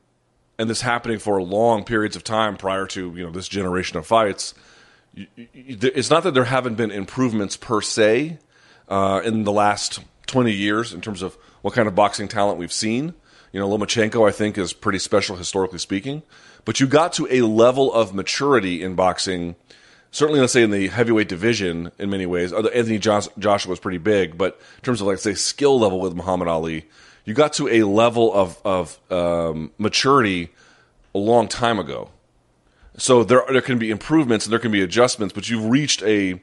and 0.58 0.68
this 0.68 0.82
happening 0.82 1.20
for 1.20 1.39
long 1.39 1.84
periods 1.84 2.16
of 2.16 2.24
time 2.24 2.58
prior 2.58 2.88
to 2.88 3.16
you 3.16 3.24
know 3.24 3.30
this 3.30 3.47
generation 3.47 4.00
of 4.00 4.08
fights, 4.08 4.56
it's 5.36 6.10
not 6.10 6.24
that 6.24 6.34
there 6.34 6.45
haven't 6.45 6.78
been 6.78 6.89
improvements 6.89 7.56
per 7.56 7.80
se 7.80 8.39
uh, 8.88 9.22
in 9.24 9.43
the 9.43 9.52
last 9.52 10.00
20 10.26 10.52
years 10.52 10.95
in 10.95 11.02
terms 11.02 11.22
of 11.22 11.38
what 11.62 11.76
kind 11.76 11.88
of 11.88 11.93
boxing 11.93 12.28
talent 12.28 12.58
we've 12.58 12.74
seen. 12.74 13.14
You 13.52 13.60
know, 13.60 13.70
Lomachenko, 13.70 14.28
I 14.28 14.32
think, 14.32 14.58
is 14.58 14.74
pretty 14.74 14.97
special 14.97 15.36
historically 15.36 15.78
speaking. 15.78 16.24
But 16.66 16.80
you 16.80 16.88
got 16.88 17.14
to 17.14 17.28
a 17.30 17.41
level 17.41 17.93
of 17.93 18.16
maturity 18.16 18.82
in 18.82 18.95
boxing, 18.95 19.56
certainly, 20.12 20.39
let's 20.39 20.53
say, 20.53 20.64
in 20.64 20.72
the 20.72 20.88
heavyweight 20.88 21.28
division 21.28 21.91
in 21.99 22.10
many 22.10 22.26
ways. 22.26 22.53
Anthony 22.53 22.99
Joshua 22.99 23.70
was 23.70 23.80
pretty 23.80 23.97
big, 23.97 24.38
but 24.38 24.60
in 24.78 24.84
terms 24.84 25.01
of, 25.01 25.07
like, 25.07 25.20
say, 25.20 25.34
skill 25.34 25.80
level 25.80 25.99
with 25.99 26.16
Muhammad 26.16 26.47
Ali, 26.47 26.86
you 27.26 27.34
got 27.34 27.53
to 27.53 27.68
a 27.68 27.84
level 27.84 28.34
of, 28.34 28.60
of 28.66 28.99
um, 29.12 29.72
maturity 29.78 30.49
a 31.14 31.20
long 31.20 31.47
time 31.47 31.80
ago. 31.80 32.10
So 32.97 33.24
there, 33.24 33.43
there 33.49 33.62
can 33.62 33.80
be 33.80 33.91
improvements 33.91 34.45
and 34.45 34.51
there 34.51 34.60
can 34.60 34.72
be 34.72 34.82
adjustments, 34.82 35.34
but 35.34 35.49
you've 35.49 35.66
reached 35.66 36.03
a 36.03 36.41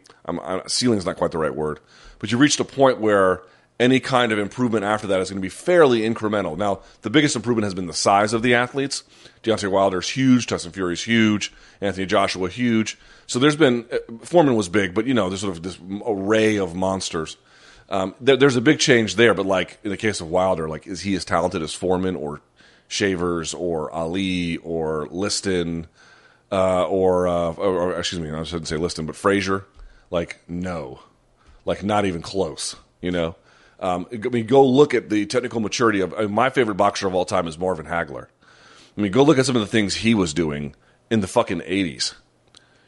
ceiling 0.67 0.99
is 0.99 1.05
not 1.05 1.17
quite 1.17 1.31
the 1.31 1.39
right 1.39 1.55
word, 1.55 1.81
but 2.19 2.31
you've 2.31 2.41
reached 2.41 2.61
a 2.61 2.65
point 2.65 2.99
where 2.99 3.43
any 3.79 4.01
kind 4.01 4.33
of 4.33 4.39
improvement 4.39 4.85
after 4.85 5.07
that 5.07 5.21
is 5.21 5.29
going 5.29 5.41
to 5.41 5.45
be 5.45 5.51
fairly 5.51 6.01
incremental. 6.01 6.57
Now, 6.57 6.81
the 7.03 7.11
biggest 7.11 7.37
improvement 7.37 7.65
has 7.65 7.75
been 7.75 7.87
the 7.87 7.93
size 7.93 8.33
of 8.33 8.43
the 8.43 8.55
athletes. 8.55 9.05
Deontay 9.43 9.71
Wilder's 9.71 10.09
huge, 10.09 10.47
Tyson 10.47 10.73
Fury's 10.73 11.05
huge, 11.05 11.53
Anthony 11.81 12.07
Joshua 12.07 12.49
huge. 12.49 12.99
So 13.27 13.39
there's 13.39 13.57
been 13.57 13.87
uh, 13.91 13.99
Foreman 14.23 14.57
was 14.57 14.69
big, 14.69 14.95
but 14.95 15.07
you 15.07 15.15
know 15.15 15.29
there's 15.29 15.41
sort 15.41 15.57
of 15.57 15.63
this 15.63 15.79
array 16.07 16.57
of 16.57 16.75
monsters. 16.75 17.37
Um, 17.89 18.15
there, 18.21 18.37
there's 18.37 18.57
a 18.57 18.61
big 18.61 18.79
change 18.79 19.17
there, 19.17 19.35
but 19.35 19.47
like 19.47 19.79
in 19.85 19.91
the 19.91 19.97
case 19.97 20.21
of 20.21 20.31
Wilder, 20.31 20.69
like 20.69 20.87
is 20.87 21.01
he 21.01 21.15
as 21.15 21.25
talented 21.25 21.63
as 21.63 21.75
Foreman 21.75 22.17
or 22.17 22.41
Shavers 22.89 23.55
or 23.55 23.91
Ali 23.91 24.59
or 24.59 25.09
Liston 25.11 25.87
uh, 26.53 26.87
or, 26.87 27.27
uh, 27.27 27.53
or, 27.53 27.93
or, 27.93 27.99
excuse 27.99 28.21
me, 28.21 28.31
I 28.31 28.45
shouldn't 28.45 28.69
say 28.69 28.77
Liston, 28.77 29.07
but 29.07 29.17
Frazier? 29.17 29.65
Like 30.11 30.41
no, 30.49 31.01
like 31.65 31.83
not 31.83 32.05
even 32.05 32.23
close. 32.23 32.77
You 33.01 33.11
know, 33.11 33.37
um, 33.81 34.07
I 34.13 34.17
mean, 34.17 34.47
go 34.47 34.65
look 34.65 34.95
at 34.95 35.11
the 35.11 35.27
technical 35.27 35.61
maturity 35.61 36.01
of 36.01 36.15
I 36.15 36.23
mean, 36.23 36.33
my 36.33 36.51
favorite 36.51 36.77
boxer 36.77 37.09
of 37.09 37.15
all 37.15 37.25
time 37.25 37.49
is 37.49 37.59
Marvin 37.59 37.87
Hagler. 37.87 38.29
I 38.97 39.01
mean, 39.01 39.11
go 39.11 39.25
look 39.25 39.39
at 39.39 39.47
some 39.47 39.57
of 39.57 39.63
the 39.63 39.69
things 39.69 39.97
he 39.97 40.15
was 40.15 40.33
doing 40.33 40.75
in 41.11 41.21
the 41.21 41.27
fucking 41.27 41.63
eighties. 41.65 42.15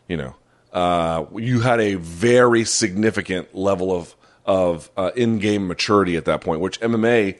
You 0.09 0.17
know, 0.17 0.37
uh, 0.73 1.27
you 1.37 1.61
had 1.61 1.81
a 1.81 1.95
very 1.95 2.65
significant 2.65 3.55
level 3.55 3.93
of 3.93 4.15
of 4.45 4.91
uh, 4.97 5.11
in 5.15 5.39
game 5.39 5.69
maturity 5.69 6.17
at 6.17 6.25
that 6.25 6.41
point, 6.41 6.61
which 6.61 6.81
MMA 6.81 7.37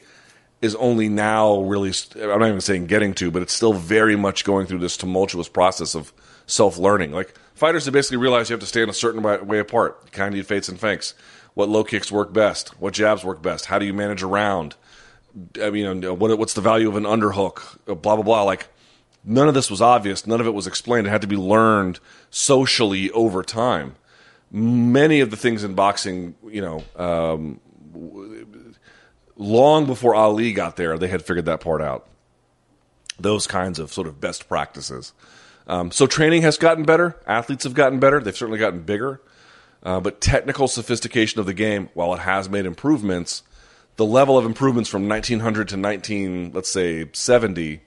is 0.61 0.75
only 0.75 1.09
now 1.09 1.61
really. 1.61 1.91
I'm 2.15 2.39
not 2.39 2.47
even 2.47 2.61
saying 2.61 2.85
getting 2.85 3.13
to, 3.15 3.31
but 3.31 3.41
it's 3.41 3.53
still 3.53 3.73
very 3.73 4.15
much 4.15 4.43
going 4.43 4.67
through 4.67 4.79
this 4.79 4.97
tumultuous 4.97 5.49
process 5.49 5.95
of 5.95 6.13
self 6.45 6.77
learning. 6.77 7.11
Like 7.11 7.33
fighters 7.55 7.85
have 7.85 7.93
basically 7.93 8.17
realized 8.17 8.49
you 8.49 8.53
have 8.53 8.61
to 8.61 8.67
stand 8.67 8.89
a 8.89 8.93
certain 8.93 9.23
way 9.23 9.59
apart. 9.59 10.11
kind 10.11 10.35
of 10.35 10.47
feints 10.47 10.69
and 10.69 10.79
feints 10.79 11.13
what 11.53 11.67
low 11.67 11.83
kicks 11.83 12.11
work 12.11 12.31
best, 12.31 12.69
what 12.79 12.93
jabs 12.93 13.23
work 13.23 13.41
best, 13.41 13.65
how 13.65 13.79
do 13.79 13.85
you 13.85 13.93
manage 13.93 14.23
around? 14.23 14.75
I 15.61 15.69
mean, 15.69 16.01
what, 16.17 16.37
what's 16.37 16.53
the 16.53 16.61
value 16.61 16.87
of 16.87 16.95
an 16.95 17.03
underhook? 17.03 17.77
Blah 17.85 18.15
blah 18.15 18.23
blah. 18.23 18.43
Like 18.43 18.67
none 19.23 19.47
of 19.47 19.53
this 19.53 19.69
was 19.69 19.81
obvious. 19.81 20.25
None 20.25 20.41
of 20.41 20.47
it 20.47 20.53
was 20.53 20.67
explained. 20.67 21.07
It 21.07 21.11
had 21.11 21.21
to 21.21 21.27
be 21.27 21.35
learned 21.35 21.99
socially 22.29 23.11
over 23.11 23.43
time. 23.43 23.95
Many 24.51 25.19
of 25.19 25.29
the 25.29 25.37
things 25.37 25.63
in 25.63 25.75
boxing, 25.75 26.35
you 26.47 26.61
know, 26.61 26.83
um, 26.95 27.59
long 29.35 29.85
before 29.85 30.15
Ali 30.15 30.53
got 30.53 30.75
there, 30.75 30.97
they 30.97 31.07
had 31.07 31.23
figured 31.23 31.45
that 31.45 31.61
part 31.61 31.81
out. 31.81 32.07
Those 33.19 33.47
kinds 33.47 33.79
of 33.79 33.91
sort 33.91 34.07
of 34.07 34.19
best 34.19 34.47
practices. 34.47 35.13
Um, 35.67 35.91
so 35.91 36.07
training 36.07 36.41
has 36.41 36.57
gotten 36.57 36.83
better. 36.83 37.15
Athletes 37.27 37.63
have 37.63 37.75
gotten 37.75 37.99
better. 37.99 38.19
They've 38.19 38.35
certainly 38.35 38.59
gotten 38.59 38.81
bigger. 38.81 39.21
Uh, 39.83 39.99
but 39.99 40.19
technical 40.19 40.67
sophistication 40.67 41.39
of 41.39 41.45
the 41.45 41.53
game, 41.53 41.89
while 41.93 42.13
it 42.13 42.19
has 42.19 42.49
made 42.49 42.65
improvements, 42.65 43.43
the 43.95 44.05
level 44.05 44.37
of 44.37 44.45
improvements 44.45 44.89
from 44.89 45.07
1900 45.07 45.69
to 45.69 45.77
19, 45.77 46.51
let's 46.53 46.71
say 46.71 47.09
70, 47.13 47.81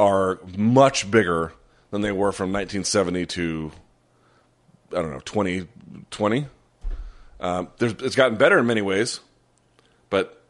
are 0.00 0.40
much 0.56 1.10
bigger 1.10 1.52
than 1.90 2.00
they 2.00 2.10
were 2.10 2.32
from 2.32 2.52
1970 2.52 3.26
to 3.26 3.70
I 4.92 5.02
don't 5.02 5.10
know 5.10 5.20
2020. 5.20 6.46
Um, 7.38 7.68
it's 7.78 8.16
gotten 8.16 8.38
better 8.38 8.58
in 8.58 8.66
many 8.66 8.80
ways, 8.80 9.20
but 10.08 10.42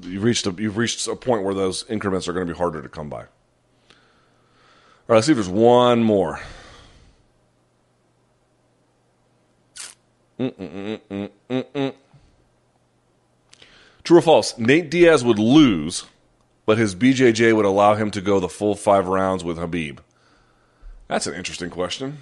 you've 0.00 0.22
reached 0.22 0.46
a, 0.46 0.54
you've 0.58 0.78
reached 0.78 1.06
a 1.06 1.14
point 1.14 1.42
where 1.42 1.54
those 1.54 1.84
increments 1.90 2.28
are 2.28 2.32
going 2.32 2.46
to 2.46 2.52
be 2.52 2.56
harder 2.56 2.80
to 2.80 2.88
come 2.88 3.10
by. 3.10 3.20
All 3.20 3.26
right, 5.06 5.16
let's 5.16 5.26
see 5.26 5.32
if 5.32 5.36
there's 5.36 5.48
one 5.48 6.02
more. 6.02 6.40
Mm-mm-mm-mm-mm. 10.40 11.94
True 14.02 14.18
or 14.18 14.22
false? 14.22 14.56
Nate 14.56 14.90
Diaz 14.90 15.24
would 15.24 15.38
lose, 15.38 16.04
but 16.68 16.76
his 16.76 16.94
BJJ 16.94 17.56
would 17.56 17.64
allow 17.64 17.94
him 17.94 18.10
to 18.10 18.20
go 18.20 18.38
the 18.38 18.48
full 18.48 18.74
five 18.74 19.08
rounds 19.08 19.42
with 19.42 19.56
Khabib? 19.56 20.00
That's 21.06 21.26
an 21.26 21.32
interesting 21.32 21.70
question. 21.70 22.18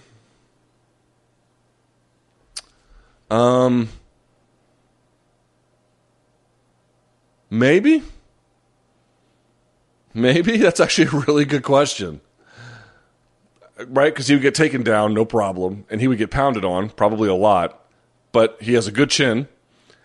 Um, 3.28 3.88
maybe. 7.51 8.05
Maybe 10.14 10.57
that's 10.59 10.78
actually 10.78 11.09
a 11.09 11.24
really 11.26 11.44
good 11.44 11.64
question 11.64 12.20
right? 13.88 14.14
Because 14.14 14.26
he 14.26 14.34
would 14.34 14.40
get 14.40 14.55
taken 14.55 14.82
down, 14.82 15.12
no 15.12 15.26
problem, 15.26 15.84
and 15.90 16.01
he 16.01 16.09
would 16.09 16.16
get 16.16 16.30
pounded 16.30 16.64
on, 16.64 16.88
probably 16.88 17.28
a 17.28 17.34
lot 17.34 17.86
but 18.36 18.61
he 18.61 18.74
has 18.74 18.86
a 18.86 18.92
good 18.92 19.09
chin, 19.09 19.49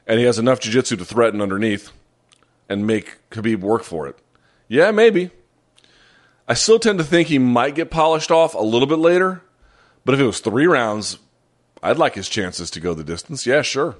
and 0.07 0.17
he 0.17 0.25
has 0.25 0.39
enough 0.39 0.61
jiu-jitsu 0.61 0.95
to 0.95 1.03
threaten 1.03 1.41
underneath 1.41 1.91
and 2.69 2.87
make 2.87 3.17
Khabib 3.29 3.59
work 3.59 3.83
for 3.83 4.07
it. 4.07 4.17
Yeah, 4.71 4.91
maybe. 4.91 5.31
I 6.47 6.53
still 6.53 6.79
tend 6.79 6.97
to 6.99 7.03
think 7.03 7.27
he 7.27 7.37
might 7.37 7.75
get 7.75 7.91
polished 7.91 8.31
off 8.31 8.53
a 8.53 8.63
little 8.63 8.87
bit 8.87 8.99
later, 8.99 9.41
but 10.05 10.15
if 10.15 10.21
it 10.21 10.25
was 10.25 10.39
three 10.39 10.65
rounds, 10.65 11.17
I'd 11.83 11.97
like 11.97 12.15
his 12.15 12.29
chances 12.29 12.71
to 12.71 12.79
go 12.79 12.93
the 12.93 13.03
distance. 13.03 13.45
Yeah, 13.45 13.63
sure. 13.63 13.97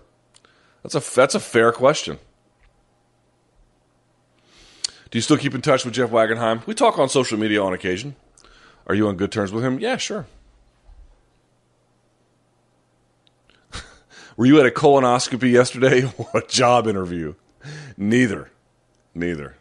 That's 0.82 0.96
a 0.96 1.14
that's 1.14 1.36
a 1.36 1.42
fair 1.42 1.74
question. 1.74 2.20
Do 5.10 5.18
you 5.18 5.22
still 5.22 5.38
keep 5.38 5.54
in 5.54 5.62
touch 5.62 5.84
with 5.84 5.94
Jeff 5.94 6.10
Wagenheim? 6.10 6.66
We 6.66 6.74
talk 6.74 6.98
on 6.98 7.10
social 7.10 7.38
media 7.38 7.62
on 7.62 7.74
occasion. 7.74 8.16
Are 8.88 8.96
you 8.96 9.10
on 9.10 9.18
good 9.18 9.34
terms 9.34 9.52
with 9.52 9.66
him? 9.66 9.78
Yeah, 9.78 9.98
sure. 9.98 10.26
Were 14.38 14.46
you 14.46 14.58
at 14.62 14.66
a 14.66 14.72
colonoscopy 14.72 15.52
yesterday 15.52 16.10
or 16.18 16.30
a 16.34 16.48
job 16.48 16.88
interview? 16.88 17.34
Neither. 17.98 18.52
Neither. 19.14 19.58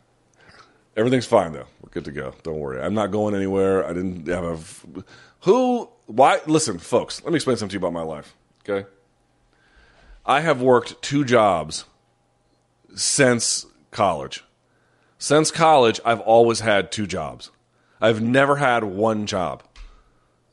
Everything's 1.01 1.27
fine 1.27 1.53
though. 1.53 1.67
We're 1.83 1.91
good 1.91 2.05
to 2.05 2.13
go. 2.13 2.35
Don't 2.43 2.59
worry. 2.59 2.81
I'm 2.81 2.95
not 2.95 3.11
going 3.11 3.35
anywhere. 3.35 3.85
I 3.85 3.93
didn't 3.93 4.29
have 4.29 4.45
a. 4.45 5.05
Who? 5.41 5.89
Why? 6.07 6.41
Listen, 6.47 6.79
folks. 6.79 7.23
Let 7.25 7.33
me 7.33 7.37
explain 7.37 7.57
something 7.57 7.71
to 7.71 7.75
you 7.75 7.87
about 7.87 7.93
my 7.93 8.03
life. 8.03 8.37
Okay. 8.63 8.87
I 10.25 10.41
have 10.41 10.61
worked 10.63 11.03
two 11.03 11.25
jobs 11.25 11.87
since 12.95 13.67
college. 13.91 14.45
Since 15.19 15.51
college, 15.51 16.01
I've 16.05 16.21
always 16.21 16.61
had 16.61 16.93
two 16.93 17.07
jobs. 17.07 17.51
I've 18.01 18.23
never 18.23 18.57
had 18.57 18.85
one 18.85 19.27
job 19.27 19.63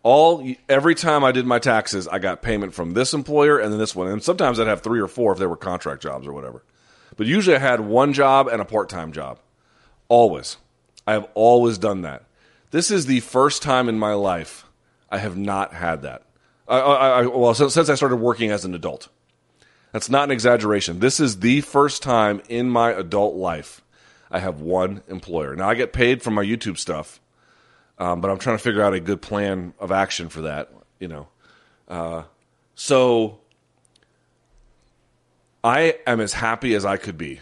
all 0.08 0.42
every 0.70 0.96
time 0.96 1.26
I 1.26 1.34
did 1.34 1.46
my 1.46 1.60
taxes, 1.60 2.08
I 2.08 2.20
got 2.20 2.42
payment 2.42 2.74
from 2.74 2.94
this 2.94 3.14
employer 3.14 3.60
and 3.60 3.74
then 3.74 3.78
this 3.78 3.94
one, 3.94 4.08
and 4.08 4.24
sometimes 4.24 4.58
I'd 4.58 4.68
have 4.68 4.82
three 4.82 5.02
or 5.02 5.08
four 5.10 5.34
if 5.34 5.38
they 5.38 5.46
were 5.46 5.58
contract 5.58 6.02
jobs 6.02 6.26
or 6.26 6.32
whatever. 6.32 6.64
But 7.18 7.28
usually 7.28 7.58
I 7.58 7.60
had 7.60 7.82
one 7.82 8.14
job 8.14 8.48
and 8.48 8.62
a 8.62 8.66
part 8.66 8.88
time 8.88 9.12
job. 9.12 9.40
Always, 10.10 10.58
I 11.06 11.14
have 11.14 11.28
always 11.34 11.78
done 11.78 12.02
that. 12.02 12.24
This 12.72 12.92
is 12.92 13.06
the 13.06 13.20
first 13.22 13.62
time 13.62 13.90
in 13.90 13.98
my 13.98 14.14
life 14.14 14.66
I 15.10 15.18
have 15.18 15.38
not 15.38 15.74
had 15.74 16.02
that. 16.02 16.24
I, 16.68 16.80
I, 16.80 17.08
I, 17.22 17.26
well, 17.28 17.54
since, 17.54 17.74
since 17.74 17.90
I 17.90 17.96
started 17.96 18.18
working 18.18 18.52
as 18.52 18.66
an 18.66 18.76
adult, 18.76 19.08
that's 19.92 20.10
not 20.10 20.26
an 20.26 20.32
exaggeration. 20.32 21.00
This 21.00 21.20
is 21.20 21.40
the 21.40 21.62
first 21.62 22.04
time 22.04 22.42
in 22.50 22.70
my 22.70 22.92
adult 22.92 23.36
life 23.36 23.82
I 24.30 24.40
have 24.40 24.60
one 24.60 25.02
employer. 25.08 25.56
Now 25.56 25.70
I 25.70 25.76
get 25.76 25.94
paid 25.94 26.22
for 26.22 26.32
my 26.32 26.44
YouTube 26.44 26.78
stuff 26.78 27.22
um, 28.00 28.22
but 28.22 28.30
I'm 28.30 28.38
trying 28.38 28.58
to 28.58 28.64
figure 28.64 28.84
out 28.84 28.94
a 28.94 29.00
good 29.00 29.22
plan 29.22 29.74
of 29.80 29.92
action 29.92 30.30
for 30.30 30.42
that. 30.42 30.72
You 31.00 31.08
know, 31.08 31.28
uh, 31.88 32.24
so 32.76 33.40
I 35.64 35.96
am 36.06 36.20
as 36.20 36.34
happy 36.34 36.76
as 36.76 36.86
I 36.86 36.98
could 36.98 37.18
be 37.18 37.40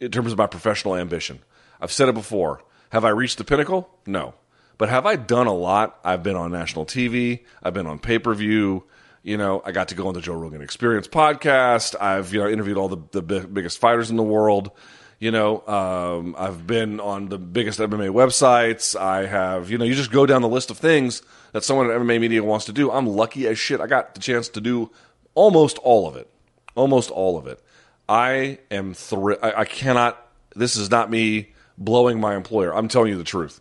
in 0.00 0.10
terms 0.10 0.32
of 0.32 0.38
my 0.38 0.46
professional 0.46 0.96
ambition. 0.96 1.40
I've 1.82 1.92
said 1.92 2.08
it 2.08 2.14
before. 2.14 2.62
Have 2.90 3.04
I 3.04 3.08
reached 3.08 3.38
the 3.38 3.44
pinnacle? 3.44 3.90
No. 4.06 4.34
But 4.78 4.88
have 4.88 5.04
I 5.04 5.16
done 5.16 5.48
a 5.48 5.52
lot? 5.52 5.98
I've 6.04 6.22
been 6.22 6.36
on 6.36 6.52
national 6.52 6.86
TV. 6.86 7.40
I've 7.62 7.74
been 7.74 7.86
on 7.88 7.98
pay 7.98 8.18
per 8.20 8.32
view. 8.34 8.84
You 9.22 9.36
know, 9.36 9.60
I 9.64 9.72
got 9.72 9.88
to 9.88 9.94
go 9.94 10.08
on 10.08 10.14
the 10.14 10.20
Joe 10.20 10.34
Rogan 10.34 10.62
Experience 10.62 11.08
podcast. 11.08 11.94
I've 12.00 12.32
you 12.32 12.40
know 12.40 12.48
interviewed 12.48 12.78
all 12.78 12.88
the 12.88 12.98
the 13.10 13.22
biggest 13.22 13.78
fighters 13.78 14.10
in 14.10 14.16
the 14.16 14.22
world 14.22 14.70
You 15.18 15.30
know, 15.30 15.64
um, 15.68 16.34
I've 16.36 16.66
been 16.66 16.98
on 16.98 17.28
the 17.28 17.38
biggest 17.38 17.78
MMA 17.78 18.10
websites. 18.10 18.98
I 19.00 19.26
have, 19.26 19.70
you 19.70 19.78
know, 19.78 19.84
you 19.84 19.94
just 19.94 20.10
go 20.10 20.26
down 20.26 20.42
the 20.42 20.48
list 20.48 20.70
of 20.72 20.78
things 20.78 21.22
that 21.52 21.62
someone 21.62 21.88
at 21.88 21.96
MMA 21.96 22.20
Media 22.20 22.42
wants 22.42 22.64
to 22.64 22.72
do. 22.72 22.90
I'm 22.90 23.06
lucky 23.06 23.46
as 23.46 23.56
shit. 23.56 23.80
I 23.80 23.86
got 23.86 24.14
the 24.14 24.20
chance 24.20 24.48
to 24.48 24.60
do 24.60 24.90
almost 25.36 25.78
all 25.78 26.08
of 26.08 26.16
it. 26.16 26.28
Almost 26.74 27.12
all 27.12 27.38
of 27.38 27.46
it. 27.46 27.60
I 28.08 28.58
am 28.72 28.94
thrilled. 28.94 29.38
I, 29.44 29.60
I 29.60 29.64
cannot. 29.64 30.18
This 30.56 30.74
is 30.74 30.90
not 30.90 31.08
me 31.08 31.52
blowing 31.84 32.20
my 32.20 32.36
employer. 32.36 32.74
I'm 32.74 32.88
telling 32.88 33.10
you 33.10 33.18
the 33.18 33.24
truth. 33.24 33.60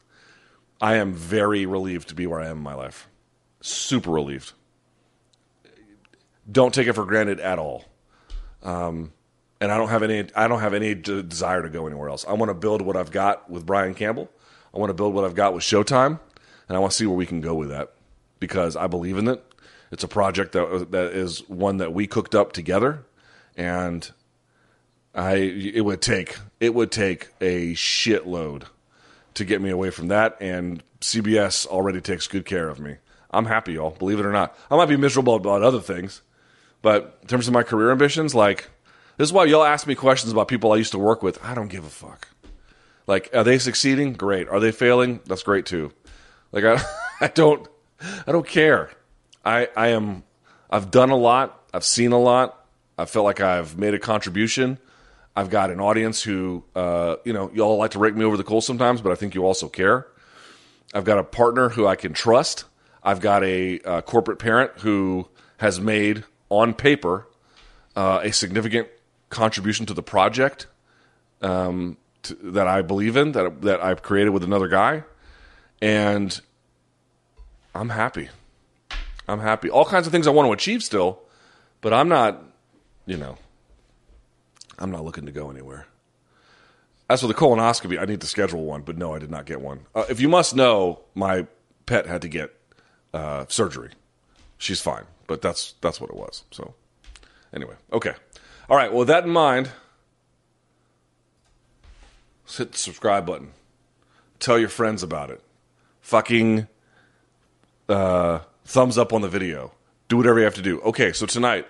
I 0.79 0.95
am 0.95 1.13
very 1.13 1.65
relieved 1.65 2.09
to 2.09 2.15
be 2.15 2.25
where 2.25 2.39
I 2.39 2.47
am 2.47 2.57
in 2.57 2.63
my 2.63 2.73
life. 2.73 3.07
Super 3.61 4.09
relieved. 4.09 4.53
Don't 6.51 6.73
take 6.73 6.87
it 6.87 6.93
for 6.93 7.05
granted 7.05 7.39
at 7.39 7.59
all. 7.59 7.85
Um, 8.63 9.13
and 9.59 9.71
I 9.71 9.77
don't 9.77 9.89
have 9.89 10.01
any. 10.01 10.27
I 10.35 10.47
don't 10.47 10.59
have 10.59 10.73
any 10.73 10.95
d- 10.95 11.21
desire 11.21 11.61
to 11.61 11.69
go 11.69 11.85
anywhere 11.85 12.09
else. 12.09 12.25
I 12.27 12.33
want 12.33 12.49
to 12.49 12.55
build 12.55 12.81
what 12.81 12.97
I've 12.97 13.11
got 13.11 13.49
with 13.49 13.65
Brian 13.65 13.93
Campbell. 13.93 14.29
I 14.73 14.79
want 14.79 14.89
to 14.89 14.95
build 14.95 15.13
what 15.13 15.23
I've 15.23 15.35
got 15.35 15.53
with 15.53 15.63
Showtime, 15.63 16.19
and 16.67 16.75
I 16.75 16.79
want 16.79 16.91
to 16.91 16.97
see 16.97 17.05
where 17.05 17.15
we 17.15 17.27
can 17.27 17.41
go 17.41 17.53
with 17.53 17.69
that 17.69 17.93
because 18.39 18.75
I 18.75 18.87
believe 18.87 19.17
in 19.17 19.27
it. 19.27 19.43
It's 19.91 20.03
a 20.03 20.07
project 20.07 20.53
that 20.53 20.91
that 20.91 21.11
is 21.13 21.47
one 21.47 21.77
that 21.77 21.93
we 21.93 22.07
cooked 22.07 22.33
up 22.33 22.53
together, 22.53 23.05
and 23.55 24.09
I 25.13 25.35
it 25.35 25.83
would 25.83 26.01
take 26.01 26.37
it 26.59 26.73
would 26.73 26.91
take 26.91 27.29
a 27.41 27.73
shitload 27.73 28.63
to 29.33 29.45
get 29.45 29.61
me 29.61 29.69
away 29.69 29.89
from 29.89 30.07
that, 30.07 30.37
and 30.39 30.83
CBS 30.99 31.65
already 31.65 32.01
takes 32.01 32.27
good 32.27 32.45
care 32.45 32.69
of 32.69 32.79
me. 32.79 32.97
I'm 33.29 33.45
happy, 33.45 33.73
y'all. 33.73 33.91
Believe 33.91 34.19
it 34.19 34.25
or 34.25 34.31
not, 34.31 34.57
I 34.69 34.75
might 34.75 34.89
be 34.89 34.97
miserable 34.97 35.35
about 35.35 35.63
other 35.63 35.79
things, 35.79 36.21
but 36.81 37.19
in 37.21 37.27
terms 37.27 37.47
of 37.47 37.53
my 37.53 37.63
career 37.63 37.91
ambitions, 37.91 38.35
like 38.35 38.69
this 39.17 39.29
is 39.29 39.33
why 39.33 39.45
y'all 39.45 39.63
ask 39.63 39.85
me 39.85 39.95
questions 39.95 40.31
about 40.31 40.47
people 40.47 40.71
I 40.71 40.77
used 40.77 40.93
to 40.93 40.99
work 40.99 41.21
with. 41.21 41.43
I 41.43 41.53
don't 41.53 41.67
give 41.67 41.85
a 41.85 41.89
fuck. 41.89 42.27
Like, 43.07 43.29
are 43.33 43.43
they 43.43 43.57
succeeding? 43.57 44.13
Great. 44.13 44.47
Are 44.47 44.59
they 44.59 44.71
failing? 44.71 45.19
That's 45.25 45.43
great 45.43 45.65
too. 45.65 45.91
Like, 46.51 46.63
I, 46.63 46.81
I 47.21 47.27
don't, 47.27 47.67
I 48.25 48.31
don't 48.31 48.47
care. 48.47 48.91
I, 49.43 49.69
I 49.75 49.89
am, 49.89 50.23
I've 50.69 50.91
done 50.91 51.09
a 51.09 51.15
lot. 51.15 51.67
I've 51.73 51.83
seen 51.83 52.11
a 52.11 52.19
lot. 52.19 52.65
I 52.97 53.05
felt 53.05 53.25
like 53.25 53.41
I've 53.41 53.77
made 53.77 53.93
a 53.93 53.99
contribution. 53.99 54.79
I've 55.35 55.49
got 55.49 55.71
an 55.71 55.79
audience 55.79 56.21
who, 56.21 56.63
uh, 56.75 57.15
you 57.23 57.33
know, 57.33 57.51
y'all 57.53 57.77
like 57.77 57.91
to 57.91 57.99
rake 57.99 58.15
me 58.15 58.25
over 58.25 58.37
the 58.37 58.43
coals 58.43 58.65
sometimes, 58.65 59.01
but 59.01 59.11
I 59.11 59.15
think 59.15 59.33
you 59.33 59.45
also 59.45 59.69
care. 59.69 60.07
I've 60.93 61.05
got 61.05 61.19
a 61.19 61.23
partner 61.23 61.69
who 61.69 61.87
I 61.87 61.95
can 61.95 62.13
trust. 62.13 62.65
I've 63.01 63.21
got 63.21 63.43
a, 63.43 63.79
uh, 63.79 64.01
corporate 64.01 64.39
parent 64.39 64.71
who 64.79 65.27
has 65.57 65.79
made 65.79 66.25
on 66.49 66.73
paper 66.73 67.27
uh, 67.95 68.19
a 68.23 68.31
significant 68.31 68.87
contribution 69.29 69.85
to 69.87 69.93
the 69.93 70.03
project 70.03 70.67
um, 71.41 71.97
to, 72.23 72.35
that 72.35 72.67
I 72.67 72.81
believe 72.81 73.17
in 73.17 73.31
that 73.31 73.61
that 73.61 73.83
I've 73.83 74.03
created 74.03 74.29
with 74.29 74.43
another 74.43 74.67
guy, 74.67 75.03
and 75.81 76.39
I'm 77.73 77.89
happy. 77.89 78.29
I'm 79.27 79.39
happy. 79.39 79.69
All 79.69 79.85
kinds 79.85 80.05
of 80.05 80.11
things 80.11 80.27
I 80.27 80.31
want 80.31 80.47
to 80.47 80.53
achieve 80.53 80.83
still, 80.83 81.21
but 81.81 81.93
I'm 81.93 82.09
not. 82.09 82.43
You 83.07 83.17
know, 83.17 83.37
I'm 84.81 84.91
not 84.91 85.05
looking 85.05 85.25
to 85.27 85.31
go 85.31 85.49
anywhere. 85.49 85.85
As 87.09 87.21
for 87.21 87.27
the 87.27 87.33
colonoscopy, 87.33 87.99
I 87.99 88.05
need 88.05 88.21
to 88.21 88.27
schedule 88.27 88.63
one, 88.63 88.81
but 88.81 88.97
no, 88.97 89.13
I 89.13 89.19
did 89.19 89.29
not 89.29 89.45
get 89.45 89.61
one. 89.61 89.81
Uh, 89.93 90.05
if 90.09 90.19
you 90.19 90.27
must 90.27 90.55
know, 90.55 91.01
my 91.13 91.45
pet 91.85 92.07
had 92.07 92.21
to 92.23 92.27
get 92.27 92.53
uh, 93.13 93.45
surgery. 93.47 93.91
She's 94.57 94.81
fine, 94.81 95.03
but 95.27 95.41
that's 95.41 95.75
that's 95.81 95.99
what 95.99 96.09
it 96.09 96.15
was. 96.15 96.43
So, 96.51 96.73
anyway, 97.53 97.75
okay, 97.91 98.13
all 98.69 98.77
right. 98.77 98.89
Well, 98.89 98.99
with 98.99 99.09
that 99.09 99.25
in 99.25 99.29
mind, 99.29 99.71
hit 102.57 102.71
the 102.71 102.77
subscribe 102.77 103.25
button. 103.25 103.51
Tell 104.39 104.57
your 104.57 104.69
friends 104.69 105.03
about 105.03 105.29
it. 105.29 105.41
Fucking 106.01 106.67
uh, 107.89 108.39
thumbs 108.65 108.97
up 108.97 109.13
on 109.13 109.21
the 109.21 109.29
video. 109.29 109.73
Do 110.07 110.17
whatever 110.17 110.39
you 110.39 110.45
have 110.45 110.55
to 110.55 110.61
do. 110.61 110.79
Okay, 110.81 111.11
so 111.11 111.25
tonight, 111.25 111.67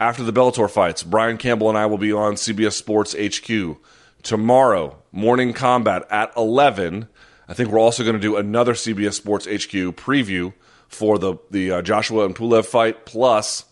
after 0.00 0.22
the 0.22 0.32
Bellator 0.32 0.68
fights, 0.68 1.02
Brian 1.02 1.36
Campbell 1.36 1.68
and 1.68 1.76
I 1.76 1.84
will 1.84 1.98
be 1.98 2.12
on 2.12 2.34
CBS 2.34 2.72
Sports 2.72 3.14
HQ. 3.14 3.76
Tomorrow, 4.22 4.96
Morning 5.12 5.52
Kombat 5.52 6.06
at 6.10 6.32
11. 6.36 7.06
I 7.46 7.54
think 7.54 7.68
we're 7.68 7.78
also 7.78 8.02
going 8.02 8.16
to 8.16 8.20
do 8.20 8.36
another 8.36 8.72
CBS 8.72 9.12
Sports 9.12 9.44
HQ 9.44 9.94
preview 9.96 10.54
for 10.88 11.18
the, 11.18 11.36
the 11.50 11.70
uh, 11.70 11.82
Joshua 11.82 12.24
and 12.24 12.34
Pulev 12.34 12.64
fight 12.64 13.04
plus 13.04 13.64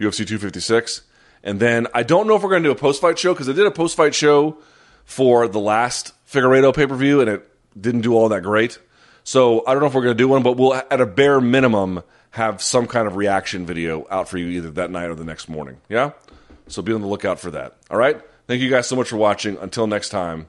UFC 0.00 0.26
256. 0.26 1.02
And 1.44 1.60
then 1.60 1.86
I 1.94 2.02
don't 2.02 2.26
know 2.26 2.34
if 2.34 2.42
we're 2.42 2.50
going 2.50 2.64
to 2.64 2.68
do 2.68 2.72
a 2.72 2.76
post 2.76 3.00
fight 3.00 3.18
show 3.18 3.32
because 3.32 3.48
I 3.48 3.52
did 3.52 3.66
a 3.66 3.70
post 3.70 3.96
fight 3.96 4.14
show 4.14 4.58
for 5.04 5.46
the 5.46 5.60
last 5.60 6.12
Figueiredo 6.30 6.74
pay 6.74 6.86
per 6.86 6.96
view 6.96 7.20
and 7.20 7.30
it 7.30 7.48
didn't 7.80 8.00
do 8.00 8.14
all 8.14 8.28
that 8.30 8.42
great. 8.42 8.78
So 9.22 9.64
I 9.66 9.72
don't 9.72 9.80
know 9.80 9.86
if 9.86 9.94
we're 9.94 10.02
going 10.02 10.16
to 10.16 10.22
do 10.22 10.28
one, 10.28 10.42
but 10.42 10.56
we'll, 10.56 10.74
at 10.74 11.00
a 11.00 11.06
bare 11.06 11.40
minimum, 11.40 12.02
have 12.30 12.62
some 12.62 12.86
kind 12.86 13.06
of 13.06 13.16
reaction 13.16 13.66
video 13.66 14.06
out 14.10 14.28
for 14.28 14.38
you 14.38 14.48
either 14.48 14.70
that 14.72 14.90
night 14.90 15.08
or 15.08 15.14
the 15.14 15.24
next 15.24 15.48
morning. 15.48 15.78
Yeah? 15.88 16.12
So 16.66 16.82
be 16.82 16.92
on 16.92 17.00
the 17.00 17.06
lookout 17.06 17.40
for 17.40 17.50
that. 17.52 17.76
All 17.90 17.98
right? 17.98 18.20
Thank 18.46 18.62
you 18.62 18.70
guys 18.70 18.86
so 18.86 18.96
much 18.96 19.08
for 19.08 19.16
watching. 19.16 19.56
Until 19.58 19.86
next 19.86 20.10
time, 20.10 20.48